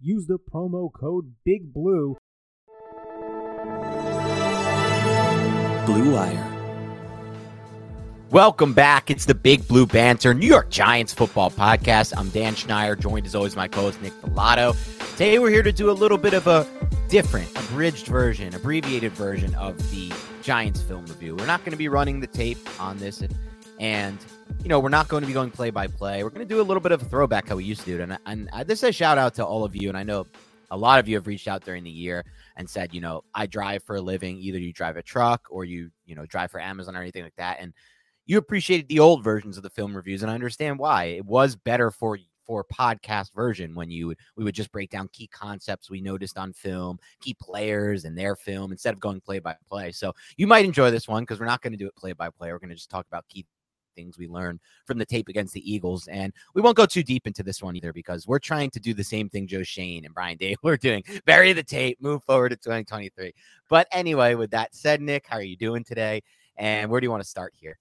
use 0.00 0.26
the 0.26 0.38
promo 0.38 0.92
code 0.92 1.34
Big 1.44 1.72
Blue. 1.72 2.16
Blue 5.86 6.14
Wire. 6.14 6.50
Welcome 8.30 8.72
back. 8.72 9.10
It's 9.10 9.26
the 9.26 9.34
Big 9.34 9.68
Blue 9.68 9.86
Banter, 9.86 10.34
New 10.34 10.46
York 10.46 10.68
Giants 10.68 11.14
football 11.14 11.50
podcast. 11.50 12.12
I'm 12.16 12.30
Dan 12.30 12.54
Schneider, 12.54 12.96
joined 12.96 13.26
as 13.26 13.34
always 13.34 13.54
my 13.54 13.68
co-host 13.68 14.02
Nick 14.02 14.12
Falato. 14.14 14.74
Today 15.12 15.38
we're 15.38 15.50
here 15.50 15.62
to 15.62 15.72
do 15.72 15.90
a 15.90 15.92
little 15.92 16.18
bit 16.18 16.34
of 16.34 16.46
a 16.48 16.66
different, 17.08 17.48
abridged 17.56 18.06
version, 18.06 18.52
abbreviated 18.54 19.12
version 19.12 19.54
of 19.54 19.78
the 19.92 20.12
Giants 20.42 20.82
film 20.82 21.06
review. 21.06 21.36
We're 21.36 21.46
not 21.46 21.60
going 21.60 21.72
to 21.72 21.78
be 21.78 21.88
running 21.88 22.18
the 22.18 22.26
tape 22.26 22.58
on 22.80 22.98
this, 22.98 23.20
and, 23.20 23.32
and 23.78 24.18
you 24.62 24.68
know 24.68 24.80
we're 24.80 24.88
not 24.88 25.08
going 25.08 25.22
to 25.22 25.26
be 25.26 25.32
going 25.32 25.50
play 25.50 25.70
by 25.70 25.86
play. 25.86 26.22
We're 26.22 26.30
going 26.30 26.46
to 26.46 26.54
do 26.54 26.60
a 26.60 26.62
little 26.62 26.80
bit 26.80 26.92
of 26.92 27.02
a 27.02 27.04
throwback 27.04 27.48
how 27.48 27.56
we 27.56 27.64
used 27.64 27.80
to 27.82 27.86
do 27.86 27.94
it. 27.96 28.00
And, 28.00 28.18
and 28.26 28.48
I, 28.52 28.64
this 28.64 28.82
is 28.82 28.88
a 28.88 28.92
shout 28.92 29.18
out 29.18 29.34
to 29.34 29.44
all 29.44 29.64
of 29.64 29.76
you, 29.76 29.88
and 29.88 29.98
I 29.98 30.02
know 30.02 30.26
a 30.70 30.76
lot 30.76 30.98
of 30.98 31.08
you 31.08 31.16
have 31.16 31.26
reached 31.26 31.48
out 31.48 31.64
during 31.64 31.84
the 31.84 31.90
year 31.90 32.24
and 32.56 32.68
said, 32.68 32.94
you 32.94 33.00
know, 33.00 33.22
I 33.34 33.46
drive 33.46 33.82
for 33.82 33.96
a 33.96 34.00
living. 34.00 34.38
Either 34.38 34.58
you 34.58 34.72
drive 34.72 34.96
a 34.96 35.02
truck 35.02 35.46
or 35.50 35.64
you, 35.64 35.90
you 36.06 36.14
know, 36.14 36.26
drive 36.26 36.50
for 36.50 36.60
Amazon 36.60 36.96
or 36.96 37.02
anything 37.02 37.24
like 37.24 37.36
that, 37.36 37.58
and 37.60 37.72
you 38.26 38.38
appreciated 38.38 38.88
the 38.88 39.00
old 39.00 39.22
versions 39.22 39.56
of 39.56 39.62
the 39.62 39.70
film 39.70 39.94
reviews, 39.94 40.22
and 40.22 40.30
I 40.30 40.34
understand 40.34 40.78
why. 40.78 41.04
It 41.04 41.24
was 41.24 41.56
better 41.56 41.90
for 41.90 42.18
for 42.46 42.64
podcast 42.64 43.32
version 43.34 43.74
when 43.74 43.90
you 43.90 44.14
we 44.36 44.44
would 44.44 44.54
just 44.54 44.70
break 44.70 44.90
down 44.90 45.08
key 45.12 45.26
concepts 45.26 45.90
we 45.90 46.00
noticed 46.00 46.38
on 46.38 46.52
film, 46.52 46.98
key 47.20 47.34
players 47.40 48.04
and 48.04 48.16
their 48.16 48.36
film 48.36 48.72
instead 48.72 48.94
of 48.94 49.00
going 49.00 49.20
play 49.20 49.38
by 49.38 49.56
play. 49.68 49.92
So 49.92 50.12
you 50.36 50.46
might 50.46 50.64
enjoy 50.64 50.90
this 50.90 51.08
one 51.08 51.22
because 51.22 51.40
we're 51.40 51.46
not 51.46 51.62
going 51.62 51.72
to 51.72 51.78
do 51.78 51.86
it 51.86 51.96
play 51.96 52.12
by 52.12 52.30
play. 52.30 52.52
We're 52.52 52.58
going 52.58 52.70
to 52.70 52.74
just 52.74 52.90
talk 52.90 53.06
about 53.06 53.26
key 53.28 53.46
things 53.94 54.18
we 54.18 54.28
learned 54.28 54.60
from 54.86 54.98
the 54.98 55.06
tape 55.06 55.28
against 55.28 55.54
the 55.54 55.72
Eagles. 55.72 56.06
And 56.08 56.32
we 56.54 56.62
won't 56.62 56.76
go 56.76 56.86
too 56.86 57.02
deep 57.02 57.26
into 57.26 57.42
this 57.42 57.62
one 57.62 57.76
either 57.76 57.92
because 57.92 58.26
we're 58.26 58.38
trying 58.38 58.70
to 58.70 58.80
do 58.80 58.94
the 58.94 59.04
same 59.04 59.28
thing 59.28 59.46
Joe 59.46 59.62
Schoen 59.62 60.04
and 60.04 60.14
Brian 60.14 60.36
Day 60.36 60.56
were 60.62 60.76
doing. 60.78 61.04
Bury 61.24 61.52
the 61.52 61.62
tape, 61.62 62.00
move 62.00 62.22
forward 62.24 62.50
to 62.50 62.56
2023. 62.56 63.32
But 63.68 63.88
anyway, 63.92 64.34
with 64.34 64.50
that 64.50 64.74
said, 64.74 65.00
Nick, 65.00 65.26
how 65.28 65.36
are 65.36 65.42
you 65.42 65.56
doing 65.56 65.84
today? 65.84 66.22
And 66.56 66.90
where 66.90 67.00
do 67.00 67.04
you 67.06 67.10
want 67.10 67.22
to 67.22 67.28
start 67.28 67.52
here? 67.56 67.78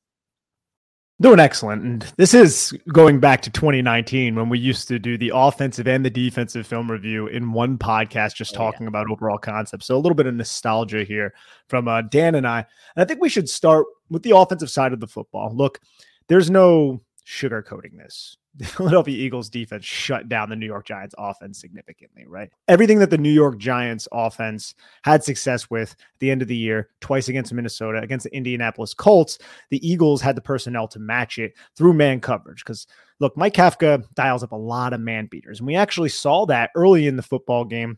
Doing 1.21 1.39
excellent. 1.39 1.83
And 1.83 2.01
this 2.17 2.33
is 2.33 2.73
going 2.91 3.19
back 3.19 3.41
to 3.43 3.51
2019 3.51 4.35
when 4.35 4.49
we 4.49 4.57
used 4.57 4.87
to 4.87 4.97
do 4.97 5.17
the 5.17 5.31
offensive 5.33 5.87
and 5.87 6.03
the 6.03 6.09
defensive 6.09 6.65
film 6.65 6.89
review 6.91 7.27
in 7.27 7.53
one 7.53 7.77
podcast, 7.77 8.35
just 8.35 8.55
oh, 8.55 8.57
talking 8.57 8.83
yeah. 8.83 8.89
about 8.89 9.09
overall 9.09 9.37
concepts. 9.37 9.85
So 9.85 9.95
a 9.95 9.99
little 9.99 10.15
bit 10.15 10.25
of 10.25 10.33
nostalgia 10.33 11.03
here 11.03 11.33
from 11.67 11.87
uh, 11.87 12.01
Dan 12.01 12.35
and 12.35 12.47
I. 12.47 12.65
And 12.95 13.03
I 13.03 13.05
think 13.05 13.21
we 13.21 13.29
should 13.29 13.47
start 13.47 13.85
with 14.09 14.23
the 14.23 14.35
offensive 14.35 14.71
side 14.71 14.91
of 14.91 14.99
the 14.99 15.07
football. 15.07 15.55
Look, 15.55 15.79
there's 16.27 16.49
no 16.49 16.99
sugarcoating 17.25 17.97
this 17.97 18.37
the 18.55 18.65
Philadelphia 18.65 19.17
Eagles 19.17 19.49
defense 19.49 19.85
shut 19.85 20.29
down 20.29 20.49
the 20.49 20.55
New 20.55 20.65
York 20.65 20.85
Giants 20.85 21.15
offense 21.17 21.59
significantly, 21.59 22.25
right? 22.27 22.51
Everything 22.67 22.99
that 22.99 23.09
the 23.09 23.17
New 23.17 23.31
York 23.31 23.57
Giants 23.57 24.07
offense 24.11 24.75
had 25.03 25.23
success 25.23 25.69
with 25.69 25.91
at 25.91 26.19
the 26.19 26.29
end 26.29 26.41
of 26.41 26.47
the 26.47 26.55
year, 26.55 26.89
twice 27.01 27.29
against 27.29 27.53
Minnesota, 27.53 27.99
against 27.99 28.25
the 28.25 28.35
Indianapolis 28.35 28.93
Colts, 28.93 29.39
the 29.69 29.87
Eagles 29.87 30.21
had 30.21 30.35
the 30.35 30.41
personnel 30.41 30.87
to 30.89 30.99
match 30.99 31.39
it 31.39 31.53
through 31.75 31.93
man 31.93 32.19
coverage. 32.19 32.63
Because 32.63 32.85
look, 33.19 33.35
Mike 33.35 33.53
Kafka 33.53 34.03
dials 34.13 34.43
up 34.43 34.51
a 34.51 34.57
lot 34.57 34.93
of 34.93 35.01
man 35.01 35.27
beaters. 35.27 35.59
And 35.59 35.67
we 35.67 35.75
actually 35.75 36.09
saw 36.09 36.45
that 36.45 36.71
early 36.75 37.07
in 37.07 37.15
the 37.15 37.23
football 37.23 37.65
game 37.65 37.97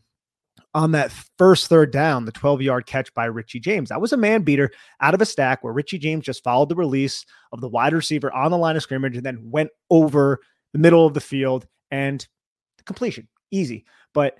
on 0.76 0.92
that 0.92 1.10
first 1.38 1.68
third 1.68 1.90
down, 1.90 2.26
the 2.26 2.32
12 2.32 2.60
yard 2.60 2.84
catch 2.84 3.12
by 3.14 3.24
Richie 3.24 3.58
James. 3.58 3.88
That 3.88 4.00
was 4.00 4.12
a 4.12 4.16
man 4.16 4.42
beater 4.42 4.70
out 5.00 5.14
of 5.14 5.22
a 5.22 5.26
stack 5.26 5.64
where 5.64 5.72
Richie 5.72 5.98
James 5.98 6.26
just 6.26 6.44
followed 6.44 6.68
the 6.68 6.76
release 6.76 7.24
of 7.50 7.62
the 7.62 7.68
wide 7.68 7.94
receiver 7.94 8.30
on 8.30 8.50
the 8.50 8.58
line 8.58 8.76
of 8.76 8.82
scrimmage 8.82 9.16
and 9.16 9.24
then 9.24 9.38
went 9.50 9.70
over 9.90 10.38
the 10.74 10.78
middle 10.78 11.06
of 11.06 11.14
the 11.14 11.20
field 11.20 11.66
and 11.90 12.28
completion. 12.84 13.26
Easy. 13.50 13.86
But 14.12 14.36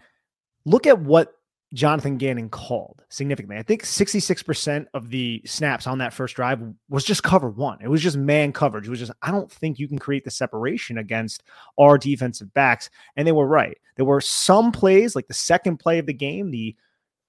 look 0.66 0.86
at 0.86 1.00
what 1.00 1.32
Jonathan 1.74 2.16
Gannon 2.16 2.48
called 2.48 3.02
significantly. 3.08 3.58
I 3.58 3.62
think 3.62 3.82
66% 3.82 4.86
of 4.94 5.10
the 5.10 5.42
snaps 5.44 5.86
on 5.86 5.98
that 5.98 6.12
first 6.12 6.36
drive 6.36 6.62
was 6.88 7.04
just 7.04 7.22
cover 7.22 7.50
one. 7.50 7.78
It 7.82 7.88
was 7.88 8.02
just 8.02 8.16
man 8.16 8.52
coverage. 8.52 8.86
It 8.86 8.90
was 8.90 9.00
just, 9.00 9.12
I 9.22 9.32
don't 9.32 9.50
think 9.50 9.78
you 9.78 9.88
can 9.88 9.98
create 9.98 10.24
the 10.24 10.30
separation 10.30 10.98
against 10.98 11.42
our 11.78 11.98
defensive 11.98 12.54
backs. 12.54 12.88
And 13.16 13.26
they 13.26 13.32
were 13.32 13.48
right. 13.48 13.76
There 13.96 14.04
were 14.04 14.20
some 14.20 14.70
plays, 14.70 15.16
like 15.16 15.26
the 15.26 15.34
second 15.34 15.78
play 15.78 15.98
of 15.98 16.06
the 16.06 16.14
game, 16.14 16.50
the 16.50 16.76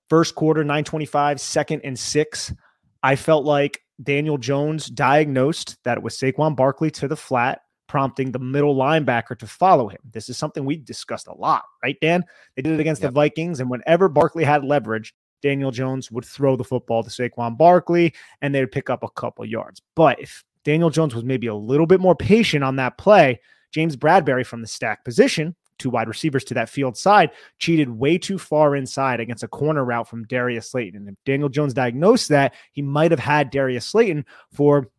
first 0.09 0.35
quarter, 0.35 0.63
925, 0.63 1.41
second 1.41 1.81
and 1.83 1.97
six. 1.97 2.53
I 3.01 3.15
felt 3.15 3.43
like 3.43 3.81
Daniel 4.01 4.37
Jones 4.37 4.87
diagnosed 4.87 5.77
that 5.83 5.97
it 5.97 6.03
was 6.03 6.15
Saquon 6.15 6.55
Barkley 6.55 6.91
to 6.91 7.07
the 7.07 7.17
flat 7.17 7.61
prompting 7.87 8.31
the 8.31 8.39
middle 8.39 8.75
linebacker 8.75 9.37
to 9.39 9.47
follow 9.47 9.87
him. 9.87 9.99
This 10.11 10.29
is 10.29 10.37
something 10.37 10.65
we 10.65 10.77
discussed 10.77 11.27
a 11.27 11.33
lot, 11.33 11.63
right, 11.83 11.97
Dan? 12.01 12.23
They 12.55 12.61
did 12.61 12.73
it 12.73 12.79
against 12.79 13.01
yep. 13.01 13.09
the 13.09 13.15
Vikings, 13.15 13.59
and 13.59 13.69
whenever 13.69 14.09
Barkley 14.09 14.43
had 14.43 14.63
leverage, 14.63 15.13
Daniel 15.41 15.71
Jones 15.71 16.11
would 16.11 16.25
throw 16.25 16.55
the 16.55 16.63
football 16.63 17.03
to 17.03 17.09
Saquon 17.09 17.57
Barkley, 17.57 18.13
and 18.41 18.53
they'd 18.53 18.71
pick 18.71 18.89
up 18.89 19.03
a 19.03 19.09
couple 19.09 19.45
yards. 19.45 19.81
But 19.95 20.19
if 20.19 20.43
Daniel 20.63 20.89
Jones 20.89 21.15
was 21.15 21.23
maybe 21.23 21.47
a 21.47 21.55
little 21.55 21.85
bit 21.85 22.01
more 22.01 22.15
patient 22.15 22.63
on 22.63 22.75
that 22.77 22.97
play, 22.97 23.39
James 23.71 23.95
Bradberry 23.95 24.45
from 24.45 24.61
the 24.61 24.67
stack 24.67 25.05
position, 25.05 25.55
two 25.77 25.89
wide 25.89 26.07
receivers 26.07 26.43
to 26.45 26.53
that 26.55 26.69
field 26.69 26.97
side, 26.97 27.31
cheated 27.59 27.89
way 27.89 28.17
too 28.17 28.37
far 28.37 28.75
inside 28.75 29.19
against 29.19 29.43
a 29.43 29.47
corner 29.47 29.85
route 29.85 30.07
from 30.07 30.25
Darius 30.25 30.71
Slayton. 30.71 31.01
And 31.01 31.09
if 31.09 31.15
Daniel 31.25 31.49
Jones 31.49 31.73
diagnosed 31.73 32.29
that, 32.29 32.55
he 32.73 32.81
might 32.81 33.11
have 33.11 33.19
had 33.19 33.51
Darius 33.51 33.85
Slayton 33.85 34.25
for 34.51 34.89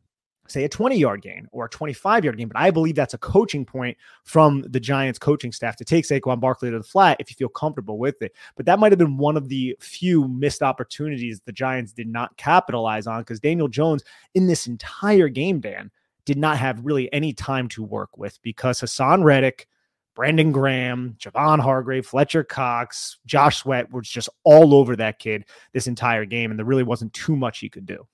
say 0.49 0.65
a 0.65 0.69
20 0.69 0.97
yard 0.99 1.23
gain 1.23 1.47
or 1.53 1.67
a 1.67 1.69
25 1.69 2.25
yard 2.25 2.37
gain. 2.37 2.49
But 2.49 2.61
I 2.61 2.71
believe 2.71 2.95
that's 2.95 3.15
a 3.15 3.19
coaching 3.19 3.65
point 3.65 3.97
from 4.25 4.65
the 4.69 4.81
Giants 4.81 5.19
coaching 5.19 5.53
staff 5.53 5.77
to 5.77 5.85
take 5.85 6.05
Saquon 6.05 6.41
Barkley 6.41 6.71
to 6.71 6.79
the 6.79 6.85
flat 6.85 7.19
if 7.21 7.31
you 7.31 7.37
feel 7.37 7.49
comfortable 7.49 7.99
with 7.99 8.21
it. 8.23 8.33
But 8.57 8.67
that 8.67 8.79
might 8.79 8.93
have 8.93 8.99
been 8.99 9.17
one 9.17 9.37
of 9.37 9.49
the 9.49 9.77
few 9.81 10.27
missed 10.29 10.63
opportunities 10.63 11.41
the 11.41 11.53
Giants 11.53 11.93
did 11.93 12.09
not 12.09 12.37
capitalize 12.37 13.07
on 13.07 13.21
because 13.21 13.41
Daniel 13.41 13.69
Jones 13.69 14.03
in 14.35 14.47
this 14.47 14.67
entire 14.67 15.29
game, 15.29 15.61
Dan, 15.61 15.91
did 16.25 16.39
not 16.39 16.59
have 16.59 16.85
really 16.85 17.13
any 17.13 17.33
time 17.33 17.69
to 17.69 17.83
work 17.83 18.19
with 18.19 18.39
because 18.43 18.81
Haason 18.81 19.23
Reddick. 19.25 19.69
Brandon 20.15 20.51
Graham, 20.51 21.15
Javon 21.21 21.61
Hargrave, 21.61 22.05
Fletcher 22.05 22.43
Cox, 22.43 23.19
Josh 23.25 23.59
Sweat 23.59 23.93
was 23.93 24.09
just 24.09 24.29
all 24.43 24.75
over 24.75 24.97
that 24.97 25.21
kid 25.21 25.45
this 25.73 25.87
entire 25.87 26.25
game, 26.25 26.51
and 26.51 26.59
there 26.59 26.67
really 26.67 26.83
wasn't 26.83 27.13
too 27.13 27.37
much 27.37 27.61
he 27.61 27.69
could 27.69 27.87
do. 27.87 28.05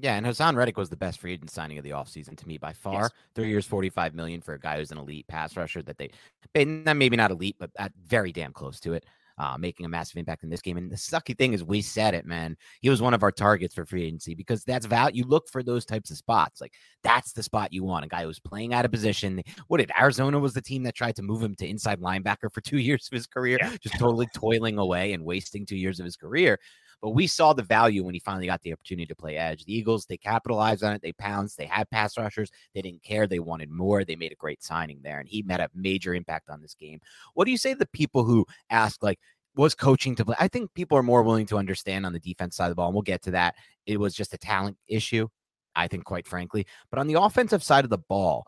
Yeah, 0.00 0.14
and 0.14 0.24
Haason 0.24 0.54
Reddick 0.56 0.76
was 0.76 0.88
the 0.88 0.96
best 0.96 1.18
free 1.18 1.32
agent 1.32 1.50
signing 1.50 1.76
of 1.76 1.84
the 1.84 1.90
offseason 1.90 2.36
to 2.36 2.46
me 2.46 2.56
by 2.56 2.72
far. 2.72 3.02
Yes. 3.02 3.10
Three 3.34 3.48
years, 3.48 3.66
forty-five 3.66 4.14
million 4.14 4.40
for 4.40 4.54
a 4.54 4.60
guy 4.60 4.78
who's 4.78 4.92
an 4.92 4.98
elite 4.98 5.26
pass 5.26 5.56
rusher 5.56 5.82
that 5.82 5.98
they, 5.98 6.10
maybe 6.54 7.16
not 7.16 7.30
elite, 7.32 7.56
but 7.58 7.70
very 8.06 8.30
damn 8.32 8.52
close 8.52 8.78
to 8.80 8.94
it. 8.94 9.04
uh, 9.38 9.56
making 9.56 9.86
a 9.86 9.88
massive 9.88 10.16
impact 10.16 10.42
in 10.42 10.50
this 10.50 10.60
game. 10.60 10.76
And 10.76 10.90
the 10.90 10.96
sucky 10.96 11.36
thing 11.36 11.52
is, 11.52 11.62
we 11.62 11.80
said 11.80 12.14
it, 12.14 12.26
man. 12.26 12.56
He 12.80 12.90
was 12.90 13.00
one 13.00 13.14
of 13.14 13.22
our 13.22 13.30
targets 13.30 13.74
for 13.74 13.86
free 13.86 14.04
agency 14.04 14.34
because 14.34 14.64
that's 14.64 14.86
value. 14.86 15.18
You 15.22 15.28
look 15.28 15.48
for 15.48 15.62
those 15.62 15.84
types 15.84 16.10
of 16.10 16.16
spots. 16.16 16.60
Like 16.60 16.74
that's 17.02 17.32
the 17.32 17.42
spot 17.42 17.72
you 17.72 17.84
want. 17.84 18.04
A 18.04 18.08
guy 18.08 18.24
who's 18.24 18.40
playing 18.40 18.74
out 18.74 18.84
of 18.84 18.90
position. 18.90 19.42
What 19.68 19.78
did 19.78 19.92
Arizona 19.98 20.38
was 20.38 20.54
the 20.54 20.62
team 20.62 20.82
that 20.84 20.94
tried 20.94 21.16
to 21.16 21.22
move 21.22 21.42
him 21.42 21.54
to 21.56 21.66
inside 21.66 22.00
linebacker 22.00 22.52
for 22.52 22.60
two 22.60 22.78
years 22.88 23.08
of 23.10 23.16
his 23.16 23.26
career, 23.26 23.58
yeah. 23.60 23.76
just 23.80 23.98
totally 23.98 24.26
toiling 24.34 24.78
away 24.78 25.12
and 25.12 25.24
wasting 25.24 25.64
two 25.64 25.76
years 25.76 26.00
of 26.00 26.04
his 26.04 26.16
career. 26.16 26.58
But 27.00 27.10
we 27.10 27.28
saw 27.28 27.52
the 27.52 27.62
value 27.62 28.02
when 28.02 28.14
he 28.14 28.20
finally 28.20 28.46
got 28.46 28.60
the 28.62 28.72
opportunity 28.72 29.06
to 29.06 29.14
play 29.14 29.36
edge. 29.36 29.64
The 29.64 29.74
Eagles, 29.74 30.06
they 30.06 30.16
capitalized 30.16 30.82
on 30.82 30.94
it. 30.94 31.02
They 31.02 31.12
pounced. 31.12 31.56
They 31.56 31.66
had 31.66 31.88
pass 31.90 32.18
rushers. 32.18 32.50
They 32.74 32.82
didn't 32.82 33.04
care. 33.04 33.26
They 33.26 33.38
wanted 33.38 33.70
more. 33.70 34.04
They 34.04 34.16
made 34.16 34.32
a 34.32 34.36
great 34.36 34.62
signing 34.64 35.00
there, 35.02 35.20
and 35.20 35.28
he 35.28 35.42
made 35.42 35.60
a 35.60 35.70
major 35.74 36.14
impact 36.14 36.50
on 36.50 36.60
this 36.60 36.74
game. 36.74 37.00
What 37.34 37.44
do 37.44 37.52
you 37.52 37.56
say 37.56 37.72
to 37.72 37.78
the 37.78 37.86
people 37.86 38.24
who 38.24 38.46
ask, 38.70 39.02
like, 39.02 39.20
was 39.54 39.74
coaching 39.74 40.16
to 40.16 40.24
play? 40.24 40.36
I 40.40 40.48
think 40.48 40.74
people 40.74 40.98
are 40.98 41.02
more 41.04 41.22
willing 41.22 41.46
to 41.46 41.58
understand 41.58 42.04
on 42.04 42.12
the 42.12 42.18
defense 42.18 42.56
side 42.56 42.66
of 42.66 42.70
the 42.70 42.76
ball, 42.76 42.88
and 42.88 42.94
we'll 42.94 43.02
get 43.02 43.22
to 43.22 43.30
that. 43.32 43.54
It 43.86 44.00
was 44.00 44.14
just 44.14 44.34
a 44.34 44.38
talent 44.38 44.76
issue, 44.88 45.28
I 45.76 45.86
think, 45.86 46.04
quite 46.04 46.26
frankly. 46.26 46.66
But 46.90 46.98
on 46.98 47.06
the 47.06 47.20
offensive 47.20 47.62
side 47.62 47.84
of 47.84 47.90
the 47.90 47.98
ball, 47.98 48.44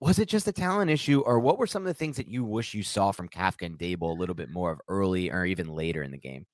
was 0.00 0.20
it 0.20 0.28
just 0.28 0.46
a 0.46 0.52
talent 0.52 0.92
issue, 0.92 1.20
or 1.20 1.40
what 1.40 1.58
were 1.58 1.66
some 1.66 1.82
of 1.82 1.88
the 1.88 1.94
things 1.94 2.16
that 2.18 2.28
you 2.28 2.44
wish 2.44 2.72
you 2.72 2.84
saw 2.84 3.10
from 3.10 3.28
Kafka 3.28 3.66
and 3.66 3.76
Daboll 3.76 4.16
a 4.16 4.20
little 4.20 4.36
bit 4.36 4.48
more 4.48 4.70
of 4.70 4.80
early 4.86 5.28
or 5.32 5.44
even 5.44 5.74
later 5.74 6.04
in 6.04 6.12
the 6.12 6.18
game? 6.18 6.46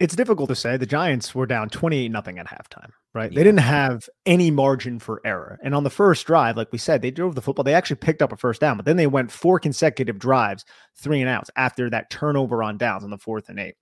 It's 0.00 0.16
difficult 0.16 0.48
to 0.48 0.56
say. 0.56 0.78
The 0.78 0.86
Giants 0.86 1.34
were 1.34 1.46
down 1.46 1.68
28 1.68 2.08
nothing 2.08 2.38
at 2.38 2.46
halftime, 2.46 2.90
right? 3.14 3.30
Yeah. 3.30 3.36
They 3.36 3.44
didn't 3.44 3.60
have 3.60 4.08
any 4.24 4.50
margin 4.50 4.98
for 4.98 5.20
error. 5.26 5.58
And 5.62 5.74
on 5.74 5.84
the 5.84 5.90
first 5.90 6.26
drive, 6.26 6.56
like 6.56 6.72
we 6.72 6.78
said, 6.78 7.02
they 7.02 7.10
drove 7.10 7.34
the 7.34 7.42
football. 7.42 7.64
They 7.64 7.74
actually 7.74 7.96
picked 7.96 8.22
up 8.22 8.32
a 8.32 8.36
first 8.36 8.62
down, 8.62 8.78
but 8.78 8.86
then 8.86 8.96
they 8.96 9.06
went 9.06 9.30
four 9.30 9.60
consecutive 9.60 10.18
drives, 10.18 10.64
three 10.96 11.20
and 11.20 11.28
outs 11.28 11.50
after 11.54 11.90
that 11.90 12.08
turnover 12.08 12.62
on 12.62 12.78
downs 12.78 13.04
on 13.04 13.10
the 13.10 13.18
fourth 13.18 13.50
and 13.50 13.60
eight. 13.60 13.74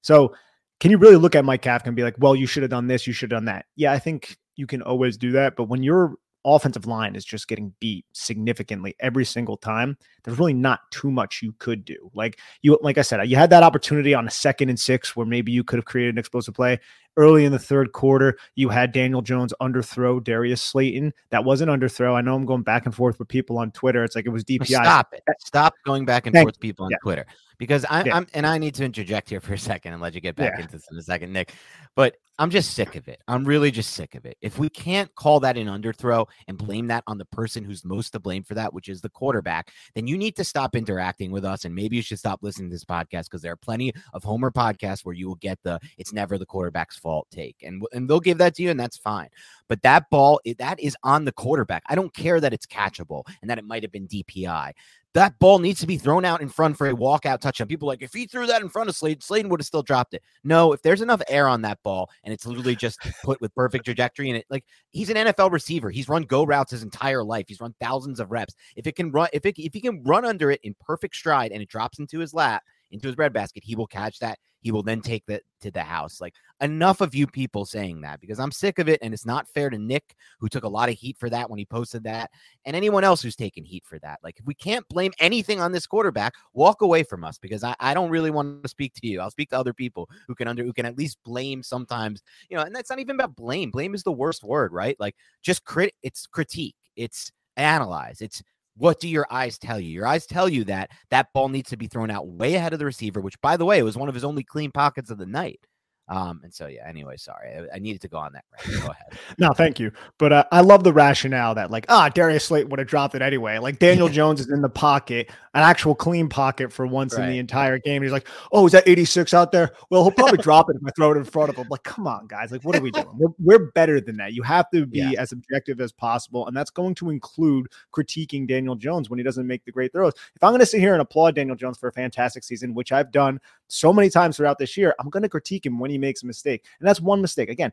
So 0.00 0.34
can 0.80 0.90
you 0.90 0.96
really 0.96 1.16
look 1.16 1.34
at 1.34 1.44
Mike 1.44 1.62
Kafka 1.62 1.86
and 1.86 1.96
be 1.96 2.02
like, 2.02 2.16
well, 2.18 2.34
you 2.34 2.46
should 2.46 2.62
have 2.62 2.70
done 2.70 2.86
this, 2.86 3.06
you 3.06 3.12
should 3.12 3.30
have 3.30 3.38
done 3.38 3.44
that? 3.44 3.66
Yeah, 3.76 3.92
I 3.92 3.98
think 3.98 4.38
you 4.56 4.66
can 4.66 4.80
always 4.80 5.18
do 5.18 5.32
that. 5.32 5.56
But 5.56 5.64
when 5.64 5.82
you're 5.82 6.14
offensive 6.46 6.86
line 6.86 7.16
is 7.16 7.24
just 7.24 7.48
getting 7.48 7.74
beat 7.80 8.06
significantly 8.12 8.94
every 9.00 9.24
single 9.24 9.56
time, 9.56 9.98
there's 10.24 10.38
really 10.38 10.54
not 10.54 10.80
too 10.90 11.10
much 11.10 11.42
you 11.42 11.52
could 11.58 11.84
do. 11.84 12.10
Like 12.14 12.38
you, 12.62 12.78
like 12.80 12.98
I 12.98 13.02
said, 13.02 13.28
you 13.28 13.36
had 13.36 13.50
that 13.50 13.62
opportunity 13.62 14.14
on 14.14 14.26
a 14.26 14.30
second 14.30 14.68
and 14.68 14.78
six 14.78 15.16
where 15.16 15.26
maybe 15.26 15.50
you 15.50 15.64
could 15.64 15.78
have 15.78 15.84
created 15.84 16.14
an 16.14 16.18
explosive 16.18 16.54
play 16.54 16.78
early 17.16 17.44
in 17.44 17.52
the 17.52 17.58
third 17.58 17.92
quarter. 17.92 18.38
You 18.54 18.68
had 18.68 18.92
Daniel 18.92 19.22
Jones 19.22 19.52
underthrow 19.60 20.22
Darius 20.22 20.62
Slayton. 20.62 21.12
That 21.30 21.44
wasn't 21.44 21.70
underthrow. 21.70 22.14
I 22.14 22.20
know 22.20 22.34
I'm 22.34 22.46
going 22.46 22.62
back 22.62 22.86
and 22.86 22.94
forth 22.94 23.18
with 23.18 23.28
people 23.28 23.58
on 23.58 23.70
Twitter. 23.72 24.04
It's 24.04 24.16
like 24.16 24.26
it 24.26 24.30
was 24.30 24.44
DPI. 24.44 24.66
Stop 24.66 25.12
it. 25.12 25.22
Stop 25.40 25.74
going 25.84 26.04
back 26.04 26.26
and 26.26 26.34
Thank 26.34 26.46
forth 26.46 26.54
with 26.54 26.60
people 26.60 26.84
on 26.84 26.90
yeah. 26.90 26.98
Twitter 27.02 27.26
because 27.58 27.84
I, 27.86 28.04
yeah. 28.04 28.16
I'm, 28.16 28.26
and 28.34 28.46
I 28.46 28.58
need 28.58 28.74
to 28.76 28.84
interject 28.84 29.30
here 29.30 29.40
for 29.40 29.54
a 29.54 29.58
second 29.58 29.92
and 29.92 30.02
let 30.02 30.14
you 30.14 30.20
get 30.20 30.36
back 30.36 30.54
yeah. 30.56 30.62
into 30.62 30.76
this 30.76 30.86
in 30.90 30.98
a 30.98 31.02
second, 31.02 31.32
Nick. 31.32 31.54
But 31.94 32.16
I'm 32.38 32.50
just 32.50 32.74
sick 32.74 32.96
of 32.96 33.08
it. 33.08 33.22
I'm 33.28 33.44
really 33.44 33.70
just 33.70 33.94
sick 33.94 34.14
of 34.14 34.26
it. 34.26 34.36
If 34.42 34.58
we 34.58 34.68
can't 34.68 35.14
call 35.14 35.40
that 35.40 35.56
an 35.56 35.68
underthrow 35.68 36.26
and 36.48 36.58
blame 36.58 36.88
that 36.88 37.02
on 37.06 37.16
the 37.16 37.24
person 37.24 37.64
who's 37.64 37.82
most 37.82 38.10
to 38.10 38.20
blame 38.20 38.42
for 38.42 38.54
that, 38.54 38.74
which 38.74 38.90
is 38.90 39.00
the 39.00 39.08
quarterback, 39.08 39.72
then 39.94 40.06
you 40.06 40.18
need 40.18 40.36
to 40.36 40.44
stop 40.44 40.76
interacting 40.76 41.30
with 41.30 41.46
us. 41.46 41.64
And 41.64 41.74
maybe 41.74 41.96
you 41.96 42.02
should 42.02 42.18
stop 42.18 42.40
listening 42.42 42.68
to 42.68 42.74
this 42.74 42.84
podcast 42.84 43.24
because 43.24 43.40
there 43.40 43.52
are 43.52 43.56
plenty 43.56 43.94
of 44.12 44.22
Homer 44.22 44.50
podcasts 44.50 45.04
where 45.04 45.14
you 45.14 45.28
will 45.28 45.36
get 45.36 45.58
the 45.62 45.80
it's 45.96 46.12
never 46.12 46.36
the 46.36 46.44
quarterback's 46.44 46.98
fault 46.98 47.05
take. 47.30 47.56
And, 47.62 47.82
and 47.92 48.08
they'll 48.08 48.20
give 48.20 48.38
that 48.38 48.54
to 48.56 48.62
you, 48.62 48.70
and 48.70 48.78
that's 48.78 48.96
fine. 48.96 49.28
But 49.68 49.82
that 49.82 50.10
ball, 50.10 50.40
that 50.58 50.80
is 50.80 50.96
on 51.02 51.24
the 51.24 51.32
quarterback. 51.32 51.82
I 51.86 51.94
don't 51.94 52.14
care 52.14 52.40
that 52.40 52.52
it's 52.52 52.66
catchable 52.66 53.24
and 53.40 53.50
that 53.50 53.58
it 53.58 53.64
might 53.64 53.82
have 53.82 53.92
been 53.92 54.06
DPI 54.06 54.72
that 55.16 55.38
ball 55.38 55.58
needs 55.58 55.80
to 55.80 55.86
be 55.86 55.96
thrown 55.96 56.26
out 56.26 56.42
in 56.42 56.48
front 56.50 56.76
for 56.76 56.88
a 56.88 56.94
walkout 56.94 57.40
touchdown. 57.40 57.66
People 57.66 57.88
like, 57.88 58.02
if 58.02 58.12
he 58.12 58.26
threw 58.26 58.46
that 58.46 58.60
in 58.60 58.68
front 58.68 58.90
of 58.90 58.94
Slade, 58.94 59.22
Slayton 59.22 59.50
would 59.50 59.60
have 59.60 59.66
still 59.66 59.82
dropped 59.82 60.12
it. 60.12 60.22
No, 60.44 60.74
if 60.74 60.82
there's 60.82 61.00
enough 61.00 61.22
air 61.26 61.48
on 61.48 61.62
that 61.62 61.82
ball 61.82 62.10
and 62.22 62.34
it's 62.34 62.44
literally 62.44 62.76
just 62.76 63.00
put 63.24 63.40
with 63.40 63.54
perfect 63.54 63.86
trajectory 63.86 64.28
and 64.28 64.36
it 64.36 64.44
like 64.50 64.64
he's 64.90 65.08
an 65.08 65.16
NFL 65.16 65.52
receiver. 65.52 65.90
He's 65.90 66.06
run 66.10 66.24
go 66.24 66.44
routes 66.44 66.70
his 66.70 66.82
entire 66.82 67.24
life. 67.24 67.46
He's 67.48 67.62
run 67.62 67.74
thousands 67.80 68.20
of 68.20 68.30
reps. 68.30 68.54
If 68.76 68.86
it 68.86 68.94
can 68.94 69.10
run, 69.10 69.28
if 69.32 69.46
it 69.46 69.58
if 69.58 69.72
he 69.72 69.80
can 69.80 70.02
run 70.04 70.26
under 70.26 70.50
it 70.50 70.60
in 70.62 70.76
perfect 70.78 71.16
stride 71.16 71.50
and 71.50 71.62
it 71.62 71.68
drops 71.70 71.98
into 71.98 72.18
his 72.18 72.34
lap, 72.34 72.62
into 72.90 73.08
his 73.08 73.16
breadbasket, 73.16 73.64
he 73.64 73.74
will 73.74 73.86
catch 73.86 74.18
that. 74.20 74.38
He 74.60 74.72
will 74.72 74.82
then 74.82 75.00
take 75.00 75.24
that 75.26 75.42
to 75.60 75.70
the 75.70 75.82
house. 75.82 76.20
Like 76.20 76.34
enough 76.60 77.00
of 77.00 77.14
you 77.14 77.26
people 77.26 77.64
saying 77.64 78.00
that 78.00 78.20
because 78.20 78.40
I'm 78.40 78.50
sick 78.50 78.78
of 78.78 78.88
it. 78.88 78.98
And 79.00 79.14
it's 79.14 79.26
not 79.26 79.48
fair 79.48 79.70
to 79.70 79.78
Nick, 79.78 80.16
who 80.40 80.48
took 80.48 80.64
a 80.64 80.68
lot 80.68 80.88
of 80.88 80.96
heat 80.96 81.16
for 81.18 81.30
that 81.30 81.48
when 81.48 81.58
he 81.58 81.64
posted 81.64 82.02
that, 82.04 82.30
and 82.64 82.74
anyone 82.74 83.04
else 83.04 83.22
who's 83.22 83.36
taken 83.36 83.64
heat 83.64 83.84
for 83.86 83.98
that. 84.00 84.18
Like, 84.24 84.38
if 84.40 84.46
we 84.46 84.54
can't 84.54 84.86
blame 84.88 85.12
anything 85.20 85.60
on 85.60 85.72
this 85.72 85.86
quarterback, 85.86 86.34
walk 86.52 86.82
away 86.82 87.02
from 87.04 87.22
us 87.22 87.38
because 87.38 87.62
I, 87.62 87.76
I 87.78 87.94
don't 87.94 88.10
really 88.10 88.30
want 88.30 88.62
to 88.62 88.68
speak 88.68 88.94
to 88.94 89.06
you. 89.06 89.20
I'll 89.20 89.30
speak 89.30 89.50
to 89.50 89.58
other 89.58 89.74
people 89.74 90.08
who 90.26 90.34
can 90.34 90.48
under 90.48 90.64
who 90.64 90.72
can 90.72 90.86
at 90.86 90.98
least 90.98 91.18
blame 91.24 91.62
sometimes, 91.62 92.22
you 92.48 92.56
know, 92.56 92.64
and 92.64 92.74
that's 92.74 92.90
not 92.90 92.98
even 92.98 93.14
about 93.16 93.36
blame. 93.36 93.70
Blame 93.70 93.94
is 93.94 94.02
the 94.02 94.12
worst 94.12 94.42
word, 94.42 94.72
right? 94.72 94.98
Like 94.98 95.14
just 95.42 95.64
crit 95.64 95.94
it's 96.02 96.26
critique, 96.26 96.76
it's 96.96 97.30
analyze, 97.56 98.20
it's 98.20 98.42
what 98.76 99.00
do 99.00 99.08
your 99.08 99.26
eyes 99.30 99.58
tell 99.58 99.80
you? 99.80 99.90
Your 99.90 100.06
eyes 100.06 100.26
tell 100.26 100.48
you 100.48 100.64
that 100.64 100.90
that 101.10 101.32
ball 101.32 101.48
needs 101.48 101.70
to 101.70 101.76
be 101.76 101.86
thrown 101.86 102.10
out 102.10 102.28
way 102.28 102.54
ahead 102.54 102.72
of 102.72 102.78
the 102.78 102.84
receiver, 102.84 103.20
which, 103.20 103.40
by 103.40 103.56
the 103.56 103.64
way, 103.64 103.82
was 103.82 103.96
one 103.96 104.08
of 104.08 104.14
his 104.14 104.24
only 104.24 104.42
clean 104.42 104.70
pockets 104.70 105.10
of 105.10 105.18
the 105.18 105.26
night. 105.26 105.60
Um, 106.08 106.40
and 106.44 106.54
so, 106.54 106.68
yeah, 106.68 106.86
anyway, 106.88 107.16
sorry. 107.16 107.48
I, 107.48 107.76
I 107.76 107.78
needed 107.80 108.00
to 108.02 108.08
go 108.08 108.18
on 108.18 108.32
that. 108.34 108.44
Right. 108.68 108.80
Go 108.80 108.90
ahead. 108.90 109.18
no, 109.38 109.52
thank 109.52 109.80
you. 109.80 109.90
But 110.18 110.32
uh, 110.32 110.44
I 110.52 110.60
love 110.60 110.84
the 110.84 110.92
rationale 110.92 111.54
that, 111.56 111.70
like, 111.70 111.86
ah, 111.88 112.08
Darius 112.08 112.44
Slate 112.44 112.68
would 112.68 112.78
have 112.78 112.86
dropped 112.86 113.16
it 113.16 113.22
anyway. 113.22 113.58
Like, 113.58 113.80
Daniel 113.80 114.08
Jones 114.16 114.40
is 114.40 114.50
in 114.50 114.62
the 114.62 114.68
pocket, 114.68 115.28
an 115.54 115.62
actual 115.62 115.96
clean 115.96 116.28
pocket 116.28 116.72
for 116.72 116.86
once 116.86 117.14
right. 117.14 117.24
in 117.24 117.30
the 117.30 117.38
entire 117.38 117.78
game. 117.78 118.02
He's 118.02 118.12
like, 118.12 118.28
oh, 118.52 118.66
is 118.66 118.72
that 118.72 118.86
86 118.86 119.34
out 119.34 119.50
there? 119.50 119.72
Well, 119.90 120.04
he'll 120.04 120.12
probably 120.12 120.38
drop 120.38 120.70
it 120.70 120.76
if 120.76 120.82
I 120.86 120.90
throw 120.92 121.10
it 121.12 121.16
in 121.16 121.24
front 121.24 121.50
of 121.50 121.56
him. 121.56 121.66
Like, 121.68 121.82
come 121.82 122.06
on, 122.06 122.28
guys. 122.28 122.52
Like, 122.52 122.62
what 122.62 122.76
are 122.76 122.80
we 122.80 122.92
doing? 122.92 123.06
We're, 123.16 123.32
we're 123.38 123.70
better 123.72 124.00
than 124.00 124.18
that. 124.18 124.34
You 124.34 124.42
have 124.42 124.70
to 124.70 124.86
be 124.86 124.98
yeah. 124.98 125.20
as 125.20 125.32
objective 125.32 125.80
as 125.80 125.90
possible. 125.90 126.46
And 126.46 126.56
that's 126.56 126.70
going 126.70 126.94
to 126.96 127.10
include 127.10 127.68
critiquing 127.92 128.46
Daniel 128.46 128.74
Jones 128.74 129.08
when 129.08 129.18
he 129.18 129.22
doesn't 129.22 129.46
make 129.46 129.64
the 129.64 129.72
great 129.72 129.92
throws. 129.92 130.12
If 130.34 130.44
I'm 130.44 130.50
going 130.50 130.60
to 130.60 130.66
sit 130.66 130.80
here 130.80 130.92
and 130.92 131.00
applaud 131.00 131.34
Daniel 131.34 131.56
Jones 131.56 131.78
for 131.78 131.88
a 131.88 131.92
fantastic 131.92 132.44
season, 132.44 132.74
which 132.74 132.92
I've 132.92 133.10
done 133.10 133.40
so 133.68 133.92
many 133.92 134.10
times 134.10 134.36
throughout 134.36 134.58
this 134.58 134.76
year, 134.76 134.94
I'm 135.00 135.08
going 135.08 135.22
to 135.22 135.28
critique 135.28 135.64
him 135.64 135.78
when 135.78 135.90
he 135.90 135.95
makes 135.98 136.22
a 136.22 136.26
mistake. 136.26 136.64
And 136.80 136.88
that's 136.88 137.00
one 137.00 137.20
mistake. 137.20 137.48
Again, 137.48 137.72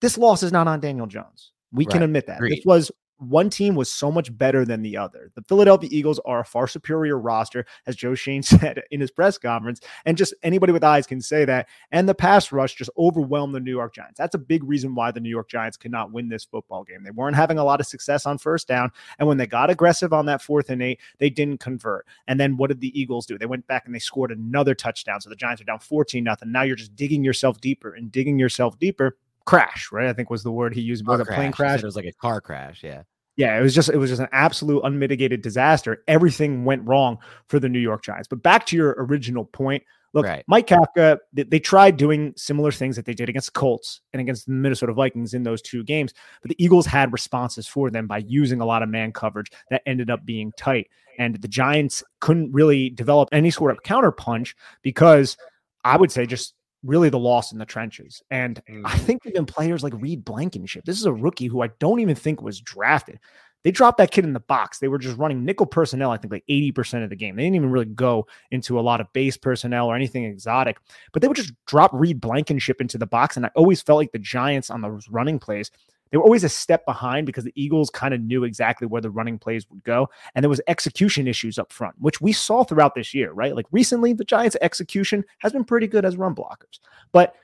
this 0.00 0.18
loss 0.18 0.42
is 0.42 0.52
not 0.52 0.68
on 0.68 0.80
Daniel 0.80 1.06
Jones. 1.06 1.52
We 1.72 1.84
right. 1.84 1.92
can 1.92 2.02
admit 2.02 2.26
that. 2.26 2.40
This 2.40 2.64
was 2.64 2.90
one 3.18 3.50
team 3.50 3.74
was 3.74 3.90
so 3.90 4.10
much 4.10 4.36
better 4.36 4.64
than 4.64 4.82
the 4.82 4.96
other. 4.96 5.30
The 5.34 5.42
Philadelphia 5.42 5.88
Eagles 5.92 6.20
are 6.24 6.40
a 6.40 6.44
far 6.44 6.66
superior 6.66 7.18
roster, 7.18 7.66
as 7.86 7.96
Joe 7.96 8.14
Schoen 8.14 8.42
said 8.44 8.82
in 8.90 9.00
his 9.00 9.10
press 9.10 9.38
conference. 9.38 9.80
And 10.04 10.16
just 10.16 10.34
anybody 10.42 10.72
with 10.72 10.84
eyes 10.84 11.06
can 11.06 11.20
say 11.20 11.44
that. 11.44 11.68
And 11.90 12.08
the 12.08 12.14
pass 12.14 12.52
rush 12.52 12.74
just 12.74 12.90
overwhelmed 12.96 13.54
the 13.54 13.60
New 13.60 13.70
York 13.70 13.94
Giants. 13.94 14.18
That's 14.18 14.34
a 14.34 14.38
big 14.38 14.64
reason 14.64 14.94
why 14.94 15.10
the 15.10 15.20
New 15.20 15.28
York 15.28 15.48
Giants 15.48 15.76
could 15.76 15.90
not 15.90 16.12
win 16.12 16.28
this 16.28 16.44
football 16.44 16.84
game. 16.84 17.02
They 17.02 17.10
weren't 17.10 17.36
having 17.36 17.58
a 17.58 17.64
lot 17.64 17.80
of 17.80 17.86
success 17.86 18.26
on 18.26 18.38
first 18.38 18.68
down. 18.68 18.92
And 19.18 19.26
when 19.26 19.36
they 19.36 19.46
got 19.46 19.70
aggressive 19.70 20.12
on 20.12 20.26
that 20.26 20.42
fourth 20.42 20.70
and 20.70 20.82
eight, 20.82 21.00
they 21.18 21.30
didn't 21.30 21.58
convert. 21.60 22.06
And 22.26 22.38
then 22.38 22.56
what 22.56 22.68
did 22.68 22.80
the 22.80 22.98
Eagles 22.98 23.26
do? 23.26 23.38
They 23.38 23.46
went 23.46 23.66
back 23.66 23.86
and 23.86 23.94
they 23.94 23.98
scored 23.98 24.30
another 24.30 24.74
touchdown. 24.74 25.20
So 25.20 25.30
the 25.30 25.36
Giants 25.36 25.60
are 25.60 25.64
down 25.64 25.80
14 25.80 26.22
nothing. 26.22 26.52
Now 26.52 26.62
you're 26.62 26.76
just 26.76 26.94
digging 26.96 27.24
yourself 27.24 27.60
deeper 27.60 27.94
and 27.94 28.12
digging 28.12 28.38
yourself 28.38 28.78
deeper 28.78 29.16
crash, 29.48 29.90
right? 29.90 30.08
I 30.08 30.12
think 30.12 30.28
was 30.28 30.42
the 30.42 30.52
word 30.52 30.74
he 30.74 30.82
used. 30.82 31.06
Was 31.06 31.20
a 31.20 31.24
plane 31.24 31.52
crash? 31.52 31.82
It 31.82 31.86
was 31.86 31.96
like 31.96 32.04
a 32.04 32.12
car 32.12 32.40
crash. 32.40 32.84
Yeah. 32.84 33.04
Yeah, 33.38 33.56
it 33.56 33.62
was 33.62 33.72
just 33.72 33.88
it 33.88 33.96
was 33.96 34.10
just 34.10 34.20
an 34.20 34.28
absolute 34.32 34.82
unmitigated 34.82 35.42
disaster. 35.42 36.02
Everything 36.08 36.64
went 36.64 36.86
wrong 36.86 37.18
for 37.46 37.60
the 37.60 37.68
New 37.68 37.78
York 37.78 38.02
Giants. 38.02 38.26
But 38.26 38.42
back 38.42 38.66
to 38.66 38.76
your 38.76 38.96
original 38.98 39.44
point, 39.44 39.84
look, 40.12 40.26
right. 40.26 40.44
Mike 40.48 40.66
Kafka, 40.66 41.18
they, 41.32 41.44
they, 41.44 41.60
tried 41.60 41.96
doing 41.96 42.34
similar 42.36 42.72
things 42.72 42.96
that 42.96 43.04
they 43.04 43.14
did 43.14 43.28
against 43.28 43.54
the 43.54 43.58
Colts 43.58 44.00
and 44.12 44.20
against 44.20 44.46
the 44.46 44.52
Minnesota 44.52 44.92
Vikings 44.92 45.34
in 45.34 45.44
those 45.44 45.62
two 45.62 45.84
games, 45.84 46.12
but 46.42 46.48
the 46.48 46.62
Eagles 46.62 46.84
had 46.84 47.12
responses 47.12 47.68
for 47.68 47.90
them 47.90 48.08
by 48.08 48.18
using 48.18 48.60
a 48.60 48.66
lot 48.66 48.82
of 48.82 48.88
man 48.88 49.12
coverage 49.12 49.52
that 49.70 49.82
ended 49.86 50.10
up 50.10 50.26
being 50.26 50.52
tight. 50.58 50.88
And 51.20 51.36
the 51.36 51.46
Giants 51.46 52.02
couldn't 52.18 52.52
really 52.52 52.90
develop 52.90 53.28
any 53.30 53.52
sort 53.52 53.70
of 53.70 53.84
counter 53.84 54.10
punch 54.10 54.56
because 54.82 55.36
I 55.84 55.96
would 55.96 56.10
say 56.10 56.26
just 56.26 56.54
really 56.84 57.08
the 57.08 57.18
loss 57.18 57.52
in 57.52 57.58
the 57.58 57.66
trenches. 57.66 58.22
And 58.30 58.62
mm. 58.68 58.82
I 58.84 58.96
think 58.98 59.26
even 59.26 59.46
players 59.46 59.82
like 59.82 59.94
Reed 59.96 60.24
Blankenship, 60.24 60.84
this 60.84 60.98
is 60.98 61.06
a 61.06 61.12
rookie 61.12 61.46
who 61.46 61.62
I 61.62 61.68
don't 61.78 62.00
even 62.00 62.14
think 62.14 62.42
was 62.42 62.60
drafted. 62.60 63.18
They 63.64 63.72
dropped 63.72 63.98
that 63.98 64.12
kid 64.12 64.24
in 64.24 64.32
the 64.32 64.40
box. 64.40 64.78
They 64.78 64.86
were 64.86 64.98
just 64.98 65.18
running 65.18 65.44
nickel 65.44 65.66
personnel, 65.66 66.12
I 66.12 66.16
think 66.16 66.32
like 66.32 66.44
80% 66.48 67.02
of 67.02 67.10
the 67.10 67.16
game. 67.16 67.34
They 67.34 67.42
didn't 67.42 67.56
even 67.56 67.70
really 67.70 67.86
go 67.86 68.26
into 68.52 68.78
a 68.78 68.82
lot 68.82 69.00
of 69.00 69.12
base 69.12 69.36
personnel 69.36 69.88
or 69.88 69.96
anything 69.96 70.24
exotic, 70.24 70.78
but 71.12 71.22
they 71.22 71.28
would 71.28 71.36
just 71.36 71.52
drop 71.66 71.90
Reed 71.92 72.20
Blankenship 72.20 72.80
into 72.80 72.98
the 72.98 73.06
box. 73.06 73.36
And 73.36 73.44
I 73.44 73.50
always 73.56 73.82
felt 73.82 73.98
like 73.98 74.12
the 74.12 74.18
Giants 74.20 74.70
on 74.70 74.80
those 74.80 75.08
running 75.08 75.40
plays 75.40 75.72
they 76.10 76.18
were 76.18 76.24
always 76.24 76.44
a 76.44 76.48
step 76.48 76.84
behind 76.86 77.26
because 77.26 77.44
the 77.44 77.52
Eagles 77.54 77.90
kind 77.90 78.14
of 78.14 78.20
knew 78.20 78.44
exactly 78.44 78.86
where 78.86 79.02
the 79.02 79.10
running 79.10 79.38
plays 79.38 79.68
would 79.70 79.82
go. 79.84 80.08
And 80.34 80.42
there 80.42 80.50
was 80.50 80.60
execution 80.66 81.26
issues 81.28 81.58
up 81.58 81.72
front, 81.72 81.94
which 81.98 82.20
we 82.20 82.32
saw 82.32 82.64
throughout 82.64 82.94
this 82.94 83.14
year, 83.14 83.32
right? 83.32 83.54
Like 83.54 83.66
recently, 83.70 84.12
the 84.12 84.24
Giants' 84.24 84.56
execution 84.60 85.24
has 85.38 85.52
been 85.52 85.64
pretty 85.64 85.86
good 85.86 86.04
as 86.04 86.16
run 86.16 86.34
blockers. 86.34 86.78
But 87.12 87.34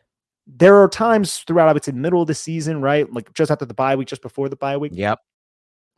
there 0.47 0.77
are 0.77 0.89
times 0.89 1.39
throughout, 1.39 1.69
I 1.69 1.73
would 1.73 1.85
say, 1.85 1.93
middle 1.93 2.23
of 2.23 2.29
the 2.29 2.35
season, 2.35 2.81
right? 2.81 3.11
Like 3.13 3.33
just 3.35 3.51
after 3.51 3.65
the 3.65 3.75
bye 3.75 3.97
week, 3.97 4.09
just 4.09 4.23
before 4.23 4.49
the 4.49 4.57
bye 4.57 4.77
week. 4.77 4.93
Yep. 4.95 5.21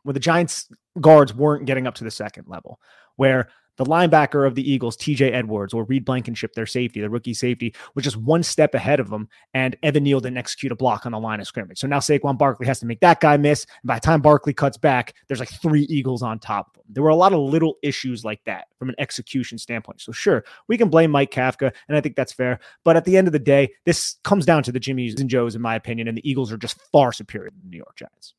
Where 0.03 0.13
the 0.13 0.19
Giants 0.19 0.69
guards 1.01 1.33
weren't 1.33 1.65
getting 1.65 1.85
up 1.85 1.95
to 1.95 2.03
the 2.03 2.11
second 2.11 2.45
level, 2.47 2.79
where 3.17 3.49
The 3.77 3.85
linebacker 3.85 4.45
of 4.45 4.55
the 4.55 4.69
Eagles, 4.69 4.97
TJ 4.97 5.33
Edwards 5.33 5.73
or 5.73 5.83
Reed 5.83 6.05
Blankenship, 6.05 6.53
their 6.53 6.65
safety, 6.65 7.01
the 7.01 7.09
rookie 7.09 7.33
safety, 7.33 7.73
was 7.95 8.03
just 8.03 8.17
one 8.17 8.43
step 8.43 8.73
ahead 8.73 8.99
of 8.99 9.09
them. 9.09 9.29
And 9.53 9.77
Evan 9.83 10.03
Neal 10.03 10.19
didn't 10.19 10.37
execute 10.37 10.71
a 10.71 10.75
block 10.75 11.05
on 11.05 11.11
the 11.11 11.19
line 11.19 11.39
of 11.39 11.47
scrimmage. 11.47 11.79
So 11.79 11.87
now 11.87 11.99
Saquon 11.99 12.37
Barkley 12.37 12.67
has 12.67 12.79
to 12.79 12.85
make 12.85 12.99
that 13.01 13.19
guy 13.19 13.37
miss. 13.37 13.65
And 13.81 13.87
by 13.87 13.95
the 13.95 14.01
time 14.01 14.21
Barkley 14.21 14.53
cuts 14.53 14.77
back, 14.77 15.13
there's 15.27 15.39
like 15.39 15.49
three 15.49 15.83
Eagles 15.83 16.21
on 16.21 16.39
top 16.39 16.69
of 16.69 16.81
him. 16.81 16.85
There 16.89 17.03
were 17.03 17.09
a 17.09 17.15
lot 17.15 17.33
of 17.33 17.39
little 17.39 17.75
issues 17.83 18.25
like 18.25 18.43
that 18.45 18.67
from 18.77 18.89
an 18.89 18.95
execution 18.97 19.57
standpoint. 19.57 20.01
So 20.01 20.11
sure, 20.11 20.43
we 20.67 20.77
can 20.77 20.89
blame 20.89 21.11
Mike 21.11 21.31
Kafka, 21.31 21.73
and 21.87 21.97
I 21.97 22.01
think 22.01 22.15
that's 22.15 22.33
fair. 22.33 22.59
But 22.83 22.97
at 22.97 23.05
the 23.05 23.17
end 23.17 23.27
of 23.27 23.33
the 23.33 23.39
day, 23.39 23.73
this 23.85 24.17
comes 24.23 24.45
down 24.45 24.63
to 24.63 24.71
the 24.71 24.79
Jimmys 24.79 25.19
and 25.19 25.29
Joes, 25.29 25.55
in 25.55 25.61
my 25.61 25.75
opinion, 25.75 26.07
and 26.07 26.17
the 26.17 26.29
Eagles 26.29 26.51
are 26.51 26.57
just 26.57 26.79
far 26.91 27.11
superior 27.11 27.49
to 27.49 27.55
the 27.61 27.69
New 27.69 27.77
York 27.77 27.95
Giants. 27.95 28.33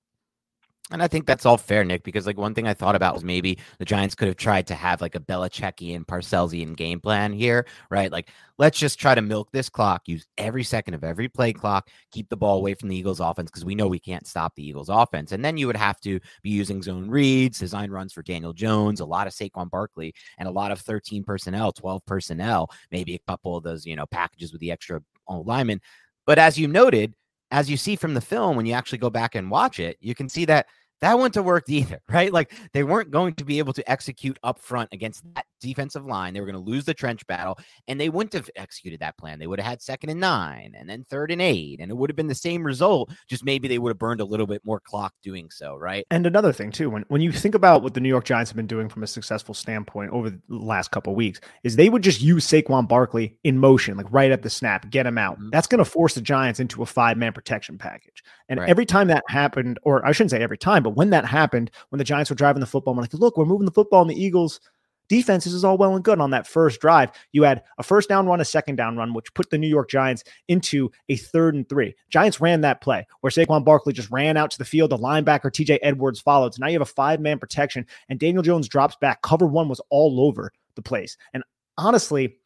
And 0.91 1.03
I 1.03 1.09
think 1.09 1.27
that's 1.27 1.45
all 1.45 1.59
fair, 1.59 1.85
Nick, 1.85 2.03
because 2.03 2.27
like 2.27 2.39
one 2.39 2.55
thing 2.55 2.67
I 2.67 2.73
thought 2.73 2.95
about 2.95 3.13
was 3.13 3.23
maybe 3.23 3.59
the 3.79 3.85
Giants 3.85 4.15
could 4.15 4.27
have 4.27 4.39
tried 4.39 4.67
to 4.69 4.75
have 4.75 5.03
like 5.03 5.15
a 5.15 5.21
Belichickian, 5.21 6.07
Parcellsian 6.07 6.75
game 6.75 6.99
plan 6.99 7.31
here, 7.31 7.67
right? 7.91 8.11
Like, 8.11 8.31
let's 8.57 8.79
just 8.79 8.99
try 8.99 9.15
to 9.15 9.21
milk 9.21 9.51
this 9.53 9.69
clock, 9.69 10.03
use 10.07 10.27
every 10.39 10.65
second 10.65 10.95
of 10.95 11.05
every 11.05 11.29
play 11.29 11.53
clock, 11.53 11.91
keep 12.11 12.31
the 12.31 12.39
ball 12.39 12.57
away 12.57 12.73
from 12.73 12.89
the 12.89 12.97
Eagles 12.97 13.21
offense 13.21 13.51
because 13.51 13.67
we 13.67 13.75
know 13.75 13.87
we 13.87 13.99
can't 13.99 14.27
stop 14.27 14.55
the 14.55 14.67
Eagles 14.67 14.89
offense. 14.89 15.33
And 15.33 15.45
then 15.45 15.59
you 15.59 15.67
would 15.67 15.77
have 15.77 16.01
to 16.01 16.21
be 16.43 16.51
using 16.51 16.83
zone 16.83 17.11
reads, 17.11 17.59
design 17.59 17.91
runs 17.91 18.15
for 18.15 18.23
Daniel 18.23 18.55
Jones, 18.55 19.01
a 19.01 19.07
lot 19.07 19.27
of 19.27 19.35
Saquon 19.35 19.69
Barkley, 19.69 20.15
and 20.39 20.49
a 20.49 20.53
lot 20.53 20.71
of 20.71 20.81
13 20.81 21.23
personnel, 21.23 21.71
12 21.71 22.07
personnel, 22.07 22.71
maybe 22.91 23.15
a 23.15 23.31
couple 23.31 23.59
of 23.59 23.63
those, 23.63 23.85
you 23.85 23.95
know, 23.95 24.07
packages 24.07 24.53
with 24.53 24.63
the 24.63 24.73
extra 24.73 25.03
linemen. 25.29 25.83
But 26.25 26.39
as 26.39 26.59
you 26.59 26.67
noted, 26.67 27.13
as 27.51 27.71
you 27.71 27.77
see 27.77 27.97
from 27.97 28.15
the 28.15 28.21
film, 28.21 28.57
when 28.57 28.67
you 28.67 28.75
actually 28.75 28.99
go 28.99 29.11
back 29.11 29.35
and 29.35 29.51
watch 29.51 29.81
it, 29.81 29.97
you 30.01 30.15
can 30.15 30.29
see 30.29 30.45
that 30.47 30.67
that 31.01 31.17
wouldn't 31.17 31.35
have 31.37 31.45
worked 31.45 31.71
either, 31.71 32.01
right? 32.09 32.33
Like 32.33 32.53
they 32.73 32.83
weren't 32.83 33.11
going 33.11 33.35
to 33.35 33.45
be 33.45 33.59
able 33.59 33.73
to 33.75 33.91
execute 33.91 34.39
up 34.43 34.59
front 34.59 34.91
against 34.93 35.23
that 35.35 35.47
defensive 35.59 36.05
line. 36.05 36.35
They 36.35 36.41
were 36.41 36.47
going 36.47 36.63
to 36.63 36.71
lose 36.71 36.85
the 36.85 36.95
trench 36.95 37.27
battle, 37.27 37.59
and 37.87 38.01
they 38.01 38.09
wouldn't 38.09 38.33
have 38.33 38.51
executed 38.57 39.01
that 39.01 39.17
plan. 39.19 39.39
They 39.39 39.47
would 39.47 39.61
have 39.61 39.69
had 39.69 39.83
second 39.83 40.11
and 40.11 40.21
nine, 40.21 40.75
and 40.77 40.89
then 40.89 41.05
third 41.09 41.31
and 41.31 41.43
eight, 41.43 41.81
and 41.81 41.91
it 41.91 41.95
would 41.95 42.11
have 42.11 42.17
been 42.17 42.27
the 42.27 42.35
same 42.35 42.63
result. 42.63 43.11
Just 43.29 43.45
maybe 43.45 43.69
they 43.69 43.79
would 43.79 43.91
have 43.91 43.99
burned 43.99 44.21
a 44.21 44.25
little 44.25 44.47
bit 44.47 44.63
more 44.65 44.81
clock 44.81 45.15
doing 45.23 45.51
so, 45.51 45.77
right? 45.77 46.07
And 46.11 46.27
another 46.27 46.53
thing 46.53 46.71
too, 46.71 46.91
when 46.91 47.05
when 47.09 47.21
you 47.21 47.33
think 47.33 47.55
about 47.55 47.83
what 47.83 47.95
the 47.95 48.01
New 48.01 48.09
York 48.09 48.25
Giants 48.25 48.51
have 48.51 48.57
been 48.57 48.67
doing 48.67 48.89
from 48.89 49.03
a 49.03 49.07
successful 49.07 49.55
standpoint 49.55 50.13
over 50.13 50.31
the 50.31 50.41
last 50.49 50.91
couple 50.91 51.15
weeks, 51.15 51.41
is 51.63 51.77
they 51.77 51.89
would 51.89 52.03
just 52.03 52.21
use 52.21 52.47
Saquon 52.47 52.89
Barkley 52.89 53.37
in 53.45 53.59
motion, 53.59 53.97
like 53.97 54.07
right 54.11 54.31
at 54.31 54.43
the 54.43 54.51
snap, 54.51 54.91
get 54.91 55.07
him 55.07 55.19
out. 55.19 55.39
Mm-hmm. 55.39 55.51
That's 55.51 55.67
going 55.67 55.79
to 55.79 55.85
force 55.85 56.15
the 56.15 56.21
Giants 56.21 56.61
into 56.61 56.83
a 56.83 56.87
five 56.87 57.17
man 57.17 57.33
protection 57.33 57.79
package. 57.79 58.23
And 58.49 58.61
right. 58.61 58.69
every 58.69 58.87
time 58.87 59.09
that 59.09 59.25
happened, 59.29 59.79
or 59.83 60.05
I 60.07 60.13
shouldn't 60.13 60.31
say 60.31 60.43
every 60.43 60.59
time, 60.59 60.83
but 60.83 60.97
when 60.97 61.11
that 61.11 61.25
happened, 61.25 61.71
when 61.91 61.99
the 61.99 62.05
Giants 62.05 62.31
were 62.31 62.37
driving 62.37 62.61
the 62.61 62.67
football, 62.67 62.95
we're 62.95 63.03
like, 63.03 63.15
look, 63.15 63.37
we're 63.37 63.45
moving 63.45 63.67
the 63.67 63.73
football, 63.73 64.03
and 64.03 64.11
the 64.11 64.23
Eagles 64.23 64.61
defenses 65.09 65.55
is 65.55 65.65
all 65.65 65.77
well 65.77 65.95
and 65.95 66.05
good 66.05 66.21
on 66.21 66.31
that 66.31 66.47
first 66.47 66.81
drive. 66.81 67.11
You 67.33 67.43
had 67.43 67.63
a 67.79 67.83
first 67.83 68.09
down 68.09 68.27
run, 68.27 68.41
a 68.41 68.45
second 68.45 68.77
down 68.77 68.97
run, 68.97 69.15
which 69.15 69.33
put 69.35 69.51
the 69.51 69.59
New 69.59 69.69
York 69.69 69.89
Giants 69.91 70.25
into 70.49 70.91
a 71.09 71.17
third 71.17 71.55
and 71.55 71.69
three. 71.69 71.95
Giants 72.11 72.41
ran 72.41 72.61
that 72.63 72.81
play 72.81 73.07
where 73.21 73.31
Saquon 73.31 73.65
Barkley 73.65 73.93
just 73.93 74.11
ran 74.11 74.37
out 74.37 74.51
to 74.51 74.59
the 74.59 74.65
field. 74.65 74.91
The 74.91 74.99
linebacker 74.99 75.51
TJ 75.51 75.79
Edwards 75.83 76.21
followed. 76.21 76.55
So 76.55 76.61
now 76.61 76.69
you 76.69 76.75
have 76.75 76.83
a 76.83 76.93
five 76.93 77.21
man 77.21 77.39
protection, 77.39 77.87
and 78.09 78.19
Daniel 78.19 78.43
Jones 78.43 78.69
drops 78.69 78.97
back. 79.01 79.23
Cover 79.23 79.47
one 79.47 79.69
was 79.69 79.81
all 79.91 80.21
over 80.21 80.53
the 80.75 80.83
place. 80.83 81.17
And 81.33 81.43
honestly, 81.77 82.37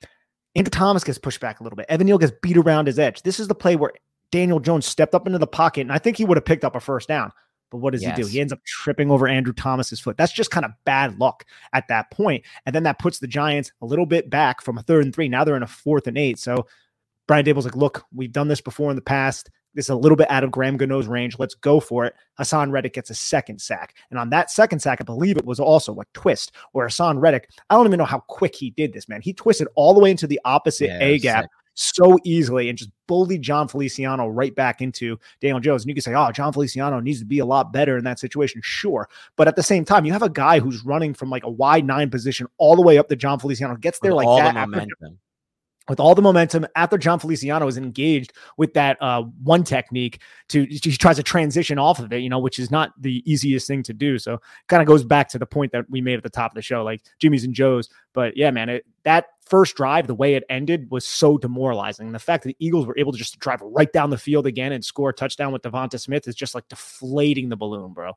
Andrew 0.54 0.70
Thomas 0.70 1.04
gets 1.04 1.18
pushed 1.18 1.40
back 1.40 1.60
a 1.60 1.62
little 1.62 1.76
bit. 1.76 1.86
Evan 1.88 2.06
Neal 2.06 2.18
gets 2.18 2.32
beat 2.42 2.56
around 2.56 2.86
his 2.86 2.98
edge. 2.98 3.22
This 3.22 3.40
is 3.40 3.48
the 3.48 3.54
play 3.54 3.76
where 3.76 3.92
Daniel 4.30 4.60
Jones 4.60 4.86
stepped 4.86 5.14
up 5.14 5.26
into 5.26 5.38
the 5.38 5.46
pocket, 5.46 5.82
and 5.82 5.92
I 5.92 5.98
think 5.98 6.16
he 6.16 6.24
would 6.24 6.36
have 6.36 6.44
picked 6.44 6.64
up 6.64 6.74
a 6.74 6.80
first 6.80 7.08
down. 7.08 7.32
But 7.72 7.78
what 7.78 7.94
does 7.94 8.02
yes. 8.02 8.16
he 8.16 8.22
do? 8.22 8.28
He 8.28 8.40
ends 8.40 8.52
up 8.52 8.62
tripping 8.64 9.10
over 9.10 9.26
Andrew 9.26 9.54
Thomas's 9.54 9.98
foot. 9.98 10.18
That's 10.18 10.32
just 10.32 10.50
kind 10.50 10.66
of 10.66 10.72
bad 10.84 11.18
luck 11.18 11.46
at 11.72 11.88
that 11.88 12.10
point. 12.10 12.44
And 12.66 12.74
then 12.74 12.82
that 12.82 12.98
puts 12.98 13.18
the 13.18 13.26
Giants 13.26 13.72
a 13.80 13.86
little 13.86 14.04
bit 14.04 14.28
back 14.28 14.60
from 14.60 14.76
a 14.76 14.82
third 14.82 15.04
and 15.04 15.14
three. 15.14 15.26
Now 15.26 15.42
they're 15.42 15.56
in 15.56 15.62
a 15.62 15.66
fourth 15.66 16.06
and 16.06 16.18
eight. 16.18 16.38
So 16.38 16.66
Brian 17.26 17.46
Daboll's 17.46 17.64
like, 17.64 17.74
look, 17.74 18.04
we've 18.14 18.30
done 18.30 18.48
this 18.48 18.60
before 18.60 18.90
in 18.90 18.96
the 18.96 19.00
past. 19.00 19.48
This 19.74 19.86
is 19.86 19.90
a 19.90 19.96
little 19.96 20.16
bit 20.16 20.30
out 20.30 20.44
of 20.44 20.50
Graham 20.50 20.76
Gano's 20.76 21.06
range. 21.06 21.38
Let's 21.38 21.54
go 21.54 21.80
for 21.80 22.04
it. 22.04 22.14
Haason 22.38 22.70
Reddick 22.70 22.92
gets 22.92 23.08
a 23.08 23.14
second 23.14 23.58
sack. 23.58 23.94
And 24.10 24.18
on 24.18 24.28
that 24.28 24.50
second 24.50 24.80
sack, 24.80 25.00
I 25.00 25.04
believe 25.04 25.38
it 25.38 25.46
was 25.46 25.58
also 25.58 25.98
a 25.98 26.04
twist 26.12 26.52
where 26.72 26.86
Haason 26.86 27.22
Reddick, 27.22 27.48
I 27.70 27.74
don't 27.76 27.86
even 27.86 27.96
know 27.96 28.04
how 28.04 28.20
quick 28.20 28.54
he 28.54 28.68
did 28.68 28.92
this, 28.92 29.08
man. 29.08 29.22
He 29.22 29.32
twisted 29.32 29.68
all 29.74 29.94
the 29.94 30.00
way 30.00 30.10
into 30.10 30.26
the 30.26 30.40
opposite 30.44 30.88
yeah, 30.88 31.02
A 31.02 31.18
gap 31.18 31.46
so 31.74 32.18
easily 32.24 32.68
and 32.68 32.78
just 32.78 32.90
bullied 33.06 33.42
Jon 33.42 33.68
Feliciano 33.68 34.28
right 34.28 34.54
back 34.54 34.80
into 34.80 35.18
Daniel 35.40 35.60
Jones. 35.60 35.82
And 35.82 35.88
you 35.88 35.94
can 35.94 36.02
say, 36.02 36.14
oh, 36.14 36.30
Jon 36.32 36.52
Feliciano 36.52 37.00
needs 37.00 37.20
to 37.20 37.24
be 37.24 37.38
a 37.38 37.46
lot 37.46 37.72
better 37.72 37.96
in 37.96 38.04
that 38.04 38.18
situation. 38.18 38.60
Sure. 38.64 39.08
But 39.36 39.48
at 39.48 39.56
the 39.56 39.62
same 39.62 39.84
time, 39.84 40.04
you 40.04 40.12
have 40.12 40.22
a 40.22 40.30
guy 40.30 40.60
who's 40.60 40.84
running 40.84 41.14
from 41.14 41.30
like 41.30 41.44
a 41.44 41.50
wide 41.50 41.86
nine 41.86 42.10
position 42.10 42.46
all 42.58 42.76
the 42.76 42.82
way 42.82 42.98
up 42.98 43.08
to 43.08 43.16
Jon 43.16 43.38
Feliciano, 43.38 43.76
gets 43.76 43.98
there 44.00 44.14
With 44.14 44.26
like 44.26 44.42
that. 44.42 44.56
After, 44.56 44.86
with 45.88 46.00
all 46.00 46.14
the 46.14 46.22
momentum 46.22 46.66
after 46.76 46.96
Jon 46.96 47.18
Feliciano 47.18 47.66
is 47.66 47.76
engaged 47.76 48.32
with 48.56 48.74
that 48.74 48.96
uh, 49.00 49.22
one 49.42 49.64
technique 49.64 50.20
to 50.48 50.64
he 50.64 50.78
tries 50.78 51.16
to 51.16 51.22
transition 51.22 51.78
off 51.78 51.98
of 51.98 52.12
it, 52.12 52.18
you 52.18 52.28
know, 52.28 52.38
which 52.38 52.58
is 52.58 52.70
not 52.70 52.92
the 53.00 53.22
easiest 53.30 53.66
thing 53.66 53.82
to 53.84 53.92
do. 53.92 54.18
So 54.18 54.40
kind 54.68 54.80
of 54.80 54.86
goes 54.86 55.04
back 55.04 55.28
to 55.30 55.38
the 55.38 55.46
point 55.46 55.72
that 55.72 55.88
we 55.90 56.00
made 56.00 56.16
at 56.16 56.22
the 56.22 56.30
top 56.30 56.52
of 56.52 56.54
the 56.54 56.62
show, 56.62 56.84
like 56.84 57.02
Jimmy's 57.18 57.44
and 57.44 57.54
Joe's. 57.54 57.88
But 58.12 58.36
yeah, 58.36 58.50
man, 58.50 58.68
it, 58.68 58.86
that 59.04 59.26
first 59.44 59.76
drive, 59.76 60.06
the 60.06 60.14
way 60.14 60.34
it 60.34 60.44
ended 60.48 60.88
was 60.90 61.06
so 61.06 61.36
demoralizing. 61.36 62.12
The 62.12 62.18
fact 62.18 62.44
that 62.44 62.50
the 62.50 62.64
Eagles 62.64 62.86
were 62.86 62.98
able 62.98 63.12
to 63.12 63.18
just 63.18 63.38
drive 63.38 63.60
right 63.62 63.92
down 63.92 64.10
the 64.10 64.18
field 64.18 64.46
again 64.46 64.72
and 64.72 64.84
score 64.84 65.10
a 65.10 65.14
touchdown 65.14 65.52
with 65.52 65.62
DeVonta 65.62 65.98
Smith 65.98 66.28
is 66.28 66.34
just 66.34 66.54
like 66.54 66.68
deflating 66.68 67.48
the 67.48 67.56
balloon, 67.56 67.92
bro. 67.92 68.12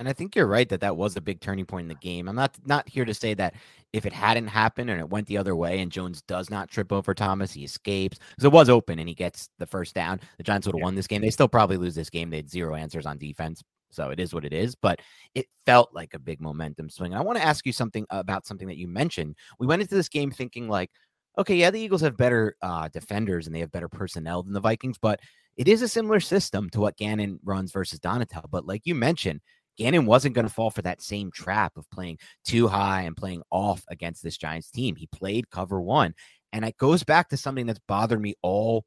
And 0.00 0.08
I 0.08 0.14
think 0.14 0.34
you're 0.34 0.46
right 0.46 0.66
that 0.70 0.80
that 0.80 0.96
was 0.96 1.14
a 1.14 1.20
big 1.20 1.40
turning 1.42 1.66
point 1.66 1.84
in 1.84 1.88
the 1.88 1.94
game. 1.94 2.26
I'm 2.26 2.34
not 2.34 2.56
not 2.64 2.88
here 2.88 3.04
to 3.04 3.12
say 3.12 3.34
that 3.34 3.54
if 3.92 4.06
it 4.06 4.14
hadn't 4.14 4.46
happened 4.46 4.88
and 4.88 4.98
it 4.98 5.10
went 5.10 5.26
the 5.26 5.36
other 5.36 5.54
way 5.54 5.80
and 5.80 5.92
Jones 5.92 6.22
does 6.22 6.48
not 6.48 6.70
trip 6.70 6.90
over 6.90 7.12
Thomas, 7.12 7.52
he 7.52 7.64
escapes 7.64 8.18
because 8.30 8.44
it 8.44 8.52
was 8.52 8.70
open 8.70 8.98
and 8.98 9.06
he 9.06 9.14
gets 9.14 9.50
the 9.58 9.66
first 9.66 9.94
down. 9.94 10.18
The 10.38 10.42
Giants 10.42 10.66
would 10.66 10.74
have 10.74 10.80
yeah. 10.80 10.84
won 10.84 10.94
this 10.94 11.06
game. 11.06 11.20
They 11.20 11.28
still 11.28 11.48
probably 11.48 11.76
lose 11.76 11.94
this 11.94 12.08
game. 12.08 12.30
They 12.30 12.38
had 12.38 12.50
zero 12.50 12.76
answers 12.76 13.04
on 13.04 13.18
defense. 13.18 13.62
So 13.90 14.08
it 14.08 14.18
is 14.18 14.32
what 14.32 14.46
it 14.46 14.54
is, 14.54 14.74
but 14.74 15.00
it 15.34 15.46
felt 15.66 15.90
like 15.92 16.14
a 16.14 16.18
big 16.18 16.40
momentum 16.40 16.88
swing. 16.88 17.12
And 17.12 17.20
I 17.20 17.24
want 17.24 17.36
to 17.36 17.44
ask 17.44 17.66
you 17.66 17.72
something 17.72 18.06
about 18.08 18.46
something 18.46 18.68
that 18.68 18.78
you 18.78 18.88
mentioned. 18.88 19.36
We 19.58 19.66
went 19.66 19.82
into 19.82 19.96
this 19.96 20.08
game 20.08 20.30
thinking 20.30 20.66
like, 20.66 20.90
okay, 21.36 21.56
yeah, 21.56 21.70
the 21.70 21.80
Eagles 21.80 22.00
have 22.00 22.16
better 22.16 22.56
uh, 22.62 22.88
defenders 22.88 23.46
and 23.46 23.54
they 23.54 23.60
have 23.60 23.72
better 23.72 23.88
personnel 23.88 24.42
than 24.42 24.54
the 24.54 24.60
Vikings, 24.60 24.96
but 24.96 25.20
it 25.56 25.68
is 25.68 25.82
a 25.82 25.88
similar 25.88 26.20
system 26.20 26.70
to 26.70 26.80
what 26.80 26.96
Gannon 26.96 27.38
runs 27.44 27.72
versus 27.72 27.98
Donatell. 27.98 28.48
But 28.50 28.66
like 28.66 28.82
you 28.84 28.94
mentioned, 28.94 29.40
Gannon 29.80 30.04
wasn't 30.04 30.34
going 30.34 30.46
to 30.46 30.52
fall 30.52 30.70
for 30.70 30.82
that 30.82 31.00
same 31.00 31.30
trap 31.30 31.78
of 31.78 31.90
playing 31.90 32.18
too 32.44 32.68
high 32.68 33.02
and 33.02 33.16
playing 33.16 33.40
off 33.50 33.82
against 33.88 34.22
this 34.22 34.36
Giants 34.36 34.70
team. 34.70 34.94
He 34.94 35.06
played 35.06 35.48
cover 35.48 35.80
one. 35.80 36.14
And 36.52 36.66
it 36.66 36.76
goes 36.76 37.02
back 37.02 37.30
to 37.30 37.38
something 37.38 37.64
that's 37.64 37.80
bothered 37.88 38.20
me 38.20 38.34
all 38.42 38.84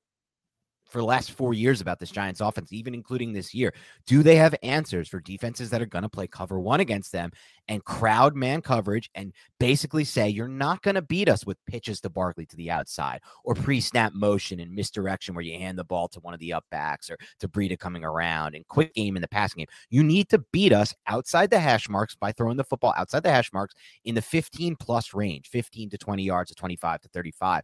for 0.94 1.00
the 1.00 1.06
last 1.06 1.32
four 1.32 1.56
years 1.56 1.82
about 1.82 2.00
this 2.00 2.12
Giants 2.12 2.40
offense, 2.40 2.72
even 2.72 2.94
including 2.94 3.34
this 3.34 3.54
year. 3.54 3.74
Do 4.06 4.22
they 4.22 4.36
have 4.36 4.56
answers 4.62 5.10
for 5.10 5.20
defenses 5.20 5.72
that 5.72 5.82
are 5.82 5.88
going 5.88 6.04
to 6.04 6.10
play 6.10 6.28
cover 6.28 6.60
one 6.60 6.80
against 6.80 7.12
them 7.12 7.32
and 7.68 7.84
crowd 7.84 8.36
man 8.36 8.62
coverage 8.62 9.10
and 9.16 9.34
basically 9.60 10.04
say, 10.04 10.30
you're 10.30 10.48
not 10.48 10.84
going 10.84 10.96
to 10.96 11.02
beat 11.02 11.28
us 11.28 11.46
with 11.46 11.58
pitches 11.66 12.00
to 12.02 12.10
Barkley 12.10 12.46
to 12.46 12.56
the 12.56 12.70
outside 12.70 13.22
or 13.44 13.56
pre 13.56 13.82
snap 13.82 14.14
motion 14.14 14.60
and 14.60 14.74
misdirection 14.74 15.34
where 15.34 15.44
you 15.44 15.58
hand 15.58 15.80
the 15.80 15.84
ball 15.84 16.08
to 16.10 16.20
one 16.20 16.34
of 16.34 16.40
the 16.40 16.54
up 16.54 16.66
backs 16.70 17.10
or 17.10 17.18
to 17.40 17.48
Breida 17.48 17.80
coming 17.80 18.04
around 18.04 18.54
and 18.54 18.68
quick 18.68 18.94
game 18.94 19.16
in 19.16 19.22
the 19.22 19.28
passing 19.28 19.60
game? 19.62 19.68
You 19.90 20.04
need 20.04 20.30
to 20.30 20.40
beat 20.52 20.74
us 20.74 20.94
outside 21.08 21.50
the 21.50 21.60
hash 21.60 21.90
marks 21.90 22.16
by 22.16 22.32
throwing 22.32 22.58
the 22.58 22.64
football 22.64 22.94
outside 22.98 23.24
the 23.24 23.32
hash 23.32 23.52
marks 23.52 23.74
in 24.06 24.14
the 24.14 24.22
15 24.22 24.76
plus 24.76 25.14
range, 25.14 25.50
15 25.50 25.90
to 25.90 25.98
20 25.98 26.24
yards 26.24 26.52
to 26.52 26.56
25 26.56 27.02
to 27.02 27.08
35. 27.08 27.64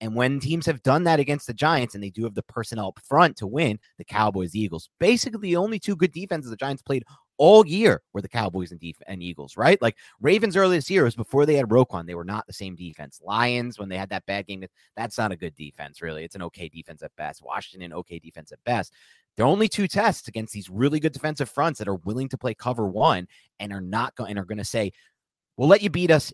And 0.00 0.14
when 0.14 0.38
teams 0.38 0.66
have 0.66 0.82
done 0.82 1.04
that 1.04 1.20
against 1.20 1.46
the 1.46 1.54
Giants 1.54 1.94
and 1.94 2.02
they 2.02 2.10
do 2.10 2.24
have 2.24 2.34
the 2.34 2.42
personnel 2.42 2.88
up 2.88 3.00
front 3.04 3.36
to 3.38 3.46
win, 3.46 3.78
the 3.98 4.04
Cowboys, 4.04 4.52
the 4.52 4.60
Eagles, 4.60 4.90
basically 5.00 5.48
the 5.48 5.56
only 5.56 5.78
two 5.78 5.96
good 5.96 6.12
defenses 6.12 6.50
the 6.50 6.56
Giants 6.56 6.82
played 6.82 7.04
all 7.36 7.66
year 7.66 8.02
were 8.12 8.20
the 8.20 8.28
Cowboys 8.28 8.72
and, 8.72 8.80
def- 8.80 9.00
and 9.06 9.22
Eagles, 9.22 9.56
right? 9.56 9.80
Like 9.80 9.96
Ravens 10.20 10.56
early 10.56 10.76
this 10.76 10.90
year 10.90 11.04
was 11.04 11.14
before 11.14 11.46
they 11.46 11.54
had 11.54 11.68
Roquan. 11.68 12.06
They 12.06 12.16
were 12.16 12.24
not 12.24 12.46
the 12.46 12.52
same 12.52 12.74
defense. 12.74 13.20
Lions, 13.24 13.78
when 13.78 13.88
they 13.88 13.96
had 13.96 14.10
that 14.10 14.26
bad 14.26 14.46
game, 14.46 14.64
that's 14.96 15.18
not 15.18 15.32
a 15.32 15.36
good 15.36 15.54
defense, 15.54 16.02
really. 16.02 16.24
It's 16.24 16.34
an 16.34 16.42
okay 16.42 16.68
defense 16.68 17.02
at 17.02 17.14
best. 17.16 17.42
Washington, 17.42 17.92
okay 17.92 18.18
defense 18.18 18.52
at 18.52 18.62
best. 18.64 18.92
There 19.36 19.46
are 19.46 19.48
only 19.48 19.68
two 19.68 19.86
tests 19.86 20.26
against 20.26 20.52
these 20.52 20.68
really 20.68 20.98
good 20.98 21.12
defensive 21.12 21.48
fronts 21.48 21.78
that 21.78 21.86
are 21.86 21.94
willing 21.94 22.28
to 22.30 22.38
play 22.38 22.54
cover 22.54 22.88
one 22.88 23.28
and 23.60 23.72
are 23.72 23.80
not 23.80 24.16
going 24.16 24.30
and 24.30 24.38
are 24.38 24.44
going 24.44 24.58
to 24.58 24.64
say, 24.64 24.92
we'll 25.56 25.68
let 25.68 25.82
you 25.82 25.90
beat 25.90 26.10
us 26.10 26.32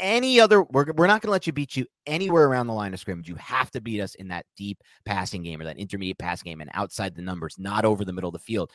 any 0.00 0.40
other 0.40 0.62
we're, 0.62 0.92
we're 0.92 1.06
not 1.06 1.20
going 1.20 1.28
to 1.28 1.32
let 1.32 1.46
you 1.46 1.52
beat 1.52 1.76
you 1.76 1.86
anywhere 2.06 2.46
around 2.46 2.66
the 2.66 2.72
line 2.72 2.94
of 2.94 3.00
scrimmage. 3.00 3.28
You 3.28 3.36
have 3.36 3.70
to 3.72 3.80
beat 3.80 4.00
us 4.00 4.14
in 4.16 4.28
that 4.28 4.46
deep 4.56 4.78
passing 5.04 5.42
game 5.42 5.60
or 5.60 5.64
that 5.64 5.78
intermediate 5.78 6.18
pass 6.18 6.42
game 6.42 6.60
and 6.60 6.70
outside 6.74 7.14
the 7.14 7.22
numbers 7.22 7.56
not 7.58 7.84
over 7.84 8.04
the 8.04 8.12
middle 8.12 8.28
of 8.28 8.34
the 8.34 8.38
field. 8.38 8.70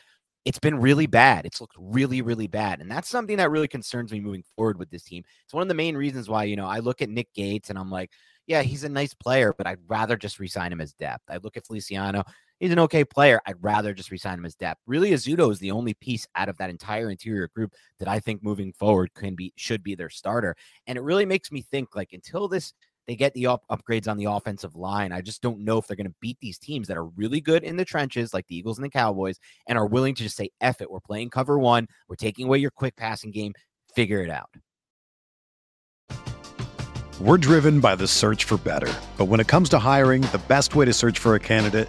It's 0.46 0.58
been 0.58 0.80
really 0.80 1.06
bad. 1.06 1.44
It's 1.44 1.60
looked 1.60 1.76
really 1.78 2.22
really 2.22 2.46
bad 2.46 2.80
and 2.80 2.90
that's 2.90 3.08
something 3.08 3.36
that 3.36 3.50
really 3.50 3.68
concerns 3.68 4.12
me 4.12 4.20
moving 4.20 4.44
forward 4.56 4.78
with 4.78 4.90
this 4.90 5.04
team. 5.04 5.24
It's 5.44 5.54
one 5.54 5.62
of 5.62 5.68
the 5.68 5.74
main 5.74 5.96
reasons 5.96 6.28
why 6.28 6.44
you 6.44 6.56
know 6.56 6.66
i 6.66 6.78
look 6.78 7.02
at 7.02 7.10
nick 7.10 7.32
gates 7.34 7.70
and 7.70 7.78
i'm 7.78 7.90
like 7.90 8.10
yeah 8.46 8.62
he's 8.62 8.84
a 8.84 8.88
nice 8.88 9.14
player 9.14 9.54
but 9.56 9.66
i'd 9.66 9.78
rather 9.86 10.16
just 10.16 10.38
resign 10.38 10.72
him 10.72 10.80
as 10.80 10.94
depth. 10.94 11.24
I 11.28 11.38
look 11.38 11.56
at 11.56 11.66
feliciano 11.66 12.24
he's 12.60 12.70
an 12.70 12.78
okay 12.78 13.04
player. 13.04 13.40
I'd 13.46 13.62
rather 13.62 13.92
just 13.92 14.10
resign 14.10 14.38
him 14.38 14.44
as 14.44 14.54
depth. 14.54 14.80
Really, 14.86 15.10
Ezeudu 15.10 15.50
is 15.50 15.58
the 15.58 15.72
only 15.72 15.94
piece 15.94 16.28
out 16.36 16.48
of 16.48 16.58
that 16.58 16.70
entire 16.70 17.10
interior 17.10 17.48
group 17.48 17.72
that 17.98 18.08
I 18.08 18.20
think 18.20 18.42
moving 18.42 18.72
forward 18.72 19.12
can 19.14 19.34
be 19.34 19.52
should 19.56 19.82
be 19.82 19.94
their 19.94 20.10
starter. 20.10 20.54
And 20.86 20.96
it 20.96 21.02
really 21.02 21.26
makes 21.26 21.50
me 21.50 21.62
think 21.62 21.96
like 21.96 22.12
until 22.12 22.46
this 22.46 22.72
they 23.06 23.16
get 23.16 23.34
the 23.34 23.48
up- 23.48 23.64
upgrades 23.68 24.06
on 24.06 24.18
the 24.18 24.26
offensive 24.26 24.76
line. 24.76 25.10
I 25.10 25.20
just 25.20 25.42
don't 25.42 25.64
know 25.64 25.78
if 25.78 25.86
they're 25.86 25.96
going 25.96 26.06
to 26.06 26.14
beat 26.20 26.38
these 26.40 26.58
teams 26.58 26.86
that 26.86 26.96
are 26.96 27.06
really 27.06 27.40
good 27.40 27.64
in 27.64 27.76
the 27.76 27.84
trenches, 27.84 28.32
like 28.32 28.46
the 28.46 28.56
Eagles 28.56 28.78
and 28.78 28.84
the 28.84 28.90
Cowboys, 28.90 29.40
and 29.66 29.76
are 29.76 29.86
willing 29.86 30.14
to 30.14 30.22
just 30.22 30.36
say, 30.36 30.50
F 30.60 30.80
it, 30.80 30.88
we're 30.88 31.00
playing 31.00 31.30
cover 31.30 31.58
one, 31.58 31.88
we're 32.08 32.14
taking 32.14 32.46
away 32.46 32.58
your 32.58 32.70
quick 32.70 32.94
passing 32.94 33.32
game, 33.32 33.52
figure 33.96 34.20
it 34.20 34.30
out. 34.30 34.50
We're 37.20 37.38
driven 37.38 37.80
by 37.80 37.96
the 37.96 38.06
search 38.06 38.44
for 38.44 38.58
better. 38.58 38.92
But 39.18 39.24
when 39.24 39.40
it 39.40 39.48
comes 39.48 39.68
to 39.70 39.80
hiring, 39.80 40.22
the 40.22 40.40
best 40.46 40.76
way 40.76 40.84
to 40.84 40.92
search 40.92 41.18
for 41.18 41.34
a 41.34 41.40
candidate 41.40 41.88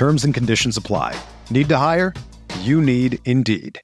Terms 0.00 0.24
and 0.24 0.32
conditions 0.32 0.78
apply. 0.78 1.14
Need 1.50 1.68
to 1.68 1.76
hire? 1.76 2.14
You 2.60 2.80
need 2.80 3.18
Indeed. 3.26 3.82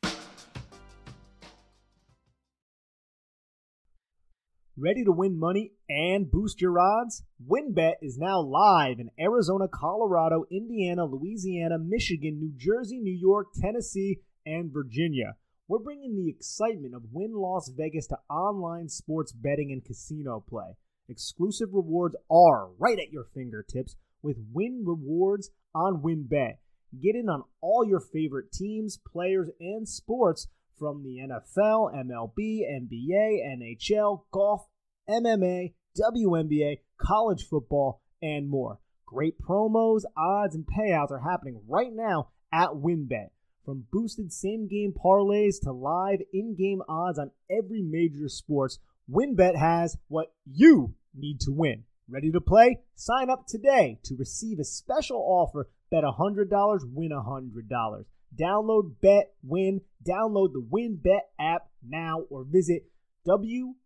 Ready 4.78 5.04
to 5.04 5.12
win 5.12 5.38
money 5.38 5.72
and 5.90 6.30
boost 6.30 6.62
your 6.62 6.80
odds? 6.80 7.22
WynnBET 7.46 7.96
is 8.00 8.16
now 8.16 8.40
live 8.40 8.98
in 8.98 9.10
Arizona, 9.20 9.68
Colorado, 9.68 10.46
Indiana, 10.50 11.04
Louisiana, 11.04 11.76
Michigan, 11.78 12.38
New 12.40 12.54
Jersey, 12.56 12.98
New 12.98 13.12
York, 13.12 13.48
Tennessee, 13.54 14.20
and 14.46 14.72
Virginia. 14.72 15.34
We're 15.68 15.80
bringing 15.80 16.16
the 16.16 16.30
excitement 16.30 16.94
of 16.94 17.12
Wynn 17.12 17.34
Las 17.34 17.70
Vegas 17.76 18.06
to 18.06 18.16
online 18.30 18.88
sports 18.88 19.32
betting 19.32 19.70
and 19.70 19.84
casino 19.84 20.42
play. 20.48 20.78
Exclusive 21.10 21.68
rewards 21.74 22.16
are 22.30 22.70
right 22.78 22.98
at 22.98 23.12
your 23.12 23.26
fingertips 23.34 23.96
with 24.26 24.36
Wynn 24.52 24.82
Rewards 24.84 25.50
on 25.72 26.02
WynnBET. 26.02 26.54
Get 27.00 27.14
in 27.14 27.28
on 27.28 27.44
all 27.60 27.84
your 27.86 28.00
favorite 28.00 28.50
teams, 28.50 28.98
players, 29.12 29.48
and 29.60 29.88
sports 29.88 30.48
from 30.76 31.04
the 31.04 31.18
NFL, 31.18 31.94
MLB, 31.94 32.62
NBA, 32.68 33.40
NHL, 33.56 34.22
golf, 34.32 34.66
MMA, 35.08 35.74
WNBA, 35.96 36.80
college 37.00 37.46
football, 37.48 38.02
and 38.20 38.50
more. 38.50 38.80
Great 39.06 39.40
promos, 39.40 40.02
odds, 40.16 40.56
and 40.56 40.66
payouts 40.66 41.12
are 41.12 41.20
happening 41.20 41.60
right 41.68 41.92
now 41.92 42.30
at 42.52 42.70
WynnBET. 42.70 43.28
From 43.64 43.86
boosted 43.92 44.32
same 44.32 44.66
game 44.66 44.92
parlays 44.92 45.60
to 45.62 45.72
live 45.72 46.20
in 46.32 46.56
game 46.56 46.82
odds 46.88 47.18
on 47.18 47.30
every 47.48 47.82
major 47.82 48.28
sports, 48.28 48.80
WynnBET 49.08 49.56
has 49.56 49.96
what 50.08 50.32
you 50.44 50.94
need 51.14 51.38
to 51.40 51.52
win. 51.52 51.84
Ready 52.08 52.30
to 52.30 52.40
play? 52.40 52.78
Sign 52.94 53.28
up 53.30 53.48
today 53.48 53.98
to 54.04 54.14
receive 54.14 54.60
a 54.60 54.64
special 54.64 55.18
offer. 55.18 55.68
Bet 55.90 56.04
$100, 56.04 56.48
win 56.92 57.10
$100. 57.10 58.04
Download 58.38 58.94
Bet 59.02 59.34
Win. 59.42 59.80
Download 60.06 60.52
the 60.52 60.62
WynnBET 60.62 61.22
app 61.40 61.68
now 61.82 62.20
or 62.30 62.44
visit 62.44 62.84
WYNNBet.com 63.26 63.76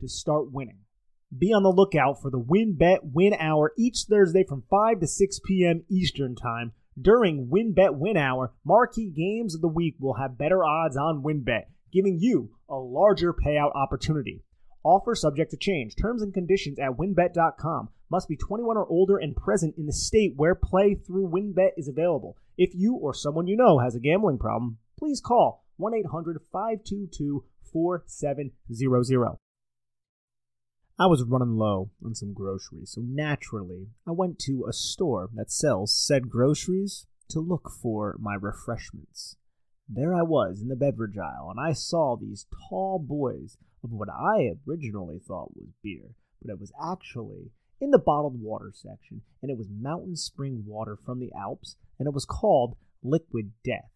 to 0.00 0.08
start 0.08 0.52
winning. 0.52 0.78
Be 1.36 1.52
on 1.52 1.64
the 1.64 1.72
lookout 1.72 2.22
for 2.22 2.30
the 2.30 2.38
WynnBET 2.38 2.98
Win 3.12 3.34
Hour 3.34 3.72
each 3.76 4.04
Thursday 4.08 4.44
from 4.44 4.62
5 4.70 5.00
to 5.00 5.08
6 5.08 5.40
p.m. 5.44 5.84
Eastern 5.88 6.36
Time. 6.36 6.74
During 7.00 7.48
WynnBET 7.48 7.98
Win 7.98 8.16
Hour, 8.16 8.52
marquee 8.64 9.10
games 9.10 9.56
of 9.56 9.62
the 9.62 9.68
week 9.68 9.96
will 9.98 10.14
have 10.14 10.38
better 10.38 10.64
odds 10.64 10.96
on 10.96 11.24
WynnBET, 11.24 11.64
giving 11.92 12.18
you 12.20 12.50
a 12.68 12.76
larger 12.76 13.32
payout 13.32 13.74
opportunity. 13.74 14.44
Offer 14.88 15.14
subject 15.16 15.50
to 15.50 15.58
change. 15.58 15.96
Terms 15.96 16.22
and 16.22 16.32
conditions 16.32 16.78
at 16.78 16.92
wynnbet.com. 16.92 17.90
Must 18.08 18.26
be 18.26 18.36
21 18.36 18.78
or 18.78 18.86
older 18.86 19.18
and 19.18 19.36
present 19.36 19.74
in 19.76 19.84
the 19.84 19.92
state 19.92 20.32
where 20.36 20.54
play 20.54 20.94
through 20.94 21.28
winbet 21.28 21.72
is 21.76 21.88
available. 21.88 22.38
If 22.56 22.74
you 22.74 22.94
or 22.94 23.12
someone 23.12 23.46
you 23.46 23.54
know 23.54 23.80
has 23.80 23.94
a 23.94 24.00
gambling 24.00 24.38
problem, 24.38 24.78
please 24.98 25.20
call 25.20 25.66
1 25.76 25.92
800 25.92 26.40
522 26.50 27.44
4700. 27.70 29.36
I 30.98 31.06
was 31.06 31.22
running 31.22 31.58
low 31.58 31.90
on 32.02 32.14
some 32.14 32.32
groceries, 32.32 32.92
so 32.92 33.02
naturally 33.02 33.88
I 34.06 34.12
went 34.12 34.38
to 34.46 34.64
a 34.66 34.72
store 34.72 35.28
that 35.34 35.50
sells 35.50 35.94
said 35.94 36.30
groceries 36.30 37.04
to 37.28 37.40
look 37.40 37.70
for 37.70 38.16
my 38.18 38.36
refreshments. 38.40 39.36
There 39.86 40.14
I 40.14 40.22
was 40.22 40.62
in 40.62 40.68
the 40.68 40.76
beverage 40.76 41.18
aisle, 41.18 41.50
and 41.50 41.60
I 41.60 41.74
saw 41.74 42.16
these 42.16 42.46
tall 42.70 42.98
boys 42.98 43.58
of 43.82 43.90
what 43.92 44.08
I 44.08 44.52
originally 44.66 45.18
thought 45.18 45.56
was 45.56 45.68
beer, 45.82 46.14
but 46.42 46.50
it 46.50 46.60
was 46.60 46.72
actually 46.82 47.50
in 47.80 47.90
the 47.90 47.98
bottled 47.98 48.40
water 48.40 48.72
section, 48.74 49.22
and 49.40 49.50
it 49.50 49.58
was 49.58 49.68
mountain 49.70 50.16
spring 50.16 50.64
water 50.66 50.96
from 50.96 51.20
the 51.20 51.32
Alps, 51.32 51.76
and 51.98 52.06
it 52.06 52.14
was 52.14 52.24
called 52.24 52.76
Liquid 53.02 53.52
Death. 53.64 53.90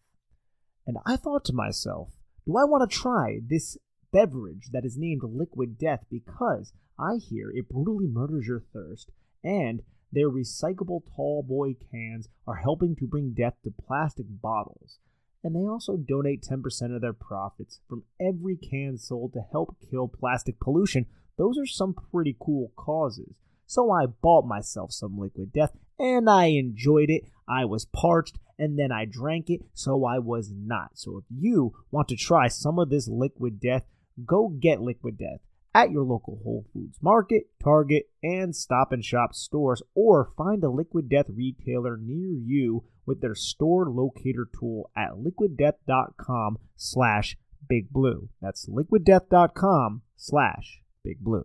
And 0.87 0.97
I 1.05 1.17
thought 1.17 1.45
to 1.45 1.53
myself, 1.53 2.09
do 2.45 2.57
I 2.57 2.63
want 2.65 2.89
to 2.89 2.97
try 2.97 3.39
this 3.45 3.77
beverage 4.11 4.69
that 4.71 4.85
is 4.85 4.97
named 4.97 5.21
Liquid 5.23 5.77
Death 5.77 6.05
because 6.09 6.73
I 6.99 7.15
hear 7.15 7.49
it 7.51 7.69
brutally 7.69 8.07
murders 8.07 8.47
your 8.47 8.63
thirst, 8.73 9.11
and 9.43 9.81
their 10.11 10.29
recyclable 10.29 11.01
tall 11.15 11.43
boy 11.43 11.75
cans 11.91 12.27
are 12.45 12.55
helping 12.55 12.95
to 12.97 13.07
bring 13.07 13.33
death 13.33 13.55
to 13.63 13.71
plastic 13.71 14.27
bottles. 14.29 14.99
And 15.43 15.55
they 15.55 15.67
also 15.67 15.97
donate 15.97 16.43
10% 16.49 16.95
of 16.95 17.01
their 17.01 17.13
profits 17.13 17.79
from 17.89 18.03
every 18.19 18.55
can 18.55 18.97
sold 18.97 19.33
to 19.33 19.41
help 19.51 19.75
kill 19.89 20.07
plastic 20.07 20.59
pollution. 20.59 21.05
Those 21.37 21.57
are 21.57 21.65
some 21.65 21.93
pretty 21.93 22.37
cool 22.39 22.71
causes. 22.75 23.35
So 23.65 23.91
I 23.91 24.05
bought 24.05 24.45
myself 24.45 24.91
some 24.91 25.17
liquid 25.17 25.51
death 25.51 25.71
and 25.99 26.29
I 26.29 26.45
enjoyed 26.45 27.09
it. 27.09 27.23
I 27.47 27.65
was 27.65 27.85
parched 27.85 28.37
and 28.57 28.77
then 28.77 28.91
I 28.91 29.05
drank 29.05 29.49
it, 29.49 29.61
so 29.73 30.05
I 30.05 30.19
was 30.19 30.51
not. 30.55 30.91
So 30.93 31.17
if 31.17 31.25
you 31.29 31.73
want 31.91 32.07
to 32.09 32.15
try 32.15 32.47
some 32.47 32.79
of 32.79 32.89
this 32.89 33.07
liquid 33.07 33.59
death, 33.59 33.83
go 34.25 34.47
get 34.47 34.79
liquid 34.79 35.17
death 35.17 35.39
at 35.73 35.91
your 35.91 36.03
local 36.03 36.39
Whole 36.43 36.65
Foods 36.73 36.99
Market, 37.01 37.47
Target, 37.61 38.09
and 38.21 38.55
Stop 38.55 38.91
and 38.91 39.03
Shop 39.03 39.33
stores, 39.33 39.81
or 39.95 40.31
find 40.37 40.63
a 40.63 40.69
Liquid 40.69 41.09
Death 41.09 41.25
retailer 41.29 41.97
near 41.97 42.31
you 42.31 42.83
with 43.05 43.21
their 43.21 43.35
store 43.35 43.89
locator 43.89 44.47
tool 44.57 44.89
at 44.95 45.11
liquiddeath.com 45.13 46.57
slash 46.75 47.37
big 47.67 47.89
blue. 47.91 48.29
That's 48.41 48.67
liquiddeath.com 48.67 50.01
slash 50.15 50.81
big 51.03 51.19
blue. 51.19 51.43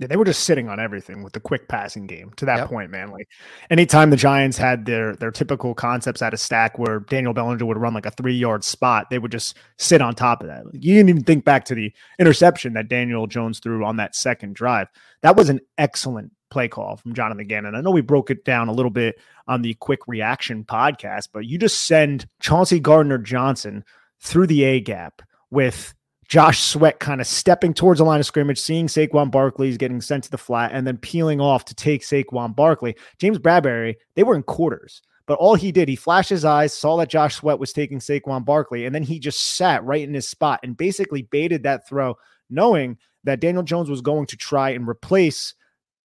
Yeah, 0.00 0.06
they 0.06 0.16
were 0.16 0.24
just 0.24 0.44
sitting 0.44 0.70
on 0.70 0.80
everything 0.80 1.22
with 1.22 1.34
the 1.34 1.40
quick 1.40 1.68
passing 1.68 2.06
game 2.06 2.32
to 2.36 2.46
that 2.46 2.56
yep. 2.56 2.68
point, 2.68 2.90
man. 2.90 3.10
Like 3.10 3.28
anytime 3.68 4.08
the 4.08 4.16
Giants 4.16 4.56
had 4.56 4.86
their 4.86 5.14
their 5.14 5.30
typical 5.30 5.74
concepts 5.74 6.22
at 6.22 6.32
a 6.32 6.38
stack 6.38 6.78
where 6.78 7.00
Daniel 7.00 7.34
Bellinger 7.34 7.66
would 7.66 7.76
run 7.76 7.92
like 7.92 8.06
a 8.06 8.10
three 8.10 8.34
yard 8.34 8.64
spot, 8.64 9.10
they 9.10 9.18
would 9.18 9.30
just 9.30 9.58
sit 9.76 10.00
on 10.00 10.14
top 10.14 10.40
of 10.40 10.48
that. 10.48 10.64
Like, 10.64 10.82
you 10.82 10.94
didn't 10.94 11.10
even 11.10 11.24
think 11.24 11.44
back 11.44 11.66
to 11.66 11.74
the 11.74 11.92
interception 12.18 12.72
that 12.72 12.88
Daniel 12.88 13.26
Jones 13.26 13.58
threw 13.58 13.84
on 13.84 13.96
that 13.98 14.14
second 14.14 14.54
drive. 14.54 14.88
That 15.20 15.36
was 15.36 15.50
an 15.50 15.60
excellent 15.76 16.32
play 16.50 16.68
call 16.68 16.96
from 16.96 17.14
Jonathan 17.14 17.46
Gannon. 17.46 17.74
I 17.74 17.80
know 17.80 17.90
we 17.90 18.00
broke 18.00 18.30
it 18.30 18.44
down 18.44 18.68
a 18.68 18.72
little 18.72 18.90
bit 18.90 19.18
on 19.48 19.62
the 19.62 19.74
quick 19.74 20.00
reaction 20.06 20.64
podcast, 20.64 21.28
but 21.32 21.46
you 21.46 21.58
just 21.58 21.86
send 21.86 22.26
Chauncey 22.40 22.80
Gardner 22.80 23.18
Johnson 23.18 23.84
through 24.20 24.48
the 24.48 24.64
A 24.64 24.80
gap 24.80 25.22
with 25.50 25.94
Josh 26.28 26.60
Sweat 26.60 27.00
kind 27.00 27.20
of 27.20 27.26
stepping 27.26 27.74
towards 27.74 27.98
the 27.98 28.04
line 28.04 28.20
of 28.20 28.26
scrimmage, 28.26 28.60
seeing 28.60 28.86
Saquon 28.86 29.32
Barkley 29.32 29.68
is 29.68 29.76
getting 29.76 30.00
sent 30.00 30.22
to 30.24 30.30
the 30.30 30.38
flat, 30.38 30.70
and 30.72 30.86
then 30.86 30.96
peeling 30.96 31.40
off 31.40 31.64
to 31.64 31.74
take 31.74 32.02
Saquon 32.02 32.54
Barkley. 32.54 32.94
James 33.18 33.38
Bradberry, 33.38 33.96
they 34.14 34.22
were 34.22 34.36
in 34.36 34.44
quarters 34.44 35.02
But 35.30 35.38
all 35.38 35.54
he 35.54 35.70
did, 35.70 35.88
he 35.88 35.94
flashed 35.94 36.30
his 36.30 36.44
eyes, 36.44 36.72
saw 36.74 36.96
that 36.96 37.08
Josh 37.08 37.36
Sweat 37.36 37.60
was 37.60 37.72
taking 37.72 38.00
Saquon 38.00 38.44
Barkley, 38.44 38.84
and 38.84 38.92
then 38.92 39.04
he 39.04 39.20
just 39.20 39.54
sat 39.54 39.84
right 39.84 40.02
in 40.02 40.12
his 40.12 40.28
spot 40.28 40.58
and 40.64 40.76
basically 40.76 41.22
baited 41.22 41.62
that 41.62 41.86
throw, 41.86 42.16
knowing 42.48 42.98
that 43.22 43.38
Daniel 43.38 43.62
Jones 43.62 43.88
was 43.88 44.00
going 44.00 44.26
to 44.26 44.36
try 44.36 44.70
and 44.70 44.88
replace 44.88 45.54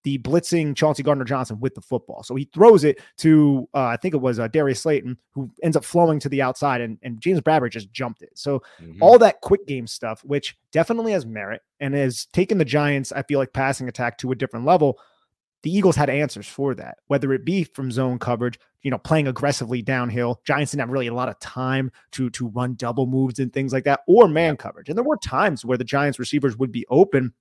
the 0.05 0.19
blitzing 0.19 0.75
Chauncey 0.75 1.01
Gardner 1.01 1.25
Johnson 1.25 1.59
with 1.59 1.73
the 1.73 1.81
football. 1.81 2.21
So 2.21 2.35
he 2.35 2.47
throws 2.53 2.83
it 2.83 3.01
to, 3.17 3.67
uh, 3.73 3.85
I 3.85 3.97
think 3.97 4.13
it 4.13 4.21
was 4.21 4.39
uh, 4.39 4.47
Darius 4.47 4.81
Slayton, 4.81 5.17
who 5.31 5.49
ends 5.63 5.75
up 5.75 5.83
flowing 5.83 6.19
to 6.19 6.29
the 6.29 6.43
outside, 6.43 6.79
and, 6.79 6.99
and 7.01 7.19
James 7.19 7.41
Bradberry 7.41 7.71
just 7.71 7.91
jumped 7.91 8.21
it. 8.21 8.29
So 8.35 8.61
mm-hmm. 8.79 9.01
all 9.01 9.17
that 9.17 9.41
quick 9.41 9.65
game 9.65 9.87
stuff, 9.87 10.23
which 10.23 10.55
definitely 10.71 11.11
has 11.13 11.25
merit 11.25 11.63
and 11.79 11.95
has 11.95 12.27
taken 12.27 12.59
the 12.59 12.65
Giants, 12.65 13.11
I 13.11 13.23
feel 13.23 13.39
like, 13.39 13.51
passing 13.51 13.89
attack 13.89 14.19
to 14.19 14.31
a 14.31 14.35
different 14.35 14.63
level. 14.63 14.99
The 15.63 15.75
Eagles 15.75 15.95
had 15.95 16.11
answers 16.11 16.47
for 16.47 16.75
that, 16.75 16.97
whether 17.07 17.33
it 17.33 17.43
be 17.43 17.63
from 17.63 17.91
zone 17.91 18.19
coverage, 18.19 18.59
you 18.83 18.91
know, 18.91 18.99
playing 18.99 19.27
aggressively 19.27 19.81
downhill. 19.81 20.39
Giants 20.45 20.71
didn't 20.71 20.81
have 20.81 20.91
really 20.91 21.07
a 21.07 21.15
lot 21.15 21.29
of 21.29 21.39
time 21.39 21.91
to 22.11 22.29
to 22.29 22.49
run 22.49 22.75
double 22.75 23.07
moves 23.07 23.39
and 23.39 23.51
things 23.51 23.73
like 23.73 23.85
that, 23.85 24.01
or 24.07 24.27
man 24.27 24.55
coverage. 24.55 24.89
And 24.89 24.95
there 24.95 25.03
were 25.03 25.17
times 25.17 25.65
where 25.65 25.79
the 25.79 25.83
Giants 25.83 26.19
receivers 26.19 26.55
would 26.57 26.71
be 26.71 26.85
open, 26.91 27.33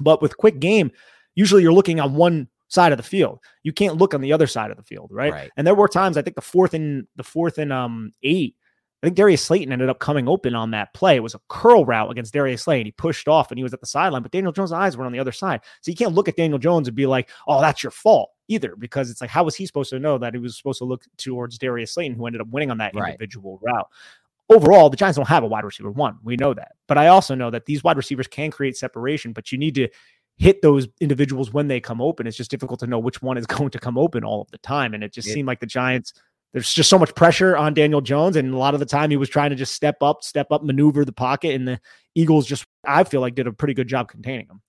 but 0.00 0.20
with 0.20 0.36
quick 0.36 0.58
game, 0.58 0.90
usually 1.38 1.62
you're 1.62 1.72
looking 1.72 2.00
on 2.00 2.14
one 2.14 2.48
side 2.66 2.90
of 2.90 2.96
the 2.96 3.04
field. 3.04 3.38
You 3.62 3.72
can't 3.72 3.96
look 3.96 4.12
on 4.12 4.20
the 4.20 4.32
other 4.32 4.48
side 4.48 4.72
of 4.72 4.76
the 4.76 4.82
field, 4.82 5.08
right? 5.12 5.32
right. 5.32 5.50
And 5.56 5.64
there 5.64 5.74
were 5.76 5.86
times 5.86 6.16
I 6.16 6.22
think 6.22 6.34
the 6.34 6.42
fourth 6.42 6.74
and 6.74 7.06
the 7.14 7.22
fourth 7.22 7.58
and 7.58 7.72
um 7.72 8.12
eight, 8.24 8.56
I 9.00 9.06
think 9.06 9.16
Darius 9.16 9.44
Slayton 9.44 9.72
ended 9.72 9.88
up 9.88 10.00
coming 10.00 10.28
open 10.28 10.56
on 10.56 10.72
that 10.72 10.92
play. 10.94 11.14
It 11.14 11.22
was 11.22 11.36
a 11.36 11.40
curl 11.48 11.84
route 11.84 12.10
against 12.10 12.34
Darius 12.34 12.64
Slayton. 12.64 12.86
He 12.86 12.90
pushed 12.90 13.28
off 13.28 13.52
and 13.52 13.58
he 13.58 13.62
was 13.62 13.72
at 13.72 13.78
the 13.78 13.86
sideline, 13.86 14.22
but 14.22 14.32
Daniel 14.32 14.50
Jones' 14.50 14.72
eyes 14.72 14.96
were 14.96 15.06
on 15.06 15.12
the 15.12 15.20
other 15.20 15.30
side. 15.30 15.60
So 15.80 15.92
you 15.92 15.96
can't 15.96 16.12
look 16.12 16.28
at 16.28 16.34
Daniel 16.34 16.58
Jones 16.58 16.88
and 16.88 16.96
be 16.96 17.06
like, 17.06 17.30
oh, 17.46 17.60
that's 17.60 17.84
your 17.84 17.92
fault 17.92 18.30
either, 18.48 18.74
because 18.76 19.08
it's 19.08 19.20
like, 19.20 19.30
how 19.30 19.44
was 19.44 19.54
he 19.54 19.64
supposed 19.64 19.90
to 19.90 20.00
know 20.00 20.18
that 20.18 20.34
he 20.34 20.40
was 20.40 20.56
supposed 20.56 20.78
to 20.78 20.84
look 20.84 21.04
towards 21.18 21.56
Darius 21.56 21.92
Slayton, 21.92 22.16
who 22.16 22.26
ended 22.26 22.40
up 22.40 22.48
winning 22.48 22.72
on 22.72 22.78
that 22.78 22.92
right. 22.96 23.10
individual 23.10 23.60
route? 23.62 23.86
Overall, 24.50 24.90
the 24.90 24.96
Giants 24.96 25.16
don't 25.16 25.28
have 25.28 25.44
a 25.44 25.46
wide 25.46 25.64
receiver 25.64 25.92
one. 25.92 26.18
We 26.24 26.36
know 26.36 26.52
that. 26.54 26.72
But 26.88 26.98
I 26.98 27.08
also 27.08 27.36
know 27.36 27.50
that 27.50 27.66
these 27.66 27.84
wide 27.84 27.98
receivers 27.98 28.26
can 28.26 28.50
create 28.50 28.76
separation, 28.76 29.32
but 29.32 29.52
you 29.52 29.58
need 29.58 29.76
to 29.76 29.88
hit 30.38 30.62
those 30.62 30.86
individuals 31.00 31.52
when 31.52 31.68
they 31.68 31.80
come 31.80 32.00
open. 32.00 32.26
It's 32.26 32.36
just 32.36 32.50
difficult 32.50 32.80
to 32.80 32.86
know 32.86 32.98
which 32.98 33.20
one 33.20 33.36
is 33.36 33.46
going 33.46 33.70
to 33.70 33.78
come 33.78 33.98
open 33.98 34.24
all 34.24 34.42
of 34.42 34.50
the 34.50 34.58
time. 34.58 34.94
And 34.94 35.02
it 35.02 35.12
just 35.12 35.28
yeah. 35.28 35.34
seemed 35.34 35.48
like 35.48 35.60
the 35.60 35.66
Giants, 35.66 36.12
there's 36.52 36.72
just 36.72 36.88
so 36.88 36.98
much 36.98 37.14
pressure 37.14 37.56
on 37.56 37.74
Daniel 37.74 38.00
Jones. 38.00 38.36
And 38.36 38.54
a 38.54 38.56
lot 38.56 38.74
of 38.74 38.80
the 38.80 38.86
time 38.86 39.10
he 39.10 39.16
was 39.16 39.28
trying 39.28 39.50
to 39.50 39.56
just 39.56 39.74
step 39.74 39.96
up, 40.02 40.22
step 40.22 40.50
up, 40.50 40.62
maneuver 40.62 41.04
the 41.04 41.12
pocket. 41.12 41.54
And 41.54 41.66
the 41.66 41.80
Eagles 42.14 42.46
just, 42.46 42.66
I 42.86 43.04
feel 43.04 43.20
like, 43.20 43.34
did 43.34 43.46
a 43.46 43.52
pretty 43.52 43.74
good 43.74 43.88
job 43.88 44.08
containing 44.08 44.46
him. 44.46 44.62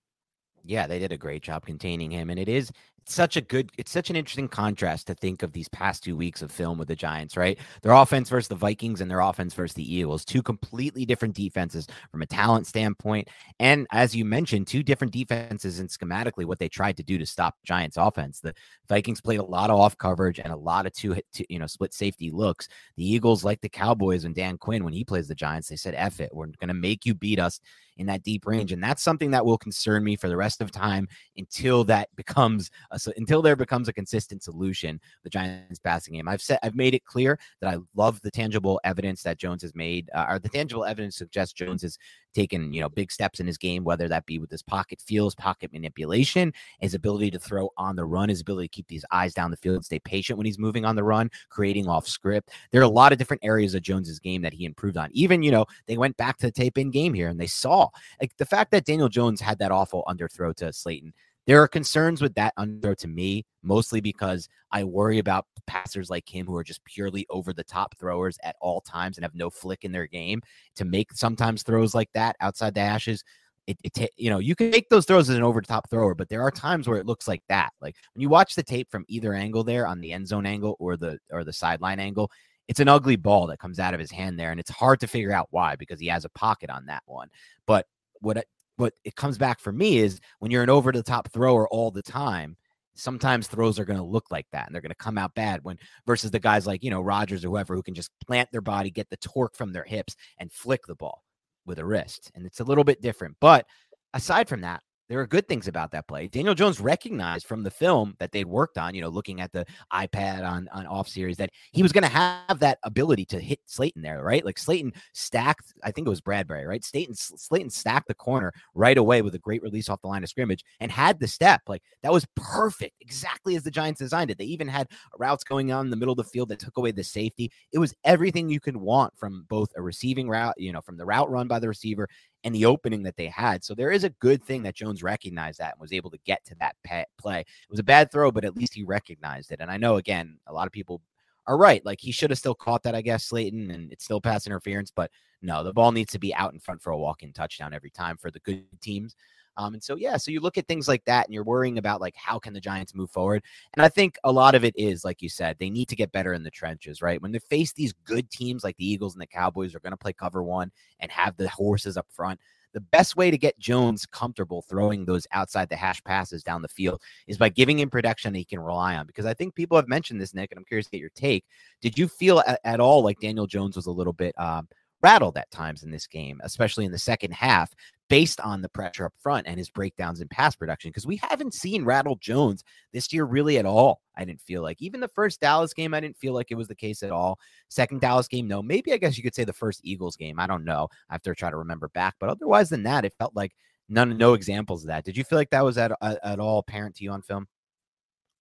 Yeah, 0.66 0.88
they 0.88 1.00
did 1.00 1.12
a 1.12 1.18
great 1.18 1.42
job 1.42 1.66
containing 1.66 2.12
him. 2.12 2.30
And 2.30 2.40
it 2.40 2.50
is 2.50 2.72
such 3.14 3.38
a 3.38 3.42
good 3.42 3.72
it's 3.78 3.92
such 3.92 4.10
an 4.10 4.16
interesting 4.16 4.48
contrast 4.48 5.08
to 5.08 5.16
think 5.16 5.44
of 5.44 5.52
these 5.52 5.68
past 5.70 6.04
two 6.04 6.16
weeks 6.16 6.42
of 6.42 6.52
film 6.52 6.78
with 6.78 6.88
the 6.88 6.96
Giants, 6.96 7.38
right? 7.38 7.58
Their 7.82 7.94
offense 7.94 8.30
versus 8.30 8.48
the 8.48 8.56
Vikings 8.56 9.02
and 9.02 9.10
their 9.10 9.20
offense 9.20 9.54
versus 9.54 9.76
the 9.76 9.96
Eagles, 9.96 10.26
two 10.26 10.42
completely 10.42 11.06
different 11.06 11.36
defenses 11.36 11.88
from 12.12 12.22
a 12.22 12.26
talent 12.26 12.68
standpoint. 12.68 13.28
And 13.60 13.88
as 13.92 14.16
you 14.16 14.26
mentioned, 14.26 14.68
two 14.68 14.84
different 14.84 15.14
defenses 15.14 15.80
and 15.80 15.90
schematically 15.90 16.46
what 16.46 16.60
they 16.60 16.70
tried 16.70 16.98
to 16.98 17.04
do 17.04 17.18
to 17.18 17.26
stop 17.26 17.56
Giants 17.64 17.98
offense. 17.98 18.40
The 18.40 18.54
Vikings 18.88 19.22
played 19.22 19.40
a 19.40 19.46
lot 19.46 19.70
of 19.70 19.80
off 19.80 19.98
coverage 19.98 20.40
and 20.40 20.54
a 20.54 20.58
lot 20.58 20.86
of 20.86 20.94
two, 20.94 21.18
two 21.34 21.46
you 21.50 21.60
know, 21.60 21.68
split 21.68 21.94
safety 21.94 22.32
looks. 22.32 22.68
The 22.96 23.10
Eagles, 23.10 23.44
like 23.44 23.62
the 23.62 23.70
Cowboys 23.70 24.26
and 24.26 24.36
Dan 24.36 24.58
Quinn, 24.58 24.84
when 24.84 24.94
he 24.94 25.04
plays 25.04 25.28
the 25.28 25.36
Giants, 25.36 25.70
they 25.70 25.76
said, 25.76 25.96
F 25.96 26.20
it, 26.20 26.30
we're 26.34 26.48
gonna 26.60 26.74
make 26.74 27.06
you 27.06 27.14
beat 27.14 27.40
us 27.40 27.60
in 28.00 28.08
that 28.08 28.24
deep 28.24 28.48
range. 28.48 28.72
And 28.72 28.82
that's 28.82 29.04
something 29.04 29.32
that 29.32 29.46
will 29.46 29.58
concern 29.58 30.04
me 30.04 30.16
for 30.16 30.30
the 30.30 30.38
rest 30.38 30.62
of 30.62 30.72
time 30.72 31.08
until 31.38 31.84
that 31.84 32.10
becomes 32.16 32.72
a, 32.92 32.99
so 33.00 33.12
until 33.18 33.42
there 33.42 33.56
becomes 33.56 33.88
a 33.88 33.94
consistent 33.94 34.44
solution. 34.44 35.00
The 35.24 35.30
Giants 35.30 35.80
passing 35.80 36.16
game. 36.16 36.28
I've 36.28 36.42
said 36.42 36.60
I've 36.64 36.76
made 36.76 36.94
it 36.94 37.06
clear 37.06 37.40
that 37.62 37.74
I 37.74 37.78
love 37.96 38.22
the 38.22 38.32
tangible 38.32 38.80
evidence 38.84 39.24
that 39.24 39.38
Jones 39.38 39.62
has 39.62 39.76
made, 39.76 40.10
uh, 40.14 40.26
or 40.30 40.40
the 40.40 40.50
tangible 40.50 40.86
evidence 40.86 41.16
suggests 41.18 41.54
Jones 41.54 41.82
has 41.82 41.98
taken 42.34 42.72
you 42.74 42.82
know 42.82 42.90
big 42.90 43.12
steps 43.12 43.40
in 43.40 43.48
his 43.48 43.58
game, 43.58 43.84
whether 43.84 44.08
that 44.08 44.26
be 44.26 44.40
with 44.40 44.52
his 44.52 44.64
pocket 44.64 45.02
feels, 45.02 45.36
pocket 45.36 45.72
manipulation, 45.74 46.54
his 46.80 46.94
ability 46.94 47.32
to 47.32 47.40
throw 47.40 47.70
on 47.78 47.96
the 47.96 48.06
run, 48.06 48.30
his 48.30 48.42
ability 48.42 48.68
to 48.68 48.76
keep 48.76 48.88
these 48.88 49.06
eyes 49.12 49.34
down 49.34 49.52
the 49.52 49.58
field 49.58 49.84
stay 49.86 50.00
patient 50.00 50.38
when 50.38 50.46
he's 50.46 50.60
moving 50.60 50.86
on 50.86 50.96
the 50.96 51.04
run, 51.04 51.30
creating 51.50 51.88
off 51.88 52.08
script. 52.08 52.52
There 52.72 52.82
are 52.82 52.86
a 52.86 52.90
lot 52.90 53.12
of 53.12 53.18
different 53.18 53.44
areas 53.44 53.76
of 53.76 53.82
Jones's 53.82 54.20
game 54.20 54.42
that 54.42 54.54
he 54.54 54.66
improved 54.66 54.98
on. 54.98 55.10
Even 55.12 55.44
you 55.44 55.52
know 55.52 55.66
they 55.88 55.98
went 55.98 56.18
back 56.18 56.38
to 56.38 56.48
the 56.48 56.52
tape 56.52 56.78
in 56.78 56.92
game 56.92 57.14
here 57.14 57.30
and 57.30 57.40
they 57.40 57.48
saw 57.48 57.88
like 58.22 58.36
the 58.38 58.46
fact 58.46 58.72
that 58.72 58.86
Daniel 58.86 59.10
Jones 59.10 59.42
had 59.42 59.60
that 59.60 59.72
awful 59.72 60.04
underthrow 60.08 60.56
to 60.56 60.72
Slayton. 60.74 61.14
There 61.50 61.64
are 61.64 61.68
concerns 61.68 62.22
with 62.22 62.36
that 62.36 62.54
under 62.58 62.94
to 62.94 63.08
me, 63.08 63.44
mostly 63.64 64.02
because 64.02 64.48
I 64.72 64.84
worry 64.84 65.18
about 65.18 65.48
passers 65.66 66.08
like 66.08 66.30
him 66.30 66.46
who 66.46 66.56
are 66.56 66.64
just 66.64 66.86
purely 66.86 67.26
over 67.32 67.54
the 67.54 67.64
top 67.64 67.98
throwers 67.98 68.38
at 68.44 68.56
all 68.62 68.82
times 68.82 69.18
and 69.18 69.26
have 69.26 69.34
no 69.34 69.50
flick 69.50 69.84
in 69.84 69.92
their 69.92 70.06
game 70.06 70.44
to 70.76 70.86
make 70.86 71.12
sometimes 71.12 71.64
throws 71.64 71.96
like 71.96 72.12
that 72.14 72.36
outside 72.40 72.76
the 72.76 72.82
hashes. 72.82 73.24
It, 73.66 73.80
it 73.84 74.12
you 74.16 74.30
know 74.30 74.38
you 74.38 74.56
can 74.56 74.70
make 74.70 74.90
those 74.90 75.08
throws 75.08 75.28
as 75.28 75.38
an 75.38 75.42
over 75.42 75.60
top 75.64 75.90
thrower, 75.90 76.14
but 76.14 76.30
there 76.30 76.44
are 76.44 76.52
times 76.52 76.88
where 76.88 77.00
it 77.00 77.08
looks 77.08 77.28
like 77.28 77.42
that. 77.50 77.72
Like 77.82 77.96
when 78.14 78.22
you 78.22 78.30
watch 78.30 78.54
the 78.54 78.62
tape 78.62 78.92
from 78.92 79.06
either 79.08 79.34
angle 79.34 79.64
there 79.64 79.88
on 79.88 80.02
the 80.02 80.14
end 80.14 80.28
zone 80.28 80.46
angle 80.46 80.76
or 80.78 80.98
the 80.98 81.18
or 81.32 81.44
the 81.44 81.52
sideline 81.52 82.00
angle, 82.00 82.30
it's 82.68 82.80
an 82.80 82.88
ugly 82.88 83.16
ball 83.16 83.48
that 83.48 83.58
comes 83.58 83.80
out 83.80 83.96
of 83.96 84.00
his 84.00 84.12
hand 84.12 84.40
there, 84.40 84.52
and 84.52 84.60
it's 84.60 84.70
hard 84.70 85.00
to 85.00 85.08
figure 85.08 85.34
out 85.34 85.48
why 85.50 85.76
because 85.76 86.00
he 86.00 86.10
has 86.10 86.26
a 86.26 86.30
pocket 86.30 86.70
on 86.70 86.86
that 86.86 87.02
one. 87.08 87.30
But 87.66 87.88
what 88.22 88.46
what 88.80 88.94
it 89.04 89.16
comes 89.16 89.38
back 89.38 89.60
for 89.60 89.72
me 89.72 89.98
is 89.98 90.20
when 90.40 90.52
you're 90.52 90.64
an 90.64 90.70
over 90.70 90.92
the 90.92 91.04
top 91.04 91.32
thrower 91.32 91.68
all 91.70 91.92
the 91.92 92.02
time, 92.02 92.58
sometimes 92.96 93.48
throws 93.48 93.80
are 93.80 93.86
going 93.86 94.00
to 94.00 94.06
look 94.06 94.32
like 94.32 94.48
that 94.52 94.66
and 94.66 94.76
they're 94.76 94.82
going 94.82 94.90
to 94.90 94.96
come 94.96 95.18
out 95.18 95.34
bad 95.36 95.62
when 95.64 95.78
versus 96.06 96.32
the 96.32 96.40
guys 96.40 96.68
like, 96.68 96.84
you 96.84 96.90
know, 96.90 97.02
Rodgers 97.02 97.46
or 97.46 97.50
whoever 97.50 97.76
who 97.76 97.84
can 97.84 97.94
just 97.94 98.12
plant 98.26 98.50
their 98.52 98.62
body, 98.62 98.92
get 98.92 99.10
the 99.10 99.18
torque 99.18 99.56
from 99.56 99.72
their 99.72 99.84
hips 99.84 100.16
and 100.40 100.52
flick 100.52 100.82
the 100.86 100.96
ball 100.96 101.24
with 101.66 101.80
a 101.80 101.86
wrist. 101.86 102.32
And 102.36 102.46
it's 102.46 102.60
a 102.60 102.64
little 102.64 102.84
bit 102.84 103.02
different. 103.02 103.38
But 103.40 103.66
aside 104.14 104.50
from 104.50 104.62
that, 104.62 104.82
there 105.10 105.20
are 105.20 105.28
good 105.28 105.48
things 105.48 105.68
about 105.68 105.92
that 105.92 106.08
play. 106.08 106.28
Daniel 106.28 106.54
Jones 106.54 106.80
recognized 106.80 107.48
from 107.48 107.64
the 107.64 107.72
film 107.72 108.16
that 108.20 108.32
they'd 108.32 108.46
worked 108.46 108.78
on, 108.78 108.94
you 108.94 109.02
know, 109.02 109.10
looking 109.10 109.42
at 109.42 109.52
the 109.52 109.66
iPad 109.92 110.48
on 110.48 110.70
on 110.72 110.86
off 110.86 111.08
series 111.10 111.38
that 111.38 111.50
he 111.72 111.82
was 111.82 111.92
going 111.92 112.04
to 112.04 112.10
have 112.10 112.60
that 112.60 112.78
ability 112.84 113.26
to 113.26 113.40
hit 113.40 113.60
Slayton 113.66 114.04
there, 114.04 114.24
right? 114.24 114.46
Like 114.46 114.60
Slayton 114.60 114.94
stacked, 115.14 115.74
I 115.84 115.92
think 115.92 116.06
it 116.06 116.12
was 116.12 116.22
Bradberry, 116.22 116.68
right? 116.68 116.86
Slayton 116.86 117.16
Slayton 117.16 117.72
stacked 117.72 118.08
the 118.08 118.14
corner 118.14 118.54
right 118.76 118.98
away 118.98 119.24
with 119.24 119.34
a 119.34 119.40
great 119.40 119.64
release 119.64 119.90
off 119.90 120.02
the 120.02 120.08
line 120.08 120.24
of 120.24 120.30
scrimmage 120.30 120.64
and 120.80 120.92
had 120.92 121.20
the 121.20 121.28
step. 121.28 121.62
Like 121.68 121.82
that 122.04 122.14
was 122.14 122.28
perfect, 122.36 122.96
exactly 123.02 123.56
as 123.56 123.64
the 123.64 123.72
Giants 123.72 124.00
designed 124.00 124.30
it. 124.30 124.38
They 124.38 124.46
even 124.46 124.68
had 124.68 124.88
routes 125.18 125.44
going 125.44 125.72
on 125.72 125.88
in 125.88 125.90
the 125.90 125.98
middle 125.98 126.14
of 126.14 126.18
the 126.18 126.24
field 126.24 126.50
that 126.50 126.60
took 126.60 126.78
away 126.78 126.92
the 126.92 127.04
safety. 127.04 127.52
It 127.74 127.80
was 127.80 127.96
everything 128.04 128.50
you 128.50 128.60
could 128.60 128.78
want 128.78 129.18
from 129.18 129.46
both 129.50 129.70
a 129.76 129.82
receiving 129.82 130.30
route, 130.30 130.54
you 130.58 130.72
know, 130.72 130.82
from 130.82 130.98
the 130.98 131.06
route 131.06 131.32
run 131.32 131.48
by 131.48 131.58
the 131.58 131.68
receiver 131.68 132.08
and 132.44 132.56
the 132.56 132.66
opening 132.66 133.04
that 133.04 133.18
they 133.18 133.28
had. 133.28 133.64
So 133.64 133.76
there 133.76 133.92
is 133.92 134.04
a 134.04 134.10
good 134.10 134.44
thing 134.44 134.64
that 134.64 134.76
Jones 134.76 135.04
recognized 135.04 135.60
that 135.60 135.74
and 135.74 135.82
was 135.82 135.94
able 135.94 136.10
to 136.12 136.20
get 136.26 136.46
to 136.46 136.56
that 136.60 136.76
play. 137.18 137.42
It 137.42 137.70
was 137.70 137.80
a 137.80 137.84
bad 137.84 138.12
throw, 138.12 138.32
but 138.32 138.46
at 138.46 138.56
least 138.56 138.74
he 138.74 138.84
recognized 138.84 139.52
it. 139.52 139.60
And 139.60 139.70
I 139.70 139.78
know, 139.78 139.98
again, 139.98 140.38
a 140.48 140.54
lot 140.54 140.68
of 140.68 140.72
people 140.72 141.02
are 141.48 141.58
right. 141.58 141.84
Like 141.86 142.00
he 142.00 142.12
should 142.12 142.30
have 142.30 142.40
still 142.40 142.56
caught 142.56 142.84
that, 142.84 142.96
I 142.96 143.02
guess, 143.02 143.26
Slayton, 143.26 143.72
and 143.72 143.92
it's 143.92 144.06
still 144.06 144.22
pass 144.22 144.48
interference. 144.48 144.92
But 144.92 145.12
no, 145.42 145.64
the 145.64 145.74
ball 145.74 145.92
needs 145.92 146.12
to 146.14 146.20
be 146.20 146.34
out 146.34 146.54
in 146.54 146.60
front 146.60 146.82
for 146.82 146.92
a 146.92 146.98
walk 146.98 147.24
in 147.24 147.34
touchdown 147.34 147.74
every 147.74 147.90
time 147.90 148.18
for 148.18 148.32
the 148.32 148.40
good 148.40 148.64
teams. 148.82 149.16
Um, 149.60 149.74
and 149.74 149.84
so, 149.84 149.98
yeah, 149.98 150.16
so 150.16 150.32
you 150.32 150.40
look 150.40 150.58
at 150.58 150.68
things 150.70 150.88
like 150.88 151.04
that 151.04 151.26
and 151.26 151.34
you're 151.34 151.44
worrying 151.44 151.78
about 151.78 152.00
like 152.00 152.16
how 152.16 152.40
can 152.40 152.54
the 152.54 152.62
Giants 152.62 152.96
move 152.96 153.12
forward? 153.12 153.44
And 153.76 153.84
I 153.84 153.90
think 153.90 154.18
a 154.24 154.32
lot 154.32 154.56
of 154.56 154.64
it 154.64 154.74
is, 154.78 155.04
like 155.04 155.22
you 155.22 155.28
said, 155.28 155.58
they 155.60 155.70
need 155.70 155.90
to 155.90 155.98
get 155.98 156.14
better 156.14 156.34
in 156.34 156.44
the 156.44 156.50
trenches, 156.50 157.02
right? 157.02 157.22
When 157.22 157.34
they 157.34 157.40
face 157.40 157.74
these 157.74 157.92
good 158.06 158.32
teams 158.32 158.64
like 158.64 158.78
the 158.78 158.90
Eagles 158.90 159.16
and 159.16 159.22
the 159.22 159.28
Cowboys 159.28 159.76
are 159.76 159.82
going 159.82 159.92
to 159.92 159.98
play 159.98 160.14
cover 160.14 160.44
one 160.44 160.72
and 161.02 161.12
have 161.12 161.36
the 161.36 161.50
horses 161.50 161.98
up 161.98 162.08
front. 162.10 162.40
The 162.72 162.80
best 162.80 163.18
way 163.18 163.32
to 163.32 163.38
get 163.38 163.60
Jones 163.60 164.06
comfortable 164.06 164.62
throwing 164.62 165.04
those 165.04 165.28
outside 165.34 165.68
the 165.68 165.76
hash 165.76 166.02
passes 166.04 166.42
down 166.42 166.62
the 166.62 166.68
field 166.70 167.02
is 167.28 167.38
by 167.38 167.50
giving 167.50 167.80
him 167.80 167.90
protection 167.90 168.32
that 168.32 168.40
he 168.40 168.46
can 168.46 168.60
rely 168.60 168.96
on. 168.96 169.08
Because 169.08 169.26
I 169.26 169.34
think 169.34 169.56
people 169.56 169.76
have 169.76 169.88
mentioned 169.90 170.22
this, 170.22 170.34
Nick, 170.34 170.52
and 170.52 170.58
I'm 170.60 170.66
curious 170.66 170.86
to 170.86 170.92
get 170.92 171.02
your 171.02 171.10
take. 171.16 171.44
Did 171.82 171.98
you 171.98 172.08
feel 172.08 172.40
at, 172.48 172.62
at 172.64 172.80
all 172.80 173.04
like 173.04 173.20
Daniel 173.20 173.48
Jones 173.48 173.76
was 173.76 173.88
a 173.88 173.92
little 173.92 174.14
bit 174.14 174.40
um, 174.40 174.70
rattled 175.02 175.38
at 175.38 175.52
times 175.52 175.84
in 175.84 175.92
this 175.92 176.08
game, 176.08 176.42
especially 176.44 176.86
in 176.86 176.92
the 176.92 177.00
second 177.00 177.34
half, 177.34 177.74
based 178.10 178.42
on 178.42 178.62
the 178.62 178.70
pressure 178.70 179.06
up 179.06 179.14
front 179.20 179.48
and 179.48 179.58
his 179.58 179.70
breakdowns 179.70 180.20
in 180.20 180.28
pass 180.28 180.56
protection. 180.56 180.90
Because 180.90 181.06
we 181.06 181.18
haven't 181.18 181.54
seen 181.54 181.86
Rattle 181.86 182.18
Jones 182.18 182.64
this 182.92 183.14
year 183.14 183.24
really 183.24 183.58
at 183.58 183.66
all. 183.66 184.02
I 184.16 184.26
didn't 184.26 184.42
feel 184.42 184.62
like 184.62 184.82
even 184.82 185.00
the 185.00 185.08
first 185.08 185.40
Dallas 185.40 185.74
game, 185.74 185.94
I 185.94 186.00
didn't 186.00 186.18
feel 186.18 186.34
like 186.34 186.52
it 186.52 186.56
was 186.56 186.68
the 186.68 186.76
case 186.76 187.04
at 187.04 187.12
all. 187.12 187.40
Second 187.70 188.02
Dallas 188.02 188.28
game, 188.28 188.48
no. 188.48 188.62
Maybe 188.62 188.92
I 188.92 188.98
guess 188.98 189.16
you 189.18 189.24
could 189.24 189.36
say 189.36 189.44
the 189.46 189.54
first 189.54 189.82
Eagles 189.84 190.16
game. 190.16 190.40
I 190.40 190.48
don't 190.48 190.66
know. 190.66 190.88
I 191.10 191.14
have 191.14 191.22
to 191.22 191.36
try 191.36 191.52
to 191.52 191.58
remember 191.58 191.90
back. 191.90 192.16
But 192.20 192.30
otherwise 192.30 192.70
than 192.70 192.84
that, 192.84 193.06
it 193.06 193.14
felt 193.18 193.36
like 193.36 193.54
none, 193.88 194.12
of 194.12 194.18
no 194.18 194.34
examples 194.34 194.84
of 194.84 194.88
that. 194.88 195.06
Did 195.06 195.16
you 195.16 195.24
feel 195.24 195.38
like 195.38 195.52
that 195.52 195.64
was 195.64 195.78
at, 195.78 195.92
at, 196.02 196.20
at 196.24 196.40
all 196.40 196.60
apparent 196.60 196.96
to 196.96 197.04
you 197.04 197.12
on 197.12 197.22
film? 197.22 197.48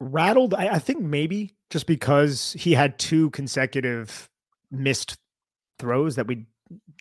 Rattled, 0.00 0.54
I, 0.54 0.74
I 0.74 0.78
think 0.78 1.02
maybe 1.02 1.56
just 1.70 1.86
because 1.86 2.54
he 2.58 2.72
had 2.72 2.98
two 2.98 3.30
consecutive 3.30 4.30
missed 4.70 5.18
throws 5.78 6.16
that 6.16 6.26
we 6.26 6.46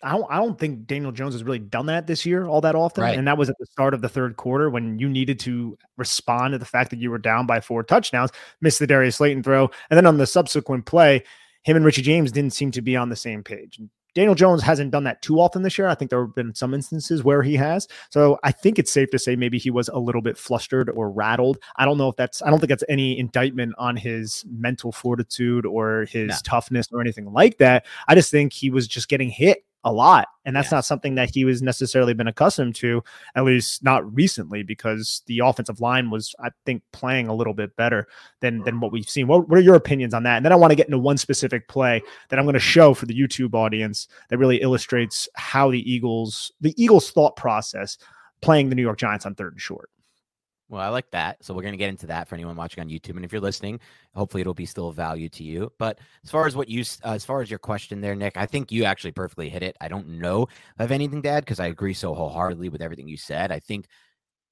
I 0.02 0.12
don't, 0.12 0.26
I 0.30 0.36
don't 0.36 0.58
think 0.58 0.86
Daniel 0.86 1.12
Jones 1.12 1.34
has 1.34 1.44
really 1.44 1.58
done 1.58 1.86
that 1.86 2.06
this 2.06 2.24
year 2.24 2.46
all 2.46 2.60
that 2.62 2.74
often. 2.74 3.04
Right. 3.04 3.18
And 3.18 3.26
that 3.26 3.36
was 3.36 3.50
at 3.50 3.56
the 3.58 3.66
start 3.66 3.92
of 3.92 4.00
the 4.00 4.08
third 4.08 4.36
quarter 4.36 4.70
when 4.70 4.98
you 4.98 5.08
needed 5.08 5.38
to 5.40 5.76
respond 5.96 6.52
to 6.52 6.58
the 6.58 6.64
fact 6.64 6.90
that 6.90 7.00
you 7.00 7.10
were 7.10 7.18
down 7.18 7.46
by 7.46 7.60
four 7.60 7.82
touchdowns, 7.82 8.30
missed 8.60 8.78
the 8.78 8.86
Darius 8.86 9.16
Slayton 9.16 9.42
throw. 9.42 9.70
And 9.90 9.96
then 9.96 10.06
on 10.06 10.16
the 10.16 10.26
subsequent 10.26 10.86
play, 10.86 11.24
him 11.64 11.76
and 11.76 11.84
Richie 11.84 12.02
James 12.02 12.32
didn't 12.32 12.54
seem 12.54 12.70
to 12.70 12.80
be 12.80 12.96
on 12.96 13.08
the 13.10 13.16
same 13.16 13.42
page. 13.42 13.80
Daniel 14.18 14.34
Jones 14.34 14.64
hasn't 14.64 14.90
done 14.90 15.04
that 15.04 15.22
too 15.22 15.38
often 15.38 15.62
this 15.62 15.78
year. 15.78 15.86
I 15.86 15.94
think 15.94 16.10
there 16.10 16.20
have 16.20 16.34
been 16.34 16.52
some 16.52 16.74
instances 16.74 17.22
where 17.22 17.40
he 17.40 17.54
has. 17.54 17.86
So 18.10 18.36
I 18.42 18.50
think 18.50 18.80
it's 18.80 18.90
safe 18.90 19.10
to 19.10 19.18
say 19.18 19.36
maybe 19.36 19.58
he 19.58 19.70
was 19.70 19.86
a 19.90 19.98
little 20.00 20.20
bit 20.20 20.36
flustered 20.36 20.90
or 20.90 21.08
rattled. 21.08 21.58
I 21.76 21.84
don't 21.84 21.98
know 21.98 22.08
if 22.08 22.16
that's, 22.16 22.42
I 22.42 22.50
don't 22.50 22.58
think 22.58 22.70
that's 22.70 22.82
any 22.88 23.16
indictment 23.16 23.76
on 23.78 23.96
his 23.96 24.44
mental 24.50 24.90
fortitude 24.90 25.64
or 25.64 26.06
his 26.06 26.30
no. 26.30 26.34
toughness 26.42 26.88
or 26.90 27.00
anything 27.00 27.32
like 27.32 27.58
that. 27.58 27.86
I 28.08 28.16
just 28.16 28.32
think 28.32 28.52
he 28.52 28.70
was 28.70 28.88
just 28.88 29.08
getting 29.08 29.30
hit 29.30 29.64
a 29.84 29.92
lot. 29.92 30.28
And 30.44 30.56
that's 30.56 30.70
yeah. 30.70 30.78
not 30.78 30.84
something 30.84 31.14
that 31.14 31.30
he 31.30 31.44
was 31.44 31.62
necessarily 31.62 32.14
been 32.14 32.26
accustomed 32.26 32.74
to, 32.76 33.02
at 33.34 33.44
least 33.44 33.84
not 33.84 34.12
recently, 34.14 34.62
because 34.62 35.22
the 35.26 35.40
offensive 35.40 35.80
line 35.80 36.10
was, 36.10 36.34
I 36.40 36.50
think, 36.66 36.82
playing 36.92 37.28
a 37.28 37.34
little 37.34 37.54
bit 37.54 37.76
better 37.76 38.08
than 38.40 38.58
than 38.60 38.74
mm-hmm. 38.74 38.80
what 38.80 38.92
we've 38.92 39.08
seen. 39.08 39.26
What, 39.26 39.48
what 39.48 39.58
are 39.58 39.62
your 39.62 39.76
opinions 39.76 40.14
on 40.14 40.22
that? 40.24 40.36
And 40.36 40.44
then 40.44 40.52
I 40.52 40.56
want 40.56 40.72
to 40.72 40.76
get 40.76 40.86
into 40.86 40.98
one 40.98 41.18
specific 41.18 41.68
play 41.68 42.02
that 42.28 42.38
I'm 42.38 42.44
going 42.44 42.54
to 42.54 42.60
show 42.60 42.94
for 42.94 43.06
the 43.06 43.18
YouTube 43.18 43.54
audience 43.54 44.08
that 44.30 44.38
really 44.38 44.60
illustrates 44.60 45.28
how 45.34 45.70
the 45.70 45.90
Eagles, 45.90 46.52
the 46.60 46.74
Eagles 46.82 47.10
thought 47.10 47.36
process 47.36 47.98
playing 48.40 48.68
the 48.68 48.74
New 48.74 48.82
York 48.82 48.98
Giants 48.98 49.26
on 49.26 49.34
third 49.34 49.52
and 49.52 49.60
short. 49.60 49.90
Well, 50.70 50.82
I 50.82 50.88
like 50.88 51.10
that. 51.12 51.42
So 51.42 51.54
we're 51.54 51.62
going 51.62 51.72
to 51.72 51.78
get 51.78 51.88
into 51.88 52.06
that 52.08 52.28
for 52.28 52.34
anyone 52.34 52.54
watching 52.54 52.82
on 52.82 52.90
YouTube. 52.90 53.16
And 53.16 53.24
if 53.24 53.32
you're 53.32 53.40
listening, 53.40 53.80
hopefully 54.14 54.42
it'll 54.42 54.52
be 54.52 54.66
still 54.66 54.88
of 54.88 54.96
value 54.96 55.28
to 55.30 55.42
you. 55.42 55.72
But 55.78 55.98
as 56.22 56.30
far 56.30 56.46
as 56.46 56.54
what 56.54 56.68
you, 56.68 56.84
uh, 57.04 57.12
as 57.12 57.24
far 57.24 57.40
as 57.40 57.50
your 57.50 57.58
question 57.58 58.02
there, 58.02 58.14
Nick, 58.14 58.36
I 58.36 58.44
think 58.44 58.70
you 58.70 58.84
actually 58.84 59.12
perfectly 59.12 59.48
hit 59.48 59.62
it. 59.62 59.76
I 59.80 59.88
don't 59.88 60.08
know 60.20 60.46
of 60.78 60.92
anything 60.92 61.22
to 61.22 61.28
add 61.30 61.44
because 61.44 61.58
I 61.60 61.66
agree 61.68 61.94
so 61.94 62.14
wholeheartedly 62.14 62.68
with 62.68 62.82
everything 62.82 63.08
you 63.08 63.16
said. 63.16 63.50
I 63.50 63.60
think 63.60 63.86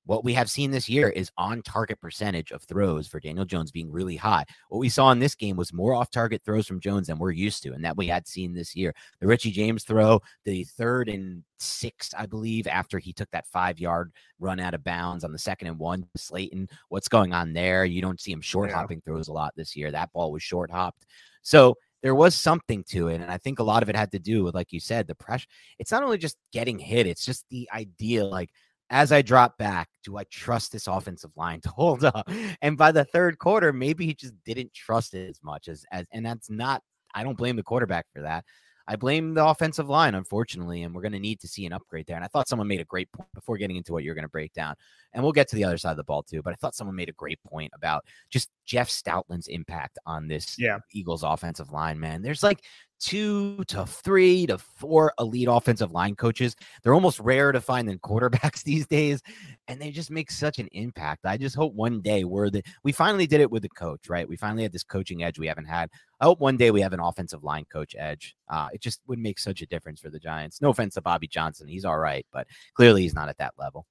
what 0.07 0.25
we 0.25 0.33
have 0.33 0.49
seen 0.49 0.71
this 0.71 0.88
year 0.88 1.09
is 1.09 1.31
on 1.37 1.62
target 1.62 2.01
percentage 2.01 2.53
of 2.53 2.62
throws 2.62 3.07
for 3.09 3.21
Daniel 3.21 3.45
Jones 3.45 3.71
being 3.71 3.90
really 3.90 4.16
high. 4.16 4.45
What 4.69 4.79
we 4.79 4.88
saw 4.88 5.11
in 5.11 5.19
this 5.19 5.35
game 5.35 5.57
was 5.57 5.73
more 5.73 5.95
off 5.95 6.11
target 6.11 6.42
throws 6.45 6.66
from 6.66 6.81
Jones 6.81 7.09
than 7.09 7.19
we're 7.19 7.33
used 7.33 7.62
to, 7.64 7.73
and 7.73 7.85
that 7.85 7.97
we 7.97 8.07
had 8.07 8.27
seen 8.27 8.55
this 8.55 8.75
year. 8.75 8.95
The 9.21 9.27
Richie 9.27 9.51
James 9.51 9.85
throw, 9.85 10.21
the 10.45 10.64
third 10.64 11.09
and 11.09 11.42
six, 11.59 12.14
I 12.16 12.27
believe, 12.27 12.66
after 12.66 12.99
he 12.99 13.12
took 13.12 13.31
that 13.33 13.49
five 13.49 13.81
yard 13.81 14.12
run 14.38 14.61
out 14.61 14.75
of 14.75 14.85
bounds 14.85 15.25
on 15.25 15.33
the 15.33 15.38
second 15.38 15.69
and 15.69 15.79
one. 15.79 16.07
Slayton, 16.16 16.69
what's 16.88 17.09
going 17.09 17.33
on 17.33 17.53
there? 17.53 17.85
You 17.85 18.01
don't 18.01 18.21
see 18.21 18.33
him 18.33 18.40
short 18.40 18.71
hopping 18.71 19.03
yeah. 19.05 19.12
throws 19.12 19.29
a 19.29 19.33
lot 19.33 19.55
this 19.57 19.75
year. 19.75 19.90
That 19.90 20.12
ball 20.12 20.31
was 20.31 20.42
short 20.42 20.71
hopped. 20.71 21.07
So 21.42 21.75
there 22.03 22.14
was 22.14 22.35
something 22.37 22.85
to 22.85 23.09
it. 23.09 23.21
And 23.21 23.31
I 23.31 23.38
think 23.38 23.59
a 23.59 23.64
lot 23.64 23.83
of 23.83 23.88
it 23.88 23.97
had 23.97 24.12
to 24.12 24.19
do 24.19 24.45
with, 24.45 24.55
like 24.55 24.73
you 24.73 24.79
said, 24.79 25.07
the 25.09 25.14
pressure. 25.14 25.49
It's 25.79 25.90
not 25.90 26.05
only 26.05 26.19
just 26.19 26.37
getting 26.53 26.79
hit, 26.79 27.07
it's 27.07 27.25
just 27.25 27.45
the 27.51 27.69
idea 27.73 28.25
like, 28.25 28.51
as 28.90 29.12
I 29.12 29.22
drop 29.22 29.59
back, 29.59 29.88
do 30.05 30.16
I 30.16 30.25
trust 30.25 30.72
this 30.72 30.87
offensive 30.87 31.31
line 31.37 31.61
to 31.62 31.68
hold 31.77 32.05
up? 32.05 32.29
And 32.62 32.77
by 32.77 32.92
the 32.92 33.05
third 33.05 33.38
quarter, 33.38 33.72
maybe 33.72 34.07
he 34.07 34.14
just 34.14 34.35
didn't 34.44 34.72
trust 34.72 35.14
it 35.14 35.29
as 35.29 35.40
much 35.42 35.68
as 35.68 35.85
as 35.92 36.07
and 36.12 36.25
that's 36.25 36.51
not 36.51 36.83
I 37.14 37.22
don't 37.25 37.38
blame 37.38 37.57
the 37.57 37.62
quarterback 37.62 38.07
for 38.12 38.22
that. 38.22 38.44
I 38.88 38.94
blame 38.94 39.35
the 39.35 39.44
offensive 39.44 39.88
line, 39.88 40.14
unfortunately, 40.14 40.83
and 40.83 40.94
we're 40.94 41.03
going 41.03 41.12
to 41.12 41.18
need 41.18 41.40
to 41.40 41.49
see 41.49 41.66
an 41.66 41.72
upgrade 41.72 42.07
there. 42.07 42.14
And 42.14 42.25
I 42.25 42.29
thought 42.29 42.46
someone 42.46 42.68
made 42.68 42.81
a 42.81 42.85
great 42.85 43.11
point 43.11 43.29
before 43.35 43.57
getting 43.57 43.77
into 43.77 43.92
what 43.92 44.05
you're 44.05 44.14
going 44.14 44.22
to 44.22 44.29
break 44.29 44.53
down. 44.53 44.77
And 45.12 45.25
we'll 45.25 45.33
get 45.33 45.49
to 45.49 45.57
the 45.57 45.64
other 45.64 45.79
side 45.79 45.90
of 45.90 45.96
the 45.96 46.05
ball 46.05 46.22
too. 46.22 46.40
But 46.40 46.53
I 46.53 46.57
thought 46.57 46.77
someone 46.77 46.94
made 46.94 47.09
a 47.09 47.12
great 47.12 47.42
point 47.42 47.72
about 47.75 48.05
just 48.31 48.49
Jeff 48.64 48.88
Stoutland's 48.88 49.49
impact 49.49 49.99
on 50.07 50.29
this 50.29 50.57
yeah. 50.57 50.79
Eagles 50.92 51.25
offensive 51.25 51.72
line, 51.72 51.99
man. 51.99 52.22
There's 52.22 52.44
like 52.44 52.62
two 52.99 53.63
to 53.65 53.87
three 53.87 54.47
to 54.47 54.59
four 54.59 55.13
elite 55.19 55.49
offensive 55.51 55.93
line 55.93 56.15
coaches. 56.15 56.57
They're 56.83 56.95
almost 56.95 57.21
rare 57.21 57.53
to 57.53 57.61
find 57.61 57.89
than 57.89 57.99
quarterbacks 57.99 58.63
these 58.65 58.87
days, 58.87 59.23
and 59.69 59.81
they 59.81 59.91
just 59.91 60.11
make 60.11 60.31
such 60.31 60.59
an 60.59 60.69
impact. 60.73 61.25
I 61.25 61.37
just 61.37 61.57
hope 61.57 61.75
one 61.75 62.01
day 62.01 62.25
we're 62.25 62.51
the 62.51 62.63
we 62.83 62.93
finally 62.93 63.27
did 63.27 63.41
it 63.41 63.51
with 63.51 63.63
the 63.63 63.69
coach, 63.69 64.09
right? 64.09 64.29
We 64.29 64.37
finally 64.37 64.63
had 64.63 64.73
this 64.73 64.85
coaching 64.85 65.23
edge 65.23 65.39
we 65.39 65.47
haven't 65.47 65.67
had. 65.67 65.91
I 66.21 66.25
hope 66.25 66.41
one 66.41 66.57
day 66.57 66.71
we 66.71 66.81
have 66.81 66.93
an 66.93 67.01
offensive 67.01 67.45
line 67.45 67.67
coach 67.71 67.95
edge. 67.99 68.37
Uh, 68.49 68.69
it 68.73 68.81
just 68.81 69.01
would 69.07 69.19
make 69.19 69.39
such 69.39 69.63
a 69.63 69.67
difference 69.67 70.01
for 70.01 70.11
the 70.11 70.19
Giants. 70.19 70.63
No 70.63 70.71
offense 70.71 70.95
to 70.95 71.03
Bobby 71.03 71.29
Johnson, 71.29 71.69
he's 71.69 71.85
all 71.85 71.99
right, 71.99 72.27
but 72.33 72.47
clearly 72.75 73.03
he's 73.03 73.15
not 73.15 73.29
at 73.29 73.39
that 73.39 73.55
level. 73.59 73.87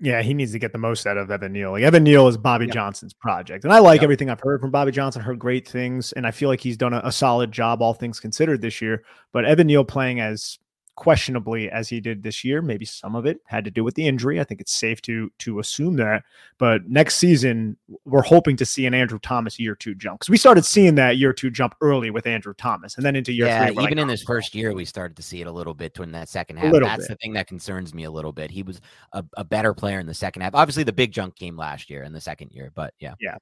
Yeah, 0.00 0.22
he 0.22 0.34
needs 0.34 0.52
to 0.52 0.58
get 0.58 0.72
the 0.72 0.78
most 0.78 1.06
out 1.06 1.16
of 1.16 1.30
Evan 1.30 1.52
Neal. 1.52 1.70
Like 1.70 1.84
Evan 1.84 2.02
Neal 2.02 2.26
is 2.26 2.36
Bobby 2.36 2.66
yep. 2.66 2.74
Johnson's 2.74 3.14
project, 3.14 3.64
and 3.64 3.72
I 3.72 3.78
like 3.78 3.98
yep. 3.98 4.04
everything 4.04 4.28
I've 4.28 4.40
heard 4.40 4.60
from 4.60 4.70
Bobby 4.70 4.90
Johnson. 4.90 5.22
Heard 5.22 5.38
great 5.38 5.68
things, 5.68 6.12
and 6.12 6.26
I 6.26 6.30
feel 6.30 6.48
like 6.48 6.60
he's 6.60 6.76
done 6.76 6.92
a, 6.92 7.00
a 7.04 7.12
solid 7.12 7.52
job, 7.52 7.80
all 7.80 7.94
things 7.94 8.18
considered, 8.18 8.60
this 8.60 8.82
year. 8.82 9.04
But 9.32 9.44
Evan 9.44 9.68
Neal 9.68 9.84
playing 9.84 10.20
as 10.20 10.58
questionably 10.96 11.70
as 11.70 11.88
he 11.88 12.00
did 12.00 12.22
this 12.22 12.44
year. 12.44 12.62
Maybe 12.62 12.84
some 12.84 13.14
of 13.16 13.26
it 13.26 13.40
had 13.46 13.64
to 13.64 13.70
do 13.70 13.82
with 13.84 13.94
the 13.94 14.06
injury. 14.06 14.40
I 14.40 14.44
think 14.44 14.60
it's 14.60 14.72
safe 14.72 15.02
to 15.02 15.30
to 15.38 15.58
assume 15.58 15.96
that. 15.96 16.24
But 16.58 16.88
next 16.88 17.16
season, 17.16 17.76
we're 18.04 18.22
hoping 18.22 18.56
to 18.56 18.66
see 18.66 18.86
an 18.86 18.94
Andrew 18.94 19.18
Thomas 19.18 19.58
year 19.58 19.74
two 19.74 19.94
jump 19.94 20.20
because 20.20 20.30
we 20.30 20.36
started 20.36 20.64
seeing 20.64 20.94
that 20.96 21.16
year 21.16 21.32
two 21.32 21.50
jump 21.50 21.74
early 21.80 22.10
with 22.10 22.26
Andrew 22.26 22.54
Thomas, 22.54 22.96
and 22.96 23.04
then 23.04 23.16
into 23.16 23.32
year 23.32 23.46
yeah, 23.46 23.66
three. 23.66 23.72
even 23.72 23.84
like, 23.84 23.92
in 23.92 23.98
oh, 24.00 24.06
this 24.06 24.22
first 24.22 24.54
year, 24.54 24.72
we 24.72 24.84
started 24.84 25.16
to 25.16 25.22
see 25.22 25.40
it 25.40 25.46
a 25.46 25.52
little 25.52 25.74
bit 25.74 25.98
in 25.98 26.12
that 26.12 26.28
second 26.28 26.58
half. 26.58 26.72
That's 26.72 27.08
bit. 27.08 27.08
the 27.08 27.16
thing 27.16 27.32
that 27.34 27.46
concerns 27.46 27.94
me 27.94 28.04
a 28.04 28.10
little 28.10 28.32
bit. 28.32 28.50
He 28.50 28.62
was 28.62 28.80
a, 29.12 29.24
a 29.36 29.44
better 29.44 29.74
player 29.74 29.98
in 29.98 30.06
the 30.06 30.14
second 30.14 30.42
half. 30.42 30.54
Obviously, 30.54 30.82
the 30.82 30.92
big 30.92 31.12
jump 31.12 31.36
came 31.36 31.56
last 31.56 31.90
year 31.90 32.02
in 32.02 32.12
the 32.12 32.20
second 32.20 32.52
year, 32.52 32.70
but 32.74 32.94
yeah, 32.98 33.14
yeah. 33.20 33.36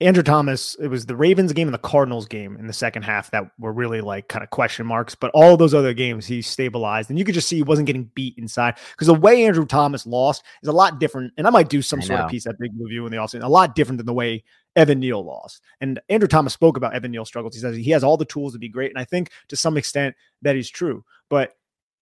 Andrew 0.00 0.22
Thomas, 0.22 0.76
it 0.76 0.88
was 0.88 1.06
the 1.06 1.16
Ravens 1.16 1.52
game 1.52 1.66
and 1.66 1.74
the 1.74 1.78
Cardinals 1.78 2.26
game 2.26 2.56
in 2.56 2.66
the 2.66 2.72
second 2.72 3.02
half 3.02 3.30
that 3.32 3.50
were 3.58 3.72
really 3.72 4.00
like 4.00 4.28
kind 4.28 4.44
of 4.44 4.50
question 4.50 4.86
marks. 4.86 5.14
But 5.14 5.30
all 5.34 5.56
those 5.56 5.74
other 5.74 5.92
games, 5.92 6.26
he 6.26 6.40
stabilized, 6.40 7.10
and 7.10 7.18
you 7.18 7.24
could 7.24 7.34
just 7.34 7.48
see 7.48 7.56
he 7.56 7.62
wasn't 7.62 7.86
getting 7.86 8.10
beat 8.14 8.38
inside 8.38 8.76
because 8.92 9.08
the 9.08 9.14
way 9.14 9.44
Andrew 9.44 9.66
Thomas 9.66 10.06
lost 10.06 10.44
is 10.62 10.68
a 10.68 10.72
lot 10.72 11.00
different. 11.00 11.32
And 11.36 11.46
I 11.46 11.50
might 11.50 11.68
do 11.68 11.82
some 11.82 12.00
I 12.00 12.02
sort 12.02 12.18
know. 12.18 12.24
of 12.26 12.30
piece 12.30 12.44
that 12.44 12.58
big 12.58 12.70
review 12.78 13.06
in 13.06 13.12
the 13.12 13.18
offseason, 13.18 13.42
a 13.42 13.48
lot 13.48 13.74
different 13.74 13.98
than 13.98 14.06
the 14.06 14.14
way 14.14 14.44
Evan 14.76 15.00
Neal 15.00 15.24
lost. 15.24 15.62
And 15.80 16.00
Andrew 16.08 16.28
Thomas 16.28 16.52
spoke 16.52 16.76
about 16.76 16.94
Evan 16.94 17.10
Neal's 17.10 17.28
struggles. 17.28 17.54
He 17.54 17.60
says 17.60 17.76
he 17.76 17.90
has 17.90 18.04
all 18.04 18.16
the 18.16 18.24
tools 18.24 18.52
to 18.52 18.58
be 18.58 18.68
great, 18.68 18.90
and 18.90 18.98
I 18.98 19.04
think 19.04 19.30
to 19.48 19.56
some 19.56 19.76
extent 19.76 20.14
that 20.42 20.56
is 20.56 20.70
true. 20.70 21.04
But 21.28 21.54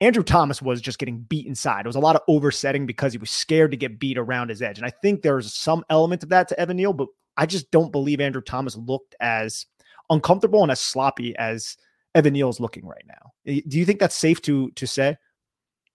Andrew 0.03 0.23
Thomas 0.23 0.61
was 0.61 0.83
just 0.83 0.99
getting 0.99 1.21
beat 1.21 1.47
inside. 1.47 1.87
It 1.87 1.89
was 1.89 1.97
a 1.97 2.01
lot 2.01 2.17
of 2.17 2.23
oversetting 2.29 2.85
because 2.85 3.13
he 3.13 3.19
was 3.19 3.31
scared 3.31 3.71
to 3.71 3.79
get 3.79 3.99
beat 3.99 4.19
around 4.19 4.51
his 4.51 4.61
edge. 4.61 4.77
And 4.77 4.87
I 4.87 4.91
think 4.91 5.23
there's 5.23 5.55
some 5.55 5.85
element 5.89 6.23
of 6.23 6.29
that 6.29 6.49
to 6.49 6.61
Evan 6.61 6.77
Neal, 6.77 6.93
but 6.93 7.09
I 7.37 7.47
just 7.47 7.71
don't 7.71 7.93
believe 7.93 8.21
Andrew 8.21 8.43
Thomas 8.43 8.77
looked 8.77 9.15
as 9.21 9.67
uncomfortable 10.11 10.63
and 10.63 10.73
as 10.73 10.81
sloppy 10.81 11.37
as 11.37 11.77
Evan 12.15 12.33
Neal 12.33 12.49
is 12.49 12.61
looking 12.61 12.87
right 12.87 13.05
now. 13.07 13.33
Do 13.45 13.79
you 13.79 13.85
think 13.85 14.01
that's 14.01 14.17
safe 14.17 14.41
to 14.43 14.71
to 14.73 14.87
say? 14.87 15.17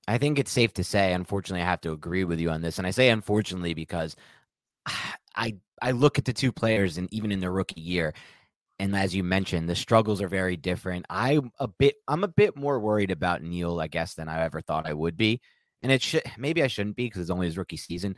I 0.07 0.17
think 0.17 0.39
it's 0.39 0.51
safe 0.51 0.73
to 0.73 0.83
say. 0.83 1.13
Unfortunately, 1.13 1.61
I 1.61 1.69
have 1.69 1.81
to 1.81 1.91
agree 1.91 2.23
with 2.23 2.39
you 2.39 2.49
on 2.49 2.61
this, 2.61 2.77
and 2.77 2.87
I 2.87 2.91
say 2.91 3.09
unfortunately 3.09 3.73
because 3.73 4.15
I 5.35 5.55
I 5.81 5.91
look 5.91 6.17
at 6.19 6.25
the 6.25 6.33
two 6.33 6.51
players, 6.51 6.97
and 6.97 7.11
even 7.13 7.31
in 7.31 7.39
their 7.39 7.51
rookie 7.51 7.81
year, 7.81 8.13
and 8.81 8.95
as 8.95 9.15
you 9.15 9.23
mentioned, 9.23 9.69
the 9.69 9.75
struggles 9.75 10.21
are 10.21 10.27
very 10.27 10.57
different. 10.57 11.05
I'm 11.09 11.51
a 11.59 11.67
bit 11.67 11.95
I'm 12.07 12.23
a 12.23 12.27
bit 12.27 12.55
more 12.55 12.79
worried 12.79 13.11
about 13.11 13.43
Neal, 13.43 13.79
I 13.79 13.87
guess, 13.87 14.15
than 14.15 14.27
I 14.27 14.43
ever 14.43 14.61
thought 14.61 14.87
I 14.87 14.93
would 14.93 15.17
be. 15.17 15.39
And 15.83 15.91
it 15.91 16.01
should 16.01 16.23
maybe 16.37 16.63
I 16.63 16.67
shouldn't 16.67 16.95
be 16.95 17.05
because 17.05 17.21
it's 17.21 17.29
only 17.29 17.47
his 17.47 17.57
rookie 17.57 17.77
season. 17.77 18.15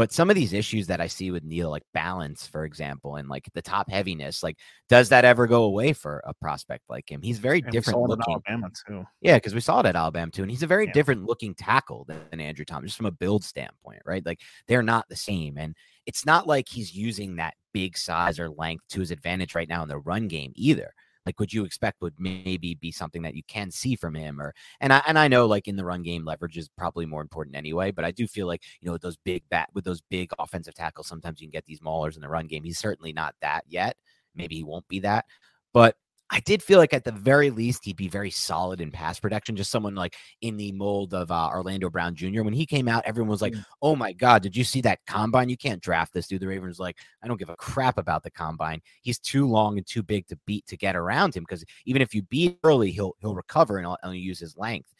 But 0.00 0.12
some 0.12 0.30
of 0.30 0.34
these 0.34 0.54
issues 0.54 0.86
that 0.86 0.98
I 0.98 1.08
see 1.08 1.30
with 1.30 1.44
Neal, 1.44 1.68
like 1.68 1.82
balance, 1.92 2.46
for 2.46 2.64
example, 2.64 3.16
and 3.16 3.28
like 3.28 3.50
the 3.52 3.60
top 3.60 3.90
heaviness, 3.90 4.42
like 4.42 4.56
does 4.88 5.10
that 5.10 5.26
ever 5.26 5.46
go 5.46 5.64
away 5.64 5.92
for 5.92 6.22
a 6.24 6.32
prospect 6.32 6.84
like 6.88 7.12
him? 7.12 7.20
He's 7.20 7.38
very 7.38 7.60
different 7.60 8.00
looking. 8.08 8.24
Alabama 8.32 8.70
too. 8.86 9.04
Yeah, 9.20 9.36
because 9.36 9.54
we 9.54 9.60
saw 9.60 9.80
it 9.80 9.84
at 9.84 9.96
Alabama 9.96 10.32
too, 10.32 10.40
and 10.40 10.50
he's 10.50 10.62
a 10.62 10.66
very 10.66 10.86
yeah. 10.86 10.92
different 10.92 11.26
looking 11.26 11.54
tackle 11.54 12.06
than, 12.08 12.18
than 12.30 12.40
Andrew 12.40 12.64
Thomas, 12.64 12.88
just 12.88 12.96
from 12.96 13.04
a 13.04 13.10
build 13.10 13.44
standpoint, 13.44 14.00
right? 14.06 14.24
Like 14.24 14.40
they're 14.68 14.82
not 14.82 15.06
the 15.10 15.16
same, 15.16 15.58
and 15.58 15.76
it's 16.06 16.24
not 16.24 16.46
like 16.46 16.66
he's 16.66 16.94
using 16.94 17.36
that 17.36 17.52
big 17.74 17.98
size 17.98 18.38
or 18.38 18.48
length 18.48 18.84
to 18.88 19.00
his 19.00 19.10
advantage 19.10 19.54
right 19.54 19.68
now 19.68 19.82
in 19.82 19.88
the 19.90 19.98
run 19.98 20.28
game 20.28 20.54
either 20.56 20.94
like 21.26 21.38
would 21.38 21.52
you 21.52 21.64
expect 21.64 22.00
would 22.00 22.14
maybe 22.18 22.74
be 22.74 22.90
something 22.90 23.22
that 23.22 23.34
you 23.34 23.42
can 23.46 23.70
see 23.70 23.94
from 23.94 24.14
him 24.14 24.40
or 24.40 24.54
and 24.80 24.92
I 24.92 25.02
and 25.06 25.18
I 25.18 25.28
know 25.28 25.46
like 25.46 25.68
in 25.68 25.76
the 25.76 25.84
run 25.84 26.02
game 26.02 26.24
leverage 26.24 26.56
is 26.56 26.68
probably 26.68 27.06
more 27.06 27.22
important 27.22 27.56
anyway, 27.56 27.90
but 27.90 28.04
I 28.04 28.10
do 28.10 28.26
feel 28.26 28.46
like 28.46 28.62
you 28.80 28.86
know 28.86 28.92
with 28.92 29.02
those 29.02 29.16
big 29.18 29.42
bat 29.50 29.68
with 29.74 29.84
those 29.84 30.00
big 30.00 30.30
offensive 30.38 30.74
tackles, 30.74 31.08
sometimes 31.08 31.40
you 31.40 31.46
can 31.46 31.52
get 31.52 31.66
these 31.66 31.80
maulers 31.80 32.16
in 32.16 32.22
the 32.22 32.28
run 32.28 32.46
game. 32.46 32.64
He's 32.64 32.78
certainly 32.78 33.12
not 33.12 33.34
that 33.42 33.64
yet. 33.68 33.96
Maybe 34.34 34.56
he 34.56 34.64
won't 34.64 34.88
be 34.88 35.00
that. 35.00 35.26
But 35.72 35.96
I 36.32 36.38
did 36.40 36.62
feel 36.62 36.78
like 36.78 36.94
at 36.94 37.02
the 37.04 37.12
very 37.12 37.50
least 37.50 37.84
he'd 37.84 37.96
be 37.96 38.08
very 38.08 38.30
solid 38.30 38.80
in 38.80 38.92
pass 38.92 39.18
protection, 39.18 39.56
just 39.56 39.70
someone 39.70 39.96
like 39.96 40.14
in 40.42 40.56
the 40.56 40.70
mold 40.72 41.12
of 41.12 41.30
uh, 41.32 41.48
Orlando 41.48 41.90
Brown 41.90 42.14
Jr. 42.14 42.42
When 42.42 42.52
he 42.52 42.66
came 42.66 42.86
out, 42.86 43.02
everyone 43.04 43.30
was 43.30 43.42
like, 43.42 43.52
mm. 43.52 43.64
"Oh 43.82 43.96
my 43.96 44.12
God, 44.12 44.42
did 44.42 44.56
you 44.56 44.62
see 44.62 44.80
that 44.82 45.00
combine? 45.06 45.48
You 45.48 45.56
can't 45.56 45.82
draft 45.82 46.12
this 46.14 46.28
dude." 46.28 46.40
The 46.40 46.46
Ravens 46.46 46.78
like, 46.78 46.98
"I 47.22 47.26
don't 47.26 47.36
give 47.36 47.48
a 47.48 47.56
crap 47.56 47.98
about 47.98 48.22
the 48.22 48.30
combine. 48.30 48.80
He's 49.02 49.18
too 49.18 49.46
long 49.46 49.76
and 49.76 49.86
too 49.86 50.04
big 50.04 50.28
to 50.28 50.38
beat 50.46 50.66
to 50.68 50.76
get 50.76 50.94
around 50.94 51.34
him 51.34 51.42
because 51.42 51.64
even 51.84 52.00
if 52.00 52.14
you 52.14 52.22
beat 52.22 52.58
early, 52.62 52.92
he'll 52.92 53.16
he'll 53.20 53.34
recover 53.34 53.78
and 53.78 53.96
only 54.04 54.18
use 54.18 54.38
his 54.38 54.56
length." 54.56 54.94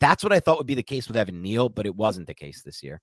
That's 0.00 0.22
what 0.22 0.32
I 0.32 0.38
thought 0.38 0.58
would 0.58 0.66
be 0.66 0.74
the 0.76 0.82
case 0.82 1.08
with 1.08 1.16
Evan 1.16 1.42
Neal, 1.42 1.68
but 1.68 1.86
it 1.86 1.96
wasn't 1.96 2.28
the 2.28 2.34
case 2.34 2.62
this 2.62 2.84
year. 2.84 3.00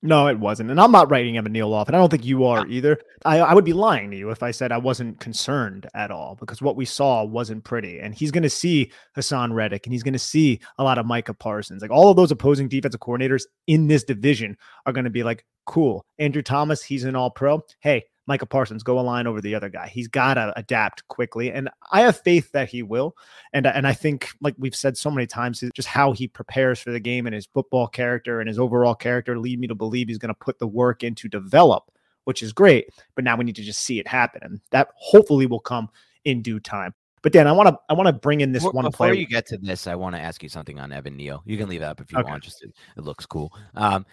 No, 0.00 0.28
it 0.28 0.38
wasn't. 0.38 0.70
And 0.70 0.80
I'm 0.80 0.92
not 0.92 1.10
writing 1.10 1.36
Evan 1.36 1.52
Neal 1.52 1.74
off. 1.74 1.88
And 1.88 1.96
I 1.96 1.98
don't 1.98 2.08
think 2.08 2.24
you 2.24 2.44
are 2.44 2.64
either. 2.68 3.00
I, 3.24 3.40
I 3.40 3.52
would 3.52 3.64
be 3.64 3.72
lying 3.72 4.12
to 4.12 4.16
you 4.16 4.30
if 4.30 4.44
I 4.44 4.52
said 4.52 4.70
I 4.70 4.78
wasn't 4.78 5.18
concerned 5.18 5.88
at 5.92 6.12
all 6.12 6.36
because 6.38 6.62
what 6.62 6.76
we 6.76 6.84
saw 6.84 7.24
wasn't 7.24 7.64
pretty. 7.64 7.98
And 7.98 8.14
he's 8.14 8.30
going 8.30 8.44
to 8.44 8.50
see 8.50 8.92
Haason 9.16 9.52
Reddick 9.52 9.86
and 9.86 9.92
he's 9.92 10.04
going 10.04 10.12
to 10.12 10.18
see 10.18 10.60
a 10.78 10.84
lot 10.84 10.98
of 10.98 11.06
Micah 11.06 11.34
Parsons. 11.34 11.82
Like 11.82 11.90
all 11.90 12.10
of 12.10 12.16
those 12.16 12.30
opposing 12.30 12.68
defensive 12.68 13.00
coordinators 13.00 13.42
in 13.66 13.88
this 13.88 14.04
division 14.04 14.56
are 14.86 14.92
going 14.92 15.04
to 15.04 15.10
be 15.10 15.24
like, 15.24 15.44
cool. 15.66 16.06
Andrew 16.18 16.42
Thomas, 16.42 16.82
he's 16.82 17.02
an 17.02 17.16
all 17.16 17.30
pro. 17.30 17.64
Hey, 17.80 18.04
Micah 18.28 18.46
Parsons 18.46 18.82
go 18.82 19.00
a 19.00 19.02
line 19.02 19.26
over 19.26 19.40
the 19.40 19.54
other 19.54 19.70
guy. 19.70 19.88
He's 19.88 20.06
got 20.06 20.34
to 20.34 20.52
adapt 20.54 21.08
quickly, 21.08 21.50
and 21.50 21.70
I 21.90 22.02
have 22.02 22.20
faith 22.20 22.52
that 22.52 22.68
he 22.68 22.82
will. 22.82 23.16
And 23.54 23.66
and 23.66 23.86
I 23.86 23.94
think, 23.94 24.28
like 24.42 24.54
we've 24.58 24.76
said 24.76 24.98
so 24.98 25.10
many 25.10 25.26
times, 25.26 25.64
just 25.74 25.88
how 25.88 26.12
he 26.12 26.28
prepares 26.28 26.78
for 26.78 26.92
the 26.92 27.00
game 27.00 27.26
and 27.26 27.34
his 27.34 27.46
football 27.46 27.88
character 27.88 28.38
and 28.38 28.46
his 28.46 28.58
overall 28.58 28.94
character 28.94 29.38
lead 29.38 29.58
me 29.58 29.66
to 29.66 29.74
believe 29.74 30.08
he's 30.08 30.18
going 30.18 30.28
to 30.28 30.38
put 30.38 30.58
the 30.58 30.66
work 30.66 31.02
in 31.02 31.14
to 31.14 31.28
develop, 31.28 31.90
which 32.24 32.42
is 32.42 32.52
great. 32.52 32.90
But 33.14 33.24
now 33.24 33.34
we 33.36 33.44
need 33.44 33.56
to 33.56 33.62
just 33.62 33.80
see 33.80 33.98
it 33.98 34.06
happen, 34.06 34.42
and 34.44 34.60
that 34.72 34.88
hopefully 34.96 35.46
will 35.46 35.58
come 35.58 35.88
in 36.24 36.42
due 36.42 36.60
time. 36.60 36.92
But 37.22 37.32
Dan, 37.32 37.46
I 37.46 37.52
want 37.52 37.70
to 37.70 37.78
I 37.88 37.94
want 37.94 38.08
to 38.08 38.12
bring 38.12 38.42
in 38.42 38.52
this 38.52 38.62
before, 38.62 38.72
one 38.72 38.84
before 38.84 39.14
you 39.14 39.26
get 39.26 39.46
to 39.46 39.56
this, 39.56 39.86
I 39.86 39.94
want 39.94 40.16
to 40.16 40.20
ask 40.20 40.42
you 40.42 40.50
something 40.50 40.78
on 40.78 40.92
Evan 40.92 41.16
Neal. 41.16 41.42
You 41.46 41.56
can 41.56 41.68
leave 41.68 41.80
it 41.80 41.86
up 41.86 42.02
if 42.02 42.12
you 42.12 42.18
okay. 42.18 42.30
want. 42.30 42.44
Just 42.44 42.62
it, 42.62 42.74
it 42.96 43.04
looks 43.04 43.24
cool. 43.24 43.54
Um, 43.74 44.04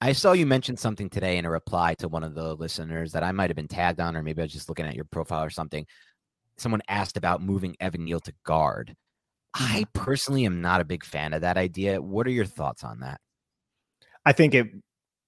I 0.00 0.12
saw 0.12 0.32
you 0.32 0.44
mention 0.46 0.76
something 0.76 1.08
today 1.08 1.38
in 1.38 1.46
a 1.46 1.50
reply 1.50 1.94
to 1.94 2.08
one 2.08 2.22
of 2.22 2.34
the 2.34 2.54
listeners 2.54 3.12
that 3.12 3.24
I 3.24 3.32
might 3.32 3.48
have 3.48 3.56
been 3.56 3.68
tagged 3.68 4.00
on, 4.00 4.16
or 4.16 4.22
maybe 4.22 4.42
I 4.42 4.44
was 4.44 4.52
just 4.52 4.68
looking 4.68 4.86
at 4.86 4.94
your 4.94 5.06
profile 5.06 5.42
or 5.42 5.50
something. 5.50 5.86
Someone 6.58 6.82
asked 6.88 7.16
about 7.16 7.42
moving 7.42 7.76
Evan 7.80 8.04
Neal 8.04 8.20
to 8.20 8.34
guard. 8.44 8.94
I 9.54 9.58
mm-hmm. 9.82 9.98
personally 9.98 10.44
am 10.44 10.60
not 10.60 10.82
a 10.82 10.84
big 10.84 11.04
fan 11.04 11.32
of 11.32 11.40
that 11.40 11.56
idea. 11.56 12.00
What 12.00 12.26
are 12.26 12.30
your 12.30 12.44
thoughts 12.44 12.84
on 12.84 13.00
that? 13.00 13.20
I 14.26 14.32
think 14.32 14.54
it 14.54 14.68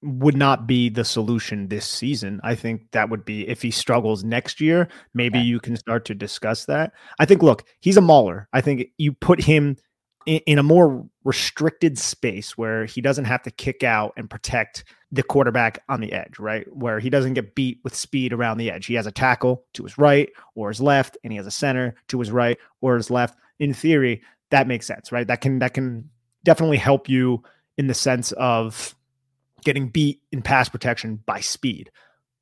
would 0.03 0.37
not 0.37 0.67
be 0.67 0.91
the 0.91 1.05
solution 1.05 1.69
this 1.69 1.87
season. 1.87 2.41
I 2.45 2.55
think 2.55 2.83
that 2.93 3.09
would 3.09 3.25
be 3.25 3.49
if 3.49 3.63
he 3.63 3.71
struggles 3.71 4.23
next 4.23 4.61
year, 4.61 4.89
maybe 5.15 5.39
you 5.39 5.61
can 5.61 5.77
start 5.77 6.05
to 6.07 6.15
discuss 6.15 6.67
that. 6.67 6.93
I 7.19 7.25
think, 7.25 7.43
look, 7.43 7.65
he's 7.81 7.97
a 7.97 8.03
mauler. 8.03 8.49
I 8.53 8.61
think 8.61 8.89
you 8.99 9.13
put 9.13 9.43
him 9.43 9.77
in, 10.29 10.59
a 10.59 10.63
more 10.63 11.09
restricted 11.25 11.99
space 11.99 12.59
where 12.59 12.85
he 12.85 13.01
doesn't 13.01 13.25
have 13.25 13.43
to 13.43 13.51
kick 13.51 13.83
out 13.83 14.13
and 14.17 14.29
protect 14.29 14.85
the 15.11 15.23
quarterback 15.23 15.83
on 15.89 16.01
the 16.01 16.13
edge, 16.13 16.39
right? 16.39 16.67
Where 16.75 17.01
he 17.01 17.09
doesn't 17.09 17.35
get 17.35 17.55
beat 17.55 17.81
with 17.83 17.95
speed 17.95 18.33
around 18.33 18.59
the 18.59 18.71
edge. 18.71 18.87
He 18.87 18.95
has 18.95 19.07
a 19.07 19.13
tackle 19.13 19.65
to 19.75 19.85
his 19.85 19.97
right 19.97 20.29
or 20.55 20.69
his 20.69 20.81
left, 20.81 21.17
and 21.25 21.33
he 21.33 21.39
has 21.39 21.47
a 21.47 21.51
center 21.51 21.95
to 22.09 22.19
his 22.19 22.31
right 22.31 22.59
or 22.83 22.97
his 22.97 23.11
left. 23.11 23.39
In 23.59 23.73
theory, 23.73 24.23
that 24.51 24.69
makes 24.69 24.87
sense, 24.87 25.11
right? 25.11 25.27
That 25.27 25.41
can 25.41 25.61
that 25.61 25.75
can 25.75 26.11
definitely 26.45 26.77
help 26.77 27.09
you 27.09 27.43
in 27.79 27.87
the 27.87 27.95
sense 27.95 28.33
of 28.33 28.95
getting 29.65 29.89
beat 29.89 30.21
in 30.31 30.43
pass 30.43 30.69
protection 30.69 31.23
by 31.27 31.41
speed 31.41 31.91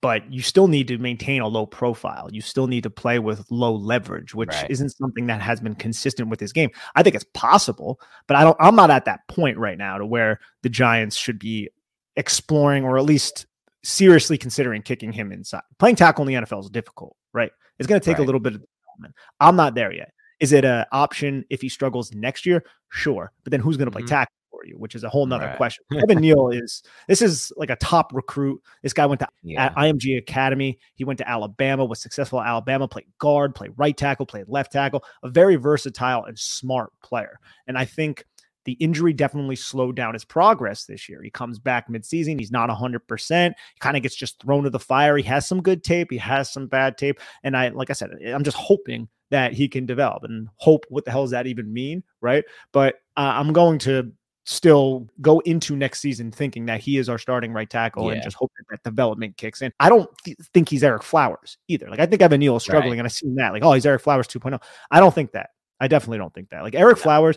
but 0.02 0.30
you 0.32 0.42
still 0.42 0.68
need 0.68 0.88
to 0.88 0.98
maintain 0.98 1.40
a 1.40 1.48
low 1.48 1.66
profile. 1.66 2.28
You 2.30 2.40
still 2.40 2.66
need 2.66 2.82
to 2.82 2.90
play 2.90 3.18
with 3.18 3.44
low 3.50 3.74
leverage, 3.74 4.34
which 4.34 4.50
right. 4.50 4.70
isn't 4.70 4.90
something 4.90 5.26
that 5.26 5.40
has 5.40 5.60
been 5.60 5.74
consistent 5.74 6.28
with 6.28 6.38
this 6.38 6.52
game. 6.52 6.70
I 6.94 7.02
think 7.02 7.14
it's 7.14 7.26
possible, 7.34 8.00
but 8.26 8.36
I 8.36 8.44
don't 8.44 8.56
I'm 8.60 8.76
not 8.76 8.90
at 8.90 9.06
that 9.06 9.26
point 9.28 9.58
right 9.58 9.78
now 9.78 9.98
to 9.98 10.06
where 10.06 10.40
the 10.62 10.68
Giants 10.68 11.16
should 11.16 11.38
be 11.38 11.70
exploring 12.16 12.84
or 12.84 12.98
at 12.98 13.04
least 13.04 13.46
seriously 13.82 14.36
considering 14.36 14.82
kicking 14.82 15.12
him 15.12 15.32
inside. 15.32 15.62
Playing 15.78 15.96
tackle 15.96 16.26
in 16.26 16.34
the 16.34 16.46
NFL 16.46 16.64
is 16.64 16.70
difficult, 16.70 17.16
right? 17.32 17.50
It's 17.78 17.86
going 17.86 18.00
to 18.00 18.04
take 18.04 18.18
right. 18.18 18.22
a 18.22 18.26
little 18.26 18.40
bit 18.40 18.54
of 18.54 18.60
development. 18.60 19.14
I'm 19.40 19.56
not 19.56 19.74
there 19.74 19.92
yet. 19.92 20.12
Is 20.40 20.52
it 20.52 20.64
an 20.64 20.84
option 20.92 21.44
if 21.50 21.62
he 21.62 21.68
struggles 21.68 22.12
next 22.12 22.44
year? 22.44 22.64
Sure. 22.90 23.32
But 23.44 23.52
then 23.52 23.60
who's 23.60 23.76
going 23.76 23.86
to 23.86 23.92
play 23.92 24.02
mm-hmm. 24.02 24.08
tackle? 24.08 24.32
For 24.66 24.72
you, 24.72 24.78
which 24.78 24.94
is 24.94 25.04
a 25.04 25.08
whole 25.08 25.26
nother 25.26 25.46
right. 25.46 25.56
question. 25.56 25.84
Evan 26.02 26.18
Neal 26.18 26.48
is 26.48 26.82
this 27.08 27.22
is 27.22 27.52
like 27.56 27.70
a 27.70 27.76
top 27.76 28.12
recruit. 28.14 28.60
This 28.82 28.92
guy 28.92 29.06
went 29.06 29.20
to 29.20 29.28
yeah. 29.42 29.72
IMG 29.74 30.18
Academy. 30.18 30.78
He 30.94 31.04
went 31.04 31.18
to 31.18 31.28
Alabama, 31.28 31.84
was 31.84 32.00
successful 32.00 32.40
at 32.40 32.46
Alabama, 32.46 32.88
played 32.88 33.06
guard, 33.18 33.54
played 33.54 33.72
right 33.76 33.96
tackle, 33.96 34.26
played 34.26 34.46
left 34.48 34.72
tackle, 34.72 35.04
a 35.22 35.28
very 35.28 35.56
versatile 35.56 36.24
and 36.24 36.38
smart 36.38 36.90
player. 37.02 37.38
And 37.66 37.78
I 37.78 37.84
think 37.84 38.24
the 38.64 38.72
injury 38.74 39.12
definitely 39.12 39.54
slowed 39.54 39.94
down 39.94 40.14
his 40.14 40.24
progress 40.24 40.84
this 40.84 41.08
year. 41.08 41.22
He 41.22 41.30
comes 41.30 41.58
back 41.58 41.88
midseason. 41.88 42.38
He's 42.38 42.50
not 42.50 42.68
100%. 42.68 43.48
He 43.48 43.78
kind 43.78 43.96
of 43.96 44.02
gets 44.02 44.16
just 44.16 44.42
thrown 44.42 44.64
to 44.64 44.70
the 44.70 44.80
fire. 44.80 45.16
He 45.16 45.22
has 45.22 45.46
some 45.46 45.62
good 45.62 45.84
tape. 45.84 46.10
He 46.10 46.18
has 46.18 46.52
some 46.52 46.66
bad 46.66 46.98
tape. 46.98 47.20
And 47.44 47.56
I, 47.56 47.68
like 47.68 47.90
I 47.90 47.92
said, 47.92 48.10
I'm 48.26 48.42
just 48.42 48.56
hoping 48.56 49.08
that 49.30 49.52
he 49.52 49.68
can 49.68 49.86
develop 49.86 50.24
and 50.24 50.48
hope. 50.56 50.84
What 50.88 51.04
the 51.04 51.12
hell 51.12 51.22
does 51.22 51.30
that 51.30 51.46
even 51.46 51.72
mean? 51.72 52.02
Right. 52.20 52.44
But 52.72 52.96
uh, 53.16 53.34
I'm 53.36 53.52
going 53.52 53.78
to 53.80 54.12
still 54.46 55.08
go 55.20 55.40
into 55.40 55.76
next 55.76 56.00
season 56.00 56.30
thinking 56.30 56.66
that 56.66 56.80
he 56.80 56.98
is 56.98 57.08
our 57.08 57.18
starting 57.18 57.52
right 57.52 57.68
tackle 57.68 58.06
yeah. 58.06 58.12
and 58.12 58.22
just 58.22 58.36
hope 58.36 58.50
that, 58.70 58.82
development 58.84 59.36
kicks 59.36 59.60
in. 59.60 59.72
I 59.80 59.88
don't 59.88 60.08
th- 60.24 60.36
think 60.54 60.68
he's 60.68 60.82
Ereck 60.82 61.02
Flowers 61.02 61.58
either. 61.68 61.90
Like 61.90 61.98
I 61.98 62.06
think 62.06 62.22
Evan 62.22 62.40
Neal 62.40 62.56
is 62.56 62.62
struggling, 62.62 62.92
right. 62.92 62.98
and 62.98 63.06
I've 63.06 63.12
seen 63.12 63.34
that. 63.36 63.52
Like, 63.52 63.64
oh, 63.64 63.72
he's 63.72 63.84
Ereck 63.84 64.00
Flowers 64.00 64.28
2.0. 64.28 64.62
I 64.90 65.00
don't 65.00 65.14
think 65.14 65.32
that. 65.32 65.50
I 65.80 65.88
definitely 65.88 66.18
don't 66.18 66.32
think 66.32 66.50
that. 66.50 66.62
Like 66.62 66.74
Ereck 66.74 66.98
Flowers 66.98 67.36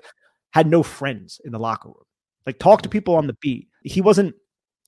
had 0.52 0.68
no 0.68 0.84
friends 0.84 1.42
in 1.44 1.52
the 1.52 1.60
locker 1.60 1.90
room. 1.90 2.06
Like 2.46 2.60
talk 2.60 2.84
to 2.84 2.90
mm. 2.90 2.92
people 2.92 3.16
on 3.16 3.28
the 3.28 3.36
beat. 3.42 3.68
He 3.84 4.02
wasn't 4.02 4.36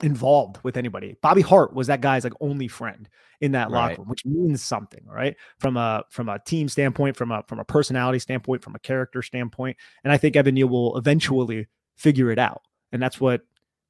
involved 0.03 0.57
with 0.63 0.77
anybody. 0.77 1.17
Bobby 1.21 1.41
Hart 1.41 1.73
was 1.73 1.87
that 1.87 2.01
guy's 2.01 2.23
like 2.23 2.33
only 2.39 2.67
friend 2.67 3.09
in 3.39 3.53
that 3.53 3.71
right. 3.71 3.89
locker 3.89 4.01
room, 4.01 4.09
which 4.09 4.25
means 4.25 4.63
something, 4.63 5.03
right? 5.05 5.35
From 5.59 5.75
a 5.75 6.03
from 6.11 6.29
a 6.29 6.37
team 6.39 6.69
standpoint, 6.69 7.17
from 7.17 7.31
a 7.31 7.43
from 7.47 7.59
a 7.59 7.65
personality 7.65 8.19
standpoint, 8.19 8.63
from 8.63 8.75
a 8.75 8.79
character 8.79 9.23
standpoint. 9.23 9.77
And 10.03 10.13
I 10.13 10.17
think 10.17 10.35
Evan 10.35 10.53
Neal 10.53 10.67
will 10.67 10.97
eventually 10.97 11.67
figure 12.01 12.31
it 12.31 12.39
out. 12.39 12.63
And 12.91 13.01
that's 13.01 13.21
what 13.21 13.41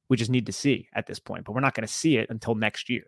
we 0.08 0.16
just 0.16 0.30
need 0.30 0.46
to 0.46 0.52
see 0.52 0.88
at 0.94 1.06
this 1.06 1.18
point. 1.18 1.44
But 1.44 1.52
we're 1.52 1.60
not 1.60 1.74
going 1.74 1.86
to 1.86 1.92
see 1.92 2.18
it 2.18 2.30
until 2.30 2.54
next 2.54 2.88
year. 2.88 3.04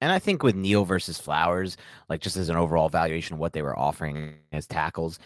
And 0.00 0.12
I 0.12 0.18
think 0.18 0.42
with 0.42 0.54
Neal 0.54 0.84
versus 0.84 1.18
Flowers, 1.18 1.76
like 2.08 2.20
just 2.20 2.36
as 2.36 2.48
an 2.48 2.56
overall 2.56 2.88
valuation 2.88 3.34
of 3.34 3.40
what 3.40 3.52
they 3.52 3.62
were 3.62 3.78
offering 3.78 4.34
as 4.52 4.66
tackles, 4.66 5.18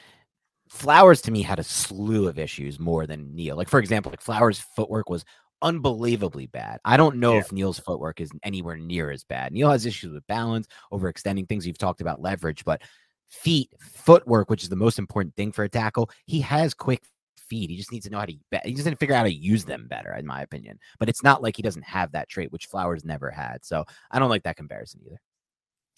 Flowers 0.69 1.21
to 1.23 1.33
me 1.33 1.43
had 1.43 1.59
a 1.59 1.65
slew 1.65 2.29
of 2.29 2.39
issues 2.39 2.79
more 2.79 3.05
than 3.05 3.35
Neal. 3.35 3.57
Like, 3.57 3.69
for 3.69 3.81
example, 3.81 4.13
like 4.13 4.21
Flowers' 4.21 4.61
footwork 4.61 5.09
was 5.09 5.25
unbelievably 5.63 6.47
bad. 6.47 6.79
I 6.85 6.97
don't 6.97 7.17
know 7.17 7.35
yeah. 7.35 7.41
if 7.41 7.51
Neal's 7.51 7.81
footwork 7.81 8.21
is 8.21 8.31
anywhere 8.45 8.77
near 8.77 9.11
as 9.11 9.25
bad. 9.25 9.53
Neal 9.53 9.71
has 9.71 9.85
issues 9.85 10.13
with 10.13 10.27
balance, 10.29 10.69
overextending 10.93 11.49
things. 11.49 11.67
You've 11.67 11.77
talked 11.77 12.01
about 12.01 12.23
leverage, 12.23 12.65
but 12.65 12.83
feet, 13.29 13.73
footwork, 13.81 14.49
which 14.49 14.63
is 14.63 14.69
the 14.69 14.77
most 14.77 14.99
important 14.99 15.35
thing 15.35 15.51
for 15.51 15.65
a 15.65 15.69
tackle, 15.69 16.11
he 16.27 16.41
has 16.43 16.73
quick 16.75 17.03
He 17.59 17.77
just 17.77 17.93
needs 17.93 18.05
to 18.07 18.11
know 18.11 18.19
how 18.19 18.27
to. 18.27 18.33
He 18.65 18.73
just 18.73 18.85
didn't 18.85 18.99
figure 18.99 19.15
out 19.15 19.19
how 19.19 19.25
to 19.25 19.33
use 19.33 19.65
them 19.65 19.87
better, 19.89 20.15
in 20.15 20.27
my 20.27 20.43
opinion. 20.43 20.79
But 20.99 21.09
it's 21.09 21.23
not 21.23 21.43
like 21.43 21.57
he 21.57 21.63
doesn't 21.63 21.85
have 21.85 22.13
that 22.13 22.29
trait, 22.29 22.53
which 22.53 22.67
Flowers 22.67 23.05
never 23.05 23.31
had. 23.31 23.65
So 23.65 23.85
I 24.11 24.19
don't 24.19 24.31
like 24.31 24.45
that 24.45 24.57
comparison 24.57 25.01
either. 25.07 25.21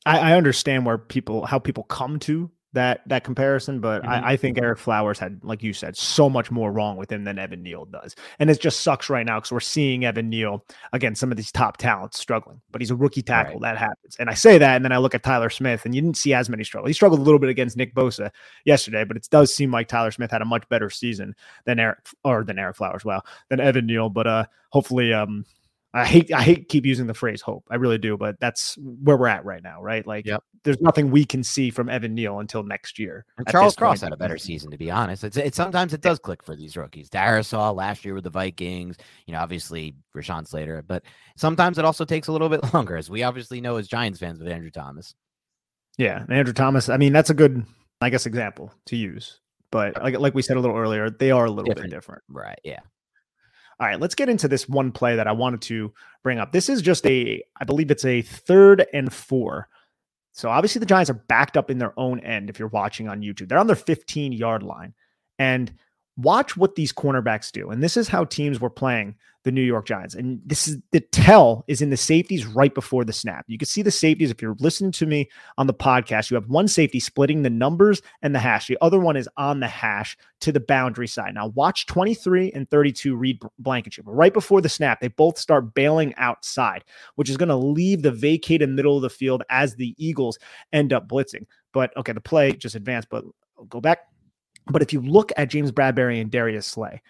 I, 0.04 0.32
I 0.32 0.36
understand 0.36 0.86
where 0.86 0.98
people 0.98 1.46
how 1.46 1.58
people 1.58 1.84
come 1.84 2.18
to 2.20 2.50
that 2.74 3.02
that 3.06 3.24
comparison, 3.24 3.80
but 3.80 4.02
mm-hmm. 4.02 4.10
I, 4.10 4.32
I, 4.32 4.36
think 4.36 4.56
Ereck 4.56 4.78
Flowers 4.78 5.18
had, 5.18 5.40
like 5.42 5.62
you 5.62 5.72
said, 5.72 5.96
so 5.96 6.30
much 6.30 6.50
more 6.50 6.72
wrong 6.72 6.96
with 6.96 7.12
him 7.12 7.24
than 7.24 7.38
Evan 7.38 7.62
Neal 7.62 7.84
does, 7.84 8.16
and 8.38 8.48
it 8.50 8.60
just 8.60 8.80
sucks 8.80 9.10
right 9.10 9.26
now 9.26 9.38
because 9.38 9.52
we're 9.52 9.60
seeing 9.60 10.04
Evan 10.04 10.30
Neal 10.30 10.64
again, 10.92 11.14
some 11.14 11.30
of 11.30 11.36
these 11.36 11.52
top 11.52 11.76
talents 11.76 12.18
struggling, 12.18 12.60
but 12.70 12.80
he's 12.80 12.90
a 12.90 12.96
rookie 12.96 13.22
tackle. 13.22 13.60
Right. 13.60 13.72
That 13.72 13.78
happens, 13.78 14.16
and 14.18 14.30
I 14.30 14.34
say 14.34 14.58
that, 14.58 14.76
and 14.76 14.84
then 14.84 14.92
I 14.92 14.98
look 14.98 15.14
at 15.14 15.22
Tyler 15.22 15.50
Smith, 15.50 15.84
and 15.84 15.94
you 15.94 16.00
didn't 16.00 16.16
see 16.16 16.32
as 16.32 16.48
many 16.48 16.64
struggles. 16.64 16.88
He 16.88 16.94
struggled 16.94 17.20
a 17.20 17.24
little 17.24 17.40
bit 17.40 17.50
against 17.50 17.76
Nick 17.76 17.94
Bosa 17.94 18.30
yesterday, 18.64 19.04
but 19.04 19.16
it 19.16 19.28
does 19.30 19.54
seem 19.54 19.70
like 19.70 19.88
Tyler 19.88 20.10
Smith 20.10 20.30
had 20.30 20.42
a 20.42 20.46
much 20.46 20.68
better 20.68 20.88
season 20.88 21.34
than 21.64 21.78
Ereck 21.78 21.96
or 22.24 22.44
than 22.44 22.56
Ereck 22.56 22.76
Flowers, 22.76 23.04
wow, 23.04 23.22
than 23.48 23.60
Evan 23.60 23.86
Neal. 23.86 24.08
But 24.08 24.26
uh, 24.26 24.44
hopefully, 24.70 25.12
um, 25.12 25.44
I 25.94 26.06
hate 26.06 26.32
I 26.32 26.42
hate 26.42 26.68
keep 26.68 26.86
using 26.86 27.06
the 27.06 27.14
phrase 27.14 27.42
hope. 27.42 27.64
I 27.70 27.74
really 27.74 27.98
do, 27.98 28.16
but 28.16 28.40
that's 28.40 28.78
where 28.78 29.16
we're 29.16 29.26
at 29.26 29.44
right 29.44 29.62
now, 29.62 29.82
right? 29.82 30.06
Like 30.06 30.24
yep. 30.24 30.42
there's 30.64 30.80
nothing 30.80 31.10
we 31.10 31.26
can 31.26 31.44
see 31.44 31.68
from 31.70 31.90
Evan 31.90 32.14
Neal 32.14 32.40
until 32.40 32.62
next 32.62 32.98
year. 32.98 33.26
Charles 33.50 33.76
Cross 33.76 34.00
had 34.00 34.12
a 34.12 34.16
better 34.16 34.38
season, 34.38 34.70
to 34.70 34.78
be 34.78 34.90
honest. 34.90 35.22
It's 35.22 35.36
it 35.36 35.54
sometimes 35.54 35.92
it 35.92 36.00
does 36.00 36.18
click 36.18 36.42
for 36.42 36.56
these 36.56 36.78
rookies. 36.78 37.10
Darrisaw 37.10 37.74
last 37.74 38.06
year 38.06 38.14
with 38.14 38.24
the 38.24 38.30
Vikings, 38.30 38.96
you 39.26 39.34
know, 39.34 39.40
obviously 39.40 39.94
Rashawn 40.16 40.48
Slater, 40.48 40.82
but 40.86 41.02
sometimes 41.36 41.76
it 41.76 41.84
also 41.84 42.06
takes 42.06 42.28
a 42.28 42.32
little 42.32 42.48
bit 42.48 42.62
longer, 42.74 42.96
as 42.96 43.10
we 43.10 43.22
obviously 43.22 43.60
know 43.60 43.76
as 43.76 43.86
Giants 43.86 44.18
fans 44.18 44.38
with 44.38 44.48
Andrew 44.48 44.70
Thomas. 44.70 45.14
Yeah, 45.98 46.24
Andrew 46.30 46.54
Thomas. 46.54 46.88
I 46.88 46.96
mean, 46.96 47.12
that's 47.12 47.28
a 47.28 47.34
good, 47.34 47.66
I 48.00 48.08
guess, 48.08 48.24
example 48.24 48.72
to 48.86 48.96
use. 48.96 49.40
But 49.70 50.02
like 50.02 50.18
like 50.18 50.34
we 50.34 50.40
said 50.42 50.56
a 50.56 50.60
little 50.60 50.76
earlier, 50.76 51.10
they 51.10 51.30
are 51.30 51.44
a 51.44 51.50
little 51.50 51.64
different. 51.64 51.90
bit 51.90 51.96
different. 51.96 52.22
Right. 52.28 52.60
Yeah. 52.64 52.80
All 53.80 53.86
right, 53.86 54.00
let's 54.00 54.14
get 54.14 54.28
into 54.28 54.48
this 54.48 54.68
one 54.68 54.92
play 54.92 55.16
that 55.16 55.26
I 55.26 55.32
wanted 55.32 55.62
to 55.62 55.92
bring 56.22 56.38
up. 56.38 56.52
This 56.52 56.68
is 56.68 56.82
just 56.82 57.06
a, 57.06 57.42
I 57.60 57.64
believe 57.64 57.90
it's 57.90 58.04
a 58.04 58.22
third 58.22 58.86
and 58.92 59.12
four. 59.12 59.68
So 60.32 60.48
obviously 60.48 60.80
the 60.80 60.86
Giants 60.86 61.10
are 61.10 61.14
backed 61.14 61.56
up 61.56 61.70
in 61.70 61.78
their 61.78 61.98
own 61.98 62.20
end 62.20 62.48
if 62.48 62.58
you're 62.58 62.68
watching 62.68 63.08
on 63.08 63.20
YouTube. 63.20 63.48
They're 63.48 63.58
on 63.58 63.66
their 63.66 63.76
15 63.76 64.32
yard 64.32 64.62
line. 64.62 64.94
And 65.38 65.72
watch 66.16 66.56
what 66.56 66.74
these 66.74 66.92
cornerbacks 66.92 67.50
do. 67.50 67.70
And 67.70 67.82
this 67.82 67.96
is 67.96 68.08
how 68.08 68.24
teams 68.24 68.60
were 68.60 68.70
playing 68.70 69.16
the 69.44 69.50
New 69.50 69.62
York 69.62 69.86
Giants. 69.86 70.14
And 70.14 70.40
this 70.44 70.68
is 70.68 70.78
the 70.92 71.00
tell 71.00 71.64
is 71.66 71.82
in 71.82 71.90
the 71.90 71.96
safeties 71.96 72.46
right 72.46 72.72
before 72.72 73.04
the 73.04 73.12
snap. 73.12 73.44
You 73.48 73.58
can 73.58 73.66
see 73.66 73.82
the 73.82 73.90
safeties 73.90 74.30
if 74.30 74.40
you're 74.40 74.56
listening 74.60 74.92
to 74.92 75.06
me 75.06 75.28
on 75.58 75.66
the 75.66 75.74
podcast. 75.74 76.30
You 76.30 76.36
have 76.36 76.48
one 76.48 76.68
safety 76.68 77.00
splitting 77.00 77.42
the 77.42 77.50
numbers 77.50 78.02
and 78.22 78.34
the 78.34 78.38
hash. 78.38 78.68
The 78.68 78.78
other 78.80 79.00
one 79.00 79.16
is 79.16 79.28
on 79.36 79.60
the 79.60 79.66
hash 79.66 80.16
to 80.40 80.52
the 80.52 80.60
boundary 80.60 81.08
side. 81.08 81.34
Now 81.34 81.48
watch 81.48 81.86
23 81.86 82.52
and 82.52 82.70
32 82.70 83.16
Reed 83.16 83.40
Blankenship. 83.58 84.04
Right 84.06 84.32
before 84.32 84.60
the 84.60 84.68
snap, 84.68 85.00
they 85.00 85.08
both 85.08 85.38
start 85.38 85.74
bailing 85.74 86.14
outside, 86.16 86.84
which 87.16 87.30
is 87.30 87.36
going 87.36 87.48
to 87.48 87.56
leave 87.56 88.02
the 88.02 88.12
vacated 88.12 88.68
middle 88.68 88.96
of 88.96 89.02
the 89.02 89.10
field 89.10 89.42
as 89.50 89.74
the 89.74 89.94
Eagles 89.98 90.38
end 90.72 90.92
up 90.92 91.08
blitzing. 91.08 91.46
But 91.72 91.96
okay, 91.96 92.12
the 92.12 92.20
play 92.20 92.52
just 92.52 92.74
advanced, 92.74 93.08
but 93.10 93.24
go 93.68 93.80
back 93.80 94.00
but 94.70 94.82
if 94.82 94.92
you 94.92 95.00
look 95.00 95.32
at 95.36 95.50
James 95.50 95.72
Bradberry 95.72 96.20
and 96.20 96.30
Darius 96.30 96.66
Slay, 96.66 97.00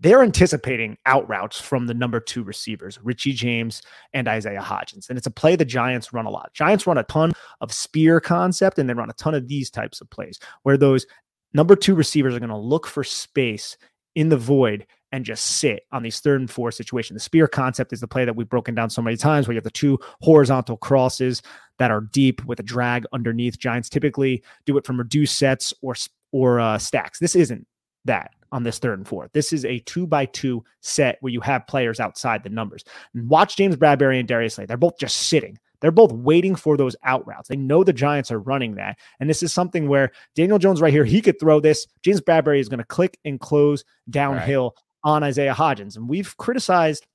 they're 0.00 0.22
anticipating 0.22 0.96
out 1.04 1.28
routes 1.28 1.60
from 1.60 1.86
the 1.86 1.94
number 1.94 2.20
two 2.20 2.42
receivers, 2.42 2.98
Richie 3.02 3.34
James 3.34 3.82
and 4.14 4.28
Isaiah 4.28 4.62
Hodgins. 4.62 5.08
And 5.08 5.18
it's 5.18 5.26
a 5.26 5.30
play 5.30 5.56
the 5.56 5.64
Giants 5.64 6.12
run 6.12 6.24
a 6.24 6.30
lot. 6.30 6.54
Giants 6.54 6.86
run 6.86 6.96
a 6.96 7.02
ton 7.04 7.32
of 7.60 7.72
spear 7.72 8.18
concept 8.18 8.78
and 8.78 8.88
they 8.88 8.94
run 8.94 9.10
a 9.10 9.14
ton 9.14 9.34
of 9.34 9.46
these 9.46 9.70
types 9.70 10.00
of 10.00 10.08
plays 10.08 10.38
where 10.62 10.78
those 10.78 11.06
number 11.52 11.76
two 11.76 11.94
receivers 11.94 12.34
are 12.34 12.40
going 12.40 12.48
to 12.48 12.56
look 12.56 12.86
for 12.86 13.04
space 13.04 13.76
in 14.14 14.30
the 14.30 14.38
void 14.38 14.86
and 15.12 15.24
just 15.24 15.44
sit 15.44 15.82
on 15.92 16.02
these 16.02 16.20
third 16.20 16.40
and 16.40 16.50
four 16.50 16.70
situations. 16.70 17.16
The 17.16 17.24
spear 17.24 17.46
concept 17.46 17.92
is 17.92 18.00
the 18.00 18.08
play 18.08 18.24
that 18.24 18.36
we've 18.36 18.48
broken 18.48 18.74
down 18.74 18.90
so 18.90 19.02
many 19.02 19.16
times 19.16 19.46
where 19.46 19.54
you 19.54 19.58
have 19.58 19.64
the 19.64 19.70
two 19.70 19.98
horizontal 20.22 20.76
crosses 20.76 21.42
that 21.78 21.90
are 21.90 22.02
deep 22.12 22.44
with 22.46 22.60
a 22.60 22.62
drag 22.62 23.04
underneath. 23.12 23.58
Giants 23.58 23.88
typically 23.88 24.42
do 24.66 24.78
it 24.78 24.86
from 24.86 24.98
reduced 24.98 25.36
sets 25.36 25.74
or 25.82 25.94
or 26.32 26.60
uh, 26.60 26.78
stacks. 26.78 27.18
This 27.18 27.36
isn't 27.36 27.66
that 28.04 28.30
on 28.52 28.62
this 28.62 28.78
third 28.78 28.98
and 28.98 29.06
fourth. 29.06 29.30
This 29.32 29.52
is 29.52 29.64
a 29.64 29.78
two 29.80 30.06
by 30.06 30.26
two 30.26 30.64
set 30.80 31.18
where 31.20 31.32
you 31.32 31.40
have 31.40 31.66
players 31.66 32.00
outside 32.00 32.42
the 32.42 32.48
numbers. 32.50 32.84
And 33.14 33.28
watch 33.28 33.56
James 33.56 33.76
Bradberry 33.76 34.18
and 34.18 34.28
Darius 34.28 34.54
Slay. 34.54 34.66
They're 34.66 34.76
both 34.76 34.98
just 34.98 35.16
sitting. 35.16 35.58
They're 35.80 35.90
both 35.90 36.12
waiting 36.12 36.56
for 36.56 36.76
those 36.76 36.94
out 37.04 37.26
routes. 37.26 37.48
They 37.48 37.56
know 37.56 37.84
the 37.84 37.92
Giants 37.92 38.30
are 38.30 38.38
running 38.38 38.74
that. 38.74 38.98
And 39.18 39.30
this 39.30 39.42
is 39.42 39.52
something 39.52 39.88
where 39.88 40.12
Daniel 40.34 40.58
Jones 40.58 40.80
right 40.80 40.92
here, 40.92 41.04
he 41.04 41.22
could 41.22 41.40
throw 41.40 41.58
this. 41.58 41.86
James 42.02 42.20
Bradberry 42.20 42.60
is 42.60 42.68
going 42.68 42.78
to 42.78 42.84
click 42.84 43.18
and 43.24 43.40
close 43.40 43.84
downhill 44.10 44.74
right. 44.76 45.12
on 45.12 45.22
Isaiah 45.22 45.54
Hodgins. 45.54 45.96
And 45.96 46.08
we've 46.08 46.36
criticized 46.36 47.06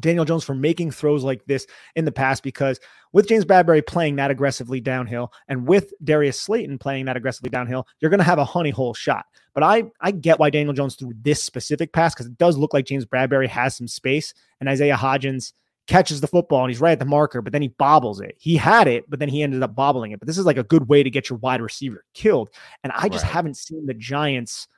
Daniel 0.00 0.24
Jones 0.24 0.44
for 0.44 0.54
making 0.54 0.90
throws 0.90 1.24
like 1.24 1.44
this 1.46 1.66
in 1.96 2.04
the 2.04 2.12
past 2.12 2.42
because 2.42 2.78
with 3.12 3.28
James 3.28 3.44
Bradberry 3.44 3.84
playing 3.86 4.16
that 4.16 4.30
aggressively 4.30 4.80
downhill 4.80 5.32
and 5.48 5.66
with 5.66 5.92
Darius 6.04 6.40
Slayton 6.40 6.78
playing 6.78 7.06
that 7.06 7.16
aggressively 7.16 7.50
downhill, 7.50 7.86
you're 8.00 8.10
going 8.10 8.18
to 8.18 8.24
have 8.24 8.38
a 8.38 8.44
honey 8.44 8.70
hole 8.70 8.94
shot. 8.94 9.24
But 9.54 9.62
I 9.62 9.84
I 10.00 10.10
get 10.10 10.38
why 10.38 10.50
Daniel 10.50 10.74
Jones 10.74 10.94
threw 10.94 11.12
this 11.22 11.42
specific 11.42 11.92
pass 11.92 12.14
because 12.14 12.26
it 12.26 12.38
does 12.38 12.56
look 12.56 12.74
like 12.74 12.86
James 12.86 13.06
Bradberry 13.06 13.48
has 13.48 13.76
some 13.76 13.88
space 13.88 14.34
and 14.60 14.68
Isaiah 14.68 14.96
Hodgins 14.96 15.52
catches 15.88 16.20
the 16.20 16.28
football 16.28 16.62
and 16.62 16.70
he's 16.70 16.80
right 16.80 16.92
at 16.92 16.98
the 16.98 17.04
marker, 17.04 17.40
but 17.40 17.52
then 17.52 17.62
he 17.62 17.68
bobbles 17.68 18.20
it. 18.20 18.36
He 18.38 18.56
had 18.56 18.86
it, 18.86 19.08
but 19.08 19.18
then 19.18 19.28
he 19.30 19.42
ended 19.42 19.62
up 19.62 19.74
bobbling 19.74 20.12
it. 20.12 20.20
But 20.20 20.28
this 20.28 20.38
is 20.38 20.44
like 20.44 20.58
a 20.58 20.62
good 20.62 20.88
way 20.88 21.02
to 21.02 21.10
get 21.10 21.30
your 21.30 21.38
wide 21.38 21.62
receiver 21.62 22.04
killed. 22.14 22.50
And 22.84 22.92
I 22.94 23.08
just 23.08 23.24
right. 23.24 23.32
haven't 23.32 23.56
seen 23.56 23.86
the 23.86 23.94
Giants 23.94 24.68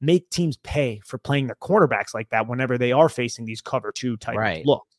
make 0.00 0.28
teams 0.30 0.56
pay 0.58 1.00
for 1.04 1.18
playing 1.18 1.46
their 1.46 1.56
cornerbacks 1.56 2.14
like 2.14 2.28
that 2.30 2.46
whenever 2.48 2.76
they 2.78 2.92
are 2.92 3.08
facing 3.08 3.44
these 3.44 3.60
cover 3.60 3.92
two 3.92 4.16
type 4.16 4.36
right. 4.36 4.66
looks. 4.66 4.96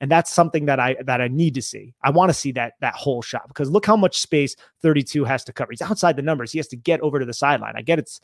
And 0.00 0.10
that's 0.10 0.32
something 0.32 0.66
that 0.66 0.80
I 0.80 0.96
that 1.04 1.20
I 1.20 1.28
need 1.28 1.54
to 1.54 1.62
see. 1.62 1.94
I 2.02 2.10
want 2.10 2.28
to 2.28 2.34
see 2.34 2.52
that 2.52 2.74
that 2.80 2.94
whole 2.94 3.22
shot 3.22 3.48
because 3.48 3.70
look 3.70 3.86
how 3.86 3.96
much 3.96 4.20
space 4.20 4.54
32 4.82 5.24
has 5.24 5.44
to 5.44 5.52
cover. 5.52 5.72
He's 5.72 5.80
outside 5.80 6.16
the 6.16 6.22
numbers. 6.22 6.52
He 6.52 6.58
has 6.58 6.68
to 6.68 6.76
get 6.76 7.00
over 7.00 7.18
to 7.18 7.24
the 7.24 7.32
sideline. 7.32 7.74
I 7.76 7.82
get 7.82 7.98
it's 7.98 8.20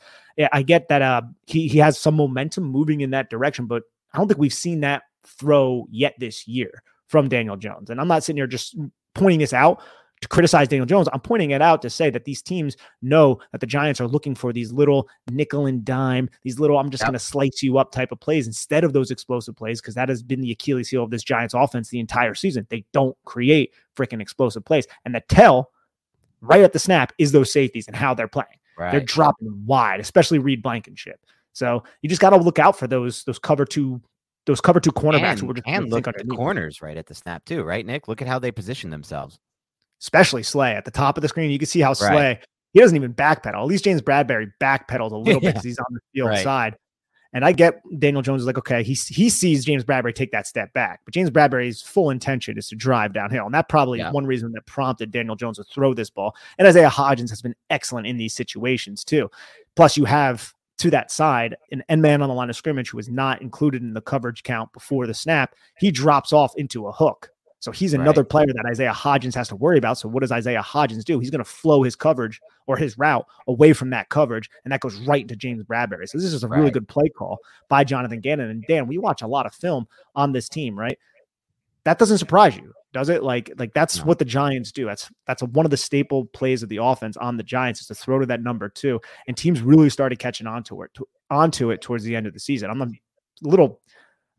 I 0.51 0.61
get 0.63 0.89
that 0.89 1.01
uh 1.01 1.21
he 1.47 1.67
he 1.67 1.79
has 1.79 1.97
some 1.97 2.15
momentum 2.15 2.65
moving 2.65 3.01
in 3.01 3.11
that 3.11 3.29
direction, 3.29 3.65
but 3.65 3.83
I 4.13 4.17
don't 4.17 4.27
think 4.27 4.39
we've 4.39 4.53
seen 4.53 4.81
that 4.81 5.03
throw 5.25 5.87
yet 5.89 6.13
this 6.19 6.47
year 6.47 6.83
from 7.07 7.29
Daniel 7.29 7.57
Jones. 7.57 7.89
And 7.89 7.99
I'm 7.99 8.07
not 8.07 8.23
sitting 8.23 8.37
here 8.37 8.47
just 8.47 8.75
pointing 9.15 9.39
this 9.39 9.53
out 9.53 9.81
to 10.21 10.27
criticize 10.27 10.67
Daniel 10.67 10.85
Jones. 10.85 11.09
I'm 11.11 11.19
pointing 11.19 11.51
it 11.51 11.61
out 11.61 11.81
to 11.81 11.89
say 11.89 12.09
that 12.11 12.25
these 12.25 12.41
teams 12.41 12.77
know 13.01 13.39
that 13.51 13.59
the 13.59 13.67
Giants 13.67 13.99
are 13.99 14.07
looking 14.07 14.35
for 14.35 14.53
these 14.53 14.71
little 14.71 15.09
nickel 15.31 15.65
and 15.65 15.83
dime, 15.83 16.29
these 16.43 16.59
little 16.59 16.77
I'm 16.77 16.91
just 16.91 17.01
yep. 17.01 17.07
going 17.07 17.13
to 17.13 17.25
slice 17.25 17.63
you 17.63 17.79
up 17.79 17.91
type 17.91 18.11
of 18.11 18.19
plays 18.19 18.45
instead 18.45 18.83
of 18.83 18.93
those 18.93 19.09
explosive 19.09 19.55
plays 19.55 19.81
because 19.81 19.95
that 19.95 20.09
has 20.09 20.21
been 20.21 20.41
the 20.41 20.51
Achilles 20.51 20.89
heel 20.89 21.03
of 21.03 21.09
this 21.09 21.23
Giants 21.23 21.55
offense 21.55 21.89
the 21.89 21.99
entire 21.99 22.35
season. 22.35 22.67
They 22.69 22.85
don't 22.93 23.17
create 23.25 23.73
freaking 23.97 24.21
explosive 24.21 24.63
plays. 24.63 24.85
And 25.05 25.15
the 25.15 25.21
tell 25.21 25.71
right 26.39 26.61
at 26.61 26.73
the 26.73 26.79
snap 26.79 27.13
is 27.17 27.31
those 27.31 27.51
safeties 27.51 27.87
and 27.87 27.95
how 27.95 28.13
they're 28.13 28.27
playing. 28.27 28.47
Right. 28.77 28.91
They're 28.91 29.01
dropping 29.01 29.63
wide, 29.65 29.99
especially 29.99 30.39
Reed 30.39 30.61
Blankenship. 30.61 31.19
So 31.53 31.83
you 32.01 32.09
just 32.09 32.21
got 32.21 32.29
to 32.29 32.37
look 32.37 32.59
out 32.59 32.77
for 32.77 32.87
those 32.87 33.23
those 33.23 33.39
cover 33.39 33.65
two 33.65 34.01
those 34.45 34.61
cover 34.61 34.79
two 34.79 34.91
cornerbacks. 34.91 35.41
And, 35.41 35.61
and 35.65 35.89
look 35.89 36.07
at 36.07 36.15
the 36.17 36.25
corners 36.25 36.81
right 36.81 36.95
at 36.95 37.07
the 37.07 37.15
snap 37.15 37.43
too, 37.45 37.63
right, 37.63 37.85
Nick? 37.85 38.07
Look 38.07 38.21
at 38.21 38.27
how 38.27 38.39
they 38.39 38.51
position 38.51 38.91
themselves 38.91 39.39
especially 40.01 40.43
Slay 40.43 40.73
at 40.73 40.85
the 40.85 40.91
top 40.91 41.17
of 41.17 41.21
the 41.21 41.27
screen. 41.27 41.51
You 41.51 41.59
can 41.59 41.67
see 41.67 41.79
how 41.79 41.93
Slay 41.93 42.09
right. 42.09 42.45
he 42.73 42.79
doesn't 42.79 42.95
even 42.95 43.13
backpedal. 43.13 43.61
At 43.61 43.65
least 43.65 43.83
James 43.83 44.01
Bradberry 44.01 44.51
backpedaled 44.59 45.11
a 45.11 45.17
little 45.17 45.41
yeah. 45.41 45.49
bit 45.49 45.55
because 45.55 45.63
he's 45.63 45.79
on 45.79 45.85
the 45.91 45.99
field 46.13 46.29
right. 46.29 46.43
side. 46.43 46.75
And 47.33 47.45
I 47.45 47.53
get 47.53 47.81
Daniel 47.97 48.21
Jones 48.21 48.41
is 48.41 48.45
like, 48.45 48.57
okay, 48.57 48.83
he, 48.83 48.93
he 48.93 49.29
sees 49.29 49.63
James 49.63 49.85
Bradberry 49.85 50.13
take 50.13 50.33
that 50.33 50.47
step 50.47 50.73
back, 50.73 50.99
but 51.05 51.13
James 51.13 51.29
Bradberry's 51.29 51.81
full 51.81 52.09
intention 52.09 52.57
is 52.57 52.67
to 52.67 52.75
drive 52.75 53.13
downhill. 53.13 53.45
And 53.45 53.53
that 53.53 53.69
probably 53.69 53.99
yeah. 53.99 54.11
one 54.11 54.25
reason 54.25 54.51
that 54.51 54.65
prompted 54.65 55.11
Daniel 55.11 55.37
Jones 55.37 55.55
to 55.55 55.63
throw 55.63 55.93
this 55.93 56.09
ball. 56.09 56.35
And 56.57 56.67
Isaiah 56.67 56.89
Hodgins 56.89 57.29
has 57.29 57.41
been 57.41 57.55
excellent 57.69 58.05
in 58.05 58.17
these 58.17 58.33
situations 58.33 59.05
too. 59.05 59.31
Plus, 59.77 59.95
you 59.95 60.03
have 60.03 60.53
to 60.79 60.89
that 60.89 61.11
side 61.11 61.55
an 61.71 61.83
end 61.87 62.01
man 62.01 62.21
on 62.21 62.27
the 62.27 62.35
line 62.35 62.49
of 62.49 62.55
scrimmage 62.55 62.89
who 62.89 62.97
was 62.97 63.07
not 63.07 63.41
included 63.41 63.81
in 63.81 63.93
the 63.93 64.01
coverage 64.01 64.43
count 64.43 64.73
before 64.73 65.07
the 65.07 65.13
snap. 65.13 65.55
He 65.77 65.89
drops 65.89 66.33
off 66.33 66.53
into 66.57 66.87
a 66.87 66.91
hook. 66.91 67.29
So 67.61 67.71
he's 67.71 67.93
another 67.93 68.21
right. 68.23 68.29
player 68.29 68.47
that 68.47 68.65
Isaiah 68.65 68.91
Hodgins 68.91 69.35
has 69.35 69.47
to 69.49 69.55
worry 69.55 69.77
about. 69.77 69.99
So 69.99 70.09
what 70.09 70.21
does 70.21 70.31
Isaiah 70.31 70.63
Hodgins 70.63 71.03
do? 71.03 71.19
He's 71.19 71.29
going 71.29 71.43
to 71.43 71.49
flow 71.49 71.83
his 71.83 71.95
coverage 71.95 72.41
or 72.65 72.75
his 72.75 72.97
route 72.97 73.25
away 73.47 73.71
from 73.73 73.91
that 73.91 74.09
coverage, 74.09 74.49
and 74.63 74.71
that 74.71 74.79
goes 74.79 74.95
right 75.01 75.21
into 75.21 75.35
James 75.35 75.63
Bradberry. 75.63 76.09
So 76.09 76.17
this 76.17 76.33
is 76.33 76.43
a 76.43 76.47
right. 76.47 76.57
really 76.57 76.71
good 76.71 76.87
play 76.87 77.07
call 77.09 77.37
by 77.69 77.83
Jonathan 77.83 78.19
Gannon. 78.19 78.49
And 78.49 78.65
Dan, 78.67 78.87
we 78.87 78.97
watch 78.97 79.21
a 79.21 79.27
lot 79.27 79.45
of 79.45 79.53
film 79.53 79.87
on 80.15 80.31
this 80.31 80.49
team, 80.49 80.77
right? 80.77 80.97
That 81.83 81.99
doesn't 81.99 82.17
surprise 82.17 82.55
you, 82.57 82.73
does 82.93 83.09
it? 83.09 83.21
Like, 83.21 83.51
like 83.59 83.75
that's 83.75 83.99
no. 83.99 84.05
what 84.05 84.17
the 84.17 84.25
Giants 84.25 84.71
do. 84.71 84.85
That's 84.85 85.11
that's 85.27 85.43
one 85.43 85.65
of 85.65 85.69
the 85.69 85.77
staple 85.77 86.25
plays 86.25 86.63
of 86.63 86.69
the 86.69 86.77
offense 86.77 87.15
on 87.15 87.37
the 87.37 87.43
Giants 87.43 87.81
is 87.81 87.87
to 87.87 87.95
throw 87.95 88.17
to 88.17 88.25
that 88.25 88.41
number 88.41 88.69
two. 88.69 88.99
And 89.27 89.37
teams 89.37 89.61
really 89.61 89.91
started 89.91 90.17
catching 90.17 90.47
on 90.47 90.63
to 90.63 90.81
it, 90.81 90.95
to, 90.95 91.07
onto 91.29 91.69
it 91.69 91.83
towards 91.83 92.03
the 92.03 92.15
end 92.15 92.25
of 92.25 92.33
the 92.33 92.39
season. 92.39 92.71
I'm 92.71 92.81
a 92.81 92.87
little 93.43 93.81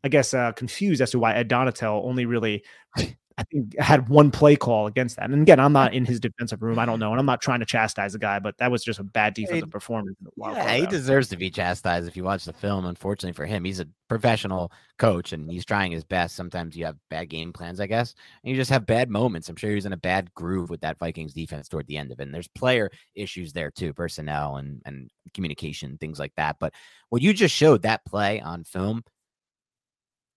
I 0.03 0.09
guess, 0.09 0.33
uh, 0.33 0.51
confused 0.51 1.01
as 1.01 1.11
to 1.11 1.19
why 1.19 1.33
Ed 1.33 1.49
Donatell 1.49 2.03
only 2.03 2.25
really, 2.25 2.63
I 2.97 3.43
think, 3.51 3.79
had 3.79 4.09
one 4.09 4.31
play 4.31 4.55
call 4.55 4.85
against 4.85 5.15
that. 5.15 5.31
And 5.31 5.41
again, 5.41 5.59
I'm 5.59 5.73
not 5.73 5.93
in 5.93 6.05
his 6.05 6.19
defensive 6.19 6.61
room. 6.61 6.77
I 6.77 6.85
don't 6.85 6.99
know. 6.99 7.11
And 7.11 7.19
I'm 7.19 7.25
not 7.25 7.41
trying 7.41 7.61
to 7.61 7.65
chastise 7.65 8.13
the 8.13 8.19
guy, 8.19 8.39
but 8.39 8.57
that 8.57 8.69
was 8.69 8.83
just 8.83 8.99
a 8.99 9.03
bad 9.03 9.33
defensive 9.33 9.71
performance. 9.71 10.17
Yeah, 10.37 10.75
he 10.75 10.85
deserves 10.85 11.29
to 11.29 11.37
be 11.37 11.49
chastised 11.49 12.07
if 12.07 12.17
you 12.17 12.23
watch 12.23 12.45
the 12.45 12.53
film. 12.53 12.85
Unfortunately 12.85 13.33
for 13.33 13.45
him, 13.45 13.63
he's 13.63 13.79
a 13.79 13.87
professional 14.07 14.71
coach 14.99 15.33
and 15.33 15.49
he's 15.49 15.65
trying 15.65 15.91
his 15.91 16.03
best. 16.03 16.35
Sometimes 16.35 16.75
you 16.75 16.85
have 16.85 16.97
bad 17.09 17.29
game 17.29 17.53
plans, 17.53 17.79
I 17.79 17.87
guess, 17.87 18.13
and 18.43 18.51
you 18.51 18.55
just 18.55 18.69
have 18.69 18.85
bad 18.85 19.09
moments. 19.09 19.49
I'm 19.49 19.55
sure 19.55 19.69
he 19.69 19.75
was 19.75 19.87
in 19.87 19.93
a 19.93 19.97
bad 19.97 20.31
groove 20.35 20.69
with 20.69 20.81
that 20.81 20.99
Vikings 20.99 21.33
defense 21.33 21.67
toward 21.67 21.87
the 21.87 21.97
end 21.97 22.11
of 22.11 22.19
it. 22.19 22.23
And 22.23 22.33
there's 22.33 22.49
player 22.49 22.91
issues 23.15 23.53
there 23.53 23.71
too, 23.71 23.93
personnel 23.93 24.57
and, 24.57 24.81
and 24.85 25.09
communication, 25.33 25.97
things 25.97 26.19
like 26.19 26.33
that. 26.35 26.57
But 26.59 26.73
what 27.09 27.21
you 27.21 27.33
just 27.33 27.55
showed 27.55 27.81
that 27.81 28.05
play 28.05 28.41
on 28.41 28.63
film 28.63 29.03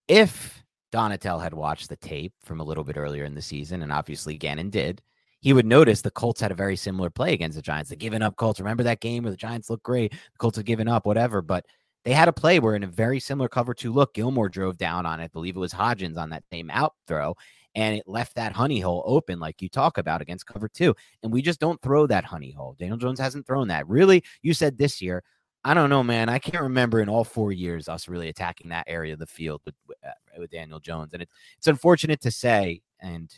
if 0.08 0.64
Donatell 0.92 1.42
had 1.42 1.54
watched 1.54 1.88
the 1.88 1.96
tape 1.96 2.32
from 2.42 2.60
a 2.60 2.64
little 2.64 2.84
bit 2.84 2.96
earlier 2.96 3.24
in 3.24 3.34
the 3.34 3.42
season, 3.42 3.82
and 3.82 3.92
obviously 3.92 4.36
Gannon 4.36 4.70
did, 4.70 5.02
he 5.40 5.52
would 5.52 5.66
notice 5.66 6.00
the 6.00 6.10
Colts 6.10 6.40
had 6.40 6.50
a 6.50 6.56
very 6.56 6.76
similar 6.76 7.10
play 7.10 7.32
against 7.32 7.56
the 7.56 7.62
Giants. 7.62 7.90
The 7.90 7.96
giving 7.96 8.22
up 8.22 8.36
Colts. 8.36 8.60
Remember 8.60 8.82
that 8.84 9.00
game 9.00 9.22
where 9.22 9.30
the 9.30 9.36
Giants 9.36 9.68
looked 9.70 9.84
great? 9.84 10.12
The 10.12 10.38
Colts 10.38 10.56
had 10.56 10.66
given 10.66 10.88
up, 10.88 11.06
whatever. 11.06 11.42
But 11.42 11.66
they 12.04 12.12
had 12.12 12.28
a 12.28 12.32
play 12.32 12.58
where, 12.58 12.74
in 12.74 12.84
a 12.84 12.88
very 12.88 13.20
similar 13.20 13.48
cover 13.48 13.74
two 13.74 13.92
look, 13.92 14.14
Gilmore 14.14 14.48
drove 14.48 14.78
down 14.78 15.06
on 15.06 15.20
it. 15.20 15.24
I 15.24 15.28
believe 15.28 15.56
it 15.56 15.60
was 15.60 15.72
Hodgins 15.72 16.16
on 16.16 16.30
that 16.30 16.44
same 16.50 16.70
out 16.70 16.94
throw, 17.06 17.36
and 17.74 17.96
it 17.96 18.04
left 18.06 18.36
that 18.36 18.52
honey 18.52 18.80
hole 18.80 19.02
open, 19.06 19.38
like 19.38 19.60
you 19.60 19.68
talk 19.68 19.98
about 19.98 20.22
against 20.22 20.46
cover 20.46 20.68
two. 20.68 20.94
And 21.22 21.32
we 21.32 21.42
just 21.42 21.60
don't 21.60 21.80
throw 21.82 22.06
that 22.06 22.24
honey 22.24 22.52
hole. 22.52 22.74
Daniel 22.78 22.96
Jones 22.96 23.20
hasn't 23.20 23.46
thrown 23.46 23.68
that. 23.68 23.86
Really, 23.88 24.24
you 24.42 24.54
said 24.54 24.78
this 24.78 25.02
year. 25.02 25.22
I 25.66 25.74
don't 25.74 25.90
know, 25.90 26.04
man. 26.04 26.28
I 26.28 26.38
can't 26.38 26.62
remember 26.62 27.00
in 27.00 27.08
all 27.08 27.24
four 27.24 27.50
years 27.50 27.88
us 27.88 28.06
really 28.06 28.28
attacking 28.28 28.68
that 28.68 28.84
area 28.86 29.14
of 29.14 29.18
the 29.18 29.26
field 29.26 29.62
with 29.64 29.74
uh, 30.06 30.10
with 30.38 30.52
Daniel 30.52 30.78
Jones, 30.78 31.12
and 31.12 31.22
it, 31.22 31.28
it's 31.58 31.66
unfortunate 31.66 32.20
to 32.20 32.30
say. 32.30 32.82
And 33.00 33.28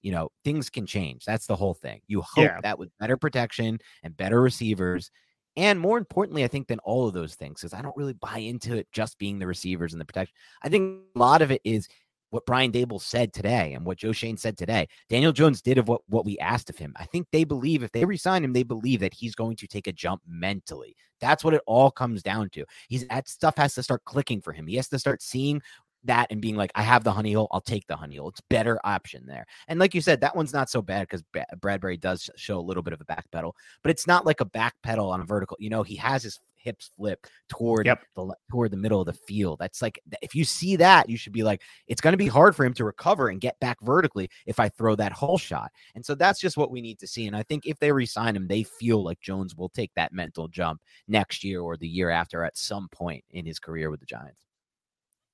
you 0.00 0.12
know, 0.12 0.30
things 0.44 0.70
can 0.70 0.86
change. 0.86 1.24
That's 1.24 1.46
the 1.46 1.56
whole 1.56 1.74
thing. 1.74 2.00
You 2.06 2.22
hope 2.22 2.44
yeah. 2.44 2.60
that 2.62 2.78
with 2.78 2.96
better 3.00 3.16
protection 3.16 3.80
and 4.04 4.16
better 4.16 4.40
receivers, 4.40 5.10
and 5.56 5.80
more 5.80 5.98
importantly, 5.98 6.44
I 6.44 6.48
think 6.48 6.68
than 6.68 6.78
all 6.80 7.08
of 7.08 7.14
those 7.14 7.34
things, 7.34 7.60
because 7.60 7.74
I 7.74 7.82
don't 7.82 7.96
really 7.96 8.12
buy 8.14 8.38
into 8.38 8.76
it 8.76 8.86
just 8.92 9.18
being 9.18 9.40
the 9.40 9.48
receivers 9.48 9.92
and 9.92 10.00
the 10.00 10.04
protection. 10.04 10.34
I 10.62 10.68
think 10.68 11.00
a 11.16 11.18
lot 11.18 11.42
of 11.42 11.50
it 11.50 11.62
is 11.64 11.88
what 12.32 12.46
Brian 12.46 12.72
Daboll 12.72 13.00
said 13.00 13.34
today 13.34 13.74
and 13.74 13.84
what 13.84 13.98
Joe 13.98 14.12
Schoen 14.12 14.38
said 14.38 14.56
today. 14.56 14.88
Daniel 15.10 15.32
Jones 15.32 15.60
did 15.60 15.76
of 15.76 15.86
what, 15.86 16.00
what 16.08 16.24
we 16.24 16.38
asked 16.38 16.70
of 16.70 16.78
him. 16.78 16.94
I 16.96 17.04
think 17.04 17.26
they 17.30 17.44
believe 17.44 17.82
if 17.82 17.92
they 17.92 18.06
resign 18.06 18.42
him, 18.42 18.54
they 18.54 18.62
believe 18.62 19.00
that 19.00 19.12
he's 19.12 19.34
going 19.34 19.56
to 19.56 19.66
take 19.66 19.86
a 19.86 19.92
jump 19.92 20.22
mentally. 20.26 20.96
That's 21.20 21.44
what 21.44 21.52
it 21.52 21.60
all 21.66 21.90
comes 21.90 22.22
down 22.22 22.48
to. 22.50 22.64
He's 22.88 23.06
that 23.08 23.28
stuff 23.28 23.58
has 23.58 23.74
to 23.74 23.82
start 23.82 24.06
clicking 24.06 24.40
for 24.40 24.54
him. 24.54 24.66
He 24.66 24.76
has 24.76 24.88
to 24.88 24.98
start 24.98 25.20
seeing 25.20 25.60
that 26.04 26.26
and 26.30 26.40
being 26.40 26.56
like, 26.56 26.72
I 26.74 26.82
have 26.82 27.04
the 27.04 27.12
honey 27.12 27.34
hole, 27.34 27.48
I'll 27.52 27.60
take 27.60 27.86
the 27.86 27.96
honey 27.96 28.16
hole. 28.16 28.30
It's 28.30 28.40
better 28.48 28.80
option 28.82 29.26
there. 29.26 29.44
And 29.68 29.78
like 29.78 29.94
you 29.94 30.00
said, 30.00 30.22
that 30.22 30.34
one's 30.34 30.54
not 30.54 30.70
so 30.70 30.80
bad 30.80 31.06
because 31.08 31.22
Bradberry 31.60 32.00
does 32.00 32.30
show 32.36 32.58
a 32.58 32.60
little 32.60 32.82
bit 32.82 32.94
of 32.94 33.00
a 33.02 33.04
back 33.04 33.30
pedal, 33.30 33.54
but 33.82 33.90
it's 33.90 34.06
not 34.06 34.24
like 34.24 34.40
a 34.40 34.46
back 34.46 34.74
pedal 34.82 35.10
on 35.10 35.20
a 35.20 35.24
vertical. 35.24 35.58
You 35.60 35.68
know, 35.68 35.82
he 35.82 35.96
has 35.96 36.22
his 36.22 36.40
hips 36.62 36.90
flip 36.96 37.26
toward 37.48 37.86
yep. 37.86 38.02
the 38.14 38.34
toward 38.50 38.70
the 38.70 38.76
middle 38.76 39.00
of 39.00 39.06
the 39.06 39.12
field. 39.12 39.58
That's 39.58 39.82
like 39.82 40.00
if 40.22 40.34
you 40.34 40.44
see 40.44 40.76
that, 40.76 41.08
you 41.08 41.16
should 41.16 41.32
be 41.32 41.42
like, 41.42 41.62
it's 41.86 42.00
going 42.00 42.12
to 42.12 42.18
be 42.18 42.28
hard 42.28 42.56
for 42.56 42.64
him 42.64 42.74
to 42.74 42.84
recover 42.84 43.28
and 43.28 43.40
get 43.40 43.58
back 43.60 43.78
vertically 43.82 44.30
if 44.46 44.60
I 44.60 44.68
throw 44.68 44.94
that 44.96 45.12
whole 45.12 45.38
shot. 45.38 45.70
And 45.94 46.04
so 46.04 46.14
that's 46.14 46.40
just 46.40 46.56
what 46.56 46.70
we 46.70 46.80
need 46.80 46.98
to 47.00 47.06
see. 47.06 47.26
And 47.26 47.36
I 47.36 47.42
think 47.42 47.66
if 47.66 47.78
they 47.78 47.92
resign 47.92 48.36
him, 48.36 48.48
they 48.48 48.62
feel 48.62 49.02
like 49.02 49.20
Jones 49.20 49.56
will 49.56 49.68
take 49.68 49.92
that 49.94 50.12
mental 50.12 50.48
jump 50.48 50.80
next 51.08 51.44
year 51.44 51.60
or 51.60 51.76
the 51.76 51.88
year 51.88 52.10
after 52.10 52.44
at 52.44 52.56
some 52.56 52.88
point 52.88 53.24
in 53.30 53.44
his 53.44 53.58
career 53.58 53.90
with 53.90 54.00
the 54.00 54.06
Giants 54.06 54.42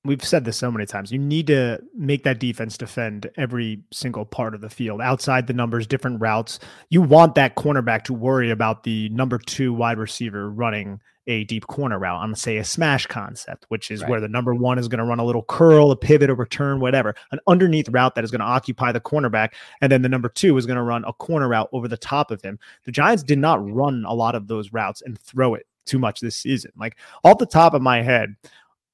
we've 0.08 0.24
said 0.24 0.44
this 0.44 0.56
so 0.56 0.72
many 0.72 0.86
times. 0.86 1.12
You 1.12 1.18
need 1.18 1.46
to 1.48 1.80
make 1.94 2.24
that 2.24 2.40
defense 2.40 2.78
defend 2.78 3.30
every 3.36 3.82
single 3.92 4.24
part 4.24 4.54
of 4.54 4.62
the 4.62 4.70
field, 4.70 5.00
outside 5.00 5.46
the 5.46 5.52
numbers, 5.52 5.86
different 5.86 6.20
routes. 6.20 6.58
You 6.88 7.02
want 7.02 7.34
that 7.34 7.54
cornerback 7.54 8.02
to 8.04 8.14
worry 8.14 8.50
about 8.50 8.82
the 8.82 9.10
number 9.10 9.38
two 9.38 9.72
wide 9.72 9.98
receiver 9.98 10.50
running 10.50 11.00
a 11.26 11.44
deep 11.44 11.66
corner 11.66 11.98
route 11.98 12.22
on, 12.22 12.34
say, 12.34 12.56
a 12.56 12.64
smash 12.64 13.06
concept, 13.06 13.66
which 13.68 13.90
is 13.90 14.00
right. 14.00 14.08
where 14.08 14.20
the 14.20 14.28
number 14.28 14.54
one 14.54 14.78
is 14.78 14.88
going 14.88 14.98
to 14.98 15.04
run 15.04 15.18
a 15.18 15.24
little 15.24 15.42
curl, 15.42 15.90
a 15.90 15.96
pivot, 15.96 16.30
a 16.30 16.34
return, 16.34 16.80
whatever, 16.80 17.14
an 17.32 17.38
underneath 17.46 17.90
route 17.90 18.14
that 18.14 18.24
is 18.24 18.30
going 18.30 18.40
to 18.40 18.46
occupy 18.46 18.90
the 18.92 19.00
cornerback. 19.00 19.50
And 19.82 19.92
then 19.92 20.00
the 20.00 20.08
number 20.08 20.30
two 20.30 20.56
is 20.56 20.64
going 20.64 20.78
to 20.78 20.82
run 20.82 21.04
a 21.04 21.12
corner 21.12 21.48
route 21.48 21.68
over 21.72 21.86
the 21.86 21.98
top 21.98 22.30
of 22.30 22.40
him. 22.40 22.58
The 22.84 22.92
Giants 22.92 23.22
did 23.22 23.38
not 23.38 23.62
run 23.70 24.06
a 24.08 24.14
lot 24.14 24.34
of 24.34 24.48
those 24.48 24.72
routes 24.72 25.02
and 25.02 25.18
throw 25.20 25.54
it 25.54 25.66
too 25.84 25.98
much 25.98 26.20
this 26.20 26.36
season. 26.36 26.72
Like 26.78 26.96
off 27.24 27.36
the 27.36 27.46
top 27.46 27.74
of 27.74 27.82
my 27.82 28.00
head, 28.00 28.34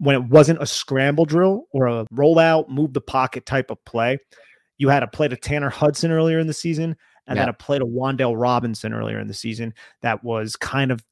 when 0.05 0.17
it 0.17 0.25
wasn't 0.25 0.63
a 0.63 0.67
scramble 0.67 1.25
drill 1.25 1.65
or 1.73 1.87
a 1.87 2.05
rollout, 2.15 2.69
move 2.69 2.93
the 2.93 3.01
pocket 3.01 3.47
type 3.47 3.71
of 3.71 3.83
play. 3.85 4.19
You 4.77 4.89
had 4.89 5.03
a 5.03 5.07
play 5.07 5.29
to 5.29 5.37
Tanner 5.37 5.71
Hudson 5.71 6.11
earlier 6.11 6.39
in 6.39 6.47
the 6.47 6.53
season, 6.53 6.97
and 7.27 7.37
yeah. 7.37 7.43
then 7.43 7.49
a 7.49 7.55
play 7.55 7.79
to 7.79 7.87
Wan'Dale 7.87 8.39
Robinson 8.39 8.93
earlier 8.93 9.19
in 9.19 9.29
the 9.29 9.35
season 9.35 9.73
that 10.03 10.23
was 10.23 10.57
kind 10.57 10.91
of 10.91 11.03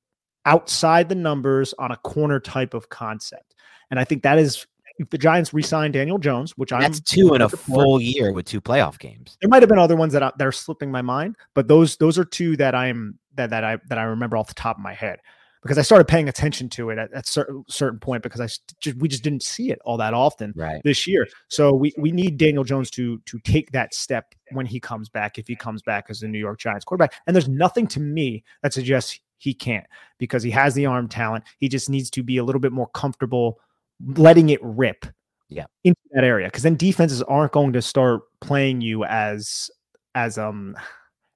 outside 0.45 1.09
the 1.09 1.15
numbers 1.15 1.73
on 1.79 1.91
a 1.91 1.97
corner 1.99 2.41
type 2.41 2.75
of 2.75 2.89
concept. 2.89 3.55
And 3.91 3.99
I 3.99 4.05
think 4.05 4.23
that 4.25 4.39
is 4.39 4.67
if 4.99 5.09
the 5.09 5.19
Giants 5.19 5.55
re-sign 5.55 5.93
Daniel 5.93 6.19
Jones, 6.19 6.53
which 6.59 6.73
I'm 6.73 6.83
that's 6.83 7.01
two 7.01 7.35
in 7.35 7.41
a 7.41 7.49
full 7.49 8.01
year 8.01 8.33
with 8.33 8.45
two 8.45 8.61
playoff 8.61 8.99
games. 8.99 9.39
There 9.41 9.49
might 9.49 9.63
have 9.63 9.69
been 9.69 9.79
other 9.79 9.97
ones 9.97 10.13
that, 10.13 10.23
I, 10.23 10.33
that 10.37 10.47
are 10.47 10.53
slipping 10.53 10.91
my 10.91 11.03
mind, 11.03 11.37
but 11.55 11.67
those 11.67 11.97
those 11.97 12.19
are 12.19 12.25
two 12.25 12.57
that 12.59 12.75
I'm 12.75 13.19
that 13.37 13.51
that 13.51 13.65
I 13.65 13.79
that 13.89 13.97
I 13.99 14.03
remember 14.03 14.37
off 14.37 14.49
the 14.49 14.55
top 14.55 14.77
of 14.77 14.83
my 14.83 14.93
head 14.93 15.21
because 15.63 15.79
I 15.79 15.83
started 15.83 16.09
paying 16.09 16.29
attention 16.29 16.69
to 16.71 16.91
it 16.91 16.99
at, 16.99 17.13
at 17.13 17.27
certain 17.27 17.65
certain 17.69 17.99
point 17.99 18.23
because 18.23 18.41
I 18.41 18.49
just 18.81 18.97
we 18.97 19.09
just 19.09 19.23
didn't 19.23 19.43
see 19.43 19.71
it 19.71 19.79
all 19.85 19.97
that 19.99 20.13
often 20.13 20.53
right. 20.57 20.83
this 20.85 21.07
year. 21.07 21.27
So 21.49 21.73
we 21.73 21.93
we 21.97 22.11
need 22.13 22.37
Daniel 22.37 22.65
Jones 22.65 22.91
to 22.93 23.19
to 23.27 23.39
take 23.41 23.71
that 23.73 23.95
step 23.95 24.35
when 24.51 24.67
he 24.67 24.81
comes 24.81 25.09
back 25.09 25.39
if 25.39 25.47
he 25.47 25.57
comes 25.57 25.83
back 25.83 26.07
as 26.09 26.21
the 26.21 26.29
New 26.29 26.39
York 26.39 26.59
Giants 26.59 26.85
quarterback. 26.85 27.15
And 27.27 27.35
there's 27.35 27.49
nothing 27.49 27.87
to 27.89 28.01
me 28.01 28.45
that 28.63 28.73
suggests 28.73 29.19
he 29.39 29.55
can't 29.55 29.87
because 30.19 30.43
he 30.43 30.51
has 30.51 30.75
the 30.75 30.87
arm 30.87 31.09
talent. 31.09 31.45
He 31.59 31.69
just 31.69 31.89
needs 31.89 32.11
to 32.11 32.23
be 32.23 32.37
a 32.37 32.45
little 32.45 32.61
bit 32.61 32.73
more 32.73 32.89
comfortable 32.89 33.59
letting 34.17 34.49
it 34.49 34.59
rip 34.63 35.07
yeah 35.49 35.67
into 35.85 36.01
that 36.13 36.25
area 36.25 36.49
because 36.49 36.63
then 36.63 36.77
defenses 36.77 37.23
aren't 37.23 37.53
going 37.53 37.73
to 37.73 37.83
start 37.83 38.23
playing 38.41 38.81
you 38.81 39.05
as 39.05 39.71
as 40.15 40.39
um 40.39 40.77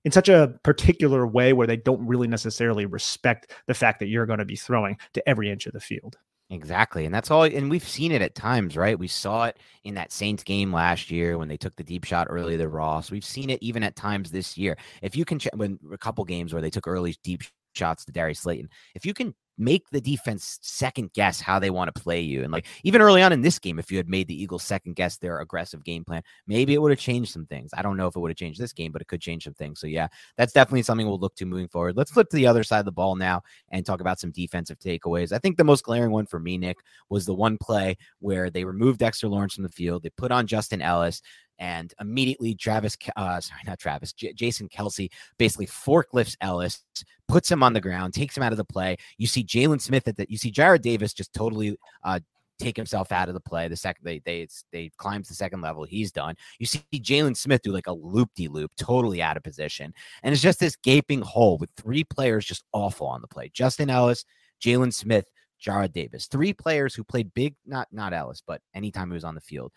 in 0.06 0.12
such 0.12 0.28
a 0.28 0.54
particular 0.62 1.26
way 1.26 1.52
where 1.52 1.66
they 1.66 1.76
don't 1.76 2.06
really 2.06 2.28
necessarily 2.28 2.86
respect 2.86 3.52
the 3.66 3.74
fact 3.74 3.98
that 3.98 4.06
you're 4.06 4.24
going 4.24 4.38
to 4.38 4.44
be 4.44 4.54
throwing 4.54 4.96
to 5.14 5.28
every 5.28 5.50
inch 5.50 5.66
of 5.66 5.72
the 5.72 5.80
field. 5.80 6.16
Exactly. 6.48 7.04
And 7.06 7.12
that's 7.12 7.28
all. 7.28 7.42
And 7.42 7.68
we've 7.68 7.86
seen 7.86 8.12
it 8.12 8.22
at 8.22 8.36
times, 8.36 8.76
right? 8.76 8.96
We 8.96 9.08
saw 9.08 9.46
it 9.46 9.58
in 9.82 9.94
that 9.94 10.12
Saints 10.12 10.44
game 10.44 10.72
last 10.72 11.10
year 11.10 11.36
when 11.38 11.48
they 11.48 11.56
took 11.56 11.74
the 11.74 11.82
deep 11.82 12.04
shot 12.04 12.28
early 12.30 12.56
to 12.56 12.68
Ross. 12.68 13.10
We've 13.10 13.24
seen 13.24 13.50
it 13.50 13.60
even 13.60 13.82
at 13.82 13.96
times 13.96 14.30
this 14.30 14.56
year. 14.56 14.76
If 15.02 15.16
you 15.16 15.24
can, 15.24 15.40
ch- 15.40 15.48
when 15.56 15.76
a 15.92 15.98
couple 15.98 16.24
games 16.24 16.52
where 16.52 16.62
they 16.62 16.70
took 16.70 16.86
early 16.86 17.16
deep 17.24 17.42
shots 17.74 18.04
to 18.04 18.12
Darius 18.12 18.38
Slayton, 18.38 18.68
if 18.94 19.04
you 19.04 19.12
can 19.12 19.34
make 19.58 19.88
the 19.90 20.00
defense 20.00 20.58
second 20.62 21.12
guess 21.12 21.40
how 21.40 21.58
they 21.58 21.70
want 21.70 21.92
to 21.94 22.00
play 22.00 22.20
you. 22.20 22.42
And 22.42 22.52
like 22.52 22.66
even 22.84 23.00
early 23.00 23.22
on 23.22 23.32
in 23.32 23.40
this 23.40 23.58
game, 23.58 23.78
if 23.78 23.90
you 23.90 23.96
had 23.96 24.08
made 24.08 24.28
the 24.28 24.40
Eagles 24.40 24.62
second 24.62 24.96
guess 24.96 25.16
their 25.16 25.40
aggressive 25.40 25.84
game 25.84 26.04
plan, 26.04 26.22
maybe 26.46 26.74
it 26.74 26.82
would 26.82 26.90
have 26.90 26.98
changed 27.00 27.32
some 27.32 27.46
things. 27.46 27.70
I 27.74 27.82
don't 27.82 27.96
know 27.96 28.06
if 28.06 28.16
it 28.16 28.20
would 28.20 28.30
have 28.30 28.36
changed 28.36 28.60
this 28.60 28.72
game, 28.72 28.92
but 28.92 29.02
it 29.02 29.08
could 29.08 29.20
change 29.20 29.44
some 29.44 29.54
things. 29.54 29.80
So 29.80 29.86
yeah, 29.86 30.08
that's 30.36 30.52
definitely 30.52 30.82
something 30.82 31.06
we'll 31.06 31.18
look 31.18 31.36
to 31.36 31.46
moving 31.46 31.68
forward. 31.68 31.96
Let's 31.96 32.10
flip 32.10 32.28
to 32.30 32.36
the 32.36 32.46
other 32.46 32.64
side 32.64 32.80
of 32.80 32.84
the 32.84 32.92
ball 32.92 33.16
now 33.16 33.42
and 33.70 33.84
talk 33.84 34.00
about 34.00 34.20
some 34.20 34.30
defensive 34.30 34.78
takeaways. 34.78 35.32
I 35.32 35.38
think 35.38 35.56
the 35.56 35.64
most 35.64 35.84
glaring 35.84 36.10
one 36.10 36.26
for 36.26 36.38
me, 36.38 36.58
Nick, 36.58 36.78
was 37.08 37.26
the 37.26 37.34
one 37.34 37.58
play 37.58 37.96
where 38.20 38.50
they 38.50 38.64
removed 38.64 38.98
Dexter 38.98 39.28
Lawrence 39.28 39.54
from 39.54 39.64
the 39.64 39.70
field. 39.70 40.02
They 40.02 40.10
put 40.10 40.32
on 40.32 40.46
Justin 40.46 40.82
Ellis 40.82 41.22
and 41.58 41.92
immediately 42.00 42.54
Travis, 42.54 42.96
uh, 43.16 43.40
sorry, 43.40 43.60
not 43.66 43.78
Travis, 43.78 44.12
J- 44.12 44.32
Jason 44.32 44.68
Kelce 44.68 45.10
basically 45.38 45.66
forklifts 45.66 46.36
Ellis, 46.40 46.84
puts 47.28 47.50
him 47.50 47.62
on 47.62 47.72
the 47.72 47.80
ground, 47.80 48.14
takes 48.14 48.36
him 48.36 48.42
out 48.42 48.52
of 48.52 48.58
the 48.58 48.64
play. 48.64 48.96
You 49.18 49.26
see 49.26 49.44
Jaylon 49.44 49.80
Smith 49.80 50.06
at 50.08 50.16
that. 50.16 50.30
you 50.30 50.38
see 50.38 50.52
Jarrad 50.52 50.82
Davis 50.82 51.12
just 51.12 51.32
totally 51.32 51.76
uh, 52.04 52.20
take 52.58 52.76
himself 52.76 53.12
out 53.12 53.28
of 53.28 53.34
the 53.34 53.40
play. 53.40 53.68
The 53.68 53.76
second 53.76 54.04
they 54.04 54.20
they 54.24 54.48
they 54.72 54.90
climbs 54.96 55.28
the 55.28 55.34
second 55.34 55.60
level, 55.60 55.84
he's 55.84 56.12
done. 56.12 56.34
You 56.58 56.66
see 56.66 56.82
Jaylon 56.94 57.36
Smith 57.36 57.62
do 57.62 57.72
like 57.72 57.86
a 57.86 57.92
loop 57.92 58.30
de 58.34 58.48
loop, 58.48 58.72
totally 58.76 59.22
out 59.22 59.36
of 59.36 59.42
position, 59.42 59.92
and 60.22 60.32
it's 60.32 60.42
just 60.42 60.60
this 60.60 60.76
gaping 60.76 61.22
hole 61.22 61.58
with 61.58 61.70
three 61.76 62.04
players 62.04 62.44
just 62.44 62.64
awful 62.72 63.06
on 63.06 63.20
the 63.20 63.28
play. 63.28 63.50
Justin 63.52 63.90
Ellis, 63.90 64.24
Jaylon 64.60 64.92
Smith, 64.92 65.26
Jarrad 65.62 65.92
Davis, 65.92 66.26
three 66.26 66.52
players 66.52 66.94
who 66.94 67.04
played 67.04 67.32
big, 67.34 67.54
not 67.66 67.88
not 67.92 68.12
Ellis, 68.12 68.42
but 68.46 68.60
anytime 68.74 69.08
he 69.08 69.14
was 69.14 69.24
on 69.24 69.34
the 69.34 69.40
field, 69.40 69.72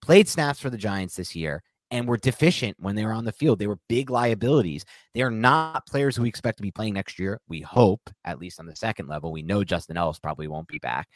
played 0.00 0.28
snaps 0.28 0.60
for 0.60 0.70
the 0.70 0.76
Giants 0.76 1.16
this 1.16 1.34
year 1.34 1.62
and 1.90 2.06
were 2.06 2.16
deficient 2.16 2.76
when 2.78 2.94
they 2.94 3.04
were 3.04 3.12
on 3.12 3.24
the 3.24 3.32
field. 3.32 3.58
They 3.58 3.66
were 3.66 3.78
big 3.88 4.10
liabilities. 4.10 4.84
They 5.14 5.22
are 5.22 5.30
not 5.30 5.86
players 5.86 6.16
who 6.16 6.22
we 6.22 6.28
expect 6.28 6.58
to 6.58 6.62
be 6.62 6.70
playing 6.70 6.94
next 6.94 7.18
year. 7.18 7.40
We 7.48 7.60
hope, 7.60 8.10
at 8.24 8.38
least 8.38 8.60
on 8.60 8.66
the 8.66 8.76
second 8.76 9.08
level. 9.08 9.32
We 9.32 9.42
know 9.42 9.64
Justin 9.64 9.96
Ellis 9.96 10.18
probably 10.18 10.48
won't 10.48 10.68
be 10.68 10.78
back 10.78 11.08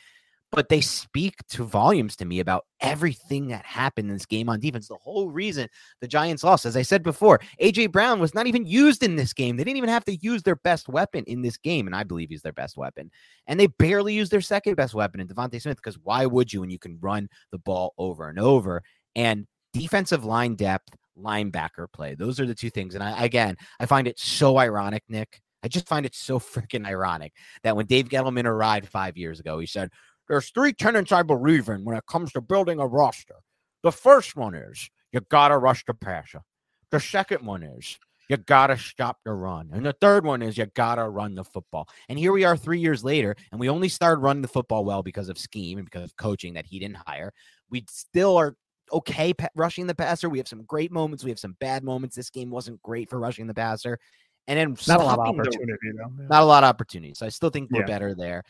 but 0.53 0.69
they 0.69 0.83
speak 0.83 1.35
to 1.49 1.65
volumes 1.65 2.15
to 2.15 2.27
me 2.27 2.39
about 2.39 2.67
everything 2.81 3.49
that 3.49 3.65
happened 3.65 4.09
in 4.09 4.15
this 4.15 4.27
game 4.27 4.51
on 4.51 4.61
defense. 4.61 4.87
The 4.87 4.97
whole 4.97 5.31
reason 5.31 5.67
the 6.03 6.07
Giants 6.07 6.45
lost, 6.45 6.67
as 6.67 6.77
I 6.77 6.83
said 6.83 7.03
before, 7.03 7.41
AJ 7.61 7.91
Brown 7.91 8.21
was 8.21 8.35
not 8.35 8.47
even 8.47 8.67
used 8.67 9.03
in 9.03 9.17
this 9.17 9.33
game. 9.33 9.57
They 9.57 9.65
didn't 9.65 9.79
even 9.79 9.89
have 9.89 10.05
to 10.05 10.17
use 10.17 10.43
their 10.43 10.57
best 10.57 10.89
weapon 10.89 11.25
in 11.27 11.41
this 11.41 11.57
game, 11.57 11.87
and 11.87 11.97
I 11.97 12.05
believe 12.05 12.29
he's 12.29 12.43
their 12.43 12.53
best 12.53 12.77
weapon. 12.77 13.11
And 13.47 13.59
they 13.59 13.67
barely 13.67 14.13
used 14.13 14.31
their 14.31 14.43
second 14.43 14.77
best 14.77 14.95
weapon 14.95 15.21
in 15.21 15.27
DeVonta 15.27 15.61
Smith 15.61 15.79
because 15.79 15.99
why 15.99 16.27
would 16.27 16.53
you 16.53 16.61
when 16.61 16.71
you 16.71 16.79
can 16.79 16.99
run 17.01 17.29
the 17.51 17.59
ball 17.59 17.95
over 17.97 18.29
and 18.29 18.39
over? 18.39 18.83
And 19.17 19.47
defensive 19.73 20.27
line 20.27 20.55
depth, 20.55 20.95
linebacker 21.19 21.91
play. 21.93 22.15
Those 22.15 22.39
are 22.39 22.47
the 22.47 22.55
two 22.55 22.71
things. 22.71 22.95
And 22.95 23.03
I 23.03 23.25
again, 23.25 23.57
I 23.81 23.87
find 23.87 24.07
it 24.07 24.19
so 24.19 24.59
ironic, 24.59 25.03
Nick. 25.09 25.41
I 25.65 25.69
just 25.69 25.87
find 25.87 26.05
it 26.05 26.15
so 26.15 26.39
freaking 26.39 26.87
ironic 26.87 27.33
that 27.63 27.77
when 27.77 27.87
Dave 27.87 28.09
Gettleman 28.09 28.45
arrived 28.45 28.89
five 28.89 29.17
years 29.17 29.41
ago, 29.41 29.59
he 29.59 29.67
said, 29.67 29.91
there's 30.29 30.51
three 30.51 30.73
tenets 30.73 31.13
I 31.13 31.23
believe 31.23 31.69
in 31.69 31.85
when 31.85 31.97
it 31.97 32.07
comes 32.07 32.33
to 32.33 32.41
building 32.41 32.79
a 32.79 32.87
roster. 32.87 33.37
The 33.83 33.93
first 33.93 34.37
one 34.37 34.55
is 34.55 34.89
you 35.13 35.21
gotta 35.29 35.59
rush 35.59 35.85
the 35.85 35.95
passer. 35.95 36.43
The 36.91 37.01
second 37.01 37.45
one 37.45 37.63
is 37.63 37.99
you 38.29 38.37
gotta 38.37 38.79
stop 38.79 39.19
the 39.25 39.33
run. 39.33 39.71
And 39.73 39.85
the 39.85 39.95
third 40.01 40.25
one 40.25 40.43
is 40.43 40.57
you 40.57 40.67
gotta 40.75 41.09
run 41.09 41.35
the 41.35 41.45
football. 41.45 41.89
And 42.09 42.19
here 42.19 42.33
we 42.33 42.45
are 42.45 42.57
three 42.57 42.79
years 42.79 43.05
later, 43.05 43.37
and 43.51 43.61
we 43.61 43.69
only 43.69 43.89
started 43.89 44.23
running 44.23 44.43
the 44.43 44.49
football 44.49 44.85
well 44.85 45.03
because 45.03 45.29
of 45.29 45.39
scheme 45.39 45.79
and 45.79 45.85
because 45.85 46.05
of 46.05 46.17
coaching 46.17 46.55
that 46.55 46.67
he 46.67 46.79
didn't 46.79 46.99
hire. 47.07 47.33
We 47.71 47.85
still 47.89 48.37
are 48.37 48.57
okay 48.93 49.35
rushing 49.55 49.87
the 49.87 49.95
passer. 49.95 50.29
We 50.29 50.39
have 50.39 50.49
some 50.49 50.65
great 50.65 50.93
moments. 50.93 51.25
We 51.25 51.31
have 51.31 51.39
some 51.39 51.57
bad 51.61 51.83
moments. 51.83 52.15
This 52.15 52.31
game 52.31 52.51
wasn't 52.51 52.83
great 52.83 53.11
for 53.11 53.19
rushing 53.19 53.47
the 53.47 53.55
passer. 53.55 53.99
And 54.49 54.59
then 54.59 54.77
not 54.89 55.01
a 55.01 55.05
lot 55.05 55.19
of 55.19 55.27
opportunity, 55.27 55.73
the, 55.93 55.99
though. 55.99 56.25
Not 56.29 56.43
a 56.43 56.47
lot 56.47 56.65
of 56.65 56.69
opportunity. 56.69 57.15
So 57.15 57.27
I 57.27 57.29
still 57.29 57.51
think 57.51 57.71
we're 57.71 57.81
yeah. 57.81 57.87
better 57.87 58.15
there 58.15 58.43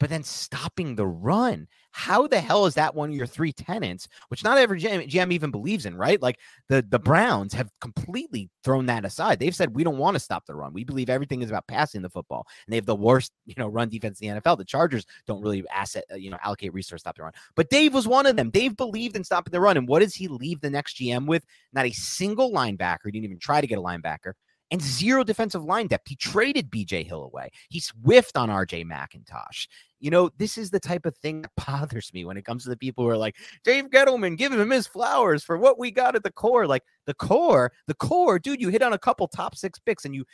but 0.00 0.10
then 0.10 0.24
stopping 0.24 0.94
the 0.94 1.06
run. 1.06 1.68
How 1.92 2.26
the 2.26 2.40
hell 2.40 2.66
is 2.66 2.74
that 2.74 2.94
one 2.94 3.10
of 3.10 3.14
your 3.14 3.26
three 3.26 3.52
tenants, 3.52 4.08
which 4.28 4.42
not 4.42 4.58
every 4.58 4.80
GM, 4.80 5.08
GM, 5.08 5.30
even 5.30 5.50
believes 5.50 5.84
in, 5.84 5.94
right? 5.94 6.20
Like 6.20 6.38
the, 6.68 6.84
the 6.88 6.98
Browns 6.98 7.52
have 7.52 7.70
completely 7.80 8.50
thrown 8.64 8.86
that 8.86 9.04
aside. 9.04 9.38
They've 9.38 9.54
said, 9.54 9.76
we 9.76 9.84
don't 9.84 9.98
want 9.98 10.14
to 10.14 10.20
stop 10.20 10.46
the 10.46 10.54
run. 10.54 10.72
We 10.72 10.84
believe 10.84 11.10
everything 11.10 11.42
is 11.42 11.50
about 11.50 11.66
passing 11.66 12.00
the 12.02 12.08
football. 12.08 12.46
And 12.66 12.72
they 12.72 12.76
have 12.76 12.86
the 12.86 12.96
worst, 12.96 13.30
you 13.44 13.54
know, 13.58 13.68
run 13.68 13.90
defense 13.90 14.20
in 14.20 14.34
the 14.34 14.40
NFL. 14.40 14.58
The 14.58 14.64
Chargers 14.64 15.04
don't 15.26 15.42
really 15.42 15.62
asset, 15.72 16.04
uh, 16.10 16.16
you 16.16 16.30
know, 16.30 16.38
allocate 16.42 16.72
resource 16.72 17.00
to 17.00 17.04
stop 17.04 17.16
the 17.16 17.22
run. 17.24 17.32
But 17.54 17.70
Dave 17.70 17.92
was 17.92 18.08
one 18.08 18.26
of 18.26 18.36
them. 18.36 18.50
Dave 18.50 18.76
believed 18.76 19.14
in 19.14 19.24
stopping 19.24 19.52
the 19.52 19.60
run. 19.60 19.76
And 19.76 19.86
what 19.86 20.00
does 20.00 20.14
he 20.14 20.28
leave 20.28 20.60
the 20.62 20.70
next 20.70 20.96
GM 20.96 21.26
with? 21.26 21.44
Not 21.72 21.86
a 21.86 21.92
single 21.92 22.50
linebacker. 22.50 23.04
He 23.04 23.12
didn't 23.12 23.24
even 23.26 23.38
try 23.38 23.60
to 23.60 23.66
get 23.66 23.78
a 23.78 23.82
linebacker 23.82 24.32
and 24.72 24.80
zero 24.80 25.22
defensive 25.22 25.62
line 25.62 25.86
depth. 25.86 26.08
He 26.08 26.16
traded 26.16 26.70
BJ 26.70 27.06
Hill 27.06 27.22
away. 27.22 27.50
He's 27.68 27.90
whiffed 28.02 28.38
on 28.38 28.48
RJ 28.48 28.86
McIntosh. 28.86 29.68
You 30.00 30.10
know, 30.10 30.30
this 30.38 30.56
is 30.56 30.70
the 30.70 30.80
type 30.80 31.04
of 31.04 31.16
thing 31.18 31.42
that 31.42 31.50
bothers 31.66 32.10
me 32.12 32.24
when 32.24 32.38
it 32.38 32.44
comes 32.44 32.64
to 32.64 32.70
the 32.70 32.76
people 32.76 33.04
who 33.04 33.10
are 33.10 33.16
like, 33.16 33.36
Dave 33.62 33.90
Gettleman, 33.90 34.36
give 34.36 34.52
him 34.52 34.70
his 34.70 34.86
flowers 34.86 35.44
for 35.44 35.58
what 35.58 35.78
we 35.78 35.90
got 35.90 36.16
at 36.16 36.24
the 36.24 36.32
core. 36.32 36.66
Like 36.66 36.84
the 37.06 37.14
core, 37.14 37.70
the 37.86 37.94
core, 37.94 38.38
dude, 38.38 38.62
you 38.62 38.70
hit 38.70 38.82
on 38.82 38.94
a 38.94 38.98
couple 38.98 39.28
top 39.28 39.54
six 39.54 39.78
picks 39.78 40.06
and 40.06 40.14
you 40.14 40.24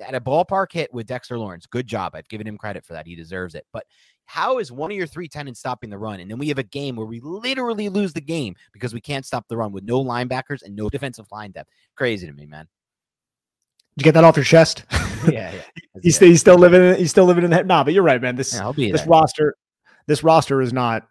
at 0.00 0.14
a 0.14 0.20
ballpark 0.20 0.72
hit 0.72 0.92
with 0.92 1.06
Dexter 1.06 1.38
Lawrence. 1.38 1.64
Good 1.64 1.86
job. 1.86 2.14
I've 2.14 2.28
given 2.28 2.46
him 2.46 2.58
credit 2.58 2.84
for 2.84 2.92
that. 2.92 3.06
He 3.06 3.16
deserves 3.16 3.54
it. 3.54 3.66
But 3.72 3.86
how 4.26 4.58
is 4.58 4.70
one 4.70 4.90
of 4.90 4.96
your 4.96 5.06
three 5.06 5.26
tenants 5.26 5.60
stopping 5.60 5.88
the 5.88 5.96
run? 5.96 6.20
And 6.20 6.30
then 6.30 6.36
we 6.36 6.48
have 6.48 6.58
a 6.58 6.62
game 6.62 6.96
where 6.96 7.06
we 7.06 7.20
literally 7.20 7.88
lose 7.88 8.12
the 8.12 8.20
game 8.20 8.56
because 8.74 8.92
we 8.92 9.00
can't 9.00 9.24
stop 9.24 9.46
the 9.48 9.56
run 9.56 9.72
with 9.72 9.84
no 9.84 10.04
linebackers 10.04 10.62
and 10.62 10.76
no 10.76 10.90
defensive 10.90 11.26
line 11.32 11.52
depth. 11.52 11.70
Crazy 11.94 12.26
to 12.26 12.32
me, 12.34 12.44
man. 12.44 12.68
Did 13.96 14.02
you 14.02 14.04
get 14.04 14.14
that 14.14 14.24
off 14.24 14.36
your 14.36 14.44
chest? 14.44 14.84
yeah, 15.28 15.52
yeah. 15.52 15.60
he's, 16.02 16.16
still, 16.16 16.28
he's 16.28 16.40
still 16.40 16.58
living. 16.58 16.82
In, 16.82 16.96
he's 16.96 17.10
still 17.10 17.24
living 17.24 17.44
in 17.44 17.50
that. 17.50 17.66
Nah, 17.66 17.82
but 17.82 17.94
you're 17.94 18.02
right, 18.02 18.20
man. 18.20 18.36
This 18.36 18.54
yeah, 18.54 18.72
this 18.76 19.00
there. 19.00 19.08
roster, 19.08 19.56
this 20.06 20.22
roster 20.22 20.60
is 20.60 20.72
not 20.72 21.06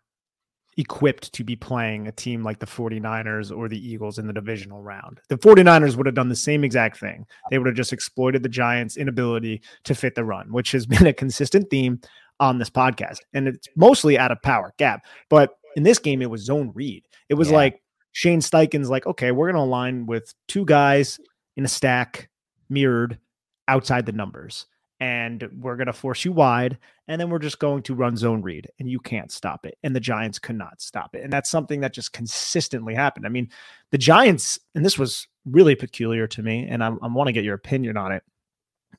equipped 0.77 1.33
to 1.33 1.43
be 1.43 1.55
playing 1.55 2.07
a 2.07 2.11
team 2.11 2.43
like 2.43 2.59
the 2.59 2.65
49ers 2.65 3.55
or 3.55 3.69
the 3.69 3.79
Eagles 3.79 4.19
in 4.19 4.27
the 4.27 4.33
divisional 4.33 4.81
round. 4.81 5.19
The 5.29 5.37
49ers 5.37 5.95
would 5.95 6.05
have 6.05 6.15
done 6.15 6.29
the 6.29 6.35
same 6.35 6.63
exact 6.63 6.99
thing. 6.99 7.25
They 7.49 7.57
would 7.57 7.67
have 7.67 7.75
just 7.75 7.93
exploited 7.93 8.43
the 8.43 8.49
Giants' 8.49 8.97
inability 8.97 9.61
to 9.85 9.95
fit 9.95 10.15
the 10.15 10.25
run, 10.25 10.51
which 10.51 10.71
has 10.71 10.85
been 10.85 11.07
a 11.07 11.13
consistent 11.13 11.69
theme 11.69 12.01
on 12.39 12.59
this 12.59 12.69
podcast. 12.69 13.19
And 13.33 13.47
it's 13.47 13.67
mostly 13.75 14.17
out 14.17 14.31
of 14.31 14.41
power 14.41 14.73
gap. 14.77 15.05
But 15.29 15.51
in 15.75 15.83
this 15.83 15.99
game, 15.99 16.21
it 16.21 16.29
was 16.29 16.43
zone 16.43 16.71
read. 16.75 17.03
It 17.29 17.35
was 17.35 17.49
yeah. 17.49 17.57
like 17.57 17.81
Shane 18.11 18.41
Steichen's 18.41 18.89
like, 18.89 19.05
okay, 19.05 19.31
we're 19.31 19.47
going 19.51 19.61
to 19.61 19.67
align 19.67 20.05
with 20.05 20.33
two 20.47 20.65
guys 20.65 21.19
in 21.55 21.65
a 21.65 21.69
stack 21.69 22.29
mirrored 22.69 23.19
outside 23.67 24.05
the 24.05 24.11
numbers 24.11 24.65
and 24.99 25.49
we're 25.59 25.75
going 25.75 25.87
to 25.87 25.93
force 25.93 26.23
you 26.23 26.31
wide 26.31 26.77
and 27.07 27.19
then 27.19 27.29
we're 27.29 27.39
just 27.39 27.59
going 27.59 27.83
to 27.83 27.93
run 27.93 28.15
zone 28.15 28.41
read 28.41 28.69
and 28.79 28.89
you 28.89 28.99
can't 28.99 29.31
stop 29.31 29.65
it 29.65 29.77
and 29.83 29.95
the 29.95 29.99
giants 29.99 30.39
could 30.39 30.55
not 30.55 30.81
stop 30.81 31.15
it 31.15 31.23
and 31.23 31.33
that's 31.33 31.49
something 31.49 31.81
that 31.81 31.93
just 31.93 32.13
consistently 32.13 32.95
happened. 32.95 33.25
I 33.25 33.29
mean 33.29 33.49
the 33.91 33.97
giants 33.97 34.59
and 34.73 34.85
this 34.85 34.97
was 34.97 35.27
really 35.45 35.75
peculiar 35.75 36.27
to 36.27 36.41
me 36.41 36.65
and 36.67 36.83
i, 36.83 36.87
I 36.87 37.07
want 37.07 37.27
to 37.27 37.33
get 37.33 37.43
your 37.43 37.55
opinion 37.55 37.97
on 37.97 38.11
it. 38.11 38.23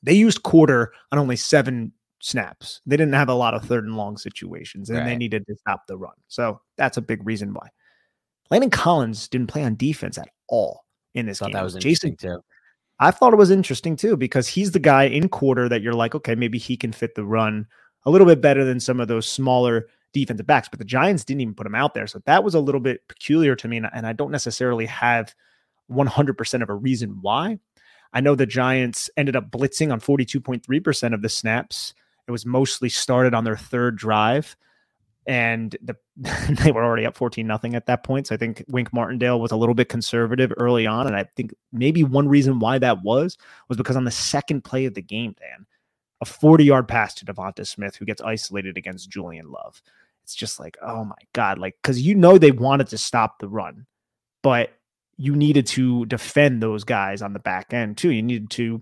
They 0.03 0.13
used 0.13 0.43
quarter 0.43 0.93
on 1.11 1.17
only 1.19 1.35
seven 1.35 1.91
snaps. 2.19 2.81
They 2.85 2.97
didn't 2.97 3.13
have 3.13 3.29
a 3.29 3.33
lot 3.33 3.55
of 3.55 3.65
third 3.65 3.85
and 3.85 3.97
long 3.97 4.17
situations 4.17 4.89
and 4.89 4.99
right. 4.99 5.05
they 5.05 5.15
needed 5.17 5.45
to 5.47 5.55
stop 5.55 5.87
the 5.87 5.97
run. 5.97 6.13
So 6.27 6.61
that's 6.77 6.97
a 6.97 7.01
big 7.01 7.25
reason 7.25 7.53
why. 7.53 7.69
Landon 8.51 8.69
collins 8.69 9.27
didn't 9.27 9.47
play 9.47 9.63
on 9.63 9.75
defense 9.75 10.17
at 10.17 10.29
all 10.47 10.85
in 11.15 11.25
this 11.25 11.39
game 11.39 11.51
that 11.51 11.63
was 11.63 11.73
jason 11.75 12.15
too 12.15 12.39
I 12.99 13.11
thought 13.11 13.33
it 13.33 13.37
was 13.37 13.51
interesting 13.51 13.95
too 13.95 14.17
because 14.17 14.47
he's 14.47 14.71
the 14.71 14.79
guy 14.79 15.03
in 15.03 15.29
quarter 15.29 15.69
that 15.69 15.81
you're 15.81 15.93
like, 15.93 16.15
okay, 16.15 16.35
maybe 16.35 16.57
he 16.57 16.75
can 16.75 16.91
fit 16.91 17.15
the 17.15 17.25
run 17.25 17.67
a 18.05 18.11
little 18.11 18.25
bit 18.25 18.41
better 18.41 18.63
than 18.63 18.79
some 18.79 18.99
of 18.99 19.07
those 19.07 19.27
smaller 19.27 19.87
defensive 20.13 20.47
backs. 20.47 20.67
But 20.69 20.79
the 20.79 20.85
Giants 20.85 21.23
didn't 21.23 21.41
even 21.41 21.53
put 21.53 21.67
him 21.67 21.75
out 21.75 21.93
there, 21.93 22.07
so 22.07 22.19
that 22.25 22.43
was 22.43 22.55
a 22.55 22.59
little 22.59 22.81
bit 22.81 23.07
peculiar 23.07 23.55
to 23.55 23.67
me, 23.67 23.77
and 23.77 24.07
I 24.07 24.13
don't 24.13 24.31
necessarily 24.31 24.85
have 24.87 25.35
100% 25.91 26.63
of 26.63 26.69
a 26.69 26.75
reason 26.75 27.19
why. 27.21 27.59
I 28.13 28.21
know 28.21 28.35
the 28.35 28.45
Giants 28.45 29.09
ended 29.17 29.35
up 29.35 29.51
blitzing 29.51 29.91
on 29.91 29.99
42.3% 29.99 31.13
of 31.13 31.21
the 31.21 31.29
snaps. 31.29 31.93
It 32.27 32.31
was 32.31 32.45
mostly 32.45 32.89
started 32.89 33.33
on 33.33 33.43
their 33.43 33.57
third 33.57 33.97
drive 33.97 34.55
and 35.27 35.75
the, 35.81 35.95
they 36.63 36.71
were 36.71 36.83
already 36.83 37.05
up 37.05 37.17
14 37.17 37.45
nothing 37.45 37.75
at 37.75 37.85
that 37.85 38.03
point. 38.03 38.27
So 38.27 38.35
I 38.35 38.37
think 38.37 38.63
Wink 38.69 38.93
Martindale 38.93 39.39
was 39.39 39.51
a 39.51 39.57
little 39.57 39.75
bit 39.75 39.89
conservative 39.89 40.53
early 40.57 40.87
on. 40.87 41.05
And 41.05 41.15
I 41.15 41.25
think 41.35 41.53
maybe 41.73 42.03
one 42.03 42.29
reason 42.29 42.59
why 42.59 42.79
that 42.79 43.03
was 43.03 43.37
was 43.67 43.77
because 43.77 43.97
on 43.97 44.05
the 44.05 44.11
second 44.11 44.63
play 44.63 44.85
of 44.85 44.93
the 44.93 45.01
game, 45.01 45.35
Dan, 45.39 45.65
a 46.21 46.25
40 46.25 46.63
yard 46.63 46.87
pass 46.87 47.13
to 47.15 47.25
DeVonta 47.25 47.67
Smith, 47.67 47.95
who 47.97 48.05
gets 48.05 48.21
isolated 48.21 48.77
against 48.77 49.09
Julian 49.09 49.51
Love. 49.51 49.81
It's 50.23 50.33
just 50.33 50.59
like, 50.59 50.77
oh 50.81 51.03
my 51.03 51.15
God. 51.33 51.59
Like, 51.59 51.75
because 51.81 52.01
you 52.01 52.15
know 52.15 52.37
they 52.37 52.51
wanted 52.51 52.87
to 52.87 52.97
stop 52.97 53.39
the 53.39 53.49
run, 53.49 53.85
but 54.41 54.71
you 55.17 55.35
needed 55.35 55.67
to 55.67 56.05
defend 56.05 56.63
those 56.63 56.83
guys 56.83 57.21
on 57.21 57.33
the 57.33 57.39
back 57.39 57.73
end 57.73 57.97
too. 57.97 58.11
You 58.11 58.21
needed 58.21 58.49
to 58.51 58.81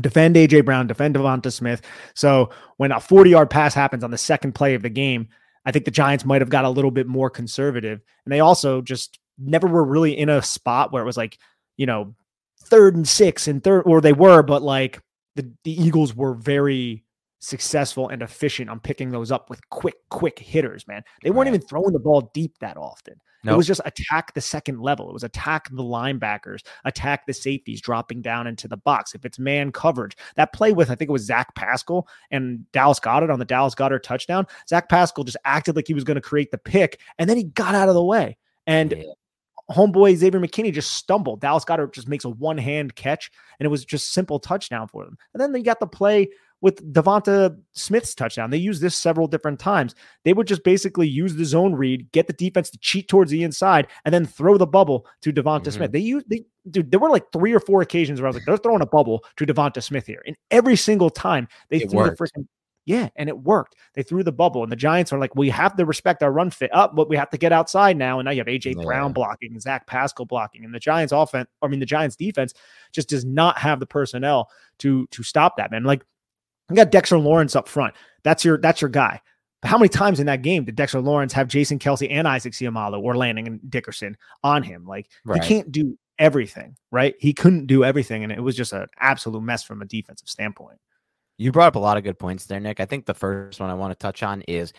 defend 0.00 0.36
AJ 0.36 0.64
Brown, 0.64 0.86
defend 0.86 1.16
DeVonta 1.16 1.52
Smith. 1.52 1.82
So 2.14 2.50
when 2.76 2.92
a 2.92 3.00
40 3.00 3.30
yard 3.30 3.50
pass 3.50 3.74
happens 3.74 4.04
on 4.04 4.10
the 4.12 4.18
second 4.18 4.52
play 4.52 4.74
of 4.74 4.82
the 4.82 4.90
game, 4.90 5.28
I 5.64 5.72
think 5.72 5.84
the 5.84 5.90
Giants 5.90 6.24
might 6.24 6.42
have 6.42 6.50
got 6.50 6.64
a 6.64 6.70
little 6.70 6.90
bit 6.90 7.06
more 7.06 7.30
conservative. 7.30 8.00
And 8.24 8.32
they 8.32 8.40
also 8.40 8.80
just 8.82 9.18
never 9.38 9.66
were 9.66 9.84
really 9.84 10.16
in 10.16 10.28
a 10.28 10.42
spot 10.42 10.92
where 10.92 11.02
it 11.02 11.06
was 11.06 11.16
like, 11.16 11.38
you 11.76 11.86
know, 11.86 12.14
third 12.60 12.96
and 12.96 13.06
six 13.06 13.48
and 13.48 13.62
third, 13.62 13.82
or 13.82 14.00
they 14.00 14.12
were, 14.12 14.42
but 14.42 14.62
like 14.62 15.00
the, 15.36 15.50
the 15.64 15.72
Eagles 15.72 16.14
were 16.14 16.34
very 16.34 17.04
successful 17.40 18.08
and 18.08 18.22
efficient 18.22 18.70
on 18.70 18.80
picking 18.80 19.10
those 19.10 19.32
up 19.32 19.50
with 19.50 19.68
quick, 19.70 19.96
quick 20.10 20.38
hitters, 20.38 20.86
man. 20.86 21.02
They 21.22 21.30
weren't 21.30 21.48
right. 21.48 21.54
even 21.54 21.66
throwing 21.66 21.92
the 21.92 21.98
ball 21.98 22.30
deep 22.32 22.58
that 22.60 22.76
often. 22.76 23.14
Nope. 23.44 23.54
It 23.54 23.56
was 23.56 23.66
just 23.66 23.80
attack 23.84 24.34
the 24.34 24.40
second 24.40 24.80
level. 24.80 25.10
It 25.10 25.12
was 25.12 25.24
attack 25.24 25.68
the 25.70 25.82
linebackers, 25.82 26.60
attack 26.84 27.26
the 27.26 27.32
safeties 27.32 27.80
dropping 27.80 28.22
down 28.22 28.46
into 28.46 28.68
the 28.68 28.76
box. 28.76 29.14
If 29.14 29.24
it's 29.24 29.38
man 29.38 29.72
coverage, 29.72 30.16
that 30.36 30.52
play 30.52 30.72
with, 30.72 30.90
I 30.90 30.94
think 30.94 31.08
it 31.08 31.12
was 31.12 31.24
Zach 31.24 31.54
Pascal 31.54 32.06
and 32.30 32.70
Dallas 32.72 33.00
Goedert 33.00 33.32
on 33.32 33.40
the 33.40 33.44
Dallas 33.44 33.74
Goedert 33.74 34.04
touchdown, 34.04 34.46
Zach 34.68 34.88
Pascal 34.88 35.24
just 35.24 35.36
acted 35.44 35.74
like 35.74 35.88
he 35.88 35.94
was 35.94 36.04
going 36.04 36.14
to 36.16 36.20
create 36.20 36.50
the 36.52 36.58
pick 36.58 37.00
and 37.18 37.28
then 37.28 37.36
he 37.36 37.44
got 37.44 37.74
out 37.74 37.88
of 37.88 37.94
the 37.94 38.04
way. 38.04 38.36
And 38.66 38.92
yeah. 38.92 39.04
homeboy 39.72 40.14
Xavier 40.16 40.40
McKinney 40.40 40.72
just 40.72 40.92
stumbled. 40.92 41.40
Dallas 41.40 41.64
Goedert 41.64 41.92
just 41.92 42.08
makes 42.08 42.24
a 42.24 42.30
one 42.30 42.58
hand 42.58 42.94
catch 42.94 43.30
and 43.58 43.66
it 43.66 43.70
was 43.70 43.84
just 43.84 44.12
simple 44.12 44.38
touchdown 44.38 44.86
for 44.86 45.04
them. 45.04 45.18
And 45.34 45.40
then 45.40 45.50
they 45.50 45.62
got 45.62 45.80
the 45.80 45.86
play 45.88 46.28
with 46.62 46.92
DeVonta 46.92 47.58
Smith's 47.72 48.14
touchdown. 48.14 48.48
They 48.48 48.56
used 48.56 48.80
this 48.80 48.94
several 48.94 49.26
different 49.26 49.58
times. 49.58 49.94
They 50.24 50.32
would 50.32 50.46
just 50.46 50.64
basically 50.64 51.08
use 51.08 51.34
the 51.34 51.44
zone 51.44 51.74
read, 51.74 52.10
get 52.12 52.28
the 52.28 52.32
defense 52.32 52.70
to 52.70 52.78
cheat 52.78 53.08
towards 53.08 53.30
the 53.30 53.42
inside, 53.42 53.88
and 54.06 54.14
then 54.14 54.24
throw 54.24 54.56
the 54.56 54.66
bubble 54.66 55.06
to 55.20 55.32
DeVonta 55.32 55.62
mm-hmm. 55.62 55.70
Smith. 55.70 55.92
They 55.92 55.98
use 55.98 56.24
they 56.28 56.44
dude, 56.70 56.90
there 56.90 57.00
were 57.00 57.10
like 57.10 57.30
three 57.32 57.52
or 57.52 57.60
four 57.60 57.82
occasions 57.82 58.20
where 58.20 58.28
I 58.28 58.30
was 58.30 58.36
like, 58.36 58.46
they're 58.46 58.56
throwing 58.56 58.80
a 58.80 58.86
bubble 58.86 59.24
to 59.36 59.44
DeVonta 59.44 59.82
Smith 59.82 60.06
here. 60.06 60.22
And 60.26 60.36
every 60.50 60.76
single 60.76 61.10
time 61.10 61.48
they 61.68 61.78
it 61.78 61.90
threw 61.90 61.98
worked. 61.98 62.18
the 62.18 62.24
freaking 62.24 62.46
yeah, 62.84 63.10
and 63.14 63.28
it 63.28 63.38
worked. 63.38 63.76
They 63.94 64.02
threw 64.02 64.24
the 64.24 64.32
bubble, 64.32 64.64
and 64.64 64.72
the 64.72 64.76
Giants 64.76 65.12
are 65.12 65.18
like, 65.18 65.36
we 65.36 65.50
have 65.50 65.76
to 65.76 65.84
respect 65.84 66.20
our 66.22 66.32
run 66.32 66.50
fit 66.50 66.74
up, 66.74 66.96
but 66.96 67.08
we 67.08 67.16
have 67.16 67.30
to 67.30 67.38
get 67.38 67.52
outside 67.52 67.96
now. 67.96 68.18
And 68.18 68.24
now 68.24 68.32
you 68.32 68.40
have 68.40 68.48
AJ 68.48 68.76
yeah. 68.76 68.82
Brown 68.82 69.12
blocking, 69.12 69.58
Zach 69.60 69.86
Pascal 69.86 70.26
blocking, 70.26 70.64
and 70.64 70.74
the 70.74 70.80
Giants 70.80 71.12
offense, 71.12 71.48
I 71.62 71.68
mean, 71.68 71.78
the 71.78 71.86
Giants 71.86 72.16
defense 72.16 72.54
just 72.90 73.08
does 73.08 73.24
not 73.24 73.56
have 73.58 73.78
the 73.78 73.86
personnel 73.86 74.50
to 74.78 75.06
to 75.08 75.22
stop 75.22 75.56
that, 75.58 75.70
man. 75.70 75.84
Like 75.84 76.04
you 76.70 76.76
got 76.76 76.90
Dexter 76.90 77.18
Lawrence 77.18 77.56
up 77.56 77.68
front. 77.68 77.94
That's 78.22 78.44
your 78.44 78.58
that's 78.58 78.80
your 78.80 78.90
guy. 78.90 79.20
But 79.60 79.68
how 79.68 79.78
many 79.78 79.88
times 79.88 80.18
in 80.18 80.26
that 80.26 80.42
game 80.42 80.64
did 80.64 80.74
Dexter 80.74 81.00
Lawrence 81.00 81.32
have 81.32 81.48
Jason 81.48 81.78
Kelce 81.78 82.10
and 82.10 82.26
Isaac 82.26 82.52
Seumalo 82.52 83.00
or 83.00 83.16
Landon 83.16 83.46
and 83.46 83.70
Dickerson 83.70 84.16
on 84.42 84.62
him? 84.62 84.84
Like 84.84 85.08
right. 85.24 85.42
he 85.42 85.48
can't 85.48 85.70
do 85.70 85.96
everything, 86.18 86.76
right? 86.90 87.14
He 87.18 87.32
couldn't 87.32 87.66
do 87.66 87.84
everything, 87.84 88.24
and 88.24 88.32
it 88.32 88.42
was 88.42 88.56
just 88.56 88.72
an 88.72 88.86
absolute 88.98 89.42
mess 89.42 89.62
from 89.62 89.82
a 89.82 89.84
defensive 89.84 90.28
standpoint. 90.28 90.78
You 91.38 91.52
brought 91.52 91.68
up 91.68 91.76
a 91.76 91.80
lot 91.80 91.96
of 91.96 92.04
good 92.04 92.18
points 92.18 92.46
there, 92.46 92.60
Nick. 92.60 92.80
I 92.80 92.86
think 92.86 93.06
the 93.06 93.14
first 93.14 93.60
one 93.60 93.70
I 93.70 93.74
want 93.74 93.92
to 93.92 93.98
touch 93.98 94.22
on 94.22 94.42
is 94.42 94.72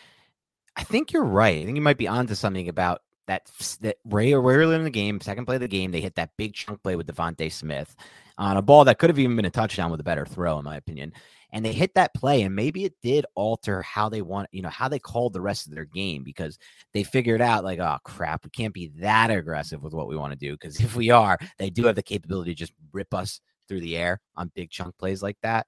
I 0.76 0.84
think 0.84 1.12
you're 1.12 1.24
right. 1.24 1.62
I 1.62 1.66
think 1.66 1.76
you 1.76 1.82
might 1.82 1.98
be 1.98 2.08
onto 2.08 2.36
something 2.36 2.70
about 2.70 3.02
that 3.28 3.50
that 3.82 3.98
Ray 4.06 4.34
early 4.34 4.76
in 4.76 4.84
the 4.84 4.90
game, 4.90 5.22
second 5.22 5.46
play 5.46 5.56
of 5.56 5.62
the 5.62 5.68
game, 5.68 5.92
they 5.92 6.02
hit 6.02 6.16
that 6.16 6.32
big 6.38 6.54
chunk 6.54 6.84
play 6.84 6.96
with 6.96 7.08
DeVonta 7.08 7.52
Smith 7.52 7.96
on 8.38 8.58
a 8.58 8.62
ball 8.62 8.86
that 8.86 8.98
could 8.98 9.10
have 9.10 9.20
even 9.20 9.36
been 9.36 9.46
a 9.46 9.50
touchdown 9.50 9.92
with 9.92 10.00
a 10.00 10.04
better 10.04 10.26
throw, 10.26 10.58
in 10.60 10.66
my 10.66 10.76
opinion 10.78 11.14
and 11.54 11.64
they 11.64 11.72
hit 11.72 11.94
that 11.94 12.14
play 12.16 12.42
and 12.42 12.56
maybe 12.56 12.84
it 12.84 12.96
did 13.02 13.26
alter 13.36 13.82
how 13.84 14.10
they 14.10 14.22
want 14.22 14.50
you 14.52 14.62
know 14.62 14.70
how 14.70 14.90
they 14.90 15.00
called 15.00 15.32
the 15.32 15.40
rest 15.40 15.68
of 15.68 15.74
their 15.74 15.86
game 15.86 16.24
because 16.24 16.58
they 16.94 17.04
figured 17.04 17.42
out 17.42 17.64
like 17.64 17.80
oh 17.80 17.98
crap 18.04 18.44
we 18.44 18.50
can't 18.50 18.74
be 18.74 18.92
that 18.98 19.32
aggressive 19.32 19.82
with 19.82 19.94
what 19.94 20.08
we 20.08 20.18
want 20.18 20.34
to 20.34 20.38
do 20.38 20.52
because 20.54 20.80
if 20.82 20.96
we 20.96 21.10
are 21.10 21.38
they 21.60 21.70
do 21.70 21.86
have 21.86 21.96
the 21.96 22.04
capability 22.04 22.52
to 22.52 22.60
just 22.60 22.74
rip 22.92 23.14
us 23.14 23.40
through 23.70 23.80
the 23.80 23.96
air 23.96 24.20
on 24.36 24.52
big 24.56 24.70
chunk 24.70 24.98
plays 24.98 25.24
like 25.24 25.38
that 25.42 25.66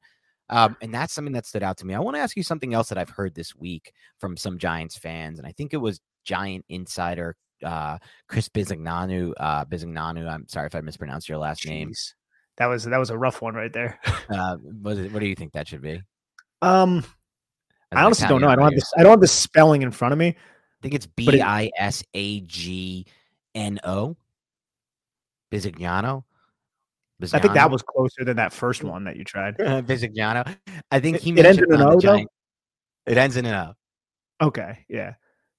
um, 0.47 0.78
and 0.82 0.93
that's 0.93 1.13
something 1.13 1.34
that 1.34 1.45
stood 1.45 1.63
out 1.63 1.78
to 1.78 1.86
me 1.86 1.93
i 1.93 1.99
want 1.99 2.16
to 2.16 2.22
ask 2.22 2.36
you 2.36 2.43
something 2.43 2.74
else 2.74 2.89
that 2.89 2.97
i've 2.97 3.09
heard 3.09 3.34
this 3.36 3.55
week 3.55 3.93
from 4.20 4.36
some 4.36 4.57
giants 4.57 4.97
fans 4.97 5.39
and 5.39 5.47
i 5.47 5.51
think 5.51 5.74
it 5.74 5.78
was 5.78 6.01
giant 6.26 6.66
insider 6.68 7.36
uh, 7.63 7.97
Chris 8.28 8.49
Bizignanu, 8.49 9.32
uh, 9.38 9.63
Bizignanu. 9.63 10.30
I'm 10.30 10.45
sorry 10.49 10.68
if 10.68 10.76
I 10.76 10.82
mispronounced 10.82 11.30
your 11.30 11.38
last 11.38 11.63
Jeez. 11.63 11.70
name 11.70 11.93
that 12.58 12.68
was 12.68 12.86
that 12.86 12.97
was 12.97 13.10
a 13.10 13.18
rough 13.18 13.41
one 13.41 13.56
right 13.56 13.72
there. 13.72 13.99
uh, 14.30 14.58
what, 14.58 14.97
what 14.97 15.20
do 15.20 15.28
you 15.28 15.36
think 15.36 15.53
that 15.53 15.68
should 15.68 15.82
be? 15.82 16.01
Um, 16.62 17.03
I 17.91 18.03
honestly 18.03 18.28
don't 18.28 18.41
know. 18.41 18.49
I 18.49 18.56
don't 18.56 18.66
have 18.66 18.74
this. 18.74 18.91
I 18.97 19.03
don't 19.03 19.12
have 19.12 19.22
the 19.22 19.28
spelling 19.28 19.82
in 19.82 19.91
front 19.91 20.14
of 20.14 20.18
me. 20.18 20.28
I 20.30 20.82
think 20.82 20.93
it's 20.93 21.08
B 21.08 21.41
I 21.41 21.72
S 21.78 22.03
A 22.14 22.41
G 22.41 23.06
N 23.53 23.80
O. 23.84 24.16
Bisignano. 25.51 26.24
I 27.32 27.39
think 27.39 27.53
that 27.53 27.72
was 27.72 27.82
closer 27.82 28.26
than 28.26 28.38
that 28.38 28.51
first 28.51 28.84
one 28.84 29.06
that 29.06 29.16
you 29.16 29.24
tried. 29.24 29.58
Bisignano. 29.60 30.56
I 30.91 30.99
think 30.99 31.20
he 31.20 31.32
it, 31.32 31.39
it 31.39 31.45
ends 31.45 31.62
in 31.62 31.74
an 31.74 31.82
O. 31.82 32.26
It 33.06 33.18
ends 33.18 33.38
in 33.38 33.45
an 33.45 33.53
O. 33.53 34.47
Okay. 34.47 34.86
Yeah. 34.89 35.14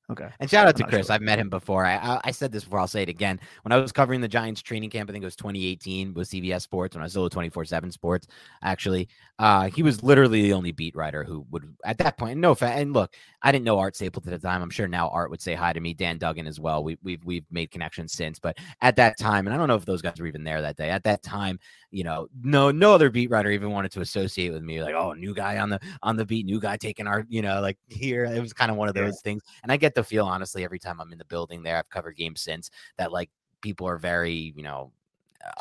Okay. 0.09 0.29
And 0.39 0.49
shout 0.49 0.69
out 0.69 0.77
to 0.77 0.85
Chris. 0.85 1.09
Sure. 1.09 1.15
I've 1.15 1.21
met 1.21 1.41
him 1.41 1.49
before. 1.49 1.85
I, 1.85 1.97
I, 1.97 2.21
I 2.25 2.31
said 2.31 2.53
this 2.53 2.63
before. 2.63 2.79
I'll 2.79 2.87
say 2.87 3.03
it 3.03 3.09
again. 3.09 3.41
When 3.63 3.73
I 3.73 3.77
was 3.77 3.91
covering 3.91 4.21
the 4.21 4.29
Giants 4.29 4.63
training 4.63 4.91
camp, 4.91 5.11
I 5.11 5.13
think 5.13 5.23
it 5.23 5.27
was 5.27 5.35
2018 5.35 6.15
with 6.15 6.31
CBS 6.31 6.63
Sports. 6.63 6.95
When 6.95 7.03
I 7.03 7.07
was 7.07 7.13
still 7.13 7.29
24 7.29 7.65
seven 7.65 7.91
Sports, 7.91 8.29
actually, 8.63 9.09
uh, 9.41 9.69
he 9.69 9.83
was 9.83 10.05
literally 10.05 10.43
the 10.43 10.53
only 10.53 10.71
beat 10.71 10.95
writer 10.95 11.25
who 11.25 11.45
would 11.51 11.75
at 11.85 11.99
that 11.99 12.19
point. 12.19 12.39
No, 12.39 12.57
and 12.61 12.93
look, 12.93 13.15
I 13.43 13.51
didn't 13.51 13.65
know 13.65 13.81
Art 13.81 13.97
Stapleton 13.97 14.33
at 14.33 14.41
the 14.41 14.47
time. 14.47 14.63
I'm 14.63 14.71
sure 14.71 14.87
now 14.87 15.09
Art 15.09 15.31
would 15.31 15.43
say 15.43 15.55
hi 15.55 15.73
to 15.73 15.81
me. 15.81 15.93
Dan 15.93 16.19
Duggan 16.19 16.47
as 16.47 16.61
well. 16.61 16.85
We, 16.85 16.99
we've 17.03 17.25
we've 17.25 17.47
made 17.51 17.73
connections 17.73 18.13
since, 18.13 18.39
but 18.39 18.57
at 18.83 18.95
that 18.97 19.19
time, 19.19 19.49
and 19.49 19.55
I 19.55 19.59
don't 19.59 19.67
know 19.67 19.75
if 19.75 19.87
those 19.87 20.03
guys 20.03 20.21
were 20.21 20.27
even 20.27 20.45
there 20.45 20.63
that 20.63 20.77
day. 20.77 20.91
At 20.91 21.03
that 21.05 21.25
time, 21.25 21.59
you 21.97 22.05
know, 22.05 22.29
no 22.43 22.71
no 22.71 22.93
other 22.93 23.09
beat 23.09 23.31
writer 23.31 23.51
even 23.51 23.71
wanted 23.71 23.91
to 23.93 24.03
associate 24.03 24.53
with 24.53 24.63
me. 24.63 24.83
Like, 24.83 24.95
oh, 24.95 25.15
new 25.15 25.33
guy 25.33 25.57
on 25.57 25.71
the 25.71 25.81
on 26.03 26.19
the 26.19 26.27
beat, 26.27 26.45
new 26.45 26.61
guy 26.61 26.77
taking 26.77 27.07
our, 27.07 27.25
you 27.31 27.41
know, 27.41 27.63
like 27.63 27.79
here. 27.89 28.27
It 28.27 28.39
was 28.39 28.53
kind 28.53 28.71
of 28.71 28.77
one 28.77 28.89
of 28.89 28.95
those 28.95 29.15
yeah. 29.15 29.31
things. 29.31 29.43
And 29.63 29.73
I 29.73 29.79
get 29.79 29.95
the 29.95 30.05
feel, 30.05 30.27
honestly, 30.27 30.63
every 30.63 30.79
time 30.79 31.01
I'm 31.01 31.11
in 31.11 31.17
the 31.17 31.25
building 31.25 31.63
there, 31.63 31.79
I've 31.79 31.89
covered 31.89 32.19
games 32.19 32.43
since 32.43 32.71
that 32.99 33.13
like 33.13 33.31
people 33.63 33.89
are 33.89 33.97
very, 33.97 34.53
you 34.55 34.63
know, 34.63 34.93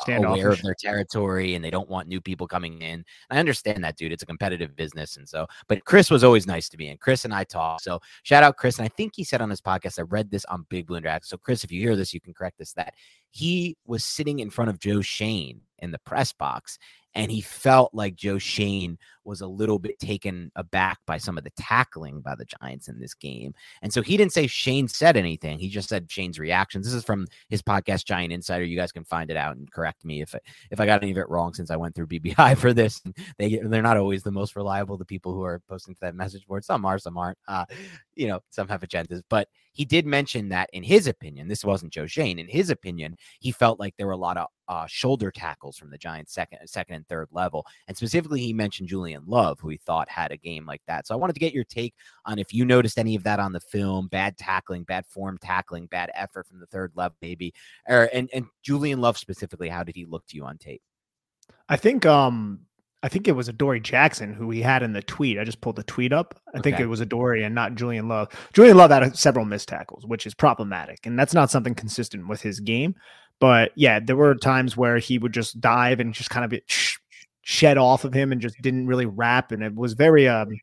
aware 0.08 0.50
of 0.50 0.60
their 0.60 0.74
territory 0.78 1.54
and 1.54 1.64
they 1.64 1.70
don't 1.70 1.88
want 1.88 2.06
new 2.06 2.20
people 2.20 2.46
coming 2.46 2.82
in. 2.82 3.02
I 3.30 3.38
understand 3.38 3.82
that, 3.84 3.96
dude. 3.96 4.12
It's 4.12 4.22
a 4.22 4.26
competitive 4.26 4.76
business. 4.76 5.16
And 5.16 5.26
so, 5.26 5.46
but 5.68 5.86
Chris 5.86 6.10
was 6.10 6.22
always 6.22 6.46
nice 6.46 6.68
to 6.68 6.76
me. 6.76 6.88
And 6.88 7.00
Chris 7.00 7.24
and 7.24 7.32
I 7.32 7.44
talk. 7.44 7.80
So 7.80 8.00
shout 8.24 8.42
out 8.42 8.58
Chris. 8.58 8.78
And 8.78 8.84
I 8.84 8.88
think 8.94 9.14
he 9.16 9.24
said 9.24 9.40
on 9.40 9.48
his 9.48 9.62
podcast, 9.62 9.98
I 9.98 10.02
read 10.02 10.30
this 10.30 10.44
on 10.46 10.66
Big 10.68 10.86
Blue 10.86 11.00
Dragon. 11.00 11.26
So, 11.26 11.38
Chris, 11.38 11.64
if 11.64 11.72
you 11.72 11.80
hear 11.80 11.96
this, 11.96 12.12
you 12.12 12.20
can 12.20 12.34
correct 12.34 12.58
this 12.58 12.74
that 12.74 12.92
he 13.30 13.74
was 13.86 14.04
sitting 14.04 14.40
in 14.40 14.50
front 14.50 14.68
of 14.68 14.78
Joe 14.78 15.00
Schoen 15.00 15.62
in 15.78 15.90
the 15.90 15.98
press 16.00 16.32
box 16.32 16.78
and 17.14 17.30
he 17.30 17.40
felt 17.40 17.94
like 17.94 18.14
Joe 18.14 18.38
Schoen 18.38 18.98
was 19.26 19.40
a 19.40 19.46
little 19.46 19.78
bit 19.78 19.98
taken 19.98 20.50
aback 20.56 20.98
by 21.06 21.18
some 21.18 21.36
of 21.36 21.44
the 21.44 21.50
tackling 21.58 22.20
by 22.20 22.34
the 22.34 22.44
Giants 22.44 22.88
in 22.88 23.00
this 23.00 23.14
game. 23.14 23.52
And 23.82 23.92
so 23.92 24.02
he 24.02 24.16
didn't 24.16 24.32
say 24.32 24.46
Schoen 24.46 24.88
said 24.88 25.16
anything. 25.16 25.58
He 25.58 25.68
just 25.68 25.88
said 25.88 26.10
Schoen's 26.10 26.38
reactions. 26.38 26.86
This 26.86 26.94
is 26.94 27.04
from 27.04 27.26
his 27.48 27.62
podcast 27.62 28.04
Giant 28.04 28.32
Insider. 28.32 28.64
You 28.64 28.76
guys 28.76 28.92
can 28.92 29.04
find 29.04 29.30
it 29.30 29.36
out 29.36 29.56
and 29.56 29.70
correct 29.70 30.04
me 30.04 30.22
if 30.22 30.34
if 30.70 30.80
I 30.80 30.86
got 30.86 31.02
any 31.02 31.12
of 31.12 31.18
it 31.18 31.28
wrong 31.28 31.54
since 31.54 31.70
I 31.70 31.76
went 31.76 31.94
through 31.94 32.06
BBI 32.06 32.56
for 32.58 32.72
this. 32.72 33.02
They 33.38 33.60
they're 33.62 33.82
not 33.82 33.96
always 33.96 34.22
the 34.22 34.30
most 34.30 34.56
reliable. 34.56 34.96
The 34.96 35.04
people 35.04 35.32
who 35.32 35.42
are 35.42 35.60
posting 35.68 35.94
to 35.94 36.00
that 36.02 36.14
message 36.14 36.46
board, 36.46 36.64
some 36.64 36.84
are, 36.84 36.98
some 36.98 37.18
aren't. 37.18 37.38
Uh, 37.48 37.66
you 38.14 38.28
know, 38.28 38.40
some 38.50 38.68
have 38.68 38.80
agendas, 38.80 39.22
but 39.28 39.48
he 39.72 39.84
did 39.84 40.06
mention 40.06 40.48
that 40.48 40.70
in 40.72 40.82
his 40.82 41.06
opinion, 41.06 41.48
this 41.48 41.64
wasn't 41.64 41.92
Joe 41.92 42.06
Schoen. 42.06 42.38
In 42.38 42.48
his 42.48 42.70
opinion, 42.70 43.16
he 43.40 43.52
felt 43.52 43.78
like 43.78 43.94
there 43.96 44.06
were 44.06 44.14
a 44.14 44.16
lot 44.16 44.38
of 44.38 44.46
uh, 44.68 44.86
shoulder 44.86 45.30
tackles 45.30 45.76
from 45.76 45.90
the 45.90 45.98
Giants' 45.98 46.32
second, 46.32 46.58
second 46.66 46.94
and 46.96 47.08
third 47.08 47.28
level, 47.30 47.66
and 47.86 47.96
specifically, 47.96 48.40
he 48.40 48.52
mentioned 48.52 48.88
Julian 48.88 49.15
Love, 49.26 49.60
who 49.60 49.68
he 49.68 49.76
thought 49.76 50.08
had 50.08 50.32
a 50.32 50.36
game 50.36 50.66
like 50.66 50.82
that. 50.86 51.06
So 51.06 51.14
I 51.14 51.18
wanted 51.18 51.34
to 51.34 51.40
get 51.40 51.54
your 51.54 51.64
take 51.64 51.94
on 52.24 52.38
if 52.38 52.52
you 52.52 52.64
noticed 52.64 52.98
any 52.98 53.14
of 53.14 53.24
that 53.24 53.40
on 53.40 53.52
the 53.52 53.60
film: 53.60 54.08
bad 54.08 54.36
tackling, 54.36 54.84
bad 54.84 55.06
form 55.06 55.38
tackling, 55.38 55.86
bad 55.86 56.10
effort 56.14 56.46
from 56.46 56.60
the 56.60 56.66
third 56.66 56.92
level, 56.94 57.16
maybe, 57.22 57.54
or 57.88 58.08
and 58.12 58.28
and 58.32 58.46
Julian 58.62 59.00
Love 59.00 59.18
specifically. 59.18 59.68
How 59.68 59.82
did 59.82 59.96
he 59.96 60.04
look 60.04 60.26
to 60.28 60.36
you 60.36 60.44
on 60.44 60.58
tape? 60.58 60.82
I 61.68 61.76
think 61.76 62.06
um 62.06 62.60
I 63.02 63.08
think 63.08 63.28
it 63.28 63.32
was 63.32 63.48
Adoree 63.48 63.80
Jackson 63.80 64.32
who 64.32 64.50
he 64.50 64.62
had 64.62 64.82
in 64.82 64.92
the 64.92 65.02
tweet. 65.02 65.38
I 65.38 65.44
just 65.44 65.60
pulled 65.60 65.76
the 65.76 65.84
tweet 65.84 66.12
up. 66.12 66.40
I 66.48 66.58
okay. 66.58 66.70
think 66.70 66.80
it 66.80 66.86
was 66.86 67.00
Adoree 67.00 67.44
and 67.44 67.54
not 67.54 67.74
Julian 67.74 68.08
Love. 68.08 68.28
Julian 68.52 68.76
Love 68.76 68.90
had 68.90 69.16
several 69.16 69.44
missed 69.44 69.68
tackles, 69.68 70.06
which 70.06 70.26
is 70.26 70.34
problematic, 70.34 71.06
and 71.06 71.18
that's 71.18 71.34
not 71.34 71.50
something 71.50 71.74
consistent 71.74 72.26
with 72.26 72.42
his 72.42 72.60
game. 72.60 72.94
But 73.38 73.72
yeah, 73.74 74.00
there 74.00 74.16
were 74.16 74.34
times 74.34 74.76
where 74.76 74.98
he 74.98 75.18
would 75.18 75.32
just 75.32 75.60
dive 75.60 76.00
and 76.00 76.14
just 76.14 76.30
kind 76.30 76.44
of 76.44 76.50
be 76.50 76.62
shed 77.48 77.78
off 77.78 78.04
of 78.04 78.12
him 78.12 78.32
and 78.32 78.40
just 78.40 78.60
didn't 78.60 78.88
really 78.88 79.06
wrap, 79.06 79.52
and 79.52 79.62
it 79.62 79.72
was 79.72 79.92
very 79.92 80.26
um, 80.26 80.50
it 80.50 80.60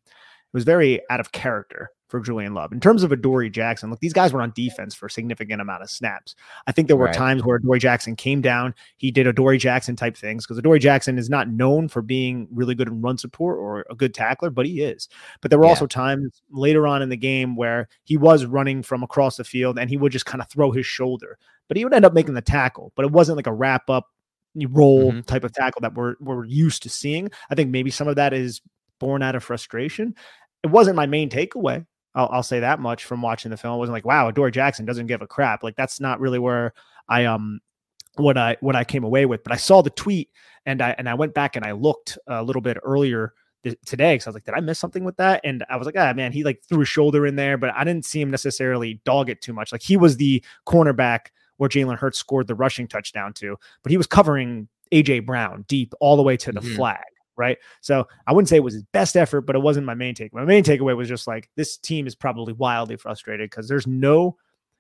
was 0.54 0.66
very 0.66 1.00
out 1.10 1.22
of 1.22 1.32
character 1.32 1.90
for 2.10 2.20
Julian 2.20 2.54
Love. 2.54 2.74
In 2.74 2.82
terms 2.82 3.04
of 3.04 3.14
Adoree 3.14 3.50
Jackson, 3.50 3.90
look, 3.90 4.02
these 4.02 4.12
guys 4.12 4.34
were 4.34 4.42
on 4.42 4.52
defense 4.54 4.94
for 4.94 5.06
a 5.06 5.10
significant 5.10 5.62
amount 5.62 5.82
of 5.82 5.90
snaps. 5.90 6.36
I 6.68 6.74
think 6.74 6.90
there 6.90 6.98
were 6.98 7.06
right. 7.06 7.16
times 7.16 7.42
where 7.42 7.56
Adoree 7.56 7.80
Jackson 7.80 8.18
came 8.18 8.42
down, 8.42 8.76
he 8.98 9.12
did 9.12 9.28
Adoree 9.28 9.58
Jackson 9.58 9.96
type 9.96 10.18
things 10.18 10.46
because 10.46 10.58
Adoree 10.58 10.80
Jackson 10.80 11.18
is 11.18 11.30
not 11.30 11.48
known 11.48 11.88
for 11.88 12.02
being 12.02 12.50
really 12.52 12.76
good 12.76 12.90
in 12.90 13.02
run 13.02 13.18
support 13.18 13.58
or 13.58 13.86
a 13.90 13.96
good 13.96 14.14
tackler, 14.14 14.50
but 14.50 14.66
he 14.66 14.82
is. 14.82 15.08
But 15.40 15.52
there 15.52 15.58
were 15.58 15.66
yeah. 15.66 15.70
also 15.72 15.88
times 15.88 16.42
later 16.52 16.86
on 16.86 17.02
in 17.02 17.08
the 17.08 17.18
game 17.18 17.56
where 17.56 17.88
he 18.04 18.18
was 18.18 18.46
running 18.46 18.84
from 18.84 19.04
across 19.04 19.38
the 19.38 19.46
field 19.46 19.80
and 19.80 19.90
he 19.90 19.96
would 19.96 20.12
just 20.12 20.26
kind 20.26 20.42
of 20.42 20.50
throw 20.50 20.72
his 20.72 20.86
shoulder, 20.86 21.38
but 21.70 21.78
he 21.78 21.86
would 21.86 21.94
end 21.94 22.04
up 22.04 22.14
making 22.14 22.34
the 22.34 22.42
tackle. 22.42 22.92
But 22.96 23.06
it 23.06 23.12
wasn't 23.12 23.38
like 23.38 23.48
a 23.48 23.54
wrap 23.54 23.90
up 23.90 24.13
roll 24.56 25.12
mm-hmm. 25.12 25.22
type 25.22 25.44
of 25.44 25.54
tackle 25.54 25.82
that 25.82 25.96
we're 25.96 26.16
we're 26.20 26.46
used 26.46 26.84
to 26.84 26.90
seeing. 26.90 27.30
I 27.50 27.56
think 27.56 27.70
maybe 27.70 27.92
some 27.92 28.08
of 28.08 28.16
that 28.16 28.34
is 28.34 28.62
born 29.00 29.22
out 29.22 29.36
of 29.36 29.44
frustration. 29.44 30.16
It 30.64 30.68
wasn't 30.68 30.96
my 30.96 31.06
main 31.06 31.30
takeaway. 31.30 31.86
I'll, 32.16 32.30
I'll, 32.32 32.44
say 32.44 32.60
that 32.60 32.80
much 32.80 33.06
from 33.06 33.22
watching 33.22 33.50
the 33.50 33.58
film. 33.58 33.76
It 33.76 33.80
wasn't 33.80 33.94
like, 33.94 34.06
wow, 34.06 34.28
Adoree 34.28 34.52
Jackson 34.52 34.86
doesn't 34.86 35.08
give 35.08 35.22
a 35.22 35.28
crap. 35.28 35.64
Like 35.64 35.76
that's 35.76 36.00
not 36.00 36.20
really 36.20 36.40
where 36.40 36.74
I 37.10 37.26
um 37.26 37.60
what 38.16 38.38
I 38.38 38.58
what 38.62 38.76
I 38.76 38.84
came 38.84 39.04
away 39.04 39.26
with. 39.26 39.44
But 39.44 39.54
I 39.54 39.58
saw 39.58 39.82
the 39.82 39.90
tweet 39.90 40.30
and 40.66 40.82
I 40.82 40.96
and 40.98 41.10
I 41.10 41.16
went 41.16 41.34
back 41.34 41.56
and 41.56 41.66
I 41.66 41.72
looked 41.72 42.18
a 42.28 42.44
little 42.44 42.62
bit 42.62 42.78
earlier 42.84 43.34
th- 43.64 43.78
today 43.86 44.14
because 44.14 44.28
I 44.28 44.30
was 44.30 44.36
like, 44.36 44.46
did 44.46 44.54
I 44.54 44.60
miss 44.60 44.80
something 44.80 45.04
with 45.04 45.18
that? 45.18 45.42
And 45.44 45.66
I 45.70 45.78
was 45.78 45.86
like, 45.86 45.96
ah, 45.98 46.14
man, 46.14 46.32
he 46.32 46.44
like 46.44 46.62
threw 46.68 46.82
a 46.82 46.86
shoulder 46.86 47.26
in 47.26 47.36
there, 47.36 47.58
but 47.58 47.72
I 47.76 47.84
didn't 47.84 48.06
see 48.06 48.22
him 48.22 48.32
necessarily 48.32 49.02
dog 49.06 49.30
it 49.30 49.42
too 49.42 49.54
much. 49.54 49.72
Like 49.72 49.82
he 49.82 49.98
was 49.98 50.18
the 50.18 50.44
cornerback 50.68 51.28
where 51.58 51.70
Jalen 51.70 51.98
Hurts 51.98 52.18
scored 52.18 52.48
the 52.48 52.56
rushing 52.56 52.88
touchdown 52.88 53.34
to, 53.34 53.58
but 53.84 53.92
he 53.92 53.98
was 53.98 54.08
covering 54.08 54.68
AJ 54.92 55.26
Brown 55.26 55.66
deep 55.68 55.94
all 56.00 56.16
the 56.16 56.24
way 56.24 56.38
to 56.38 56.52
the 56.52 56.62
mm-hmm. 56.62 56.76
flag 56.76 57.04
right? 57.36 57.58
So 57.82 58.08
I 58.28 58.34
wouldn't 58.34 58.50
say 58.50 58.58
it 58.58 58.64
was 58.64 58.74
his 58.74 58.84
best 58.84 59.16
effort, 59.16 59.42
but 59.42 59.56
it 59.56 59.60
wasn't 59.60 59.86
my 59.86 59.96
main 59.96 60.16
take. 60.16 60.34
My 60.34 60.46
main 60.46 60.64
takeaway 60.64 60.96
was 60.96 61.08
just 61.08 61.28
like 61.28 61.50
this 61.56 61.78
team 61.78 62.08
is 62.08 62.16
probably 62.16 62.54
wildly 62.54 62.96
frustrated 62.96 63.50
because 63.50 63.68
there's 63.68 63.88
no 63.88 64.38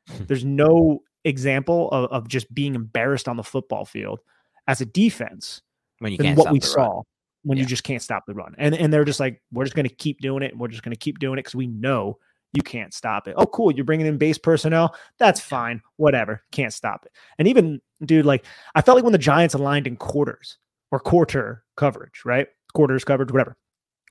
there's 0.28 0.46
no 0.46 1.02
example 1.24 1.90
of, 1.92 2.12
of 2.12 2.28
just 2.28 2.54
being 2.54 2.76
embarrassed 2.76 3.28
on 3.28 3.38
the 3.38 3.44
football 3.44 3.86
field 3.86 4.20
as 4.68 4.82
a 4.82 4.86
defense 4.86 5.62
when 6.00 6.12
you 6.12 6.18
than 6.18 6.36
what 6.36 6.52
we 6.52 6.60
saw 6.60 6.96
run. 6.96 7.04
when 7.44 7.58
yeah. 7.58 7.64
you 7.64 7.68
just 7.68 7.84
can't 7.84 8.02
stop 8.02 8.26
the 8.26 8.34
run. 8.34 8.56
And 8.58 8.76
and 8.76 8.92
they're 8.92 9.06
just 9.06 9.20
like, 9.20 9.42
we're 9.52 9.66
just 9.66 9.76
gonna 9.76 9.90
keep 9.90 10.20
doing 10.20 10.44
it 10.44 10.52
and 10.52 10.60
we're 10.60 10.68
just 10.68 10.84
gonna 10.84 10.96
keep 10.96 11.20
doing 11.20 11.40
it 11.40 11.44
because 11.44 11.56
we 11.56 11.68
know 11.68 12.18
you 12.54 12.62
can't 12.62 12.94
stop 12.94 13.28
it. 13.28 13.36
Oh, 13.38 13.46
cool. 13.46 13.72
You're 13.72 13.86
bringing 13.86 14.08
in 14.08 14.18
base 14.18 14.38
personnel. 14.38 14.96
That's 15.18 15.40
fine. 15.40 15.82
Whatever. 15.98 16.44
Can't 16.52 16.74
stop 16.74 17.06
it. 17.06 17.12
And 17.38 17.48
even, 17.48 17.82
dude, 18.06 18.26
like, 18.26 18.46
I 18.76 18.82
felt 18.82 18.96
like 18.96 19.04
when 19.04 19.12
the 19.12 19.18
Giants 19.18 19.56
aligned 19.56 19.88
in 19.88 19.96
quarters, 19.96 20.58
or 20.94 21.00
quarter 21.00 21.64
coverage, 21.76 22.22
right? 22.24 22.48
Quarters 22.76 23.04
coverage, 23.04 23.32
whatever. 23.32 23.58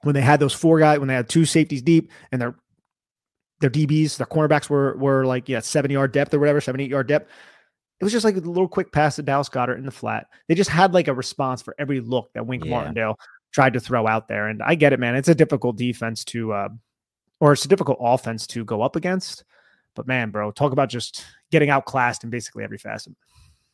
When 0.03 0.17
they 0.17 0.21
had 0.21 0.41
those 0.41 0.53
four 0.53 0.81
guys, 0.81 0.99
when 0.99 1.07
they 1.07 1.15
had 1.15 1.29
two 1.29 1.45
safeties 1.45 1.81
deep 1.81 2.11
and 2.33 2.43
their 2.43 2.57
their 3.61 3.71
DBs, 3.71 4.17
their 4.17 4.27
cornerbacks 4.27 4.69
were 4.69 4.97
were 4.97 5.25
like 5.25 5.49
yeah 5.49 5.61
seven 5.61 5.93
yard 5.93 6.11
depth 6.11 6.35
or 6.35 6.41
whatever, 6.41 6.61
seven 6.61 6.81
eight 6.81 6.91
yard 6.91 7.07
depth. 7.07 7.31
It 8.01 8.05
was 8.05 8.13
just 8.13 8.25
like 8.25 8.35
a 8.35 8.41
little 8.41 8.67
quick 8.67 8.91
pass 8.91 9.15
to 9.15 9.23
Dallas 9.23 9.49
Goedert 9.49 9.79
in 9.79 9.85
the 9.85 9.93
flat. 9.93 10.27
They 10.49 10.57
just 10.57 10.71
had 10.71 10.93
like 10.93 11.07
a 11.07 11.15
response 11.15 11.63
for 11.63 11.77
every 11.79 12.01
look 12.01 12.33
that 12.35 12.49
Wink 12.49 12.65
yeah. 12.65 12.73
Martindale 12.73 13.17
tried 13.53 13.75
to 13.75 13.81
throw 13.81 14.09
out 14.09 14.27
there. 14.27 14.49
And 14.49 14.61
I 14.61 14.75
get 14.75 14.93
it, 14.93 14.99
man. 14.99 15.15
It's 15.15 15.29
a 15.29 15.37
difficult 15.37 15.77
defense 15.77 16.25
to, 16.25 16.53
uh, 16.53 16.69
or 17.43 17.53
it's 17.53 17.65
a 17.65 17.69
difficult 17.69 17.99
offense 18.01 18.47
to 18.47 18.65
go 18.65 18.83
up 18.83 18.95
against. 18.95 19.43
But 19.97 20.07
man, 20.07 20.31
bro, 20.31 20.53
talk 20.53 20.71
about 20.71 20.89
just 20.89 21.27
getting 21.51 21.71
outclassed 21.71 22.23
in 22.23 22.31
basically 22.31 22.63
every 22.63 22.79
facet. 22.79 23.15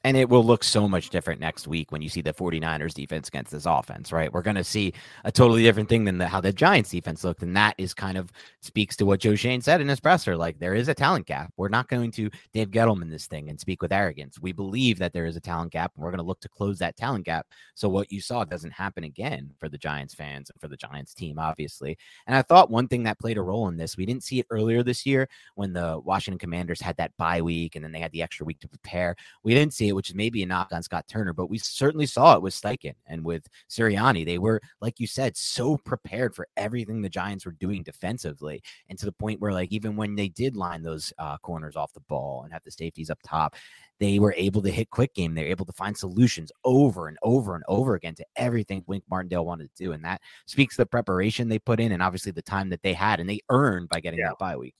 And 0.04 0.16
it 0.16 0.28
will 0.28 0.44
look 0.44 0.62
so 0.62 0.88
much 0.88 1.10
different 1.10 1.40
next 1.40 1.66
week 1.66 1.90
when 1.90 2.02
you 2.02 2.08
see 2.08 2.20
the 2.20 2.32
49ers 2.32 2.94
defense 2.94 3.26
against 3.26 3.50
this 3.50 3.66
offense, 3.66 4.12
right? 4.12 4.32
We're 4.32 4.42
going 4.42 4.56
to 4.56 4.62
see 4.62 4.92
a 5.24 5.32
totally 5.32 5.64
different 5.64 5.88
thing 5.88 6.04
than 6.04 6.18
the, 6.18 6.28
how 6.28 6.40
the 6.40 6.52
Giants 6.52 6.90
defense 6.90 7.24
looked. 7.24 7.42
And 7.42 7.56
that 7.56 7.74
is 7.78 7.94
kind 7.94 8.16
of 8.16 8.30
speaks 8.62 8.94
to 8.96 9.06
what 9.06 9.18
Joe 9.18 9.34
Schoen 9.34 9.60
said 9.60 9.80
in 9.80 9.88
his 9.88 9.98
presser. 9.98 10.36
Like, 10.36 10.60
there 10.60 10.74
is 10.74 10.86
a 10.86 10.94
talent 10.94 11.26
gap. 11.26 11.52
We're 11.56 11.68
not 11.68 11.88
going 11.88 12.12
to 12.12 12.30
Dave 12.54 12.70
Gettleman 12.70 13.10
this 13.10 13.26
thing 13.26 13.50
and 13.50 13.58
speak 13.58 13.82
with 13.82 13.92
arrogance. 13.92 14.40
We 14.40 14.52
believe 14.52 15.00
that 15.00 15.12
there 15.12 15.26
is 15.26 15.36
a 15.36 15.40
talent 15.40 15.72
gap 15.72 15.90
and 15.96 16.04
we're 16.04 16.12
going 16.12 16.18
to 16.18 16.24
look 16.24 16.40
to 16.40 16.48
close 16.48 16.78
that 16.78 16.96
talent 16.96 17.24
gap. 17.24 17.48
So, 17.74 17.88
what 17.88 18.12
you 18.12 18.20
saw 18.20 18.44
doesn't 18.44 18.72
happen 18.72 19.02
again 19.02 19.50
for 19.58 19.68
the 19.68 19.78
Giants 19.78 20.14
fans 20.14 20.48
and 20.48 20.60
for 20.60 20.68
the 20.68 20.76
Giants 20.76 21.12
team, 21.12 21.40
obviously. 21.40 21.98
And 22.28 22.36
I 22.36 22.42
thought 22.42 22.70
one 22.70 22.86
thing 22.86 23.02
that 23.02 23.18
played 23.18 23.36
a 23.36 23.42
role 23.42 23.66
in 23.66 23.76
this, 23.76 23.96
we 23.96 24.06
didn't 24.06 24.22
see 24.22 24.38
it 24.38 24.46
earlier 24.50 24.84
this 24.84 25.04
year 25.04 25.28
when 25.56 25.72
the 25.72 25.98
Washington 26.04 26.38
Commanders 26.38 26.80
had 26.80 26.96
that 26.98 27.16
bye 27.16 27.42
week 27.42 27.74
and 27.74 27.84
then 27.84 27.90
they 27.90 27.98
had 27.98 28.12
the 28.12 28.22
extra 28.22 28.46
week 28.46 28.60
to 28.60 28.68
prepare. 28.68 29.16
We 29.42 29.54
didn't 29.54 29.74
see 29.74 29.87
which 29.94 30.10
is 30.10 30.14
maybe 30.14 30.42
a 30.42 30.46
knock 30.46 30.68
on 30.72 30.82
Scott 30.82 31.06
Turner, 31.08 31.32
but 31.32 31.50
we 31.50 31.58
certainly 31.58 32.06
saw 32.06 32.34
it 32.34 32.42
with 32.42 32.54
Steichen 32.54 32.94
and 33.06 33.24
with 33.24 33.46
Sirianni. 33.68 34.24
They 34.24 34.38
were, 34.38 34.60
like 34.80 35.00
you 35.00 35.06
said, 35.06 35.36
so 35.36 35.76
prepared 35.76 36.34
for 36.34 36.48
everything 36.56 37.02
the 37.02 37.08
Giants 37.08 37.46
were 37.46 37.52
doing 37.52 37.82
defensively, 37.82 38.62
and 38.88 38.98
to 38.98 39.04
the 39.04 39.12
point 39.12 39.40
where, 39.40 39.52
like, 39.52 39.72
even 39.72 39.96
when 39.96 40.14
they 40.14 40.28
did 40.28 40.56
line 40.56 40.82
those 40.82 41.12
uh, 41.18 41.38
corners 41.38 41.76
off 41.76 41.92
the 41.92 42.00
ball 42.00 42.42
and 42.44 42.52
have 42.52 42.64
the 42.64 42.70
safeties 42.70 43.10
up 43.10 43.18
top, 43.24 43.56
they 44.00 44.18
were 44.18 44.34
able 44.36 44.62
to 44.62 44.70
hit 44.70 44.90
quick 44.90 45.14
game. 45.14 45.34
They're 45.34 45.46
able 45.46 45.66
to 45.66 45.72
find 45.72 45.96
solutions 45.96 46.52
over 46.64 47.08
and 47.08 47.18
over 47.22 47.54
and 47.54 47.64
over 47.68 47.94
again 47.94 48.14
to 48.16 48.26
everything 48.36 48.84
Wink 48.86 49.04
Martindale 49.10 49.44
wanted 49.44 49.74
to 49.74 49.84
do. 49.84 49.92
And 49.92 50.04
that 50.04 50.20
speaks 50.46 50.76
to 50.76 50.82
the 50.82 50.86
preparation 50.86 51.48
they 51.48 51.58
put 51.58 51.80
in 51.80 51.92
and 51.92 52.02
obviously 52.02 52.32
the 52.32 52.42
time 52.42 52.68
that 52.70 52.82
they 52.82 52.94
had 52.94 53.20
and 53.20 53.28
they 53.28 53.40
earned 53.50 53.88
by 53.88 54.00
getting 54.00 54.20
yeah. 54.20 54.28
that 54.28 54.38
bye 54.38 54.56
week. 54.56 54.74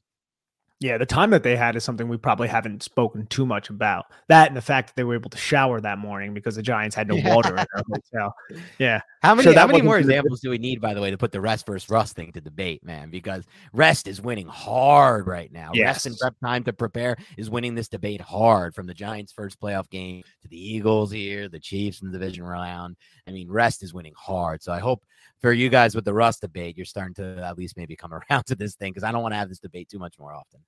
Yeah, 0.81 0.97
the 0.97 1.07
time 1.07 1.31
that 1.31 1.43
they 1.43 1.57
had 1.57 1.75
is 1.75 1.83
something 1.83 2.09
we 2.09 2.19
probably 2.19 2.47
haven't 2.47 2.85
spoken 2.85 3.27
too 3.27 3.45
much 3.45 3.69
about. 3.69 4.07
That 4.29 4.47
and 4.47 4.57
the 4.57 4.63
fact 4.63 4.89
that 4.89 4.97
they 4.97 5.03
were 5.03 5.15
able 5.15 5.31
to 5.31 5.37
shower 5.37 5.81
that 5.81 5.99
morning 5.99 6.35
because 6.35 6.55
the 6.55 6.63
Giants 6.63 6.95
had 6.95 7.09
no 7.09 7.17
yeah. 7.17 7.35
water 7.35 7.51
in 7.51 7.57
their 7.57 7.83
hotel. 7.89 8.35
Yeah. 8.79 9.01
How 9.23 9.35
many 9.35 9.53
so 9.53 9.59
how 9.59 9.67
many 9.67 9.83
more 9.83 9.99
examples 9.99 10.41
do 10.41 10.51
we 10.51 10.59
need, 10.59 10.81
by 10.81 10.95
the 10.95 11.01
way, 11.01 11.11
to 11.11 11.19
put 11.19 11.33
the 11.33 11.41
rest 11.41 11.67
versus 11.67 11.91
rust 11.91 12.15
thing 12.15 12.31
to 12.33 12.41
debate, 12.41 12.85
man? 12.85 13.11
Because 13.11 13.45
rest 13.73 14.07
is 14.07 14.21
winning 14.21 14.47
hard 14.47 15.27
right 15.27 15.51
now. 15.51 15.71
Yes. 15.75 15.87
Rest 15.87 16.07
and 16.07 16.19
prep 16.19 16.35
time 16.41 16.63
to 16.65 16.73
prepare 16.73 17.17
is 17.37 17.51
winning 17.51 17.75
this 17.75 17.89
debate 17.89 18.21
hard 18.21 18.75
from 18.75 18.87
the 18.87 18.95
Giants' 18.95 19.33
first 19.33 19.61
playoff 19.61 19.91
game 19.91 20.23
to 20.43 20.49
the 20.49 20.57
Eagles 20.57 21.11
here, 21.11 21.49
the 21.49 21.59
Chiefs 21.59 22.03
in 22.03 22.13
the 22.13 22.19
division 22.19 22.45
round. 22.45 22.97
I 23.27 23.33
mean, 23.33 23.51
rest 23.51 23.83
is 23.83 23.93
winning 23.93 24.15
hard. 24.17 24.63
So 24.63 24.73
I 24.73 24.79
hope 24.79 25.03
for 25.41 25.53
you 25.53 25.69
guys 25.69 25.95
with 25.95 26.05
the 26.05 26.15
rust 26.15 26.41
debate, 26.41 26.77
you're 26.77 26.87
starting 26.87 27.15
to 27.15 27.43
at 27.45 27.57
least 27.57 27.77
maybe 27.77 27.97
come 27.97 28.13
around 28.31 28.45
to 28.47 28.55
this 28.55 28.75
thing 28.75 28.93
because 28.93 29.05
I 29.05 29.13
don't 29.13 29.23
want 29.23 29.33
to 29.33 29.39
have 29.39 29.49
this 29.49 29.61
debate 29.61 29.89
too 29.89 29.99
much 29.99 30.19
more 30.19 30.35
often. 30.35 30.61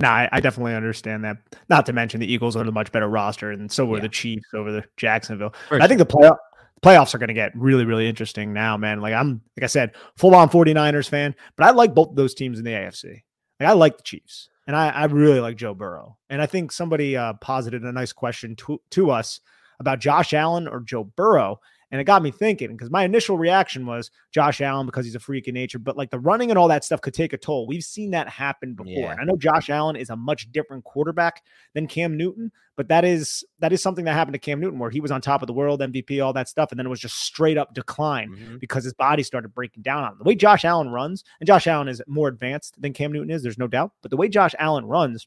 No, 0.00 0.08
I, 0.08 0.28
I, 0.32 0.40
definitely 0.40 0.74
understand 0.74 1.24
that. 1.24 1.36
Not 1.68 1.86
to 1.86 1.92
mention 1.92 2.18
the 2.18 2.32
Eagles 2.32 2.56
are 2.56 2.64
the 2.64 2.72
much 2.72 2.90
better 2.90 3.06
roster, 3.08 3.52
and 3.52 3.70
so 3.70 3.84
were 3.84 3.98
yeah. 3.98 4.02
the 4.02 4.08
Chiefs 4.08 4.52
over 4.52 4.72
the 4.72 4.84
Jacksonville. 4.96 5.54
I 5.70 5.86
think 5.86 5.98
the 5.98 6.06
playoff 6.06 6.36
playoffs 6.82 7.14
are 7.14 7.18
going 7.18 7.28
to 7.28 7.34
get 7.34 7.52
really, 7.56 7.84
really 7.84 8.08
interesting 8.08 8.52
now, 8.52 8.76
man. 8.76 9.00
Like 9.00 9.14
I'm, 9.14 9.40
like 9.56 9.64
I 9.64 9.66
said, 9.66 9.92
full 10.16 10.34
on 10.34 10.48
49ers 10.48 11.08
fan, 11.08 11.34
but 11.56 11.66
I 11.66 11.70
like 11.70 11.94
both 11.94 12.14
those 12.14 12.34
teams 12.34 12.58
in 12.58 12.64
the 12.64 12.72
AFC. 12.72 13.22
Like 13.60 13.68
I 13.68 13.72
like 13.72 13.96
the 13.96 14.02
Chiefs, 14.02 14.48
and 14.66 14.76
I, 14.76 14.88
I 14.88 15.04
really 15.04 15.40
like 15.40 15.56
Joe 15.56 15.74
Burrow. 15.74 16.18
And 16.30 16.40
I 16.42 16.46
think 16.46 16.72
somebody 16.72 17.16
uh, 17.16 17.34
posited 17.34 17.82
a 17.82 17.92
nice 17.92 18.12
question 18.12 18.56
to 18.56 18.80
to 18.90 19.10
us 19.10 19.40
about 19.80 20.00
Josh 20.00 20.32
Allen 20.32 20.68
or 20.68 20.80
Joe 20.80 21.04
Burrow. 21.04 21.60
And 21.90 22.00
it 22.00 22.04
got 22.04 22.22
me 22.22 22.30
thinking 22.30 22.72
because 22.72 22.90
my 22.90 23.04
initial 23.04 23.38
reaction 23.38 23.86
was 23.86 24.10
Josh 24.30 24.60
Allen 24.60 24.84
because 24.84 25.06
he's 25.06 25.14
a 25.14 25.20
freak 25.20 25.48
in 25.48 25.54
nature, 25.54 25.78
but 25.78 25.96
like 25.96 26.10
the 26.10 26.18
running 26.18 26.50
and 26.50 26.58
all 26.58 26.68
that 26.68 26.84
stuff 26.84 27.00
could 27.00 27.14
take 27.14 27.32
a 27.32 27.38
toll. 27.38 27.66
We've 27.66 27.82
seen 27.82 28.10
that 28.10 28.28
happen 28.28 28.74
before. 28.74 28.92
Yeah. 28.92 29.16
I 29.18 29.24
know 29.24 29.36
Josh 29.36 29.70
Allen 29.70 29.96
is 29.96 30.10
a 30.10 30.16
much 30.16 30.52
different 30.52 30.84
quarterback 30.84 31.42
than 31.74 31.86
Cam 31.86 32.16
Newton, 32.16 32.52
but 32.76 32.88
that 32.88 33.04
is 33.04 33.44
that 33.60 33.72
is 33.72 33.82
something 33.82 34.04
that 34.04 34.12
happened 34.12 34.34
to 34.34 34.38
Cam 34.38 34.60
Newton 34.60 34.78
where 34.78 34.90
he 34.90 35.00
was 35.00 35.10
on 35.10 35.20
top 35.20 35.42
of 35.42 35.46
the 35.46 35.52
world, 35.54 35.80
MVP, 35.80 36.24
all 36.24 36.34
that 36.34 36.48
stuff, 36.48 36.70
and 36.70 36.78
then 36.78 36.86
it 36.86 36.90
was 36.90 37.00
just 37.00 37.16
straight 37.16 37.56
up 37.56 37.72
decline 37.72 38.30
mm-hmm. 38.30 38.56
because 38.58 38.84
his 38.84 38.94
body 38.94 39.22
started 39.22 39.54
breaking 39.54 39.82
down 39.82 40.04
on 40.04 40.12
him. 40.12 40.18
The 40.18 40.24
way 40.24 40.34
Josh 40.34 40.64
Allen 40.64 40.90
runs, 40.90 41.24
and 41.40 41.46
Josh 41.46 41.66
Allen 41.66 41.88
is 41.88 42.02
more 42.06 42.28
advanced 42.28 42.80
than 42.80 42.92
Cam 42.92 43.12
Newton 43.12 43.30
is, 43.30 43.42
there's 43.42 43.58
no 43.58 43.66
doubt, 43.66 43.92
but 44.02 44.10
the 44.10 44.16
way 44.16 44.28
Josh 44.28 44.54
Allen 44.58 44.84
runs 44.84 45.26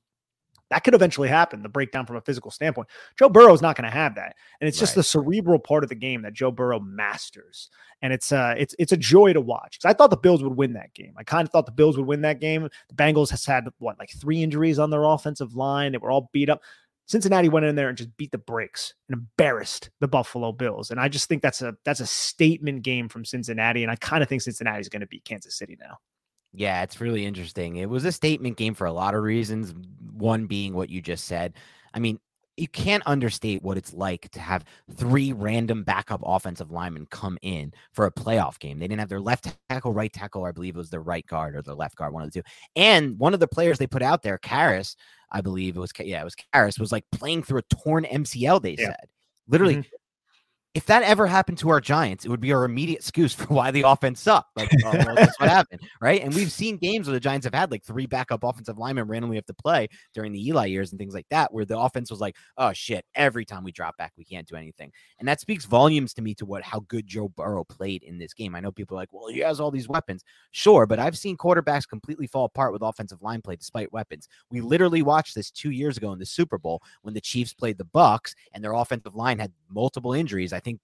that 0.71 0.85
could 0.85 0.95
eventually 0.95 1.27
happen, 1.27 1.61
the 1.61 1.69
breakdown 1.69 2.05
from 2.05 2.15
a 2.15 2.21
physical 2.21 2.49
standpoint. 2.49 2.87
Joe 3.19 3.29
Burrow 3.29 3.53
is 3.53 3.61
not 3.61 3.75
going 3.75 3.89
to 3.89 3.95
have 3.95 4.15
that. 4.15 4.37
And 4.59 4.67
it's 4.67 4.79
just 4.79 4.91
right. 4.91 5.01
the 5.01 5.03
cerebral 5.03 5.59
part 5.59 5.83
of 5.83 5.89
the 5.89 5.95
game 5.95 6.21
that 6.21 6.33
Joe 6.33 6.49
Burrow 6.49 6.79
masters. 6.79 7.69
And 8.01 8.11
it's 8.11 8.31
uh 8.31 8.55
it's 8.57 8.73
it's 8.79 8.93
a 8.93 8.97
joy 8.97 9.33
to 9.33 9.41
watch. 9.41 9.77
Because 9.77 9.89
I 9.89 9.93
thought 9.93 10.09
the 10.09 10.17
Bills 10.17 10.41
would 10.41 10.55
win 10.55 10.73
that 10.73 10.93
game. 10.93 11.13
I 11.17 11.23
kind 11.23 11.45
of 11.45 11.51
thought 11.51 11.65
the 11.67 11.71
Bills 11.71 11.97
would 11.97 12.07
win 12.07 12.21
that 12.21 12.39
game. 12.39 12.67
The 12.89 12.95
Bengals 12.95 13.29
has 13.29 13.45
had 13.45 13.67
what 13.77 13.99
like 13.99 14.09
three 14.11 14.41
injuries 14.41 14.79
on 14.79 14.89
their 14.89 15.03
offensive 15.03 15.55
line. 15.55 15.91
They 15.91 15.99
were 15.99 16.09
all 16.09 16.29
beat 16.33 16.49
up. 16.49 16.61
Cincinnati 17.05 17.49
went 17.49 17.65
in 17.65 17.75
there 17.75 17.89
and 17.89 17.97
just 17.97 18.15
beat 18.15 18.31
the 18.31 18.37
brakes 18.37 18.93
and 19.09 19.17
embarrassed 19.19 19.89
the 19.99 20.07
Buffalo 20.07 20.53
Bills. 20.53 20.91
And 20.91 20.99
I 20.99 21.09
just 21.09 21.27
think 21.27 21.41
that's 21.41 21.61
a 21.61 21.75
that's 21.83 21.99
a 21.99 22.05
statement 22.05 22.83
game 22.83 23.09
from 23.09 23.25
Cincinnati. 23.25 23.83
And 23.83 23.91
I 23.91 23.97
kind 23.97 24.23
of 24.23 24.29
think 24.29 24.41
Cincinnati 24.41 24.79
is 24.79 24.89
going 24.89 25.01
to 25.01 25.07
beat 25.07 25.25
Kansas 25.25 25.57
City 25.57 25.77
now. 25.79 25.97
Yeah, 26.53 26.83
it's 26.83 26.99
really 26.99 27.25
interesting. 27.25 27.77
It 27.77 27.89
was 27.89 28.05
a 28.05 28.11
statement 28.11 28.57
game 28.57 28.73
for 28.73 28.85
a 28.85 28.91
lot 28.91 29.15
of 29.15 29.23
reasons. 29.23 29.73
One 30.13 30.47
being 30.47 30.73
what 30.73 30.89
you 30.89 31.01
just 31.01 31.25
said. 31.25 31.53
I 31.93 31.99
mean, 31.99 32.19
you 32.57 32.67
can't 32.67 33.03
understate 33.05 33.63
what 33.63 33.77
it's 33.77 33.93
like 33.93 34.29
to 34.31 34.39
have 34.39 34.65
three 34.93 35.31
random 35.31 35.83
backup 35.83 36.21
offensive 36.23 36.69
linemen 36.69 37.07
come 37.09 37.37
in 37.41 37.73
for 37.93 38.05
a 38.05 38.11
playoff 38.11 38.59
game. 38.59 38.77
They 38.77 38.87
didn't 38.87 38.99
have 38.99 39.09
their 39.09 39.21
left 39.21 39.55
tackle, 39.69 39.93
right 39.93 40.11
tackle, 40.11 40.43
I 40.43 40.51
believe 40.51 40.75
it 40.75 40.77
was 40.77 40.89
their 40.89 41.01
right 41.01 41.25
guard 41.25 41.55
or 41.55 41.61
their 41.61 41.73
left 41.73 41.95
guard, 41.95 42.13
one 42.13 42.23
of 42.23 42.31
the 42.31 42.41
two. 42.41 42.47
And 42.75 43.17
one 43.17 43.33
of 43.33 43.39
the 43.39 43.47
players 43.47 43.77
they 43.77 43.87
put 43.87 44.01
out 44.01 44.21
there, 44.21 44.37
Karras, 44.37 44.95
I 45.31 45.39
believe 45.39 45.77
it 45.77 45.79
was, 45.79 45.93
yeah, 45.99 46.21
it 46.21 46.25
was 46.25 46.35
Karras, 46.53 46.79
was 46.79 46.91
like 46.91 47.05
playing 47.11 47.43
through 47.43 47.59
a 47.59 47.75
torn 47.75 48.03
MCL, 48.03 48.61
they 48.61 48.75
yeah. 48.77 48.87
said. 48.87 49.07
Literally, 49.47 49.77
mm-hmm 49.77 49.95
if 50.73 50.85
that 50.85 51.03
ever 51.03 51.27
happened 51.27 51.57
to 51.57 51.69
our 51.69 51.81
Giants, 51.81 52.23
it 52.23 52.29
would 52.29 52.39
be 52.39 52.53
our 52.53 52.63
immediate 52.63 52.99
excuse 52.99 53.33
for 53.33 53.45
why 53.53 53.71
the 53.71 53.81
offense 53.81 54.21
sucked. 54.21 54.55
Like, 54.55 54.69
oh, 54.85 54.91
well, 54.93 55.15
that's 55.15 55.37
what 55.39 55.49
happened, 55.57 55.81
right? 55.99 56.21
And 56.21 56.33
we've 56.33 56.51
seen 56.51 56.77
games 56.77 57.07
where 57.07 57.13
the 57.13 57.19
Giants 57.19 57.45
have 57.45 57.53
had 57.53 57.71
like 57.71 57.83
three 57.83 58.05
backup 58.05 58.43
offensive 58.43 58.77
linemen 58.77 59.07
randomly 59.07 59.35
have 59.35 59.45
to 59.47 59.53
play 59.53 59.89
during 60.13 60.31
the 60.31 60.47
Eli 60.47 60.67
years 60.67 60.91
and 60.91 60.99
things 60.99 61.13
like 61.13 61.27
that, 61.29 61.53
where 61.53 61.65
the 61.65 61.77
offense 61.77 62.09
was 62.09 62.21
like, 62.21 62.37
oh 62.57 62.71
shit, 62.71 63.05
every 63.15 63.43
time 63.43 63.63
we 63.63 63.71
drop 63.73 63.97
back, 63.97 64.13
we 64.17 64.23
can't 64.23 64.47
do 64.47 64.55
anything. 64.55 64.91
And 65.19 65.27
that 65.27 65.41
speaks 65.41 65.65
volumes 65.65 66.13
to 66.13 66.21
me 66.21 66.33
to 66.35 66.45
what 66.45 66.63
how 66.63 66.79
good 66.87 67.05
Joe 67.05 67.27
Burrow 67.27 67.65
played 67.65 68.03
in 68.03 68.17
this 68.17 68.33
game. 68.33 68.55
I 68.55 68.61
know 68.61 68.71
people 68.71 68.95
are 68.95 69.01
like, 69.01 69.11
well, 69.11 69.27
he 69.27 69.39
has 69.39 69.59
all 69.59 69.71
these 69.71 69.89
weapons. 69.89 70.23
Sure, 70.51 70.85
but 70.85 70.99
I've 70.99 71.17
seen 71.17 71.35
quarterbacks 71.35 71.87
completely 71.87 72.27
fall 72.27 72.45
apart 72.45 72.71
with 72.71 72.81
offensive 72.81 73.21
line 73.21 73.41
play 73.41 73.57
despite 73.57 73.91
weapons. 73.91 74.29
We 74.49 74.61
literally 74.61 75.01
watched 75.01 75.35
this 75.35 75.51
two 75.51 75.71
years 75.71 75.97
ago 75.97 76.13
in 76.13 76.19
the 76.19 76.25
Super 76.25 76.57
Bowl 76.57 76.81
when 77.01 77.13
the 77.13 77.21
Chiefs 77.21 77.53
played 77.53 77.77
the 77.77 77.83
Bucks 77.83 78.35
and 78.53 78.63
their 78.63 78.73
offensive 78.73 79.15
line 79.15 79.39
had 79.39 79.51
multiple 79.69 80.13
injuries. 80.13 80.53
I 80.53 80.60
think 80.61 80.79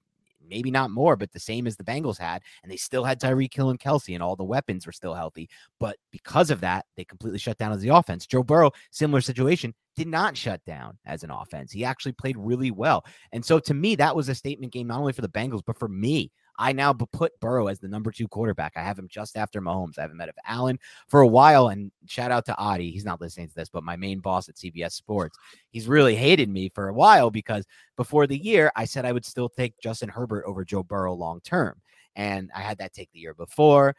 maybe 0.49 0.71
not 0.71 0.91
more, 0.91 1.15
but 1.15 1.31
the 1.31 1.39
same 1.39 1.67
as 1.67 1.75
the 1.75 1.83
Bengals 1.83 2.17
had. 2.17 2.41
And 2.63 2.71
they 2.71 2.77
still 2.77 3.03
had 3.03 3.19
Tyreek 3.19 3.53
Hill 3.53 3.69
and 3.69 3.79
Kelce, 3.79 4.13
and 4.13 4.23
all 4.23 4.35
the 4.35 4.43
weapons 4.43 4.85
were 4.85 4.91
still 4.91 5.13
healthy. 5.13 5.49
But 5.79 5.97
because 6.11 6.51
of 6.51 6.61
that, 6.61 6.85
they 6.95 7.03
completely 7.03 7.39
shut 7.39 7.57
down 7.57 7.71
as 7.71 7.81
the 7.81 7.89
offense. 7.89 8.25
Joe 8.25 8.43
Burrow, 8.43 8.71
similar 8.91 9.21
situation, 9.21 9.73
did 9.95 10.07
not 10.07 10.37
shut 10.37 10.63
down 10.65 10.97
as 11.05 11.23
an 11.23 11.31
offense. 11.31 11.71
He 11.71 11.83
actually 11.83 12.13
played 12.13 12.37
really 12.37 12.71
well. 12.71 13.05
And 13.31 13.43
so 13.43 13.59
to 13.59 13.73
me, 13.73 13.95
that 13.95 14.15
was 14.15 14.29
a 14.29 14.35
statement 14.35 14.73
game, 14.73 14.87
not 14.87 14.99
only 14.99 15.13
for 15.13 15.21
the 15.21 15.29
Bengals, 15.29 15.63
but 15.65 15.77
for 15.77 15.87
me. 15.87 16.31
I 16.57 16.73
now 16.73 16.93
put 16.93 17.39
Burrow 17.39 17.67
as 17.67 17.79
the 17.79 17.87
number 17.87 18.11
two 18.11 18.27
quarterback. 18.27 18.73
I 18.75 18.81
have 18.81 18.97
him 18.97 19.07
just 19.07 19.37
after 19.37 19.61
Mahomes. 19.61 19.97
I 19.97 20.01
haven't 20.01 20.17
met 20.17 20.29
of 20.29 20.35
Allen 20.45 20.79
for 21.07 21.21
a 21.21 21.27
while. 21.27 21.69
And 21.69 21.91
shout 22.05 22.31
out 22.31 22.45
to 22.45 22.57
Adi. 22.57 22.91
He's 22.91 23.05
not 23.05 23.21
listening 23.21 23.47
to 23.49 23.55
this, 23.55 23.69
but 23.69 23.83
my 23.83 23.95
main 23.95 24.19
boss 24.19 24.49
at 24.49 24.55
CBS 24.55 24.93
Sports. 24.93 25.37
He's 25.69 25.87
really 25.87 26.15
hated 26.15 26.49
me 26.49 26.69
for 26.69 26.89
a 26.89 26.93
while 26.93 27.29
because 27.29 27.65
before 27.95 28.27
the 28.27 28.37
year, 28.37 28.71
I 28.75 28.85
said 28.85 29.05
I 29.05 29.11
would 29.11 29.25
still 29.25 29.49
take 29.49 29.79
Justin 29.79 30.09
Herbert 30.09 30.45
over 30.45 30.65
Joe 30.65 30.83
Burrow 30.83 31.13
long 31.13 31.41
term. 31.41 31.81
And 32.15 32.49
I 32.55 32.61
had 32.61 32.79
that 32.79 32.93
take 32.93 33.11
the 33.11 33.19
year 33.19 33.35
before. 33.35 33.95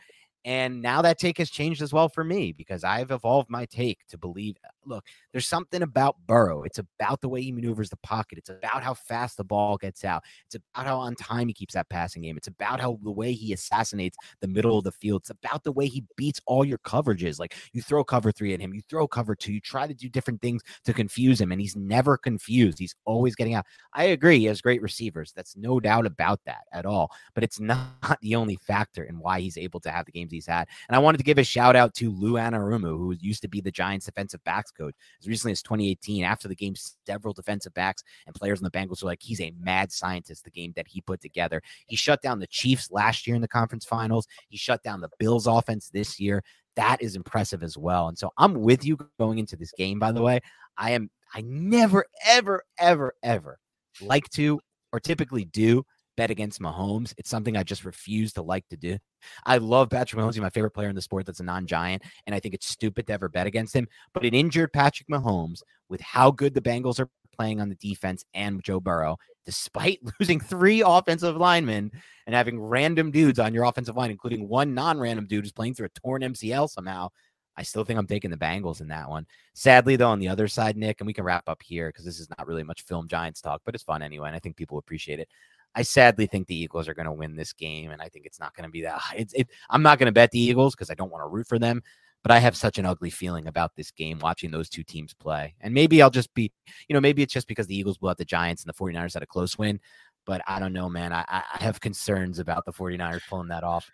And 0.48 0.80
now 0.80 1.02
that 1.02 1.18
take 1.18 1.36
has 1.36 1.50
changed 1.50 1.82
as 1.82 1.92
well 1.92 2.08
for 2.08 2.24
me 2.24 2.52
because 2.52 2.82
I've 2.82 3.10
evolved 3.10 3.50
my 3.50 3.66
take 3.66 3.98
to 4.08 4.16
believe 4.16 4.56
uh, 4.64 4.70
look, 4.86 5.04
there's 5.30 5.46
something 5.46 5.82
about 5.82 6.16
Burrow. 6.26 6.62
It's 6.62 6.78
about 6.78 7.20
the 7.20 7.28
way 7.28 7.42
he 7.42 7.52
maneuvers 7.52 7.90
the 7.90 7.98
pocket. 7.98 8.38
It's 8.38 8.48
about 8.48 8.82
how 8.82 8.94
fast 8.94 9.36
the 9.36 9.44
ball 9.44 9.76
gets 9.76 10.06
out. 10.06 10.22
It's 10.46 10.54
about 10.54 10.86
how 10.86 11.00
on 11.00 11.16
time 11.16 11.48
he 11.48 11.52
keeps 11.52 11.74
that 11.74 11.90
passing 11.90 12.22
game. 12.22 12.38
It's 12.38 12.48
about 12.48 12.80
how 12.80 12.98
the 13.02 13.10
way 13.10 13.34
he 13.34 13.52
assassinates 13.52 14.16
the 14.40 14.48
middle 14.48 14.78
of 14.78 14.84
the 14.84 14.92
field. 14.92 15.20
It's 15.20 15.30
about 15.30 15.64
the 15.64 15.72
way 15.72 15.86
he 15.86 16.04
beats 16.16 16.40
all 16.46 16.64
your 16.64 16.78
coverages. 16.78 17.38
Like 17.38 17.54
you 17.74 17.82
throw 17.82 18.02
cover 18.02 18.32
three 18.32 18.54
at 18.54 18.60
him, 18.60 18.72
you 18.72 18.80
throw 18.88 19.06
cover 19.06 19.34
two, 19.34 19.52
you 19.52 19.60
try 19.60 19.86
to 19.86 19.92
do 19.92 20.08
different 20.08 20.40
things 20.40 20.62
to 20.86 20.94
confuse 20.94 21.38
him, 21.38 21.52
and 21.52 21.60
he's 21.60 21.76
never 21.76 22.16
confused. 22.16 22.78
He's 22.78 22.94
always 23.04 23.34
getting 23.34 23.52
out. 23.52 23.66
I 23.92 24.04
agree. 24.04 24.38
He 24.38 24.44
has 24.46 24.62
great 24.62 24.80
receivers. 24.80 25.30
That's 25.36 25.58
no 25.58 25.78
doubt 25.78 26.06
about 26.06 26.40
that 26.46 26.62
at 26.72 26.86
all. 26.86 27.10
But 27.34 27.44
it's 27.44 27.60
not 27.60 28.18
the 28.22 28.34
only 28.34 28.56
factor 28.56 29.04
in 29.04 29.18
why 29.18 29.40
he's 29.40 29.58
able 29.58 29.80
to 29.80 29.90
have 29.90 30.06
the 30.06 30.12
games 30.12 30.37
he's 30.38 30.46
had. 30.46 30.68
And 30.88 30.96
I 30.96 30.98
wanted 30.98 31.18
to 31.18 31.24
give 31.24 31.38
a 31.38 31.44
shout 31.44 31.76
out 31.76 31.94
to 31.94 32.10
Lou 32.10 32.34
Anarumo, 32.34 32.96
who 32.96 33.14
used 33.20 33.42
to 33.42 33.48
be 33.48 33.60
the 33.60 33.70
Giants 33.70 34.06
defensive 34.06 34.42
backs 34.44 34.70
coach 34.70 34.94
as 35.20 35.28
recently 35.28 35.52
as 35.52 35.62
2018. 35.62 36.24
After 36.24 36.48
the 36.48 36.54
game, 36.54 36.74
several 37.06 37.34
defensive 37.34 37.74
backs 37.74 38.02
and 38.26 38.34
players 38.34 38.60
in 38.60 38.64
the 38.64 38.70
Bengals 38.70 39.02
were 39.02 39.08
like, 39.08 39.22
he's 39.22 39.40
a 39.40 39.52
mad 39.60 39.92
scientist, 39.92 40.44
the 40.44 40.50
game 40.50 40.72
that 40.76 40.86
he 40.88 41.00
put 41.00 41.20
together. 41.20 41.60
He 41.86 41.96
shut 41.96 42.22
down 42.22 42.38
the 42.38 42.46
Chiefs 42.46 42.90
last 42.90 43.26
year 43.26 43.36
in 43.36 43.42
the 43.42 43.48
conference 43.48 43.84
finals, 43.84 44.26
he 44.48 44.56
shut 44.56 44.82
down 44.82 45.00
the 45.00 45.10
Bills 45.18 45.46
offense 45.46 45.90
this 45.90 46.20
year. 46.20 46.42
That 46.76 47.02
is 47.02 47.16
impressive 47.16 47.62
as 47.64 47.76
well. 47.76 48.08
And 48.08 48.16
so 48.16 48.30
I'm 48.38 48.54
with 48.54 48.84
you 48.84 48.96
going 49.18 49.38
into 49.38 49.56
this 49.56 49.72
game, 49.72 49.98
by 49.98 50.12
the 50.12 50.22
way. 50.22 50.40
I 50.76 50.92
am, 50.92 51.10
I 51.34 51.40
never, 51.40 52.04
ever, 52.24 52.62
ever, 52.78 53.14
ever 53.22 53.58
like 54.00 54.28
to 54.30 54.60
or 54.92 55.00
typically 55.00 55.44
do 55.44 55.84
bet 56.16 56.30
against 56.30 56.60
Mahomes. 56.60 57.14
It's 57.16 57.30
something 57.30 57.56
I 57.56 57.62
just 57.62 57.84
refuse 57.84 58.32
to 58.34 58.42
like 58.42 58.68
to 58.68 58.76
do. 58.76 58.98
I 59.44 59.58
love 59.58 59.90
Patrick 59.90 60.20
Mahomes. 60.20 60.34
He's 60.34 60.42
my 60.42 60.50
favorite 60.50 60.72
player 60.72 60.88
in 60.88 60.94
the 60.94 61.02
sport 61.02 61.26
that's 61.26 61.40
a 61.40 61.44
non 61.44 61.66
giant. 61.66 62.02
And 62.26 62.34
I 62.34 62.40
think 62.40 62.54
it's 62.54 62.66
stupid 62.66 63.06
to 63.06 63.12
ever 63.12 63.28
bet 63.28 63.46
against 63.46 63.74
him. 63.74 63.88
But 64.12 64.24
an 64.24 64.34
injured 64.34 64.72
Patrick 64.72 65.08
Mahomes, 65.08 65.62
with 65.88 66.00
how 66.00 66.30
good 66.30 66.54
the 66.54 66.60
Bengals 66.60 67.00
are 67.00 67.08
playing 67.38 67.60
on 67.60 67.68
the 67.68 67.76
defense 67.76 68.24
and 68.34 68.62
Joe 68.62 68.80
Burrow, 68.80 69.16
despite 69.46 70.00
losing 70.20 70.40
three 70.40 70.82
offensive 70.84 71.36
linemen 71.36 71.90
and 72.26 72.34
having 72.34 72.60
random 72.60 73.10
dudes 73.10 73.38
on 73.38 73.54
your 73.54 73.64
offensive 73.64 73.96
line, 73.96 74.10
including 74.10 74.48
one 74.48 74.74
non 74.74 74.98
random 74.98 75.26
dude 75.26 75.44
who's 75.44 75.52
playing 75.52 75.74
through 75.74 75.86
a 75.86 76.00
torn 76.00 76.22
MCL 76.22 76.68
somehow. 76.70 77.08
I 77.56 77.62
still 77.62 77.84
think 77.84 77.98
I'm 77.98 78.06
taking 78.06 78.30
the 78.30 78.36
Bengals 78.36 78.80
in 78.80 78.88
that 78.88 79.10
one. 79.10 79.26
Sadly, 79.52 79.96
though, 79.96 80.10
on 80.10 80.20
the 80.20 80.28
other 80.28 80.46
side, 80.46 80.76
Nick, 80.76 81.00
and 81.00 81.08
we 81.08 81.12
can 81.12 81.24
wrap 81.24 81.48
up 81.48 81.60
here 81.60 81.88
because 81.88 82.04
this 82.04 82.20
is 82.20 82.28
not 82.38 82.46
really 82.46 82.62
much 82.62 82.82
film 82.82 83.08
Giants 83.08 83.40
talk, 83.40 83.62
but 83.64 83.74
it's 83.74 83.82
fun 83.82 84.00
anyway. 84.00 84.28
And 84.28 84.36
I 84.36 84.38
think 84.38 84.56
people 84.56 84.78
appreciate 84.78 85.18
it. 85.18 85.28
I 85.74 85.82
sadly 85.82 86.26
think 86.26 86.46
the 86.46 86.56
Eagles 86.56 86.88
are 86.88 86.94
going 86.94 87.06
to 87.06 87.12
win 87.12 87.36
this 87.36 87.52
game, 87.52 87.90
and 87.90 88.02
I 88.02 88.08
think 88.08 88.26
it's 88.26 88.40
not 88.40 88.54
going 88.54 88.64
to 88.64 88.70
be 88.70 88.82
that. 88.82 89.00
It's, 89.14 89.32
it, 89.34 89.48
I'm 89.70 89.82
not 89.82 89.98
going 89.98 90.06
to 90.06 90.12
bet 90.12 90.30
the 90.30 90.40
Eagles 90.40 90.74
because 90.74 90.90
I 90.90 90.94
don't 90.94 91.10
want 91.10 91.22
to 91.22 91.28
root 91.28 91.46
for 91.46 91.58
them, 91.58 91.82
but 92.22 92.32
I 92.32 92.38
have 92.38 92.56
such 92.56 92.78
an 92.78 92.86
ugly 92.86 93.10
feeling 93.10 93.46
about 93.46 93.76
this 93.76 93.90
game 93.90 94.18
watching 94.18 94.50
those 94.50 94.68
two 94.68 94.82
teams 94.82 95.14
play. 95.14 95.54
And 95.60 95.72
maybe 95.72 96.02
I'll 96.02 96.10
just 96.10 96.32
be, 96.34 96.52
you 96.88 96.94
know, 96.94 97.00
maybe 97.00 97.22
it's 97.22 97.32
just 97.32 97.48
because 97.48 97.66
the 97.66 97.76
Eagles 97.76 97.98
blew 97.98 98.10
out 98.10 98.18
the 98.18 98.24
Giants 98.24 98.64
and 98.64 98.72
the 98.72 98.78
49ers 98.78 99.14
had 99.14 99.22
a 99.22 99.26
close 99.26 99.56
win, 99.56 99.80
but 100.26 100.42
I 100.46 100.58
don't 100.58 100.72
know, 100.72 100.88
man. 100.88 101.12
I, 101.12 101.24
I 101.28 101.62
have 101.62 101.80
concerns 101.80 102.38
about 102.38 102.64
the 102.64 102.72
49ers 102.72 103.26
pulling 103.28 103.48
that 103.48 103.64
off. 103.64 103.90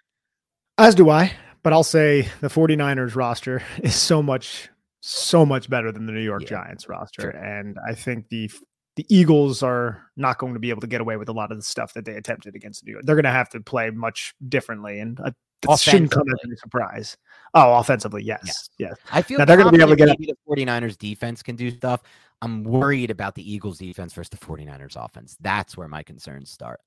As 0.79 0.95
do 0.95 1.11
I, 1.11 1.33
but 1.63 1.73
I'll 1.73 1.85
say 1.85 2.29
the 2.41 2.49
49ers 2.49 3.15
roster 3.15 3.63
is 3.83 3.95
so 3.95 4.23
much 4.23 4.71
so 5.07 5.45
much 5.45 5.69
better 5.69 5.93
than 5.93 6.07
the 6.07 6.13
New 6.13 6.23
York 6.23 6.43
yeah. 6.43 6.49
Giants 6.49 6.89
roster. 6.89 7.23
Sure. 7.23 7.31
And 7.31 7.79
I 7.87 7.93
think 7.93 8.29
the 8.31 8.51
the 8.97 9.07
Eagles 9.09 9.63
are 9.63 10.03
not 10.17 10.39
going 10.39 10.55
to 10.55 10.61
be 10.61 10.71
able 10.71 10.81
to 10.81 10.87
get 10.87 11.01
away 11.01 11.17
with 11.17 11.29
a 11.29 11.33
lot 11.33 11.51
of 11.51 11.59
the 11.59 11.65
stuff 11.65 11.95
that 11.95 12.05
they 12.05 12.15
attempted 12.15 12.55
against 12.55 12.85
New 12.85 12.93
York. 12.93 13.05
They're 13.05 13.17
going 13.17 13.25
to 13.25 13.31
have 13.31 13.49
to 13.51 13.61
play 13.61 13.91
much 13.91 14.35
differently, 14.49 15.01
and 15.01 15.19
uh, 15.21 15.33
it 15.69 15.79
shouldn't 15.81 16.11
come 16.11 16.29
as 16.29 16.51
a 16.51 16.57
surprise. 16.57 17.17
Oh, 17.55 17.75
offensively, 17.75 18.23
yes, 18.23 18.41
yes. 18.45 18.69
yes. 18.79 18.95
I 19.13 19.23
feel 19.23 19.39
now 19.39 19.45
they're 19.45 19.57
going 19.57 19.71
to 19.71 19.77
be 19.77 19.83
able 19.83 19.91
to 19.91 19.97
get 19.97 20.09
maybe 20.09 20.27
the 20.33 20.37
49ers 20.49 20.97
defense 20.97 21.43
can 21.43 21.57
do 21.57 21.71
stuff. 21.71 22.03
I'm 22.43 22.63
worried 22.63 23.11
about 23.11 23.35
the 23.35 23.53
Eagles 23.53 23.79
defense 23.79 24.13
versus 24.13 24.31
the 24.31 24.37
49ers 24.37 25.03
offense. 25.03 25.37
That's 25.41 25.77
where 25.77 25.89
my 25.89 26.03
concerns 26.03 26.51
start. 26.51 26.81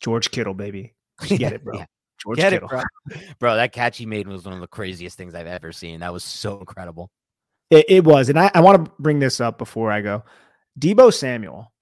George 0.00 0.30
Kittle, 0.30 0.54
baby. 0.54 0.94
Get 1.26 1.52
it, 1.52 1.64
bro. 1.64 1.78
yeah. 1.78 1.86
George 2.22 2.36
Get 2.36 2.52
Kittle. 2.52 2.68
It, 2.68 2.70
bro. 2.70 3.20
bro, 3.38 3.56
that 3.56 3.72
catch 3.72 3.96
he 3.98 4.06
made 4.06 4.28
was 4.28 4.44
one 4.44 4.54
of 4.54 4.60
the 4.60 4.66
craziest 4.66 5.16
things 5.16 5.34
I've 5.34 5.46
ever 5.46 5.72
seen. 5.72 6.00
That 6.00 6.12
was 6.12 6.22
so 6.22 6.58
incredible. 6.58 7.10
It, 7.70 7.86
it 7.88 8.04
was. 8.04 8.28
And 8.28 8.38
I, 8.38 8.50
I 8.52 8.60
want 8.60 8.84
to 8.84 8.92
bring 8.98 9.18
this 9.20 9.40
up 9.40 9.58
before 9.58 9.90
I 9.90 10.00
go. 10.00 10.24
Deebo 10.80 11.12
Samuel, 11.12 11.72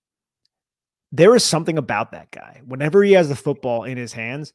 there 1.13 1.35
is 1.35 1.45
something 1.45 1.79
about 1.79 2.13
that 2.13 2.31
guy. 2.31 2.61
Whenever 2.67 3.03
he 3.03 3.13
has 3.13 3.29
the 3.29 3.37
football 3.37 3.85
in 3.85 3.97
his 3.97 4.13
hands, 4.13 4.53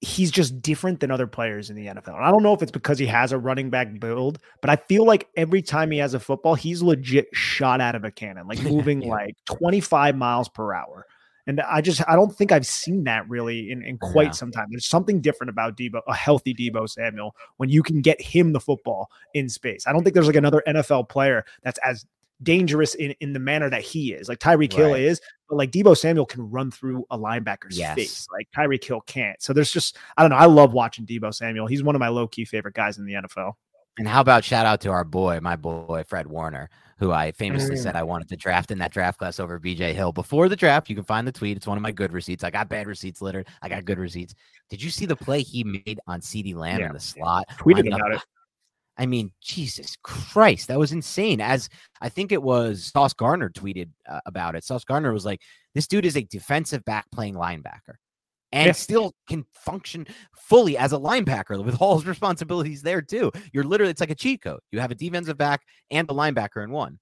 he's 0.00 0.30
just 0.30 0.62
different 0.62 1.00
than 1.00 1.10
other 1.10 1.26
players 1.26 1.68
in 1.68 1.76
the 1.76 1.86
NFL. 1.86 2.16
And 2.16 2.24
I 2.24 2.30
don't 2.30 2.42
know 2.42 2.54
if 2.54 2.62
it's 2.62 2.72
because 2.72 2.98
he 2.98 3.06
has 3.06 3.32
a 3.32 3.38
running 3.38 3.68
back 3.68 4.00
build, 4.00 4.38
but 4.62 4.70
I 4.70 4.76
feel 4.76 5.04
like 5.04 5.28
every 5.36 5.60
time 5.60 5.90
he 5.90 5.98
has 5.98 6.14
a 6.14 6.20
football, 6.20 6.54
he's 6.54 6.82
legit 6.82 7.28
shot 7.32 7.80
out 7.80 7.94
of 7.94 8.04
a 8.04 8.10
cannon, 8.10 8.48
like 8.48 8.62
moving 8.64 9.02
yeah. 9.02 9.10
like 9.10 9.36
25 9.44 10.16
miles 10.16 10.48
per 10.48 10.72
hour. 10.72 11.06
And 11.46 11.60
I 11.62 11.80
just 11.80 12.02
I 12.08 12.16
don't 12.16 12.34
think 12.34 12.52
I've 12.52 12.66
seen 12.66 13.04
that 13.04 13.28
really 13.28 13.70
in, 13.70 13.82
in 13.82 13.98
quite 13.98 14.28
yeah. 14.28 14.32
some 14.32 14.52
time. 14.52 14.66
There's 14.70 14.86
something 14.86 15.20
different 15.20 15.50
about 15.50 15.76
Deebo, 15.76 16.00
a 16.06 16.14
healthy 16.14 16.54
Deebo 16.54 16.88
Samuel, 16.88 17.34
when 17.56 17.68
you 17.68 17.82
can 17.82 18.02
get 18.02 18.20
him 18.20 18.52
the 18.52 18.60
football 18.60 19.10
in 19.34 19.48
space. 19.48 19.86
I 19.86 19.92
don't 19.92 20.04
think 20.04 20.14
there's 20.14 20.26
like 20.26 20.36
another 20.36 20.62
NFL 20.66 21.08
player 21.08 21.44
that's 21.62 21.78
as 21.84 22.06
dangerous 22.42 22.94
in, 22.94 23.14
in 23.20 23.32
the 23.32 23.38
manner 23.38 23.68
that 23.70 23.82
he 23.82 24.12
is. 24.12 24.28
Like 24.28 24.38
Tyreek 24.38 24.72
Hill 24.72 24.92
right. 24.92 25.02
is, 25.02 25.20
but 25.48 25.56
like 25.56 25.70
Deebo 25.70 25.96
Samuel 25.96 26.26
can 26.26 26.48
run 26.50 26.70
through 26.70 27.04
a 27.10 27.18
linebacker's 27.18 27.78
yes. 27.78 27.94
face. 27.94 28.26
Like 28.32 28.48
Tyreek 28.56 28.84
Hill 28.84 29.00
can't. 29.02 29.40
So 29.42 29.52
there's 29.52 29.70
just 29.70 29.96
I 30.16 30.22
don't 30.22 30.30
know. 30.30 30.36
I 30.36 30.46
love 30.46 30.72
watching 30.72 31.06
Deebo 31.06 31.34
Samuel. 31.34 31.66
He's 31.66 31.82
one 31.82 31.94
of 31.94 32.00
my 32.00 32.08
low 32.08 32.26
key 32.26 32.44
favorite 32.44 32.74
guys 32.74 32.98
in 32.98 33.06
the 33.06 33.14
NFL. 33.14 33.54
And 33.98 34.08
how 34.08 34.20
about 34.20 34.44
shout 34.44 34.66
out 34.66 34.80
to 34.82 34.90
our 34.90 35.04
boy, 35.04 35.40
my 35.42 35.56
boy 35.56 36.04
Fred 36.06 36.26
Warner, 36.26 36.70
who 36.98 37.12
I 37.12 37.32
famously 37.32 37.76
mm. 37.76 37.82
said 37.82 37.96
I 37.96 38.02
wanted 38.02 38.28
to 38.28 38.36
draft 38.36 38.70
in 38.70 38.78
that 38.78 38.92
draft 38.92 39.18
class 39.18 39.40
over 39.40 39.58
BJ 39.58 39.92
Hill 39.92 40.12
before 40.12 40.48
the 40.48 40.56
draft. 40.56 40.88
You 40.88 40.94
can 40.94 41.04
find 41.04 41.26
the 41.26 41.32
tweet. 41.32 41.56
It's 41.56 41.66
one 41.66 41.76
of 41.76 41.82
my 41.82 41.92
good 41.92 42.12
receipts. 42.12 42.44
I 42.44 42.50
got 42.50 42.68
bad 42.68 42.86
receipts 42.86 43.20
littered. 43.20 43.48
I 43.60 43.68
got 43.68 43.84
good 43.84 43.98
receipts. 43.98 44.34
Did 44.70 44.82
you 44.82 44.90
see 44.90 45.06
the 45.06 45.16
play 45.16 45.42
he 45.42 45.64
made 45.64 46.00
on 46.06 46.20
CeeDee 46.20 46.54
Lamb 46.54 46.80
yeah. 46.80 46.86
in 46.86 46.92
the 46.92 47.00
slot? 47.00 47.46
Tweeted 47.58 47.92
about 47.92 48.14
it. 48.14 48.22
I 49.00 49.06
mean, 49.06 49.32
Jesus 49.40 49.96
Christ, 50.02 50.68
that 50.68 50.78
was 50.78 50.92
insane. 50.92 51.40
As 51.40 51.70
I 52.02 52.10
think 52.10 52.32
it 52.32 52.42
was 52.42 52.84
Sauce 52.92 53.14
Gardner 53.14 53.48
tweeted 53.48 53.88
uh, 54.06 54.20
about 54.26 54.54
it. 54.54 54.62
Sauce 54.62 54.84
Gardner 54.84 55.12
was 55.12 55.24
like, 55.24 55.40
"This 55.74 55.86
dude 55.88 56.04
is 56.04 56.16
a 56.16 56.22
defensive 56.22 56.84
back 56.84 57.06
playing 57.10 57.34
linebacker." 57.34 57.96
and 58.52 58.66
yeah. 58.66 58.72
still 58.72 59.14
can 59.28 59.44
function 59.52 60.06
fully 60.36 60.76
as 60.76 60.92
a 60.92 60.98
linebacker 60.98 61.62
with 61.64 61.80
all 61.80 61.96
his 61.96 62.06
responsibilities 62.06 62.82
there 62.82 63.00
too. 63.00 63.30
You're 63.52 63.64
literally 63.64 63.90
it's 63.90 64.00
like 64.00 64.10
a 64.10 64.14
cheat 64.14 64.42
code. 64.42 64.60
You 64.70 64.80
have 64.80 64.90
a 64.90 64.96
defensive 64.96 65.38
back 65.38 65.62
and 65.90 66.08
a 66.10 66.14
linebacker 66.14 66.62
in 66.62 66.70
one 66.70 66.98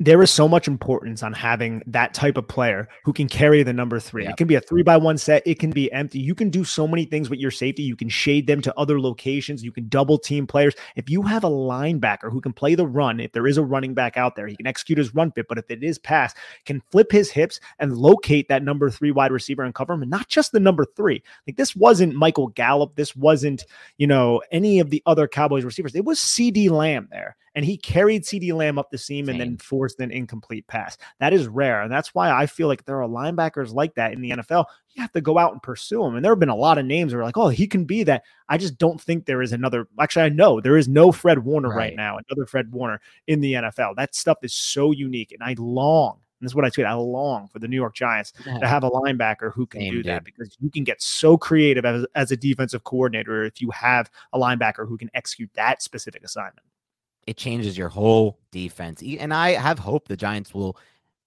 there 0.00 0.20
is 0.22 0.30
so 0.30 0.48
much 0.48 0.66
importance 0.66 1.22
on 1.22 1.32
having 1.32 1.80
that 1.86 2.14
type 2.14 2.36
of 2.36 2.48
player 2.48 2.88
who 3.04 3.12
can 3.12 3.28
carry 3.28 3.62
the 3.62 3.72
number 3.72 4.00
three. 4.00 4.24
Yep. 4.24 4.32
It 4.32 4.36
can 4.36 4.48
be 4.48 4.56
a 4.56 4.60
three 4.60 4.82
by 4.82 4.96
one 4.96 5.16
set, 5.16 5.46
it 5.46 5.60
can 5.60 5.70
be 5.70 5.90
empty. 5.92 6.18
You 6.18 6.34
can 6.34 6.50
do 6.50 6.64
so 6.64 6.88
many 6.88 7.04
things 7.04 7.30
with 7.30 7.38
your 7.38 7.52
safety. 7.52 7.84
You 7.84 7.94
can 7.94 8.08
shade 8.08 8.48
them 8.48 8.60
to 8.62 8.76
other 8.76 9.00
locations, 9.00 9.62
you 9.62 9.70
can 9.70 9.88
double 9.88 10.18
team 10.18 10.48
players. 10.48 10.74
If 10.96 11.08
you 11.08 11.22
have 11.22 11.44
a 11.44 11.50
linebacker 11.50 12.30
who 12.30 12.40
can 12.40 12.52
play 12.52 12.74
the 12.74 12.86
run, 12.86 13.20
if 13.20 13.32
there 13.32 13.46
is 13.46 13.56
a 13.56 13.62
running 13.62 13.94
back 13.94 14.16
out 14.16 14.34
there, 14.34 14.48
he 14.48 14.56
can 14.56 14.66
execute 14.66 14.98
his 14.98 15.14
run 15.14 15.30
fit, 15.30 15.46
but 15.48 15.58
if 15.58 15.70
it 15.70 15.84
is 15.84 15.98
pass, 15.98 16.34
can 16.66 16.82
flip 16.90 17.12
his 17.12 17.30
hips 17.30 17.60
and 17.78 17.96
locate 17.96 18.48
that 18.48 18.64
number 18.64 18.90
three 18.90 19.12
wide 19.12 19.30
receiver 19.30 19.62
and 19.62 19.74
cover 19.74 19.92
him, 19.92 20.02
and 20.02 20.10
not 20.10 20.28
just 20.28 20.50
the 20.50 20.60
number 20.60 20.84
three. 20.84 21.22
Like 21.46 21.56
this 21.56 21.76
wasn't 21.76 22.14
Michael 22.14 22.48
Gallup, 22.48 22.96
this 22.96 23.14
wasn't, 23.14 23.64
you 23.98 24.08
know, 24.08 24.42
any 24.50 24.80
of 24.80 24.90
the 24.90 25.02
other 25.06 25.28
Cowboys 25.28 25.64
receivers. 25.64 25.94
It 25.94 26.04
was 26.04 26.18
CeeDee 26.18 26.70
Lamb 26.70 27.08
there 27.12 27.36
and 27.54 27.64
he 27.64 27.76
carried 27.76 28.24
CeeDee 28.24 28.52
Lamb 28.52 28.78
up 28.78 28.90
the 28.90 28.98
seam 28.98 29.26
Same. 29.26 29.34
and 29.34 29.40
then 29.40 29.58
forced 29.58 30.00
an 30.00 30.10
incomplete 30.10 30.66
pass. 30.66 30.96
That 31.20 31.32
is 31.32 31.46
rare. 31.46 31.82
And 31.82 31.92
that's 31.92 32.14
why 32.14 32.30
I 32.30 32.46
feel 32.46 32.68
like 32.68 32.84
there 32.84 33.00
are 33.02 33.08
linebackers 33.08 33.72
like 33.72 33.94
that 33.94 34.12
in 34.12 34.20
the 34.20 34.30
NFL. 34.30 34.66
You 34.94 35.02
have 35.02 35.12
to 35.12 35.20
go 35.20 35.38
out 35.38 35.52
and 35.52 35.62
pursue 35.62 36.02
them. 36.02 36.16
And 36.16 36.24
there 36.24 36.32
have 36.32 36.40
been 36.40 36.48
a 36.48 36.56
lot 36.56 36.78
of 36.78 36.86
names 36.86 37.14
where 37.14 37.22
like, 37.22 37.36
oh, 37.36 37.48
he 37.48 37.66
can 37.66 37.84
be 37.84 38.02
that. 38.04 38.22
I 38.48 38.58
just 38.58 38.78
don't 38.78 39.00
think 39.00 39.24
there 39.26 39.42
is 39.42 39.52
another. 39.52 39.88
Actually, 40.00 40.24
I 40.24 40.28
know 40.30 40.60
there 40.60 40.76
is 40.76 40.88
no 40.88 41.12
Fred 41.12 41.44
Warner 41.44 41.68
right, 41.68 41.76
right 41.76 41.96
now, 41.96 42.18
another 42.28 42.46
Fred 42.46 42.72
Warner 42.72 43.00
in 43.26 43.40
the 43.40 43.54
NFL. 43.54 43.96
That 43.96 44.14
stuff 44.14 44.38
is 44.42 44.54
so 44.54 44.92
unique. 44.92 45.32
And 45.32 45.42
I 45.42 45.54
long 45.58 46.18
and 46.40 46.46
this 46.46 46.50
is 46.50 46.56
what 46.56 46.64
I 46.64 46.68
tweet. 46.68 46.86
I 46.86 46.94
long 46.94 47.48
for 47.48 47.58
the 47.58 47.68
New 47.68 47.76
York 47.76 47.94
Giants 47.94 48.32
yeah. 48.44 48.58
to 48.58 48.66
have 48.66 48.82
a 48.82 48.90
linebacker 48.90 49.52
who 49.52 49.66
can 49.66 49.80
Same, 49.80 49.92
do 49.92 50.02
that 50.02 50.24
dude. 50.24 50.34
because 50.34 50.56
you 50.60 50.70
can 50.70 50.84
get 50.84 51.00
so 51.00 51.38
creative 51.38 51.84
as, 51.84 52.04
as 52.14 52.32
a 52.32 52.36
defensive 52.36 52.84
coordinator 52.84 53.44
if 53.44 53.62
you 53.62 53.70
have 53.70 54.10
a 54.32 54.38
linebacker 54.38 54.86
who 54.86 54.98
can 54.98 55.10
execute 55.14 55.50
that 55.54 55.80
specific 55.80 56.24
assignment 56.24 56.66
it 57.26 57.36
changes 57.36 57.76
your 57.76 57.88
whole 57.88 58.38
defense. 58.52 59.02
And 59.02 59.32
I 59.32 59.50
have 59.52 59.78
hope 59.78 60.08
the 60.08 60.16
Giants 60.16 60.54
will, 60.54 60.76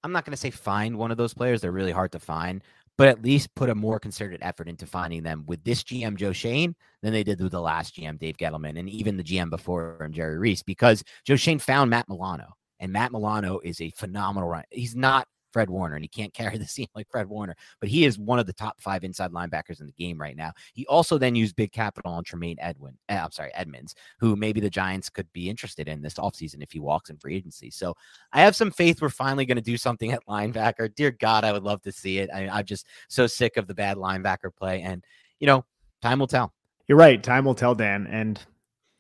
I'm 0.04 0.12
not 0.12 0.26
going 0.26 0.32
to 0.32 0.38
say 0.38 0.52
find 0.52 0.98
one 0.98 1.12
of 1.12 1.18
those 1.18 1.34
players. 1.34 1.62
They're 1.62 1.72
really 1.72 1.92
hard 1.92 2.12
to 2.14 2.20
find, 2.20 2.64
but 2.98 3.08
at 3.08 3.24
least 3.24 3.54
put 3.56 3.70
a 3.70 3.76
more 3.76 4.00
concerted 4.00 4.40
effort 4.42 4.68
into 4.68 4.86
finding 4.86 5.24
them 5.24 5.44
with 5.48 5.64
this 5.64 5.84
GM, 5.84 6.16
Joe 6.16 6.34
Schoen, 6.34 6.76
than 7.02 7.14
they 7.14 7.24
did 7.24 7.42
with 7.42 7.52
the 7.52 7.62
last 7.62 7.96
GM, 7.96 8.20
Dave 8.20 8.38
Gettleman, 8.38 8.80
and 8.80 8.90
even 8.90 9.18
the 9.18 9.24
GM 9.24 9.50
before 9.50 9.98
him, 10.02 10.14
Jerry 10.14 10.38
Reese, 10.38 10.64
because 10.64 11.04
Joe 11.26 11.36
Schoen 11.36 11.60
found 11.60 11.90
Matt 11.90 12.10
Milano. 12.10 12.54
And 12.80 12.92
Matt 12.92 13.12
Milano 13.12 13.60
is 13.64 13.82
a 13.82 13.90
phenomenal 13.92 14.48
run. 14.48 14.64
He's 14.70 14.96
not 14.96 15.28
Fred 15.58 15.72
Warner, 15.72 15.96
and 15.96 16.04
he 16.04 16.08
can't 16.08 16.34
carry 16.36 16.56
the 16.60 16.66
team 16.66 16.86
like 16.94 17.10
Fred 17.10 17.28
Warner, 17.28 17.56
but 17.80 17.90
he 17.90 18.06
is 18.06 18.20
one 18.20 18.38
of 18.38 18.46
the 18.46 18.54
top 18.54 18.80
five 18.80 19.04
inside 19.04 19.32
linebackers 19.32 19.80
in 19.80 19.88
the 19.88 19.92
game 19.94 20.22
right 20.22 20.38
now. 20.38 20.52
He 20.76 20.86
also 20.86 21.18
then 21.18 21.34
used 21.34 21.56
big 21.56 21.72
capital 21.72 22.12
on 22.12 22.24
Tremaine 22.24 22.58
Edwin. 22.60 22.96
Uh, 23.10 23.14
I'm 23.24 23.32
sorry, 23.32 23.52
Edmunds, 23.56 23.96
who 24.20 24.36
maybe 24.36 24.60
the 24.60 24.70
Giants 24.70 25.10
could 25.10 25.26
be 25.34 25.50
interested 25.50 25.88
in 25.88 26.04
this 26.04 26.14
offseason 26.14 26.62
if 26.62 26.72
he 26.72 26.80
walks 26.80 27.10
in 27.10 27.18
free 27.18 27.36
agency. 27.36 27.72
So 27.72 27.96
I 28.34 28.42
have 28.42 28.56
some 28.56 28.70
faith 28.70 29.02
we're 29.02 29.10
finally 29.10 29.48
going 29.48 29.56
to 29.56 29.64
do 29.64 29.78
something 29.78 30.12
at 30.14 30.28
linebacker. 30.28 30.94
Dear 30.94 31.10
God, 31.10 31.44
I 31.44 31.52
would 31.52 31.64
love 31.64 31.82
to 31.82 31.92
see 31.92 32.20
it. 32.20 32.30
I, 32.32 32.48
I'm 32.48 32.66
just 32.66 32.86
so 33.08 33.26
sick 33.26 33.58
of 33.58 33.66
the 33.66 33.74
bad 33.74 33.98
linebacker 33.98 34.56
play, 34.56 34.84
and 34.84 35.04
you 35.40 35.48
know, 35.48 35.66
time 36.04 36.20
will 36.20 36.28
tell. 36.28 36.54
You're 36.88 37.00
right. 37.00 37.22
Time 37.24 37.46
will 37.46 37.56
tell, 37.56 37.74
Dan. 37.74 38.06
And 38.12 38.40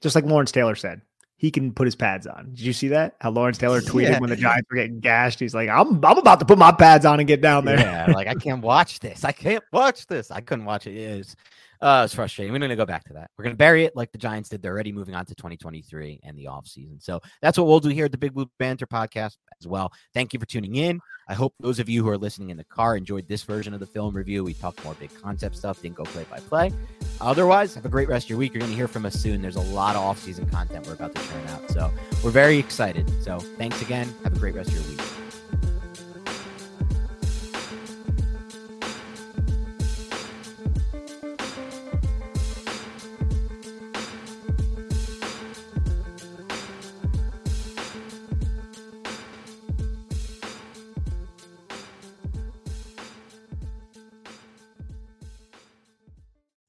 just 0.01 0.15
like 0.15 0.25
Lawrence 0.25 0.51
Taylor 0.51 0.73
said, 0.73 1.01
he 1.37 1.51
can 1.51 1.71
put 1.71 1.85
his 1.85 1.95
pads 1.95 2.25
on. 2.25 2.49
Did 2.49 2.61
you 2.61 2.73
see 2.73 2.87
that? 2.89 3.15
How 3.21 3.29
Lawrence 3.29 3.59
Taylor 3.59 3.79
tweeted 3.79 4.09
yeah. 4.09 4.19
when 4.19 4.31
the 4.31 4.35
Giants 4.35 4.67
were 4.69 4.75
getting 4.75 4.99
gashed. 4.99 5.39
He's 5.39 5.53
like, 5.53 5.69
I'm 5.69 6.03
I'm 6.03 6.17
about 6.17 6.39
to 6.39 6.45
put 6.45 6.57
my 6.57 6.71
pads 6.71 7.05
on 7.05 7.19
and 7.19 7.27
get 7.27 7.41
down 7.41 7.63
there. 7.63 7.79
Yeah, 7.79 8.11
like 8.11 8.27
I 8.27 8.33
can't 8.33 8.61
watch 8.61 8.99
this. 8.99 9.23
I 9.23 9.31
can't 9.31 9.63
watch 9.71 10.07
this. 10.07 10.31
I 10.31 10.41
couldn't 10.41 10.65
watch 10.65 10.87
it. 10.87 10.97
It 10.97 11.17
was, 11.19 11.35
uh, 11.79 12.01
it's 12.05 12.15
frustrating. 12.15 12.51
We're 12.51 12.59
going 12.59 12.69
to 12.69 12.75
go 12.75 12.87
back 12.87 13.03
to 13.05 13.13
that. 13.13 13.29
We're 13.37 13.43
going 13.43 13.53
to 13.53 13.57
bury 13.57 13.85
it 13.85 13.95
like 13.95 14.11
the 14.11 14.17
Giants 14.17 14.49
did. 14.49 14.63
They're 14.63 14.73
already 14.73 14.91
moving 14.91 15.13
on 15.13 15.25
to 15.27 15.35
2023 15.35 16.21
and 16.23 16.35
the 16.35 16.45
offseason. 16.45 17.03
So 17.03 17.21
that's 17.41 17.57
what 17.57 17.67
we'll 17.67 17.79
do 17.79 17.89
here 17.89 18.05
at 18.05 18.11
the 18.11 18.17
Big 18.17 18.33
Blue 18.33 18.49
Banter 18.57 18.87
podcast 18.87 19.37
as 19.59 19.67
well. 19.67 19.93
Thank 20.15 20.33
you 20.33 20.39
for 20.39 20.47
tuning 20.47 20.75
in. 20.75 20.99
I 21.29 21.33
hope 21.33 21.53
those 21.59 21.79
of 21.79 21.89
you 21.89 22.03
who 22.03 22.09
are 22.09 22.17
listening 22.17 22.51
in 22.51 22.57
the 22.57 22.63
car 22.63 22.95
enjoyed 22.95 23.27
this 23.27 23.43
version 23.43 23.73
of 23.73 23.81
the 23.81 23.85
film 23.85 24.15
review. 24.15 24.45
We 24.45 24.53
talked 24.53 24.83
more 24.85 24.93
big 24.93 25.13
concept 25.21 25.57
stuff, 25.57 25.81
didn't 25.81 25.95
go 25.95 26.05
play 26.05 26.25
by 26.31 26.39
play. 26.39 26.71
Otherwise, 27.19 27.75
have 27.75 27.85
a 27.85 27.89
great 27.89 28.07
rest 28.07 28.27
of 28.27 28.29
your 28.29 28.39
week. 28.39 28.53
You're 28.53 28.61
going 28.61 28.71
to 28.71 28.77
hear 28.77 28.87
from 28.87 29.05
us 29.05 29.13
soon. 29.15 29.41
There's 29.41 29.57
a 29.57 29.61
lot 29.61 29.95
of 29.97 30.03
off-season 30.03 30.49
content 30.49 30.87
we're 30.87 30.93
about 30.93 31.13
to 31.15 31.21
turn 31.21 31.47
out. 31.47 31.69
So 31.71 31.91
we're 32.23 32.31
very 32.31 32.57
excited. 32.57 33.11
So 33.23 33.39
thanks 33.39 33.81
again. 33.81 34.13
Have 34.23 34.37
a 34.37 34.39
great 34.39 34.55
rest 34.55 34.69
of 34.69 34.75
your 34.75 34.87
week. 34.87 35.26